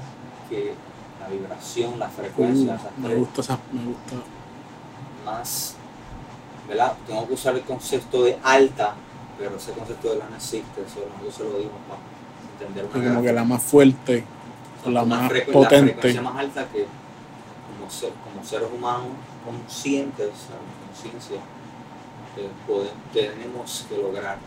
que 0.49 0.72
la 1.20 1.28
vibración, 1.28 1.99
la 1.99 2.09
frecuencia, 2.09 2.72
Uh, 2.72 2.76
esas 2.76 2.99
me 2.99 3.14
gusta 3.14 3.41
esa, 3.43 3.59
me 3.72 3.85
gusta. 3.85 4.16
más, 5.24 5.74
¿verdad? 6.66 6.95
Tengo 7.07 7.26
que 7.28 7.35
usar 7.35 7.55
el 7.55 7.62
concepto 7.62 8.22
de 8.24 8.39
alta, 8.43 8.95
pero 9.39 9.57
ese 9.57 9.72
concepto 9.72 10.11
de 10.11 10.16
la 10.18 10.28
no 10.31 10.37
existe, 10.37 10.81
eso 10.87 11.01
nosotros 11.12 11.35
se 11.35 11.45
lo 11.45 11.59
dimos 11.59 11.74
para 11.89 12.01
entender 12.53 12.85
una 12.87 13.11
Como 13.14 13.22
que 13.22 13.33
la 13.33 13.45
más 13.45 13.62
fuerte, 13.62 14.24
o 14.87 14.91
la 14.91 15.05
más 15.05 15.31
frecu- 15.31 15.47
La 15.49 15.53
potente. 15.53 15.93
frecuencia 15.93 16.22
más 16.22 16.37
alta 16.37 16.66
que 16.68 16.87
como, 17.78 17.91
ser- 17.91 18.12
como 18.24 18.45
seres 18.45 18.68
humanos 18.74 19.09
conscientes, 19.45 20.31
conciencia, 20.89 21.37
que 22.35 22.49
pode- 22.66 22.91
tenemos 23.12 23.85
que 23.89 23.97
lograr. 23.99 24.39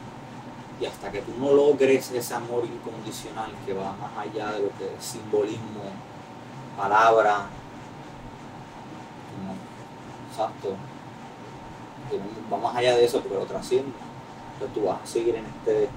Y 0.83 0.85
hasta 0.85 1.09
que 1.09 1.21
tú 1.21 1.31
no 1.39 1.53
logres 1.53 2.11
ese 2.11 2.33
amor 2.33 2.65
incondicional 2.65 3.51
que 3.65 3.71
va 3.71 3.93
más 3.93 4.17
allá 4.17 4.51
de 4.51 4.63
lo 4.63 4.67
que 4.77 4.83
es 4.97 5.01
simbolismo, 5.01 5.81
palabra, 6.75 7.45
exacto, 10.29 10.75
va 12.51 12.57
más 12.57 12.75
allá 12.75 12.97
de 12.97 13.05
eso 13.05 13.21
porque 13.21 13.35
lo 13.37 13.45
trasciende. 13.45 13.93
Entonces 14.55 14.73
tú 14.75 14.85
vas 14.85 15.01
a 15.01 15.05
seguir 15.05 15.35
en 15.35 15.45
este 15.45 15.87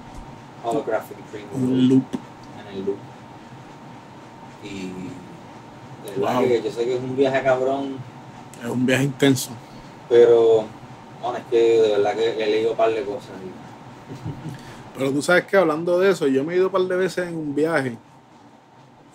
holographic 0.63 1.17
dream 1.33 1.47
Un 1.53 1.89
loop. 1.89 2.03
en 2.61 2.77
el 2.77 2.85
loop. 2.85 2.97
Y 4.63 4.87
de 6.05 6.15
verdad 6.17 6.35
Wow. 6.39 6.47
que 6.47 6.61
yo 6.63 6.71
sé 6.71 6.85
que 6.85 6.95
es 6.95 7.03
un 7.03 7.17
viaje 7.17 7.43
cabrón, 7.43 7.97
Es 8.63 8.69
un 8.69 8.85
viaje 8.85 9.03
intenso. 9.03 9.49
pero 10.07 10.63
bueno, 11.21 11.37
es 11.39 11.43
que 11.51 11.57
de 11.81 11.89
verdad 11.89 12.15
que 12.15 12.41
he 12.41 12.47
leído 12.47 12.71
un 12.71 12.77
par 12.77 12.89
de 12.91 13.03
cosas. 13.03 13.31
y- 13.43 14.57
Pero 14.97 15.11
tú 15.11 15.21
sabes 15.21 15.45
que 15.45 15.57
hablando 15.57 15.99
de 15.99 16.11
eso, 16.11 16.27
yo 16.27 16.43
me 16.43 16.53
he 16.53 16.57
ido 16.57 16.67
un 16.67 16.71
par 16.71 16.81
de 16.81 16.95
veces 16.95 17.27
en 17.27 17.35
un 17.35 17.53
viaje 17.53 17.97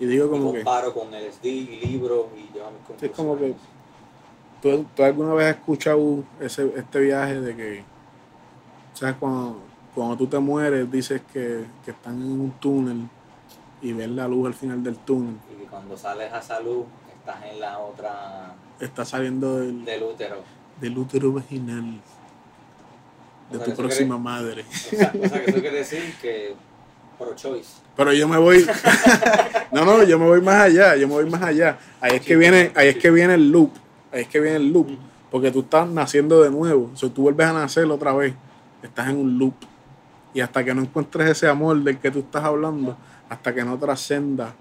y 0.03 0.07
digo 0.07 0.29
como 0.29 0.53
que, 0.53 0.65
comparo 0.65 0.93
con 0.93 1.11
LSD 1.13 1.45
y 1.45 1.77
libros 1.87 2.27
y 2.37 2.53
llevo 2.53 2.73
mis 2.73 3.03
es 3.03 3.11
como 3.13 3.39
que-. 3.39 3.55
¿tú, 4.61 4.85
tú 4.97 5.05
alguna 5.05 5.33
vez 5.35 5.47
has 5.47 5.57
escuchado 5.59 6.25
ese, 6.41 6.73
este 6.77 6.99
viaje 6.99 7.41
de 7.41 7.55
que, 7.55 7.85
¿sabes? 8.95 9.15
Cuando, 9.21 9.61
cuando 9.95 10.17
tú 10.17 10.27
te 10.27 10.41
mueres, 10.41 10.91
dices 10.91 11.23
que, 11.33 11.67
que 11.85 11.93
están 11.93 12.21
en 12.21 12.33
un 12.33 12.51
túnel 12.53 13.09
y 13.81 13.93
ves 13.93 14.09
la 14.09 14.27
luz 14.27 14.49
al 14.49 14.55
final 14.55 14.83
del 14.83 14.97
túnel. 14.97 15.37
Y 15.53 15.63
que 15.63 15.67
cuando 15.67 15.97
sales 15.97 16.33
a 16.33 16.43
salud, 16.43 16.85
estás 17.17 17.45
en 17.45 17.61
la 17.61 17.79
otra 17.79 18.55
Está 18.81 19.05
saliendo 19.05 19.59
del, 19.59 19.85
del 19.85 20.03
útero. 20.03 20.37
del 20.81 20.99
útero 20.99 21.33
vaginal 21.33 22.01
de 23.51 23.57
O 23.59 23.65
sea, 23.65 23.75
tu 23.75 23.81
próxima 23.81 24.19
madre. 24.19 24.65
O 24.69 24.75
sea, 24.97 25.13
o 25.25 25.29
sea, 25.29 25.45
que 25.45 25.51
eso 25.51 25.61
quiere 25.61 25.77
decir 25.79 26.15
que 26.21 26.55
pro 27.19 27.35
choice. 27.35 27.71
Pero 27.97 28.13
yo 28.13 28.27
me 28.29 28.39
voy. 28.39 28.67
no, 29.73 29.85
no, 29.85 30.03
yo 30.05 30.19
me 30.19 30.27
voy 30.27 30.41
más 30.41 30.63
allá. 30.63 30.97
Yo 30.97 31.07
me 31.09 31.15
voy 31.15 31.29
más 31.31 31.43
allá. 31.43 31.79
Ahí 32.01 32.17
es 32.17 32.23
que 32.23 32.37
viene, 32.37 32.73
ahí 32.75 32.89
es 32.89 32.97
que 32.97 33.11
viene 33.11 33.35
el 33.35 33.51
loop. 33.51 33.71
Ahí 34.13 34.23
es 34.23 34.29
que 34.29 34.41
viene 34.41 34.57
el 34.57 34.73
loop. 34.73 34.89
Porque 35.31 35.51
tú 35.51 35.61
estás 35.61 35.89
naciendo 35.89 36.43
de 36.43 36.51
nuevo. 36.51 36.91
O 36.93 36.97
sea, 36.97 37.09
tú 37.11 37.23
vuelves 37.23 37.47
a 37.47 37.53
nacer 37.53 37.85
otra 37.87 38.13
vez. 38.15 38.35
Estás 38.83 39.09
en 39.11 39.17
un 39.19 39.39
loop. 39.39 39.55
Y 40.35 40.41
hasta 40.41 40.65
que 40.65 40.75
no 40.75 40.81
encuentres 40.83 41.29
ese 41.31 41.47
amor 41.49 41.83
del 41.83 41.99
que 41.99 42.11
tú 42.11 42.21
estás 42.21 42.43
hablando, 42.45 42.97
hasta 43.29 43.55
que 43.55 43.63
no 43.65 43.79
trascenda, 43.79 44.55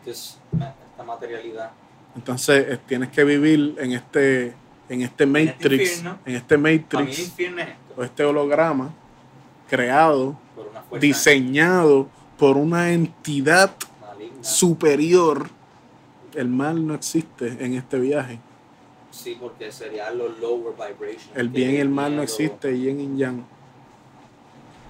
Entonces, 0.00 0.38
ma- 0.52 0.74
esta 0.90 1.02
materialidad. 1.04 1.70
entonces 2.14 2.78
tienes 2.86 3.08
que 3.08 3.24
vivir 3.24 3.76
en 3.78 3.92
este, 3.92 4.52
en 4.90 5.00
este 5.00 5.24
Matrix, 5.24 5.92
infierno. 5.96 6.18
en 6.26 6.34
este 6.36 6.58
Para 6.58 6.70
mí 6.70 6.76
el 6.76 6.82
Matrix, 6.92 7.18
infierno 7.18 7.62
es 7.62 7.68
o 7.96 8.02
este 8.04 8.24
holograma 8.24 8.90
creado, 9.68 10.36
por 10.88 11.00
diseñado 11.00 12.08
por 12.38 12.56
una 12.56 12.92
entidad 12.92 13.70
maligna. 14.00 14.42
superior. 14.44 15.48
El 16.34 16.48
mal 16.48 16.86
no 16.86 16.94
existe 16.94 17.56
en 17.64 17.74
este 17.74 17.98
viaje. 17.98 18.38
Sí, 19.10 19.36
porque 19.40 19.70
serían 19.72 20.16
los 20.16 20.38
lower 20.38 20.72
vibrations. 20.74 21.30
El 21.34 21.48
bien 21.48 21.72
y 21.72 21.76
el 21.76 21.88
mal 21.88 22.14
no 22.16 22.22
existe, 22.22 22.78
yin 22.78 23.00
y 23.00 23.18
yang. 23.18 23.44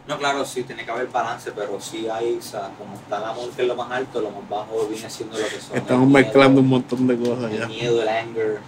No, 0.06 0.18
claro, 0.18 0.44
sí, 0.44 0.64
tiene 0.64 0.84
que 0.84 0.90
haber 0.90 1.06
balance, 1.08 1.52
pero 1.52 1.80
sí 1.80 2.08
hay, 2.08 2.36
o 2.36 2.42
sea, 2.42 2.70
como 2.76 2.94
está 2.94 3.18
el 3.18 3.24
amor 3.24 3.50
que 3.50 3.62
es 3.62 3.68
lo 3.68 3.76
más 3.76 3.90
alto, 3.92 4.20
lo 4.20 4.30
más 4.30 4.48
bajo 4.48 4.86
viene 4.88 5.08
siendo 5.08 5.38
lo 5.38 5.44
que 5.44 5.60
son. 5.60 5.76
Estamos 5.76 6.06
miedo, 6.08 6.18
mezclando 6.24 6.60
un 6.60 6.68
montón 6.68 7.06
de 7.06 7.16
cosas 7.16 7.52
El 7.52 7.58
ya. 7.60 7.66
miedo, 7.68 8.02
el 8.02 8.08
anger. 8.08 8.58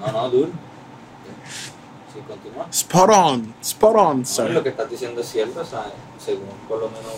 No, 0.00 0.12
no, 0.12 0.28
dude. 0.30 0.48
Sí, 2.16 2.22
continúa. 2.26 2.66
Spot 2.70 3.10
on, 3.10 3.54
spot 3.60 3.96
on, 3.96 4.18
No, 4.20 4.24
sir. 4.24 4.50
lo 4.50 4.62
que 4.62 4.70
estás 4.70 4.88
diciendo 4.88 5.20
es 5.20 5.28
cierto, 5.28 5.60
o 5.60 5.64
sea, 5.64 5.92
según 6.18 6.48
por 6.66 6.80
lo 6.80 6.88
menos 6.88 7.12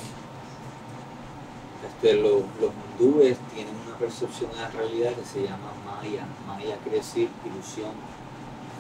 este, 1.86 2.14
los, 2.14 2.42
los 2.60 2.72
hindúes 2.98 3.38
tienen 3.54 3.74
una 3.86 3.96
percepción 3.96 4.50
de 4.50 4.56
la 4.56 4.68
realidad 4.70 5.12
que 5.12 5.24
se 5.24 5.44
llama 5.44 5.70
Maya. 5.86 6.26
Maya 6.48 6.76
quiere 6.82 6.98
decir 6.98 7.28
ilusión. 7.46 7.92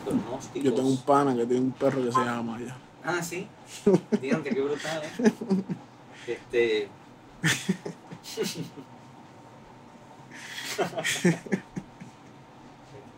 Los 0.06 0.14
gnósticos. 0.24 0.62
Yo 0.64 0.74
tengo 0.74 0.88
un 0.88 0.96
pana 0.98 1.36
que 1.36 1.46
tiene 1.46 1.62
un 1.62 1.72
perro 1.72 2.02
que 2.02 2.10
se 2.10 2.18
llama 2.18 2.42
Maya. 2.42 2.76
Ah, 3.04 3.22
sí. 3.22 3.46
Digan 4.20 4.42
que 4.42 4.50
qué 4.50 4.60
brutal, 4.60 5.02
¿eh? 5.04 5.32
Este. 6.26 6.88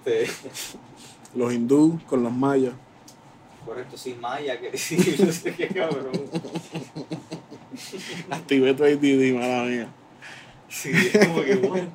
este. 0.04 0.30
Los 1.34 1.52
hindú 1.52 2.00
con 2.08 2.22
los 2.24 2.32
mayas. 2.32 2.74
Correcto, 3.64 3.96
sí, 3.96 4.16
Maya, 4.20 4.58
que 4.58 4.70
decir, 4.72 5.24
no 5.24 5.32
sé 5.32 5.54
qué 5.54 5.68
cabrón. 5.68 6.12
Activé 8.30 8.74
tu 8.74 8.84
ADD, 8.84 9.34
mala 9.34 9.64
mía. 9.64 9.88
Sí, 10.68 10.90
es 10.90 11.26
como 11.26 11.42
que, 11.42 11.56
bueno. 11.56 11.88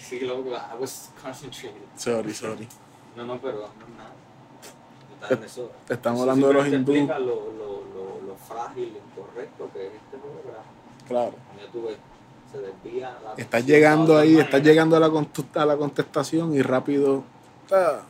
Sí, 0.00 0.20
loco, 0.20 0.50
I 0.50 0.80
was 0.80 1.10
concentrated. 1.20 1.82
Sorry, 1.96 2.32
sorry. 2.32 2.68
No, 3.16 3.24
no, 3.24 3.40
pero 3.40 3.58
no 3.58 3.84
es 3.86 3.96
nada. 3.96 4.12
Está 5.20 5.34
en 5.34 5.44
eso. 5.44 5.72
Estamos 5.88 6.20
Eso 6.20 6.30
hablando 6.30 6.48
de 6.48 6.54
los 6.54 6.62
simplemente 6.64 6.92
hindú. 6.92 7.12
explica 7.12 7.18
Lo, 7.18 7.52
lo, 7.52 7.84
lo, 7.94 8.26
lo 8.26 8.36
frágil, 8.36 8.92
lo 8.92 8.98
incorrecto 8.98 9.70
que 9.72 9.86
es 9.86 9.92
este 9.94 10.18
programa. 10.18 10.64
Claro. 11.08 11.34
Ya 11.56 11.72
tú 11.72 11.86
ves, 11.86 11.96
se 12.52 12.58
desvía 12.58 13.18
la 13.24 13.34
Estás 13.36 13.66
llegando 13.66 14.18
ahí, 14.18 14.38
estás 14.38 14.62
llegando 14.62 14.96
a 14.96 15.00
la, 15.00 15.06
a 15.06 15.66
la 15.66 15.76
contestación 15.76 16.54
y 16.54 16.62
rápido 16.62 17.24
ah, 17.72 18.02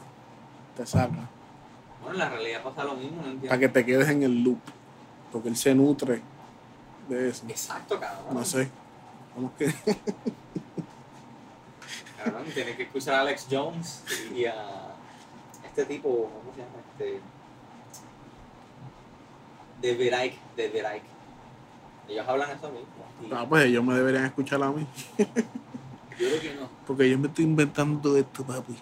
te 0.77 0.85
saca. 0.87 1.31
Bueno, 2.07 2.13
en 2.13 2.19
la 2.19 2.29
realidad 2.37 2.63
pasa 2.63 2.85
lo 2.85 2.95
mismo, 2.95 3.17
¿no 3.17 3.23
Para 3.23 3.31
entiendes? 3.33 3.59
que 3.61 3.69
te 3.69 3.85
quedes 3.87 4.09
en 4.09 4.23
el 4.23 4.43
loop. 4.43 4.59
Porque 5.33 5.49
él 5.49 5.57
se 5.57 5.75
nutre 5.75 6.23
de 7.09 7.29
eso. 7.31 7.45
Exacto, 7.49 7.99
cabrón. 8.01 8.35
No 8.35 8.45
sé. 8.45 8.69
¿Cómo 9.35 9.53
es 9.59 9.73
que? 9.73 9.93
Cabrón, 12.25 12.45
tienes 12.55 12.77
que 12.77 12.83
escuchar 12.85 13.15
a 13.17 13.21
Alex 13.21 13.47
Jones 13.51 14.03
y 14.35 14.45
a 14.47 14.95
este 15.65 15.85
tipo, 15.85 16.09
¿cómo 16.09 16.53
se 16.55 16.61
llama? 16.63 16.73
Este. 16.99 17.21
David 19.83 20.13
Icke, 20.25 20.39
David 20.57 20.97
Icke. 20.97 21.07
Ellos 22.09 22.27
hablan 22.29 22.51
eso 22.51 22.71
mismo. 22.71 22.89
Y 23.23 23.33
Ah, 23.33 23.47
pues 23.49 23.65
ellos 23.67 23.85
me 23.85 23.95
deberían 23.95 24.25
escuchar 24.25 24.63
a 24.63 24.71
mí. 24.73 24.87
yo 25.19 25.27
creo 26.17 26.41
que 26.41 26.55
no. 26.55 26.69
Porque 26.87 27.11
yo 27.11 27.19
me 27.19 27.29
estoy 27.29 27.45
inventando 27.45 28.01
todo 28.01 28.17
esto, 28.17 28.45
papi. 28.45 28.73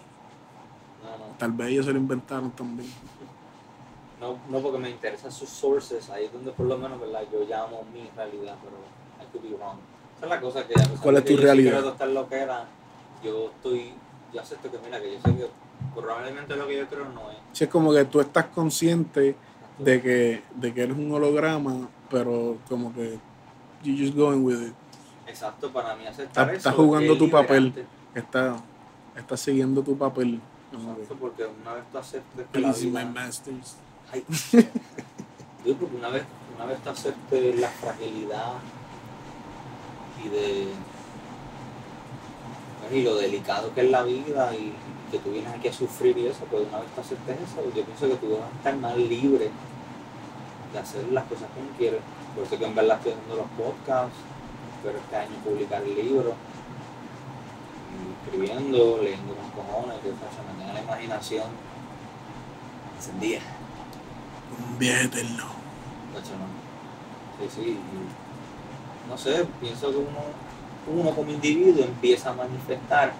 No, 1.03 1.11
no. 1.19 1.25
Tal 1.39 1.53
vez 1.53 1.69
ellos 1.69 1.87
se 1.87 1.93
lo 1.93 1.99
inventaron 1.99 2.51
también. 2.53 2.91
No, 4.21 4.39
no 4.49 4.61
porque 4.61 4.79
me 4.79 4.91
interesan 4.91 5.31
sus 5.33 5.49
sources, 5.49 6.09
ahí 6.11 6.27
es 6.27 6.33
donde 6.33 6.53
por 6.53 6.67
lo 6.67 6.79
menos 6.79 7.01
¿verdad? 7.01 7.23
yo 7.33 7.45
llamo 7.45 7.83
mi 7.93 8.09
realidad, 8.17 8.57
pero 8.63 8.77
I 9.21 9.31
could 9.33 9.43
be 9.43 9.57
wrong. 9.57 9.79
Esa 10.17 10.27
es 10.27 10.31
la 10.31 10.41
cosa 10.41 10.67
que 10.67 10.75
a 10.75 10.83
pesar 10.83 10.99
¿Cuál 11.01 11.15
de 11.17 11.19
es 11.21 11.25
que 11.25 11.31
tu 11.31 11.35
yo 11.35 11.39
sí 11.41 11.45
realidad? 11.45 11.79
adoptar 11.79 12.09
lo 12.09 12.29
que 12.29 12.37
era, 12.37 12.67
yo 13.23 13.47
estoy, 13.51 13.93
yo 14.33 14.41
acepto 14.41 14.71
que 14.71 14.79
mira, 14.79 15.01
que 15.01 15.13
yo 15.15 15.19
sé 15.21 15.37
que 15.37 15.49
probablemente 15.95 16.57
lo 16.57 16.67
que 16.67 16.77
yo 16.79 16.87
creo 16.89 17.05
no 17.07 17.31
es. 17.31 17.37
Sí, 17.53 17.65
es 17.65 17.71
como 17.71 17.93
que 17.93 18.05
tú 18.05 18.21
estás 18.21 18.47
consciente 18.47 19.37
de 19.79 20.01
que, 20.03 20.43
de 20.55 20.73
que 20.73 20.83
eres 20.83 20.97
un 20.97 21.11
holograma, 21.13 21.89
pero 22.09 22.59
como 22.69 22.95
que 22.95 23.19
you 23.83 23.97
just 23.99 24.17
going 24.17 24.43
with 24.45 24.63
it. 24.69 24.75
Exacto, 25.27 25.71
para 25.73 25.97
mí 25.97 26.07
aceptar 26.07 26.45
Estás- 26.45 26.49
eso. 26.51 26.57
estás 26.59 26.75
jugando 26.75 27.19
tu 27.19 27.29
papel. 27.29 27.73
Estás, 28.15 28.61
estás 29.17 29.41
siguiendo 29.41 29.83
tu 29.83 29.97
papel. 29.99 30.41
Exacto, 30.73 31.17
porque 31.19 31.45
una 31.47 31.75
vez 31.75 31.85
tú 31.91 31.99
aceptes 31.99 32.47
que 32.53 32.61
la 32.61 32.73
my 32.73 33.05
masters. 33.13 33.77
Yo 35.65 35.75
porque 35.77 35.97
una 35.97 36.09
vez, 36.11 36.25
una 36.57 36.67
vez 36.67 36.79
tú 36.83 36.91
aceptes 36.91 37.59
la 37.59 37.69
fragilidad 37.69 38.55
y 40.25 40.29
de 40.29 40.69
y 42.93 43.03
lo 43.03 43.17
delicado 43.17 43.73
que 43.75 43.81
es 43.81 43.91
la 43.91 44.03
vida 44.03 44.55
y 44.55 44.73
que 45.11 45.19
tú 45.19 45.31
vienes 45.33 45.53
aquí 45.53 45.69
a 45.69 45.73
sufrir 45.73 46.17
y 46.19 46.27
eso, 46.27 46.45
pues 46.51 46.67
una 46.69 46.81
vez 46.81 46.89
tú 46.95 47.01
aceptes 47.01 47.37
eso, 47.41 47.63
yo 47.75 47.85
pienso 47.85 48.09
que 48.09 48.17
tú 48.17 48.37
vas 48.37 48.53
a 48.53 48.57
estar 48.57 48.77
más 48.77 48.97
libre 48.97 49.51
de 50.73 50.79
hacer 50.79 51.05
las 51.13 51.25
cosas 51.25 51.49
que 51.79 51.89
uno. 51.89 51.99
Por 52.35 52.45
eso 52.45 52.59
que 52.59 52.67
en 52.67 52.75
verdad 52.75 52.99
estoy 52.99 53.13
haciendo 53.13 53.37
los 53.37 53.47
podcasts, 53.57 54.19
espero 54.77 54.99
este 54.99 55.17
año 55.17 55.37
publicar 55.45 55.83
libros, 55.83 56.35
escribiendo, 58.25 58.99
leyendo 59.03 59.35
con 59.35 59.51
cojones, 59.51 59.99
que 60.01 60.09
me 60.09 60.59
tenga 60.59 60.73
la 60.75 60.83
imaginación 60.83 61.47
encendida. 62.97 63.41
Un 64.69 64.79
viaje 64.79 65.05
eterno. 65.07 65.45
Sí, 67.41 67.49
sí. 67.55 67.79
no 69.09 69.19
sé, 69.19 69.47
pienso 69.61 69.91
que 69.91 69.97
uno, 69.97 70.21
uno 71.01 71.11
como 71.15 71.31
individuo 71.31 71.85
empieza 71.85 72.31
a 72.31 72.33
manifestar 72.35 73.13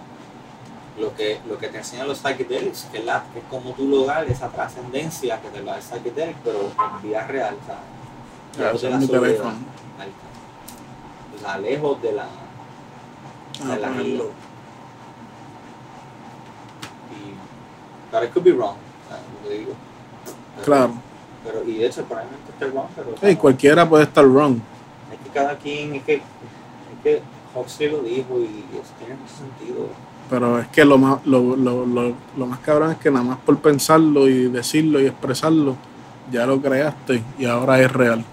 lo 0.97 1.13
que, 1.13 1.39
lo 1.47 1.57
que 1.57 1.67
te 1.67 1.77
enseñan 1.79 2.07
los 2.07 2.19
psychedelics, 2.19 2.85
que 2.91 2.99
es, 2.99 3.05
la, 3.05 3.25
que 3.33 3.39
es 3.39 3.45
como 3.49 3.71
tú 3.71 3.87
lograr 3.87 4.23
esa 4.25 4.47
trascendencia 4.49 5.41
que 5.41 5.49
te 5.49 5.59
lo 5.59 5.65
da 5.65 5.77
el 5.77 5.83
psychedelic, 5.83 6.37
pero 6.43 6.59
en 6.61 7.01
vida 7.01 7.27
real, 7.27 7.57
¿sabes? 7.67 7.81
Lejos 8.57 8.81
de 8.81 8.89
la 8.89 9.01
soledad. 9.01 9.53
O 11.35 11.39
sea, 11.39 11.57
lejos 11.59 12.01
de 12.01 12.11
la... 12.13 12.23
Ah, 13.63 13.75
de 13.75 13.79
la. 13.81 13.89
Y, 13.91 14.21
pero 18.11 18.25
it 18.25 18.31
could 18.33 18.43
be 18.45 18.51
wrong, 18.53 18.77
¿sabes? 19.09 19.23
Lo 19.43 19.49
que 19.49 19.55
digo. 19.57 19.73
Pero- 20.55 20.65
Claro. 20.65 20.93
Pero, 21.45 21.63
y 21.63 21.77
de 21.77 21.85
hecho, 21.87 22.03
probablemente 22.05 22.51
esté 22.51 22.65
wrong, 22.67 22.87
pero... 22.95 23.17
¿sabes? 23.17 23.37
cualquiera 23.37 23.87
puede 23.87 24.03
estar 24.03 24.25
wrong. 24.25 24.57
Es 25.13 25.19
que 25.19 25.29
cada 25.29 25.57
quien, 25.57 25.95
es 25.95 26.03
que, 26.03 26.15
es 26.15 26.21
que 27.03 27.21
Huxley 27.53 27.91
lo 27.91 28.01
dijo 28.01 28.39
y 28.39 28.65
eso 28.75 28.91
tiene 28.99 29.15
mucho 29.15 29.33
sentido. 29.35 29.87
Pero 30.29 30.57
es 30.59 30.67
que 30.69 30.83
lo 30.83 30.97
más, 30.97 31.23
lo, 31.25 31.55
lo, 31.55 31.85
lo, 31.85 32.13
lo 32.35 32.45
más 32.47 32.59
cabrón 32.59 32.91
es 32.91 32.97
que 32.97 33.11
nada 33.11 33.23
más 33.23 33.37
por 33.37 33.59
pensarlo 33.59 34.27
y 34.27 34.47
decirlo 34.49 34.99
y 34.99 35.05
expresarlo, 35.05 35.75
ya 36.31 36.47
lo 36.47 36.59
creaste 36.59 37.21
y 37.37 37.45
ahora 37.45 37.79
es 37.79 37.91
real. 37.91 38.25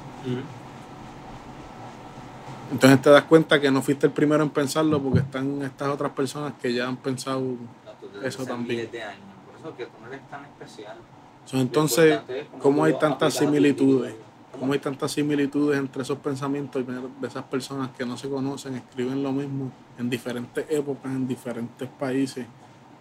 Entonces 2.71 3.03
te 3.03 3.11
das 3.11 3.25
cuenta 3.25 3.61
que 3.61 3.71
no 3.71 3.83
fuiste 3.83 4.07
el 4.07 4.13
primero 4.13 4.43
en 4.43 4.49
pensarlo 4.49 5.03
porque 5.03 5.19
están 5.19 5.61
estas 5.63 5.89
otras 5.89 6.13
personas 6.13 6.55
que 6.61 6.73
ya 6.73 6.89
han 6.89 6.97
pensado 6.97 7.41
No, 7.41 7.57
tú 8.01 8.09
desde 8.15 8.29
Eso 8.29 8.47
también. 8.47 8.79
miles 8.79 8.93
de 8.93 9.03
años. 9.03 9.21
Por 9.47 9.61
eso 9.61 9.77
que 9.77 9.85
tú 9.85 9.93
no 10.01 10.07
eres 10.09 10.23
tan 10.31 10.45
especial. 10.47 10.97
Entonces, 11.53 12.20
cómo 12.53 12.61
¿cómo 12.61 12.76
tú 12.78 12.84
hay 12.84 12.98
tantas 12.98 13.34
similitudes? 13.34 14.14
¿Cómo 14.59 14.72
hay 14.72 14.78
tantas 14.78 15.12
similitudes 15.12 15.78
entre 15.78 16.03
esos 16.03 16.18
pensamientos 16.18 16.84
de 16.86 17.28
esas 17.28 17.44
personas 17.44 17.90
que 17.96 18.07
no 18.07 18.16
se 18.16 18.28
conocen, 18.28 18.76
escriben 18.76 19.22
lo 19.22 19.32
mismo 19.32 19.72
en 19.98 20.09
diferentes 20.09 20.64
épocas, 20.70 21.12
en 21.12 21.26
diferentes 21.26 21.88
países, 21.88 22.46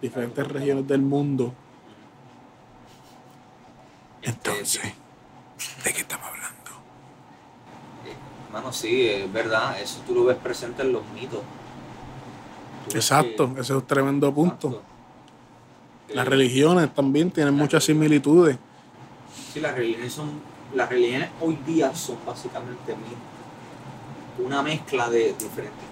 diferentes 0.00 0.46
regiones 0.46 0.86
del 0.86 1.02
mundo? 1.02 1.54
Este, 4.22 4.50
¿de 4.50 5.92
qué 5.92 6.00
estamos 6.00 6.26
hablando? 6.26 6.52
Mano, 8.52 8.72
sí, 8.72 9.08
es 9.08 9.32
verdad. 9.32 9.80
Eso 9.80 10.00
tú 10.06 10.14
lo 10.14 10.24
ves 10.24 10.36
presente 10.36 10.82
en 10.82 10.92
los 10.92 11.02
mitos. 11.14 11.40
Exacto, 12.94 13.50
ese 13.52 13.60
es 13.60 13.70
un 13.70 13.86
tremendo 13.86 14.32
punto. 14.32 14.68
Exacto. 14.68 14.91
Las 16.08 16.28
religiones 16.28 16.92
también 16.94 17.30
tienen 17.30 17.54
muchas 17.54 17.84
similitudes. 17.84 18.58
Sí, 19.52 19.60
las 19.60 19.74
religiones 19.74 20.12
son. 20.12 20.30
Las 20.74 20.88
religiones 20.88 21.28
hoy 21.40 21.58
día 21.66 21.94
son 21.94 22.16
básicamente 22.26 22.94
una 24.38 24.62
mezcla 24.62 25.10
de 25.10 25.34
diferentes 25.38 25.84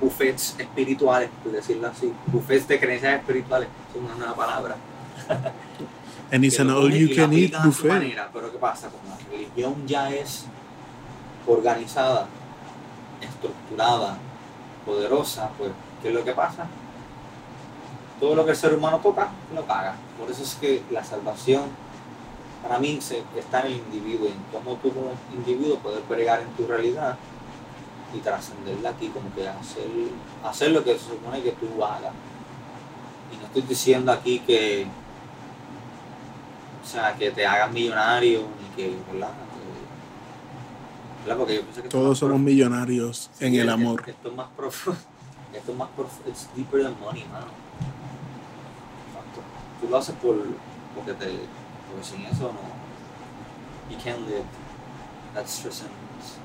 buffets 0.00 0.56
espirituales, 0.58 1.30
por 1.42 1.52
decirlo 1.52 1.88
así. 1.88 2.12
Buffets 2.26 2.66
de 2.66 2.80
creencias 2.80 3.20
espirituales, 3.20 3.68
son 3.92 4.04
una 4.04 4.14
nueva 4.14 4.34
palabra. 4.34 4.76
And 6.32 6.44
it's 6.44 6.58
an 6.58 6.70
all 6.70 6.90
you 6.90 7.14
can 7.14 7.32
eat 7.32 7.52
buffet. 7.62 7.88
manera. 7.88 8.30
Pero 8.32 8.50
¿qué 8.50 8.58
pasa? 8.58 8.88
Como 8.88 9.14
la 9.14 9.30
religión 9.30 9.86
ya 9.86 10.10
es 10.10 10.46
organizada, 11.46 12.26
estructurada, 13.20 14.16
poderosa, 14.86 15.50
pues, 15.58 15.70
¿qué 16.02 16.08
es 16.08 16.14
lo 16.14 16.24
que 16.24 16.32
pasa? 16.32 16.66
Todo 18.22 18.36
lo 18.36 18.44
que 18.44 18.52
el 18.52 18.56
ser 18.56 18.72
humano 18.72 19.00
toca, 19.02 19.30
lo 19.52 19.62
paga. 19.62 19.96
Por 20.16 20.30
eso 20.30 20.44
es 20.44 20.54
que 20.54 20.80
la 20.92 21.02
salvación, 21.02 21.62
para 22.62 22.78
mí, 22.78 23.00
se, 23.00 23.24
está 23.36 23.62
en 23.62 23.66
el 23.66 23.72
individuo, 23.78 24.28
en 24.28 24.36
cómo 24.52 24.76
tú 24.76 24.92
como 24.94 25.10
individuo 25.34 25.78
puedes 25.78 26.08
bregar 26.08 26.40
en 26.40 26.46
tu 26.50 26.64
realidad 26.68 27.18
y 28.14 28.20
trascenderla 28.20 28.90
aquí, 28.90 29.08
como 29.08 29.34
que 29.34 29.48
hacer, 29.48 29.88
hacer 30.44 30.70
lo 30.70 30.84
que 30.84 30.96
se 30.96 31.06
supone 31.06 31.42
que 31.42 31.50
tú 31.50 31.84
hagas. 31.84 32.12
Y 33.34 33.38
no 33.38 33.46
estoy 33.46 33.62
diciendo 33.62 34.12
aquí 34.12 34.38
que, 34.38 34.86
o 36.80 36.86
sea, 36.86 37.16
que 37.16 37.32
te 37.32 37.44
hagas 37.44 37.72
millonario, 37.72 38.42
ni 38.42 38.76
que, 38.76 38.96
¿verdad? 39.12 39.30
Que- 39.32 41.22
¿verdad? 41.26 41.38
Porque 41.38 41.54
yo 41.56 41.62
pienso 41.62 41.82
que 41.82 41.88
Todos 41.88 42.18
somos 42.20 42.38
millonarios 42.38 43.32
en 43.40 43.50
Sí, 43.54 43.58
el 43.58 43.68
amor. 43.68 44.04
Esto 44.06 44.28
es 44.28 44.34
más 44.36 44.46
profundo. 44.56 45.00
Esto 45.52 45.72
es 45.72 45.76
más 45.76 45.88
profundo. 45.96 46.30
It's 46.30 46.48
deeper 46.54 46.84
than 46.84 46.94
money, 47.00 47.24
mano. 47.24 47.61
Tú 49.82 49.88
lo 49.90 49.98
haces 49.98 50.14
por, 50.22 50.36
porque 50.94 51.12
te. 51.12 51.26
Porque 51.90 52.04
sin 52.04 52.24
eso 52.24 52.44
no. 52.44 52.72
You 53.90 54.02
can't 54.02 54.26
live. 54.26 54.46
That's 55.34 55.60
transcendence. 55.60 56.38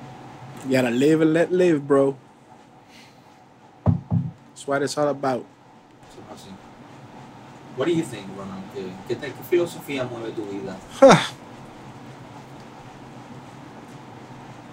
You 0.66 0.76
gotta 0.76 0.90
live 0.90 1.22
and 1.22 1.32
let 1.32 1.50
live, 1.50 1.86
bro. 1.86 2.16
what 4.68 4.82
it's 4.82 4.98
all 4.98 5.08
about. 5.08 5.44
Así. 6.30 6.50
What 7.76 7.86
do 7.86 7.92
you 7.92 8.02
think, 8.02 8.26
Ronald? 8.36 8.62
¿Qué, 8.74 8.84
qué, 9.08 9.16
qué 9.16 9.42
filosofía 9.48 10.04
mueve 10.04 10.32
tu 10.32 10.44
vida? 10.44 10.76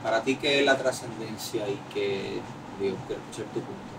Para 0.03 0.21
ti, 0.21 0.35
¿qué 0.35 0.59
es 0.59 0.65
la 0.65 0.77
trascendencia 0.77 1.67
y 1.67 1.79
qué 1.93 2.41
Dios? 2.79 2.95
Quiero 3.07 3.21
escuchar 3.21 3.45
tu 3.53 3.61
punto. 3.61 3.95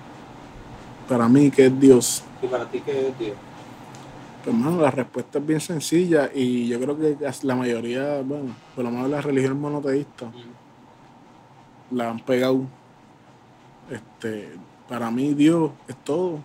Para 1.09 1.29
mí, 1.29 1.51
que 1.51 1.67
es 1.67 1.81
Dios. 1.81 2.23
¿Y 2.43 2.47
para 2.47 2.67
ti 2.67 2.81
qué 2.81 3.09
es 3.09 3.19
Dios? 3.19 3.37
Pues, 4.47 4.55
hermano, 4.55 4.80
la 4.80 4.92
respuesta 4.92 5.40
es 5.40 5.47
bien 5.47 5.61
sencilla 5.61 6.30
y 6.32 6.68
yo 6.68 6.78
creo 6.78 6.97
que 6.97 7.16
la 7.42 7.57
mayoría, 7.57 8.22
bueno, 8.22 8.55
por 8.76 8.84
lo 8.84 8.92
menos 8.92 9.11
las 9.11 9.24
religiones 9.24 9.59
monoteístas, 9.59 10.32
la 11.90 12.11
han 12.11 12.20
pegado. 12.20 12.62
Este, 13.90 14.53
para 14.88 15.11
mí 15.11 15.34
Dios 15.34 15.72
es 15.88 15.97
todo. 15.97 16.38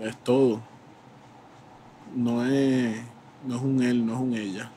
Es 0.00 0.16
todo. 0.24 0.62
No 2.16 2.42
es, 2.46 3.02
no 3.46 3.56
es 3.56 3.62
un 3.62 3.82
él, 3.82 4.06
no 4.06 4.14
es 4.14 4.20
un 4.20 4.34
ella. 4.34 4.70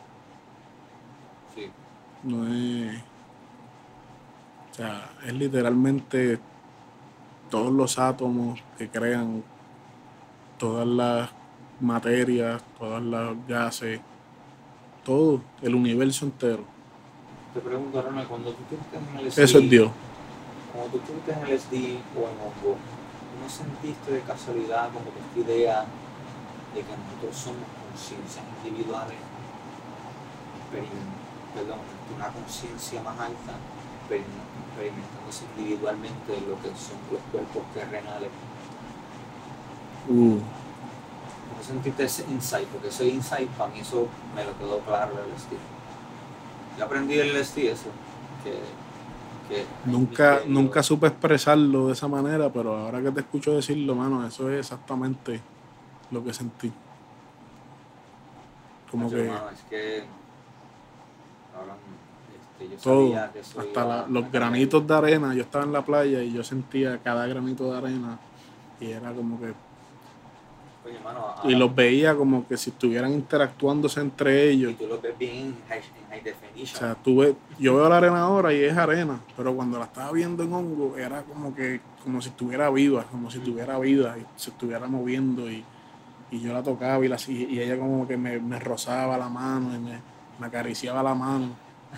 Sí. 1.55 1.71
No 2.23 2.45
es. 2.45 2.97
O 4.71 4.73
sea, 4.73 5.11
es 5.25 5.33
literalmente 5.33 6.39
todos 7.49 7.71
los 7.71 7.97
átomos 7.97 8.61
que 8.77 8.89
crean 8.89 9.45
todas 10.57 10.85
las 10.85 11.36
materias, 11.79 12.61
todas 12.77 13.01
las 13.03 13.35
gases, 13.47 13.99
todo, 15.03 15.41
el 15.61 15.75
universo 15.75 16.25
entero. 16.25 16.63
Te 17.53 17.59
pregunto, 17.61 18.01
Ronald, 18.01 18.27
cuando 18.27 18.51
tú 18.51 18.61
estuviste 18.63 18.97
en 18.97 19.19
el 19.19 19.27
Eso 19.27 19.57
es 19.59 19.69
Dios. 19.69 19.91
Cuando 20.73 20.91
tú 20.91 20.97
estuviste 20.97 21.31
en 21.33 21.39
el 21.39 21.51
SD 21.59 21.97
o 22.15 22.19
en 22.27 22.35
Hongo, 22.41 22.77
¿no 23.41 23.49
sentiste 23.49 24.11
de 24.11 24.21
casualidad 24.21 24.89
como 24.91 25.05
que 25.13 25.19
esta 25.19 25.51
idea 25.51 25.85
de 26.75 26.81
que 26.81 26.93
nosotros 26.97 27.35
somos 27.35 27.67
conciencias 27.89 28.43
individuales, 28.63 29.17
perdón, 31.55 31.79
una 32.15 32.27
conciencia 32.27 33.01
más 33.01 33.17
alta, 33.19 33.53
experim- 34.03 34.43
experimentándose 34.69 35.45
individualmente 35.57 36.33
lo 36.47 36.55
que 36.61 36.69
son 36.77 36.97
los 37.11 37.21
cuerpos 37.31 37.63
terrenales? 37.73 38.29
Uh, 40.09 40.39
¿No 41.57 41.63
sentiste 41.63 42.03
ese 42.03 42.23
insight? 42.29 42.67
Porque 42.67 42.89
ese 42.89 43.07
insight 43.07 43.49
para 43.51 43.73
mí 43.73 43.79
eso 43.79 44.07
me 44.35 44.43
lo 44.43 44.57
quedó 44.57 44.79
claro 44.79 45.15
del 45.15 45.25
LSD. 45.33 45.57
Yo 46.77 46.85
aprendí 46.85 47.15
del 47.15 47.35
LSD 47.35 47.71
eso, 47.71 47.89
que, 48.43 49.65
nunca, 49.85 50.41
nunca 50.45 50.83
supe 50.83 51.07
expresarlo 51.07 51.87
de 51.87 51.93
esa 51.93 52.07
manera, 52.07 52.51
pero 52.51 52.75
ahora 52.77 53.01
que 53.01 53.11
te 53.11 53.21
escucho 53.21 53.53
decirlo, 53.53 53.95
mano, 53.95 54.25
eso 54.27 54.51
es 54.51 54.59
exactamente 54.59 55.39
lo 56.11 56.23
que 56.23 56.33
sentí. 56.33 56.71
Como 58.91 59.09
que 59.09 59.25
hermano, 59.25 59.49
es 59.49 59.61
que 59.69 60.03
ahora, 61.57 61.75
este, 62.59 62.69
yo 62.75 62.81
todo, 62.81 63.07
sabía 63.07 63.31
que 63.33 63.39
eso 63.39 63.59
hasta 63.59 63.85
la- 63.85 64.07
los 64.07 64.31
granitos 64.31 64.87
de 64.87 64.95
arena, 64.95 65.33
yo 65.33 65.41
estaba 65.43 65.65
en 65.65 65.73
la 65.73 65.83
playa 65.83 66.21
y 66.21 66.31
yo 66.33 66.43
sentía 66.43 66.97
cada 66.99 67.25
granito 67.27 67.71
de 67.71 67.77
arena 67.77 68.17
y 68.79 68.91
era 68.91 69.11
como 69.11 69.39
que 69.39 69.53
Oye, 70.87 70.95
hermano, 70.97 71.35
y 71.43 71.55
los 71.55 71.73
veía 71.75 72.15
como 72.15 72.47
que 72.47 72.57
si 72.57 72.69
estuvieran 72.69 73.11
interactuándose 73.13 73.99
entre 73.99 74.45
y 74.45 74.49
ellos. 74.63 74.75
tú 74.77 74.87
lo 74.87 74.99
ves 75.01 75.17
bien 75.17 75.35
en 75.35 75.55
high, 75.67 75.79
en 75.79 76.07
high 76.09 76.19
O 76.19 76.23
definition. 76.23 76.79
sea, 76.79 76.95
tú 76.95 77.17
ves- 77.17 77.35
yo 77.59 77.75
veo 77.75 77.89
la 77.89 77.97
arena 77.97 78.21
ahora 78.21 78.53
y 78.53 78.63
es 78.63 78.75
arena, 78.77 79.19
pero 79.35 79.53
cuando 79.55 79.77
la 79.79 79.85
estaba 79.85 80.11
viendo 80.11 80.43
en 80.43 80.53
hongo 80.53 80.97
era 80.97 81.21
como 81.23 81.53
que 81.53 81.81
como 82.03 82.21
si 82.21 82.29
estuviera 82.29 82.69
viva, 82.69 83.03
como 83.11 83.29
si 83.29 83.39
tuviera 83.39 83.77
vida 83.79 84.17
y 84.17 84.25
se 84.39 84.49
estuviera 84.51 84.87
moviendo 84.87 85.51
y, 85.51 85.63
y 86.31 86.39
yo 86.39 86.53
la 86.53 86.63
tocaba 86.63 87.03
y, 87.03 87.09
la, 87.09 87.17
y, 87.27 87.43
y 87.55 87.59
ella 87.61 87.77
como 87.77 88.07
que 88.07 88.15
me, 88.15 88.39
me 88.39 88.59
rozaba 88.59 89.17
la 89.17 89.27
mano 89.27 89.75
y 89.75 89.79
me, 89.79 89.99
me 90.39 90.47
acariciaba 90.47 91.03
la 91.03 91.13
mano 91.13 91.49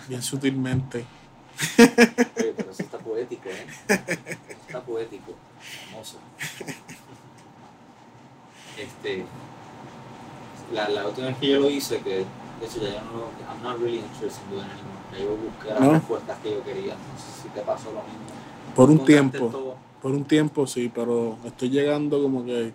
bien 0.08 0.20
sutilmente. 0.22 1.04
Oye, 1.78 2.54
pero 2.56 2.70
eso 2.70 2.82
está 2.82 2.98
poético, 2.98 3.48
¿eh? 3.48 3.66
Eso 3.88 4.58
está 4.66 4.80
poético. 4.80 5.34
Hermoso. 5.92 6.18
Este, 8.82 9.24
la, 10.72 10.88
la 10.88 11.06
última 11.08 11.28
vez 11.28 11.36
que 11.38 11.48
yo 11.48 11.60
lo 11.60 11.68
hice, 11.70 11.98
que 12.00 12.10
de 12.18 12.66
hecho 12.66 12.80
ya 12.80 12.94
yo 12.94 13.00
no 13.04 13.12
lo, 13.12 13.26
I'm 13.52 13.62
not 13.62 13.78
really 13.78 13.98
interested 13.98 14.42
in 14.44 14.50
doing 14.50 14.64
anymore. 14.70 15.00
Ya 15.12 15.18
yo 15.18 15.36
busqué 15.36 15.68
las 15.70 15.80
¿No? 15.80 15.92
respuestas 15.92 16.38
que 16.38 16.50
yo 16.52 16.62
quería. 16.64 16.94
No 16.94 17.18
sé 17.18 17.42
si 17.42 17.48
te 17.48 17.60
pasó 17.62 17.86
lo 17.86 18.00
mismo. 18.02 18.74
Por 18.74 18.90
un 18.90 19.04
tiempo, 19.04 19.46
todo. 19.48 19.76
por 20.00 20.12
un 20.12 20.24
tiempo 20.24 20.66
sí, 20.66 20.90
pero 20.94 21.36
estoy 21.44 21.70
llegando 21.70 22.22
como 22.22 22.44
que 22.44 22.72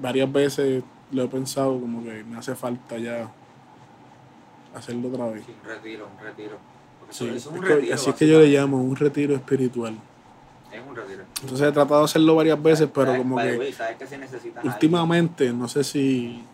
varias 0.00 0.30
veces 0.32 0.82
lo 1.12 1.22
he 1.22 1.28
pensado 1.28 1.78
como 1.80 2.02
que 2.02 2.24
me 2.24 2.36
hace 2.38 2.54
falta 2.56 2.98
ya 2.98 3.30
hacerlo 4.74 5.08
otra 5.08 5.26
vez. 5.28 5.44
Sí, 5.46 5.54
un 5.62 5.68
retiro, 5.68 6.08
un 6.18 6.24
retiro. 6.24 6.56
Porque 6.98 7.14
Sí, 7.14 7.24
eso 7.26 7.34
es 7.36 7.42
es 7.42 7.46
un 7.46 7.60
que- 7.60 7.74
retiro. 7.76 7.94
así 7.94 8.10
es 8.10 8.16
que 8.16 8.26
yo 8.26 8.40
le 8.40 8.48
llamo 8.48 8.82
un 8.82 8.96
retiro 8.96 9.34
espiritual. 9.36 9.94
Es 10.74 10.82
un 10.86 10.96
retiro. 10.96 11.24
Entonces 11.42 11.68
he 11.68 11.72
tratado 11.72 12.00
de 12.00 12.04
hacerlo 12.06 12.34
varias 12.34 12.62
veces, 12.62 12.88
pero 12.92 13.06
¿Sabes? 13.06 13.22
como 13.22 13.36
que 13.36 13.58
way, 13.58 13.72
¿sabes 13.72 13.96
que 13.96 14.06
si 14.06 14.16
necesitas 14.16 14.56
a 14.56 14.60
alguien? 14.60 14.72
últimamente, 14.74 15.52
no 15.52 15.68
sé 15.68 15.84
si 15.84 16.44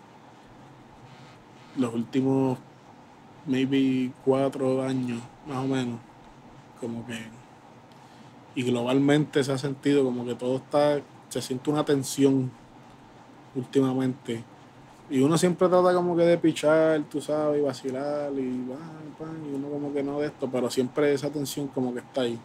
los 1.77 1.95
últimos 1.95 2.59
maybe 3.47 4.13
cuatro 4.25 4.83
años, 4.83 5.23
más 5.47 5.59
o 5.59 5.67
menos, 5.67 5.99
como 6.81 7.07
que 7.07 7.41
y 8.55 8.63
globalmente 8.63 9.43
se 9.45 9.53
ha 9.53 9.59
sentido 9.59 10.05
como 10.05 10.25
que 10.25 10.35
todo 10.35 10.57
está, 10.57 11.01
se 11.29 11.41
siente 11.41 11.71
una 11.71 11.85
tensión 11.85 12.51
últimamente. 13.55 14.43
Y 15.09 15.21
uno 15.21 15.37
siempre 15.39 15.69
trata 15.69 15.93
como 15.93 16.17
que 16.17 16.23
de 16.23 16.39
pichar, 16.39 17.03
tú 17.05 17.21
sabes, 17.21 17.61
y 17.61 17.63
vacilar, 17.63 18.33
y, 18.33 18.67
pan, 18.69 18.79
pan, 19.19 19.51
y 19.51 19.55
uno 19.55 19.69
como 19.69 19.93
que 19.93 20.03
no 20.03 20.21
de 20.21 20.27
esto, 20.27 20.49
pero 20.51 20.71
siempre 20.71 21.13
esa 21.13 21.31
tensión 21.31 21.69
como 21.69 21.93
que 21.93 22.01
está 22.01 22.23
ahí. 22.23 22.39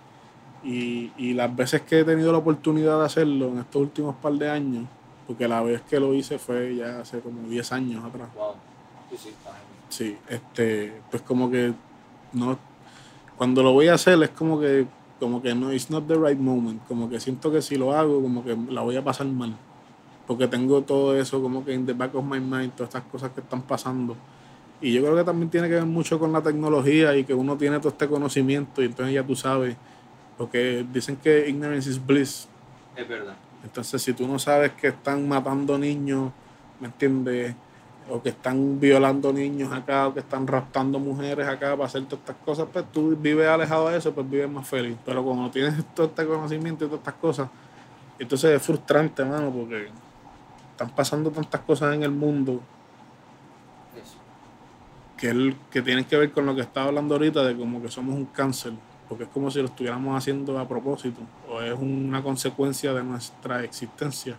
Y, 0.66 1.12
y 1.18 1.34
las 1.34 1.56
veces 1.56 1.82
que 1.84 2.00
he 2.00 2.04
tenido 2.04 2.32
la 2.32 2.40
oportunidad 2.40 3.00
de 3.00 3.06
hacerlo 3.06 3.50
en 3.50 3.60
estos 3.60 3.82
últimos 3.82 4.16
par 4.16 4.34
de 4.34 4.50
años, 4.50 4.86
porque 5.28 5.48
la 5.48 5.62
vez 5.62 5.82
que 5.84 6.00
lo 6.00 6.14
hice 6.14 6.40
fue 6.40 6.76
ya 6.76 7.02
hace 7.02 7.20
como 7.20 7.48
10 7.48 7.72
años 7.72 8.04
atrás. 8.04 8.30
Wow. 8.36 8.54
Sí, 9.12 9.18
sí. 9.18 9.30
Sí, 9.90 10.18
este, 10.28 10.94
pues 11.12 11.22
como 11.22 11.50
que 11.50 11.74
no, 12.34 12.58
cuando 13.38 13.64
lo 13.64 13.74
voy 13.74 13.88
a 13.88 13.94
hacer 13.94 14.22
es 14.24 14.30
como 14.32 14.60
que, 14.60 14.88
como 15.20 15.42
que 15.42 15.54
no, 15.54 15.72
it's 15.72 15.90
not 15.90 16.08
the 16.08 16.16
right 16.16 16.38
moment, 16.38 16.86
como 16.88 17.10
que 17.10 17.20
siento 17.20 17.52
que 17.52 17.62
si 17.62 17.76
lo 17.76 17.94
hago, 17.94 18.22
como 18.22 18.44
que 18.44 18.58
la 18.70 18.82
voy 18.82 18.98
a 18.98 19.04
pasar 19.04 19.28
mal, 19.28 19.56
porque 20.28 20.48
tengo 20.48 20.82
todo 20.82 21.16
eso 21.16 21.42
como 21.42 21.64
que 21.64 21.74
in 21.74 21.86
the 21.86 21.94
back 21.94 22.16
of 22.16 22.26
my 22.26 22.40
mind, 22.40 22.72
todas 22.72 22.90
estas 22.90 23.04
cosas 23.04 23.32
que 23.32 23.42
están 23.42 23.62
pasando. 23.62 24.16
Y 24.82 24.92
yo 24.92 25.02
creo 25.02 25.16
que 25.16 25.24
también 25.24 25.50
tiene 25.50 25.70
que 25.70 25.76
ver 25.76 25.86
mucho 25.86 26.20
con 26.20 26.34
la 26.34 26.42
tecnología 26.42 27.16
y 27.16 27.24
que 27.24 27.34
uno 27.34 27.56
tiene 27.56 27.80
todo 27.80 27.90
este 27.90 28.08
conocimiento 28.08 28.82
y 28.82 28.86
entonces 28.86 29.16
ya 29.16 29.24
tú 29.24 29.36
sabes, 29.36 29.78
porque 30.38 30.86
dicen 30.92 31.16
que 31.18 31.48
ignorance 31.50 31.90
is 31.90 32.04
bliss, 32.06 32.48
Es 32.96 33.08
verdad. 33.08 33.36
entonces, 33.64 34.02
si 34.02 34.14
tú 34.14 34.28
no 34.28 34.38
sabes 34.40 34.72
que 34.74 34.88
están 34.90 35.28
matando 35.28 35.78
niños, 35.78 36.32
¿me 36.80 36.88
entiendes? 36.88 37.56
O 38.10 38.22
que 38.22 38.30
están 38.30 38.80
violando 38.80 39.34
niños 39.34 39.74
acá, 39.74 40.08
o 40.08 40.14
que 40.14 40.20
están 40.20 40.46
raptando 40.46 41.00
mujeres 41.00 41.48
acá 41.48 41.72
para 41.72 41.86
hacer 41.86 42.04
todas 42.06 42.20
estas 42.20 42.36
cosas, 42.46 42.68
pues 42.72 42.86
tú 42.92 43.16
vives 43.16 43.48
alejado 43.48 43.90
de 43.90 43.98
eso, 43.98 44.14
pues 44.14 44.30
vives 44.30 44.50
más 44.50 44.68
feliz. 44.68 44.96
Pero 45.06 45.24
cuando 45.24 45.50
tienes 45.50 45.84
todo 45.96 46.08
este 46.08 46.26
conocimiento 46.26 46.86
y 46.86 46.88
todas 46.88 47.00
estas 47.00 47.16
cosas, 47.16 47.50
entonces 48.20 48.52
es 48.52 48.62
frustrante, 48.62 49.26
mano, 49.26 49.52
porque 49.52 49.88
están 50.72 50.90
pasando 50.92 51.32
tantas 51.32 51.62
cosas 51.62 51.96
en 51.96 52.04
el 52.04 52.12
mundo 52.12 52.62
que, 55.18 55.30
él, 55.30 55.56
que 55.72 55.82
tienen 55.82 56.06
que 56.06 56.18
ver 56.18 56.32
con 56.32 56.46
lo 56.46 56.54
que 56.56 56.62
estaba 56.62 56.88
hablando 56.88 57.16
ahorita, 57.16 57.44
de 57.44 57.56
como 57.56 57.82
que 57.82 57.90
somos 57.90 58.16
un 58.16 58.26
cáncer, 58.26 58.74
porque 59.08 59.26
es 59.26 59.30
como 59.30 59.52
si 59.52 59.60
lo 59.60 59.66
estuviéramos 59.66 60.18
haciendo 60.18 60.58
a 60.58 60.68
propósito, 60.68 61.22
o 61.50 61.62
es 61.62 61.78
una 61.78 62.24
consecuencia 62.24 62.94
de 62.94 63.04
nuestra 63.04 63.64
existencia 63.64 64.38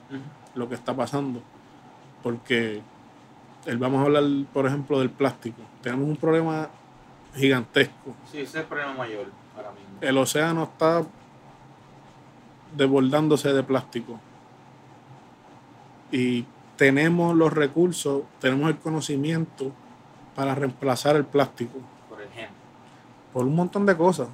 lo 0.55 0.68
que 0.68 0.74
está 0.74 0.94
pasando. 0.94 1.40
Porque 2.22 2.82
él, 3.66 3.78
vamos 3.78 4.01
a 4.01 4.05
hablar, 4.05 4.24
por 4.52 4.66
ejemplo, 4.66 4.98
del 4.98 5.10
plástico. 5.10 5.60
Tenemos 5.82 6.09
un 6.09 6.16
problema 6.16 6.68
gigantesco. 7.34 8.14
Sí, 8.30 8.38
ese 8.38 8.43
es 8.43 8.55
el 8.56 8.64
problema 8.64 8.94
mayor 8.94 9.26
ahora 9.56 9.70
mismo. 9.70 9.98
El 10.01 10.18
océano 10.18 10.64
está 10.64 11.05
desbordándose 12.76 13.52
de 13.52 13.62
plástico. 13.62 14.18
Y 16.10 16.44
tenemos 16.76 17.34
los 17.36 17.52
recursos, 17.52 18.22
tenemos 18.40 18.68
el 18.70 18.78
conocimiento 18.78 19.72
para 20.34 20.55
reemplazar 20.55 21.16
el 21.16 21.24
plástico 21.24 21.78
Por 22.09 22.20
ejemplo. 22.20 22.56
por 23.32 23.47
un 23.47 23.56
montón 23.56 23.86
de 23.86 23.97
cosas. 23.97 24.28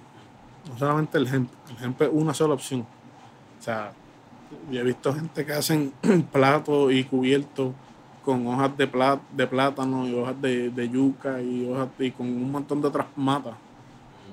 No 0.68 0.78
solamente 0.78 1.18
el 1.18 1.26
hemp. 1.26 1.50
El 1.70 1.84
hemp 1.84 2.02
es 2.02 2.08
una 2.12 2.34
sola 2.34 2.54
opción. 2.54 2.86
O 3.58 3.62
sea, 3.62 3.92
yo 4.70 4.80
he 4.80 4.84
visto 4.84 5.14
gente 5.14 5.44
que 5.44 5.52
hacen 5.52 5.92
platos 6.32 6.92
y 6.92 7.04
cubiertos 7.04 7.72
con 8.24 8.46
hojas 8.46 8.76
de, 8.76 8.86
de 9.32 9.46
plátano 9.46 10.06
y 10.06 10.14
hojas 10.14 10.40
de, 10.40 10.70
de 10.70 10.88
yuca 10.88 11.40
y 11.40 11.68
hojas 11.68 11.88
y 11.98 12.10
con 12.12 12.26
un 12.26 12.50
montón 12.50 12.80
de 12.80 12.88
otras 12.88 13.06
matas. 13.16 13.54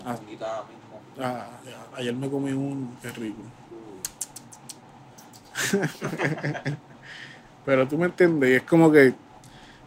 Ah. 0.06 0.18
ayer 1.98 2.16
me 2.16 2.30
comí 2.30 2.52
uno, 2.52 2.92
qué 3.02 3.12
rico. 3.12 3.42
Pero 7.66 7.88
tú 7.88 7.98
me 7.98 8.06
entiendes, 8.06 8.50
y 8.50 8.54
es 8.54 8.64
como 8.64 8.92
que. 8.92 9.14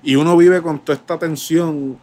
Y 0.02 0.16
uno 0.16 0.36
vive 0.36 0.60
con 0.60 0.80
toda 0.80 0.98
esta 0.98 1.18
tensión 1.18 1.98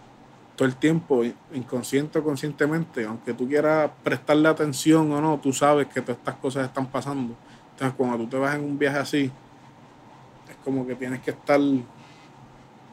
todo 0.59 0.67
el 0.67 0.75
tiempo, 0.75 1.23
inconsciente 1.53 2.19
o 2.19 2.23
conscientemente, 2.23 3.05
aunque 3.05 3.33
tú 3.33 3.47
quieras 3.47 3.89
prestarle 4.03 4.49
atención 4.49 5.09
o 5.09 5.21
no, 5.21 5.39
tú 5.39 5.53
sabes 5.53 5.87
que 5.87 6.01
todas 6.01 6.17
estas 6.17 6.35
cosas 6.35 6.65
están 6.67 6.87
pasando. 6.87 7.33
Entonces, 7.71 7.95
cuando 7.95 8.17
tú 8.17 8.27
te 8.27 8.37
vas 8.37 8.55
en 8.55 8.65
un 8.65 8.77
viaje 8.77 8.97
así, 8.97 9.31
es 10.49 10.55
como 10.61 10.85
que 10.85 10.95
tienes 10.95 11.21
que 11.21 11.31
estar. 11.31 11.61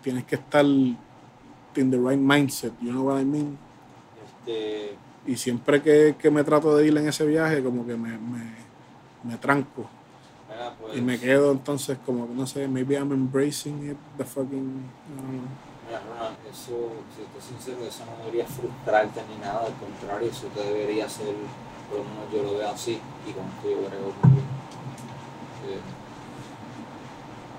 Tienes 0.00 0.22
que 0.26 0.36
estar 0.36 0.64
in 0.64 1.90
the 1.90 1.96
right 1.98 2.20
mindset, 2.20 2.72
you 2.80 2.92
know 2.92 3.08
what 3.08 3.20
I 3.20 3.24
mean? 3.24 3.58
Este, 4.24 4.96
Y 5.26 5.34
siempre 5.34 5.82
que, 5.82 6.14
que 6.16 6.30
me 6.30 6.44
trato 6.44 6.76
de 6.76 6.86
ir 6.86 6.96
en 6.96 7.08
ese 7.08 7.26
viaje, 7.26 7.64
como 7.64 7.84
que 7.84 7.96
me, 7.96 8.16
me, 8.16 8.44
me 9.24 9.36
tranco. 9.38 9.90
mira, 10.48 10.72
pues, 10.80 10.96
Y 10.96 11.00
me 11.00 11.18
quedo 11.18 11.50
entonces 11.50 11.98
como 12.06 12.28
que 12.28 12.34
no 12.34 12.46
sé, 12.46 12.68
maybe 12.68 12.94
I'm 12.94 13.10
embracing 13.10 13.90
it, 13.90 13.96
the 14.18 14.24
fucking, 14.24 14.84
I 15.10 15.16
don't 15.16 15.30
know. 15.32 15.65
Eso, 16.50 16.90
si 17.14 17.22
estoy 17.22 17.42
sincero, 17.42 17.86
eso 17.86 18.04
no 18.06 18.18
debería 18.24 18.44
frustrarte 18.46 19.20
ni 19.30 19.36
nada, 19.38 19.66
al 19.66 19.74
contrario, 19.74 20.30
eso 20.30 20.46
te 20.48 20.60
debería 20.62 21.06
hacer, 21.06 21.34
por 21.88 21.98
lo 21.98 22.04
menos 22.04 22.26
yo 22.32 22.42
lo 22.42 22.58
veo 22.58 22.68
así, 22.70 22.98
y 23.26 23.32
con 23.32 23.44
esto 23.46 23.70
yo 23.70 23.76
muy 23.76 24.34
bien. 24.34 24.46
Eh, 25.66 25.80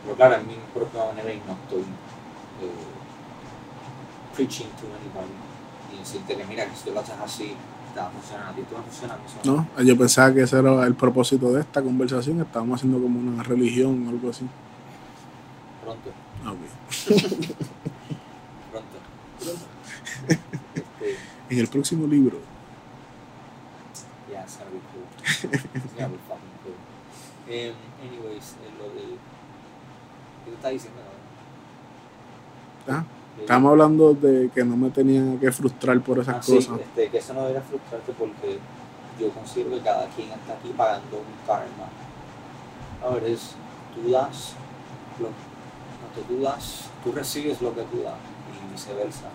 pero 0.04 0.16
claro, 0.16 0.36
en 0.36 0.48
mi 0.48 0.56
propia 0.74 1.06
manera 1.06 1.34
y 1.34 1.38
no 1.48 1.54
estoy 1.54 1.82
eh, 1.82 2.88
preaching 4.36 4.68
to 4.80 4.88
anybody 4.88 5.34
y 5.94 6.00
decirte 6.00 6.36
que 6.36 6.46
mira, 6.46 6.66
que 6.66 6.76
si 6.76 6.84
tú 6.86 6.92
lo 6.94 7.00
haces 7.00 7.16
así, 7.24 7.54
te 7.94 8.00
va 8.00 8.08
a 8.08 8.10
funcionar 8.12 8.48
a 8.50 8.54
ti, 8.54 8.62
te 8.64 8.74
va 8.76 8.82
a 8.82 8.84
funcionar 8.84 9.18
a 9.18 9.20
mí. 9.20 9.26
eso 9.28 9.52
No, 9.78 9.84
yo 9.84 9.98
pensaba 9.98 10.34
que 10.34 10.42
ese 10.42 10.60
era 10.60 10.86
el 10.86 10.96
propósito 10.96 11.52
de 11.54 11.62
esta 11.62 11.82
conversación, 11.82 12.42
estábamos 12.42 12.80
haciendo 12.80 13.02
como 13.02 13.20
una 13.20 13.44
religión 13.44 14.06
o 14.06 14.10
algo 14.10 14.30
así. 14.30 14.46
Pronto, 15.84 16.12
Ah, 16.46 16.52
ok. 16.52 16.58
pronto, 18.72 18.98
pronto. 19.40 19.66
Este, 20.76 21.18
En 21.50 21.60
el 21.60 21.68
próximo 21.68 22.06
libro. 22.08 22.38
Yeah, 24.30 24.44
it's 24.44 24.58
gonna 24.58 24.72
be 24.72 24.80
cool. 24.92 25.06
It's 25.54 25.94
gonna 25.96 26.10
be 26.10 26.20
fucking 26.28 26.56
cool. 26.64 26.76
Um, 27.48 27.76
anyways, 28.04 28.56
eh, 28.64 28.72
lo 28.78 28.86
del. 28.94 29.18
¿Qué 30.44 30.52
te 30.52 30.56
estás 30.56 30.72
diciendo? 30.72 31.02
Ah, 32.90 33.04
Eh, 33.38 33.42
Estábamos 33.42 33.72
hablando 33.72 34.14
de 34.16 34.50
que 34.54 34.64
no 34.66 34.76
me 34.76 34.90
tenía 34.90 35.40
que 35.40 35.52
frustrar 35.52 36.02
por 36.02 36.18
esas 36.20 36.36
ah, 36.38 36.42
sí, 36.42 36.56
cosas. 36.56 36.80
este, 36.80 37.10
que 37.10 37.18
eso 37.20 37.34
no 37.34 37.42
debería 37.42 37.62
frustrarte 37.62 38.12
porque 38.14 38.58
yo 39.20 39.30
considero 39.30 39.70
que 39.72 39.82
cada 39.82 40.08
quien 40.08 40.32
está 40.32 40.54
aquí 40.54 40.74
pagando 40.76 41.18
un 41.18 41.46
karma. 41.46 41.88
A 43.06 43.10
ver, 43.14 43.26
es 43.26 43.54
tú 43.94 44.10
das 44.10 44.54
lo, 45.20 45.28
lo 45.28 46.08
que 46.16 46.22
tú 46.28 46.42
das, 46.42 46.90
tú 47.04 47.12
recibes 47.12 47.62
lo 47.62 47.76
que 47.76 47.84
tú 47.84 48.02
das 48.04 48.16
y 48.58 48.72
viceversa. 48.74 49.30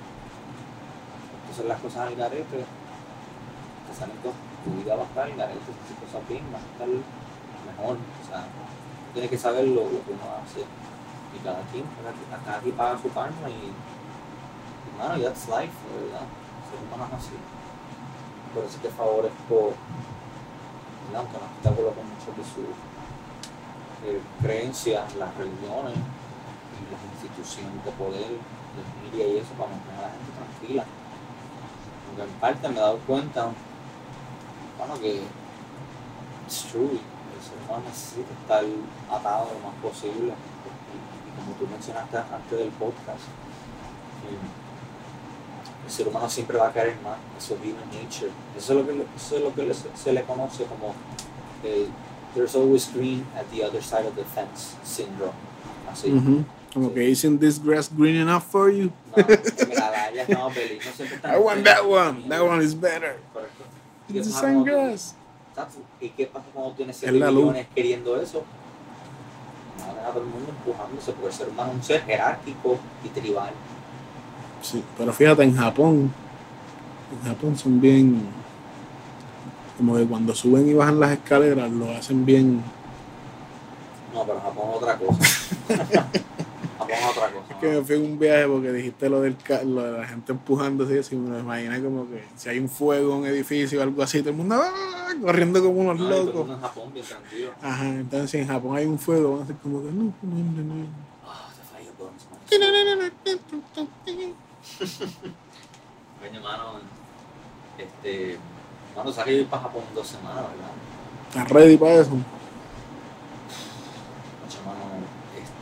Entonces 1.53 1.69
las 1.69 1.83
cosas 1.85 2.09
al 2.09 2.17
garete, 2.17 2.65
te 2.65 3.93
salen 3.93 4.17
cosas, 4.25 4.41
tu 4.65 4.73
vida 4.73 4.97
va 4.97 5.05
a 5.05 5.05
estar 5.05 5.25
al 5.29 5.37
garete, 5.37 5.69
haces 5.69 6.01
cosas 6.01 6.25
bien, 6.25 6.49
va 6.49 6.57
a 6.57 6.65
estar 6.65 6.89
mejor. 6.89 8.01
O 8.01 8.25
sea, 8.25 8.41
tú 8.49 9.13
tienes 9.13 9.29
que 9.29 9.37
saber 9.37 9.69
lo, 9.69 9.85
que 9.85 10.17
uno 10.17 10.33
hace. 10.33 10.65
Y 10.65 11.39
cada 11.45 11.61
quien, 11.69 11.85
cada, 12.01 12.57
quien 12.57 12.75
paga 12.75 12.97
su 12.97 13.13
karma 13.13 13.53
y, 13.53 13.69
y 13.69 14.91
mano, 14.97 15.21
that's 15.21 15.45
life, 15.45 15.77
verdad. 15.93 16.25
Ser 16.73 16.81
humano 16.89 17.05
es 17.13 17.21
así. 17.21 17.37
Por 18.57 18.65
eso 18.65 18.79
te 18.81 18.89
favorezco, 18.89 19.77
¿verdad? 21.05 21.21
aunque 21.21 21.37
no 21.37 21.53
esté 21.53 21.69
de 21.69 21.69
acuerdo 21.69 21.93
con 22.01 22.09
muchas 22.17 22.33
de 22.33 22.45
sus 22.49 22.73
eh, 24.09 24.25
creencias, 24.41 25.05
las 25.21 25.37
religiones 25.37 26.01
y 26.01 26.83
las 26.89 27.03
instituciones 27.13 27.77
de 27.85 27.93
poder, 27.93 28.41
de 28.41 28.83
media 29.05 29.37
y 29.37 29.37
eso, 29.37 29.53
para 29.53 29.69
mantener 29.69 30.01
a 30.01 30.09
la 30.09 30.17
gente 30.17 30.33
tranquila. 30.33 31.02
Porque 32.13 32.31
en 32.31 32.39
parte 32.39 32.69
me 32.69 32.77
he 32.77 32.81
dado 32.81 32.99
cuenta, 33.07 33.49
bueno, 34.79 35.01
que 35.01 35.23
it's 36.47 36.67
true, 36.71 36.91
el 36.91 37.43
ser 37.43 37.57
humano 37.65 37.85
necesita 37.89 38.33
estar 38.43 38.65
atado 39.11 39.49
lo 39.55 39.69
más 39.69 39.77
posible. 39.83 40.33
Y, 40.33 41.41
como 41.41 41.57
tú 41.59 41.67
mencionaste 41.67 42.19
antes 42.19 42.59
del 42.59 42.69
podcast, 42.71 43.25
eh, 44.29 45.85
el 45.87 45.91
ser 45.91 46.09
humano 46.09 46.29
siempre 46.29 46.59
va 46.59 46.69
a 46.69 46.73
querer 46.73 46.97
más, 47.03 47.17
eso 47.39 47.55
es 47.55 47.61
human 47.61 47.89
nature. 47.89 48.31
Eso 48.57 48.73
es 48.73 48.79
lo 48.79 48.87
que, 48.87 49.07
eso 49.17 49.37
es 49.37 49.43
lo 49.43 49.55
que 49.55 49.75
se 49.75 50.13
le 50.13 50.23
conoce 50.25 50.65
como 50.65 50.95
el 51.65 51.89
there's 52.35 52.55
always 52.55 52.87
green 52.87 53.27
at 53.37 53.51
the 53.51 53.63
other 53.63 53.83
side 53.83 54.07
of 54.07 54.17
the 54.17 54.25
fence 54.25 54.77
syndrome. 54.83 55.35
Así. 55.89 56.13
Ujú. 56.13 56.45
Como 56.73 56.89
que 56.91 57.05
isn't 57.05 57.39
this 57.39 57.59
grass 57.59 57.89
green 57.89 58.17
enough 58.17 58.45
for 58.45 58.71
you? 58.71 58.93
No, 59.15 59.25
mira, 59.69 59.92
no, 60.29 60.51
siempre 60.51 61.17
están 61.17 61.35
I 61.35 61.39
want 61.39 61.65
that 61.65 61.85
one. 61.85 62.29
That 62.29 62.43
one 62.43 62.63
is 62.65 62.79
better. 62.79 63.19
Correcto. 63.33 63.65
¿Y 64.09 64.13
qué 64.15 64.19
It's 64.21 64.29
the 64.29 64.35
same 64.41 64.65
grass. 64.65 65.15
¿Y 66.01 66.09
qué 66.11 66.27
pasa 66.27 66.47
cuando 66.53 66.73
tienes 66.75 66.97
Es 66.97 67.01
7 67.03 67.19
la 67.19 67.31
luz. 67.31 67.43
millones 67.43 67.67
queriendo 67.75 68.21
eso? 68.21 68.43
No 69.79 69.87
van 69.95 70.05
a 70.07 70.09
todo 70.11 70.21
el 70.23 70.29
mundo 70.29 70.49
empujándose 70.51 71.13
porque 71.13 71.27
el 71.29 71.33
ser 71.33 71.49
humano 71.49 71.71
es 71.71 71.77
un 71.77 71.83
ser 71.83 72.03
jerárquico 72.05 72.79
y 73.05 73.09
tribal. 73.09 73.51
Sí, 74.63 74.83
pero 74.97 75.13
fíjate, 75.13 75.43
en 75.43 75.57
Japón, 75.57 76.13
en 77.13 77.29
Japón 77.29 77.59
son 77.59 77.81
bien, 77.81 78.23
como 79.77 79.97
que 79.97 80.07
cuando 80.07 80.35
suben 80.35 80.69
y 80.69 80.75
bajan 80.75 81.01
las 81.01 81.13
escaleras 81.13 81.71
lo 81.71 81.91
hacen 81.91 82.25
bien. 82.25 82.63
No, 84.15 84.25
pero 84.25 84.41
Japón 84.41 84.71
es 84.71 84.77
otra 84.77 84.97
cosa. 84.99 85.19
Japón 86.79 86.91
es 86.91 87.07
otra 87.11 87.31
cosa. 87.33 87.52
Que 87.63 87.69
me 87.69 87.85
fui 87.85 87.95
en 87.95 88.03
un 88.03 88.19
viaje 88.19 88.49
porque 88.49 88.73
dijiste 88.73 89.09
lo, 89.09 89.21
del, 89.21 89.37
lo 89.67 89.83
de 89.85 89.99
la 89.99 90.05
gente 90.05 90.33
empujándose 90.33 90.97
y 90.97 90.99
así, 90.99 91.15
me 91.15 91.31
lo 91.31 91.39
imaginé 91.39 91.81
como 91.81 92.11
que 92.11 92.25
si 92.35 92.49
hay 92.49 92.59
un 92.59 92.69
fuego 92.69 93.13
en 93.13 93.19
un 93.21 93.27
edificio 93.27 93.79
o 93.79 93.83
algo 93.85 94.03
así, 94.03 94.19
todo 94.19 94.31
el 94.31 94.37
mundo 94.37 94.57
¡ah! 94.61 95.15
corriendo 95.23 95.63
como 95.63 95.83
unos 95.83 96.01
locos. 96.01 96.51
en 96.51 96.61
Japón 96.61 96.93
bien 96.93 97.07
tranquilo. 97.07 97.53
Ajá, 97.63 97.89
entonces 97.89 98.31
si 98.33 98.39
en 98.39 98.49
Japón 98.49 98.77
hay 98.77 98.87
un 98.87 98.99
fuego, 98.99 99.35
van 99.35 99.45
a 99.45 99.47
ser 99.47 99.55
como 99.63 99.81
que 99.81 99.93
no, 99.93 100.03
no, 100.03 100.13
no, 100.23 100.75
no. 100.75 100.87
Coño, 106.21 106.41
mano, 106.41 106.81
este, 107.79 108.39
mano, 108.97 109.13
salí 109.13 109.45
para 109.45 109.63
Japón 109.63 109.85
dos 109.95 110.09
semanas, 110.09 110.47
¿verdad? 110.51 110.73
¿Estás 111.29 111.49
ready 111.49 111.77
para 111.77 111.95
eso? 111.95 112.11
Coño, 112.11 112.25
mano, 114.67 114.83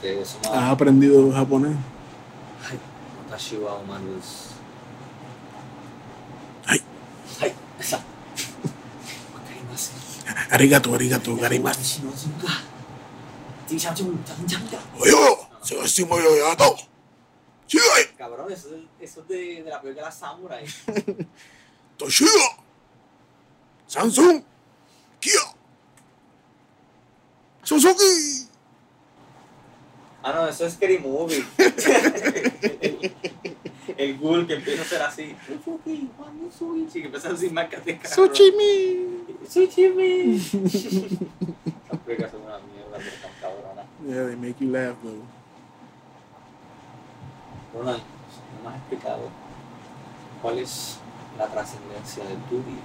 este, 0.02 0.20
eso 0.20 0.38
me 0.42 0.48
¿Has 0.48 0.70
aprendido 0.70 1.30
japonés? 1.32 1.76
Ay, 2.70 2.78
watashi 3.24 3.56
wa 3.56 3.78
desu. 3.98 4.54
Ay. 6.66 6.82
Ay, 7.40 7.54
exacto. 7.78 8.06
Arigato, 10.50 10.94
arigato, 10.94 11.36
garimasu. 11.36 12.02
Oyo, 14.98 15.48
se 15.62 15.76
va. 15.76 15.86
Sí, 17.66 17.78
Cabrón, 18.18 18.50
eso 18.50 18.74
es, 18.74 18.82
eso 19.00 19.20
es 19.20 19.28
de, 19.28 19.62
de 19.62 19.70
la 19.70 19.80
película 19.80 20.10
Samurai. 20.10 20.64
Toshiba, 21.96 22.30
Samsung, 23.86 24.42
Kia, 25.20 25.40
Suzuki. 27.62 28.39
Ah, 30.22 30.32
no, 30.34 30.46
eso 30.46 30.66
es 30.66 30.74
Scary 30.74 30.98
Movie. 30.98 31.44
el, 32.80 33.12
el 33.96 34.18
ghoul 34.18 34.46
que 34.46 34.54
empieza 34.54 34.82
a 34.82 34.84
ser 34.84 35.02
así. 35.02 35.34
Que 36.92 37.04
empieza 37.04 37.28
a 37.28 37.32
decir 37.32 37.52
marcas 37.52 37.84
de 37.84 37.98
carro. 37.98 38.14
Suchimi. 38.14 39.24
Suchimi. 39.48 40.36
Esas 40.36 42.00
películas 42.04 42.30
son 42.30 42.42
una 42.42 42.58
mierda, 42.58 42.96
pero 42.98 43.08
están 43.08 43.30
cabronas. 43.40 43.86
Yeah, 44.06 44.26
they 44.26 44.36
make 44.36 44.56
you 44.60 44.70
laugh 44.70 44.96
though. 45.02 45.22
Ronald, 47.72 48.02
no 48.62 48.68
me 48.70 48.74
has 48.74 48.80
explicado 48.80 49.30
cuál 50.42 50.58
es 50.58 50.98
la 51.38 51.46
trascendencia 51.46 52.24
de 52.24 52.34
tu 52.48 52.56
vida. 52.62 52.82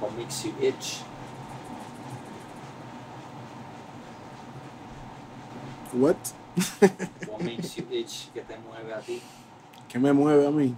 What 0.00 0.12
makes 0.16 0.44
you 0.44 0.54
itch? 0.60 1.02
What? 5.92 6.16
What 7.28 7.42
makes 7.42 7.76
you 7.76 7.86
itch? 7.90 8.30
¿Qué 8.34 8.42
te 8.42 8.58
mueve 8.58 8.92
a 8.92 9.00
ti? 9.00 9.22
¿Qué 9.88 9.98
me 9.98 10.12
mueve 10.12 10.46
a 10.46 10.50
mí? 10.50 10.74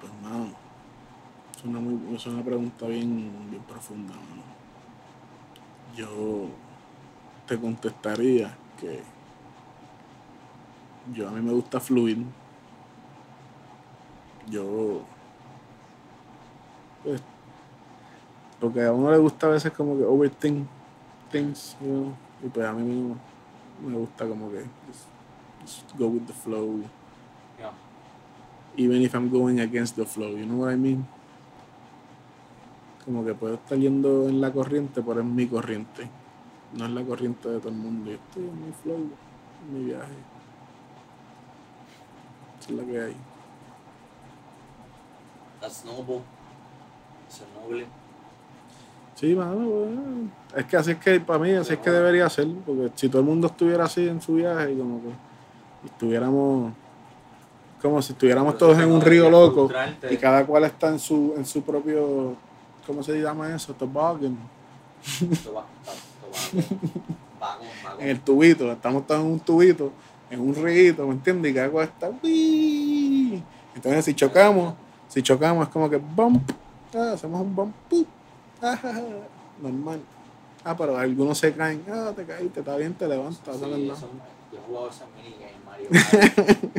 Pues 0.00 0.12
mano, 0.22 0.50
es 1.56 1.64
una, 1.64 1.80
muy, 1.80 2.14
es 2.14 2.26
una 2.26 2.44
pregunta 2.44 2.86
bien, 2.86 3.50
bien 3.50 3.62
profunda, 3.64 4.14
mano. 4.14 4.42
Yo 5.96 6.48
te 7.46 7.58
contestaría 7.58 8.56
que 8.78 9.02
yo 11.12 11.28
a 11.28 11.32
mí 11.32 11.40
me 11.40 11.52
gusta 11.52 11.80
fluir. 11.80 12.24
Yo 14.48 15.02
pues, 17.02 17.20
porque 18.60 18.84
a 18.84 18.92
uno 18.92 19.10
le 19.10 19.18
gusta 19.18 19.48
a 19.48 19.50
veces 19.50 19.72
como 19.72 19.96
que 19.96 20.04
overthink 20.04 20.66
things, 21.30 21.76
you 21.80 21.86
know, 21.86 22.25
y 22.42 22.48
pues 22.48 22.66
a 22.66 22.72
mí 22.72 22.82
mismo 22.82 23.16
me 23.86 23.96
gusta 23.96 24.26
como 24.26 24.50
que 24.50 24.60
just, 24.86 25.06
just 25.62 25.98
go 25.98 26.08
with 26.08 26.26
the 26.26 26.32
flow, 26.32 26.80
Yeah. 27.58 27.72
even 28.76 29.00
if 29.02 29.14
I'm 29.14 29.30
going 29.30 29.60
against 29.60 29.96
the 29.96 30.04
flow, 30.04 30.36
you 30.36 30.44
know 30.44 30.58
what 30.64 30.72
I 30.72 30.76
mean? 30.76 31.06
Como 33.04 33.24
que 33.24 33.34
puedo 33.34 33.54
estar 33.54 33.78
yendo 33.78 34.28
en 34.28 34.40
la 34.40 34.52
corriente, 34.52 35.00
pero 35.02 35.20
es 35.20 35.26
mi 35.26 35.46
corriente, 35.46 36.10
no 36.74 36.84
es 36.84 36.90
la 36.90 37.02
corriente 37.02 37.48
de 37.48 37.58
todo 37.58 37.68
el 37.70 37.76
mundo, 37.76 38.10
yo 38.10 38.16
estoy 38.16 38.44
en 38.44 38.66
mi 38.66 38.72
flow, 38.72 38.96
en 38.96 39.72
mi 39.72 39.84
viaje. 39.86 40.14
Esa 42.60 42.70
es 42.70 42.76
la 42.76 42.84
que 42.84 43.00
hay. 43.00 43.16
That's 45.60 45.84
noble. 45.84 46.22
Es 47.28 47.42
noble. 47.54 47.86
Sí, 49.16 49.34
mano, 49.34 49.66
bueno, 49.66 50.30
es 50.54 50.66
que 50.66 50.76
así 50.76 50.90
es 50.90 50.98
que 50.98 51.18
para 51.20 51.38
mí, 51.38 51.50
así 51.52 51.72
es 51.72 51.78
que 51.78 51.90
debería 51.90 52.28
ser, 52.28 52.46
porque 52.66 52.92
si 52.96 53.08
todo 53.08 53.20
el 53.22 53.26
mundo 53.26 53.46
estuviera 53.46 53.84
así 53.84 54.06
en 54.06 54.20
su 54.20 54.34
viaje 54.34 54.74
y 54.74 54.76
como 54.76 55.00
que 55.00 55.08
estuviéramos 55.86 56.74
como 57.80 58.02
si 58.02 58.12
estuviéramos 58.12 58.54
Pero 58.54 58.74
todos 58.74 58.78
en 58.82 58.92
un 58.92 59.00
río 59.00 59.30
loco 59.30 59.70
y 60.10 60.16
cada 60.18 60.44
cual 60.44 60.64
está 60.64 60.88
en 60.88 60.98
su 60.98 61.32
en 61.34 61.46
su 61.46 61.62
propio 61.62 62.36
¿cómo 62.86 63.02
se 63.02 63.18
llama 63.18 63.54
eso? 63.54 63.72
toboggan, 63.72 64.36
en 67.98 68.08
el 68.08 68.20
tubito, 68.20 68.70
estamos 68.70 69.06
todos 69.06 69.22
en 69.22 69.28
un 69.28 69.40
tubito, 69.40 69.92
en 70.28 70.40
un 70.40 70.54
río, 70.54 71.06
¿me 71.06 71.12
entiendes? 71.12 71.52
Y 71.52 71.54
cada 71.54 71.70
cual 71.70 71.88
está 71.88 72.10
entonces 73.74 74.04
si 74.04 74.12
chocamos, 74.12 74.74
si 75.08 75.22
chocamos 75.22 75.68
es 75.68 75.72
como 75.72 75.88
que 75.88 75.96
bump, 75.96 76.50
ah, 76.94 77.12
hacemos 77.14 77.40
un 77.40 77.56
bump, 77.56 77.74
normal. 79.62 80.00
Ah, 80.64 80.76
pero 80.76 80.96
algunos 80.96 81.38
se 81.38 81.52
caen, 81.54 81.84
ah, 81.88 82.12
te 82.14 82.24
caíste, 82.24 82.60
está 82.60 82.76
bien, 82.76 82.94
te 82.94 83.06
levantas, 83.06 83.56
Sí, 83.56 83.88
eso- 83.90 84.10
yo 84.52 84.58
he 84.58 84.62
jugado 84.62 84.90
ese 84.90 85.04
minigame, 85.16 85.52
Mario. 85.64 85.88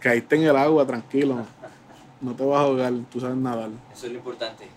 Caíste 0.00 0.36
en 0.36 0.42
el 0.44 0.56
agua, 0.56 0.86
tranquilo. 0.86 1.44
No 2.20 2.34
te 2.34 2.44
vas 2.44 2.58
a 2.58 2.62
ahogar, 2.62 2.92
tú 3.10 3.20
sabes 3.20 3.36
nadar. 3.36 3.70
Eso 3.92 4.06
es 4.06 4.12
lo 4.12 4.18
importante. 4.18 4.68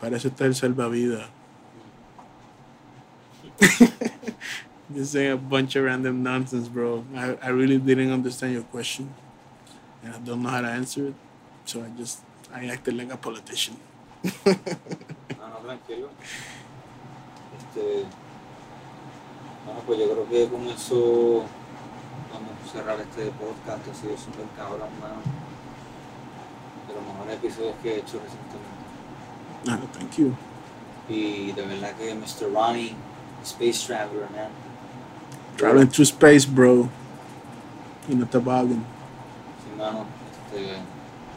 Para 0.00 0.16
eso 0.16 0.28
está 0.28 0.44
el 0.46 0.54
salvavidas. 0.54 1.28
Just 4.94 5.12
saying 5.12 5.32
a 5.32 5.36
bunch 5.36 5.76
of 5.76 5.84
random 5.84 6.22
nonsense, 6.22 6.68
bro. 6.68 7.04
I, 7.14 7.36
I 7.42 7.48
really 7.50 7.78
didn't 7.78 8.10
understand 8.12 8.54
your 8.54 8.62
question. 8.64 9.12
And 10.02 10.14
I 10.14 10.18
don't 10.18 10.42
know 10.42 10.48
how 10.48 10.60
to 10.62 10.68
answer 10.68 11.08
it. 11.08 11.14
So 11.66 11.82
I 11.82 11.88
just, 11.98 12.20
I 12.54 12.66
acted 12.68 12.94
like 12.96 13.12
a 13.12 13.16
politician. 13.18 13.76
No, 15.38 15.48
no, 15.48 15.56
tranquilo. 15.64 16.08
Este. 17.58 18.04
Bueno, 19.64 19.80
pues 19.86 19.98
yo 19.98 20.10
creo 20.10 20.28
que 20.28 20.48
con 20.48 20.66
eso 20.68 21.44
vamos 22.32 22.50
a 22.64 22.72
cerrar 22.72 23.00
este 23.00 23.30
podcast 23.32 23.84
que 23.84 23.90
ha 23.90 23.94
sido 23.94 24.16
súper 24.16 24.46
cabrón, 24.56 24.88
mano. 25.00 25.20
De 26.88 26.94
los 26.94 27.02
mejores 27.04 27.34
episodios 27.36 27.74
que 27.82 27.90
he 27.94 27.98
hecho 27.98 28.20
recientemente. 28.24 28.78
Ah, 29.68 29.78
thank 29.98 30.16
you. 30.16 30.34
Y 31.08 31.52
de 31.52 31.62
verdad 31.62 31.94
que 31.96 32.14
Mr. 32.14 32.52
Ronnie, 32.52 32.94
Space 33.44 33.86
Traveler, 33.86 34.28
man. 34.30 34.50
Traveling 35.56 35.88
through 35.88 36.06
space, 36.06 36.46
bro. 36.46 36.88
In 38.08 38.22
a 38.22 38.26
toboggan. 38.26 38.84
Sí, 39.62 39.76
mano. 39.76 40.06
Este, 40.52 40.76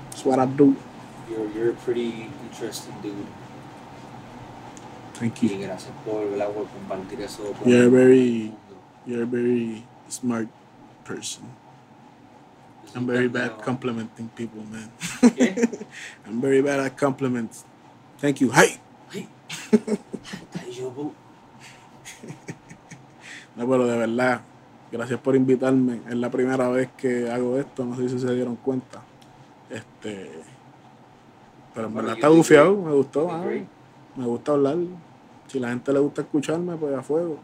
That's 0.09 0.25
what 0.25 0.39
I 0.39 0.45
do. 0.45 0.75
you're, 1.29 1.47
you're 1.51 1.69
a 1.71 1.73
pretty 1.73 2.29
interesting 2.51 2.93
dude. 3.01 3.25
Thank 5.19 5.43
Y 5.43 5.49
you. 5.49 5.59
gracias 5.61 5.91
por, 6.05 6.25
por 6.53 6.67
compartir 6.67 7.21
eso 7.21 7.43
con 7.53 7.67
You're 7.69 7.85
el 7.85 7.89
very- 7.91 8.43
mundo. 8.45 8.57
You're 9.05 9.23
a 9.23 9.25
very 9.25 9.83
smart 10.09 10.47
person. 11.05 11.43
I'm 12.95 13.05
very 13.07 13.27
bad 13.27 13.51
pendejo. 13.51 13.63
complimenting 13.63 14.27
people, 14.35 14.63
man. 14.69 14.89
¿Qué? 15.35 15.55
I'm 16.25 16.41
very 16.41 16.61
bad 16.61 16.79
at 16.81 16.97
compliments. 16.97 17.63
Thank 18.19 18.41
you. 18.41 18.51
Hey. 18.51 18.79
Bu- 20.95 21.13
No, 23.55 23.67
pero 23.67 23.85
de 23.85 23.97
verdad, 23.97 24.41
gracias 24.91 25.19
por 25.19 25.35
invitarme. 25.35 26.01
Es 26.07 26.15
la 26.15 26.29
primera 26.31 26.67
vez 26.69 26.89
que 26.97 27.29
hago 27.29 27.57
esto, 27.59 27.85
no 27.85 27.95
sé 27.97 28.07
si 28.09 28.17
se 28.19 28.33
dieron 28.33 28.55
cuenta. 28.55 29.01
Este, 29.69 30.31
pero 31.73 31.87
en 31.87 31.93
verdad 31.95 32.13
está 32.15 32.29
bufiado, 32.29 32.75
me 32.77 32.91
gustó. 32.93 33.29
Ah, 33.31 33.43
me 34.15 34.25
gusta 34.25 34.51
hablar. 34.53 34.77
Si 35.47 35.59
la 35.59 35.69
gente 35.69 35.91
le 35.93 35.99
gusta 35.99 36.21
escucharme, 36.21 36.75
pues 36.77 36.95
a 36.97 37.01
fuego. 37.01 37.37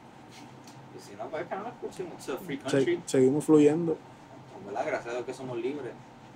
Y 0.97 0.99
si 1.09 1.15
no, 1.15 1.25
pues 1.29 1.45
que 1.47 1.55
no 1.55 1.61
lo 1.63 1.67
escuchen. 1.69 2.07
It's 2.13 2.29
a 2.29 2.37
free 2.37 2.57
Se- 2.57 2.63
country. 2.71 3.01
seguimos 3.05 3.45
fluyendo. 3.45 3.97
¿verdad? 4.65 4.83
Gracias 4.85 5.07
a 5.07 5.11
Dios 5.13 5.25
que 5.25 5.33
somos 5.33 5.57
libres. 5.57 5.91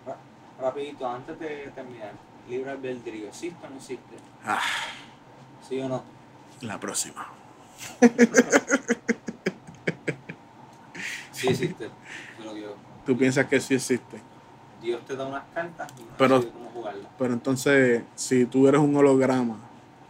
Ra- 0.06 0.18
Rapidito, 0.60 1.08
antes 1.08 1.38
de 1.40 1.72
terminar, 1.76 2.12
libre 2.50 2.72
albedrío, 2.72 3.28
¿existe 3.28 3.66
o 3.66 3.70
no 3.70 3.76
existe? 3.78 4.16
Ah, 4.46 4.60
¿Sí 5.68 5.80
o 5.82 5.90
no? 5.90 6.04
la 6.62 6.80
próxima. 6.80 7.28
Sí 11.32 11.48
existe. 11.48 11.90
Lo 12.44 12.56
yo- 12.56 12.76
Tú 13.06 13.18
piensas 13.18 13.48
que 13.48 13.60
sí 13.60 13.74
existe. 13.76 14.18
Dios 14.82 15.02
te 15.06 15.16
da 15.16 15.26
unas 15.26 15.44
cartas 15.54 15.92
y 15.98 16.02
no 16.02 16.08
Pero- 16.18 16.52
cómo 16.52 16.70
jugarlas. 16.74 17.08
Pero 17.18 17.34
entonces, 17.34 18.04
si 18.16 18.46
tú 18.46 18.68
eres 18.68 18.82
un 18.82 18.96
holograma, 18.96 19.58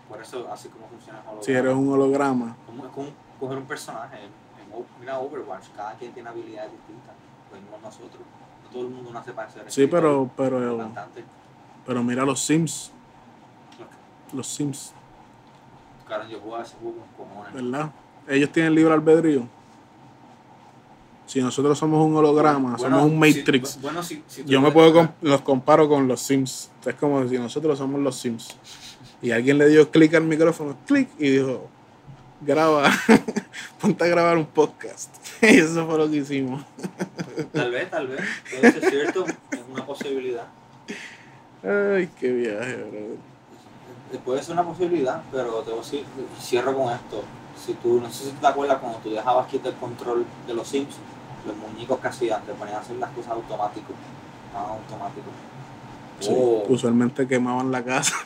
Por 0.07 0.21
eso, 0.21 0.47
así 0.51 0.69
como 0.69 0.87
funciona 0.87 1.19
el 1.19 1.25
holograma. 1.25 1.43
si 1.45 1.51
eres 1.51 1.73
un 1.73 1.89
holograma, 1.93 2.55
Como, 2.65 2.85
es 2.85 2.91
como 2.91 3.07
coger 3.39 3.57
un 3.57 3.65
personaje. 3.65 4.17
En, 4.23 4.41
O- 4.73 4.85
mira 5.01 5.19
Overwatch, 5.19 5.65
cada 5.75 5.93
quien 5.95 6.13
tiene 6.13 6.29
habilidades 6.29 6.71
distintas. 6.71 7.13
Lo 7.51 7.59
mismo 7.59 7.77
nosotros. 7.81 8.21
No 8.63 8.69
todo 8.69 8.81
el 8.83 8.89
mundo 8.93 9.11
nace 9.11 9.33
para 9.33 9.49
ser 9.49 9.69
sí, 9.69 9.85
pero, 9.87 10.29
pero, 10.37 10.89
pero 11.85 12.03
mira 12.03 12.23
los 12.23 12.39
Sims, 12.39 12.91
los 14.31 14.47
Sims, 14.47 14.93
Claro, 16.07 16.27
yo 16.27 16.39
jugaba 16.39 16.63
ese 16.63 16.75
juego 16.81 16.97
con 17.17 17.27
cojones. 17.27 17.53
¿verdad? 17.53 17.91
Ellos 18.27 18.49
tienen 18.51 18.75
libre 18.75 18.93
albedrío. 18.93 19.47
Si 21.31 21.39
nosotros 21.41 21.79
somos 21.79 22.05
un 22.05 22.13
holograma, 22.13 22.75
Bueno, 22.75 22.77
somos 22.77 23.03
un 23.03 23.23
si- 23.23 23.37
Matrix. 23.39 23.81
bueno, 23.81 24.03
si, 24.03 24.21
si 24.27 24.43
tú 24.43 24.49
Yo 24.49 24.59
me 24.59 24.69
puedo 24.69 25.13
los 25.21 25.39
comparo 25.41 25.87
con 25.87 26.05
los 26.05 26.19
Sims. 26.19 26.69
Es 26.85 26.95
como 26.95 27.25
si 27.29 27.37
nosotros 27.37 27.77
somos 27.77 28.01
los 28.01 28.17
Sims. 28.19 28.57
Y 29.21 29.31
alguien 29.31 29.57
le 29.57 29.69
dio 29.69 29.89
clic 29.89 30.13
al 30.15 30.25
micrófono, 30.25 30.75
clic, 30.85 31.07
y 31.17 31.29
dijo, 31.29 31.69
graba, 32.41 32.91
ponte 33.81 34.03
a 34.03 34.07
grabar 34.07 34.35
un 34.37 34.45
podcast. 34.45 35.15
y 35.41 35.45
eso 35.59 35.87
fue 35.87 35.99
lo 35.99 36.09
que 36.11 36.17
hicimos. 36.17 36.65
Tal 37.53 37.71
vez, 37.71 37.89
tal 37.89 38.07
vez. 38.07 38.19
Puede 38.59 38.73
ser 38.73 38.89
cierto. 38.89 39.25
es 39.25 39.59
una 39.71 39.85
posibilidad. 39.85 40.47
Ay, 41.63 42.09
qué 42.19 42.29
viaje, 42.29 42.75
brother. 42.75 43.15
Eh, 44.11 44.19
Puede 44.25 44.43
ser 44.43 44.51
una 44.53 44.63
posibilidad, 44.65 45.21
pero 45.31 45.61
te 45.61 45.69
voy 45.71 45.79
a 45.79 45.83
decir, 45.83 46.03
cierro 46.41 46.75
con 46.75 46.91
esto. 46.91 47.23
Si 47.65 47.73
tú, 47.75 48.01
no 48.01 48.11
sé 48.11 48.25
si 48.25 48.31
te 48.31 48.47
acuerdas 48.47 48.79
cuando 48.79 48.97
tú 48.99 49.11
dejabas 49.11 49.47
quieto 49.47 49.69
el 49.69 49.75
control 49.75 50.25
de 50.45 50.53
los 50.53 50.67
Sims, 50.67 50.95
los 51.45 51.55
muñecos 51.57 51.99
que 51.99 52.07
hacían, 52.07 52.41
te 52.43 52.53
ponían 52.53 52.77
a 52.77 52.79
hacer 52.81 52.95
las 52.97 53.09
cosas 53.11 53.31
automático. 53.33 53.93
Ah, 54.55 54.67
automático. 54.77 55.27
Sí, 56.19 56.29
Oh. 56.35 56.63
usualmente 56.69 57.27
quemaban 57.27 57.71
la 57.71 57.83
casa. 57.83 58.15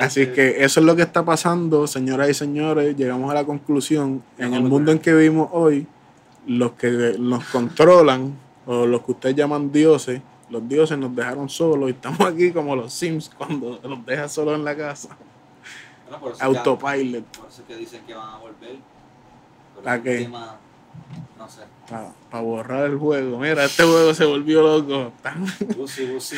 Así, 0.00 0.26
que- 0.28 0.64
eso 0.64 0.80
es 0.80 0.86
lo 0.86 0.96
que 0.96 1.02
está 1.02 1.24
pasando, 1.24 1.86
señoras 1.86 2.28
y 2.30 2.34
señores. 2.34 2.96
Llegamos 2.96 3.30
a 3.30 3.34
la 3.34 3.44
conclusión. 3.44 4.22
En 4.38 4.54
el 4.54 4.62
mundo 4.62 4.92
en 4.92 4.98
que 4.98 5.12
vivimos 5.14 5.48
hoy, 5.52 5.86
los 6.46 6.72
que 6.72 7.16
nos 7.18 7.44
controlan, 7.46 8.34
o 8.66 8.86
los 8.86 9.02
que 9.02 9.12
ustedes 9.12 9.36
llaman 9.36 9.70
dioses, 9.72 10.20
los 10.50 10.66
dioses 10.68 10.96
nos 10.98 11.14
dejaron 11.14 11.48
solos 11.48 11.88
y 11.90 11.92
estamos 11.92 12.20
aquí 12.20 12.50
como 12.52 12.76
los 12.76 12.92
Sims 12.92 13.30
cuando 13.36 13.78
los 13.82 14.04
dejas 14.06 14.32
solos 14.32 14.54
en 14.58 14.64
la 14.64 14.76
casa. 14.76 15.10
Bueno, 16.04 16.20
por 16.20 16.32
eso 16.32 16.44
Autopilot. 16.44 17.24
por 17.38 17.48
eso 17.48 17.62
que 17.66 17.76
dicen 17.76 18.04
que 18.06 18.14
van 18.14 18.28
a 18.34 18.38
volver. 18.38 18.76
Pero 19.76 19.88
¿A 19.88 19.92
es 19.94 19.98
un 19.98 20.04
qué? 20.04 20.18
tema, 20.18 20.56
no 21.38 21.48
sé. 21.48 21.62
Para 22.30 22.42
borrar 22.42 22.84
el 22.86 22.96
juego. 22.98 23.38
Mira, 23.38 23.64
este 23.64 23.82
juego 23.82 24.14
se 24.14 24.24
volvió 24.24 24.62
loco. 24.62 25.12
Busi, 25.76 26.06
busi. 26.12 26.36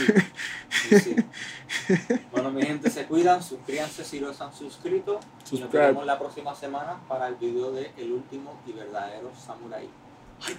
Bueno, 2.32 2.50
mi 2.50 2.62
gente, 2.62 2.90
se 2.90 3.06
cuidan, 3.06 3.42
suscríbanse 3.42 4.04
si 4.04 4.20
no 4.20 4.32
se 4.32 4.42
han 4.44 4.52
suscrito. 4.54 5.20
Y 5.50 5.54
nos 5.54 5.60
Subscribe. 5.60 5.86
vemos 5.88 6.06
la 6.06 6.18
próxima 6.18 6.54
semana 6.54 6.96
para 7.08 7.28
el 7.28 7.34
video 7.36 7.70
de 7.72 7.92
El 7.96 8.12
último 8.12 8.54
y 8.66 8.72
verdadero 8.72 9.30
Samurai. 9.36 9.88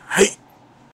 ¡Ay! 0.10 0.38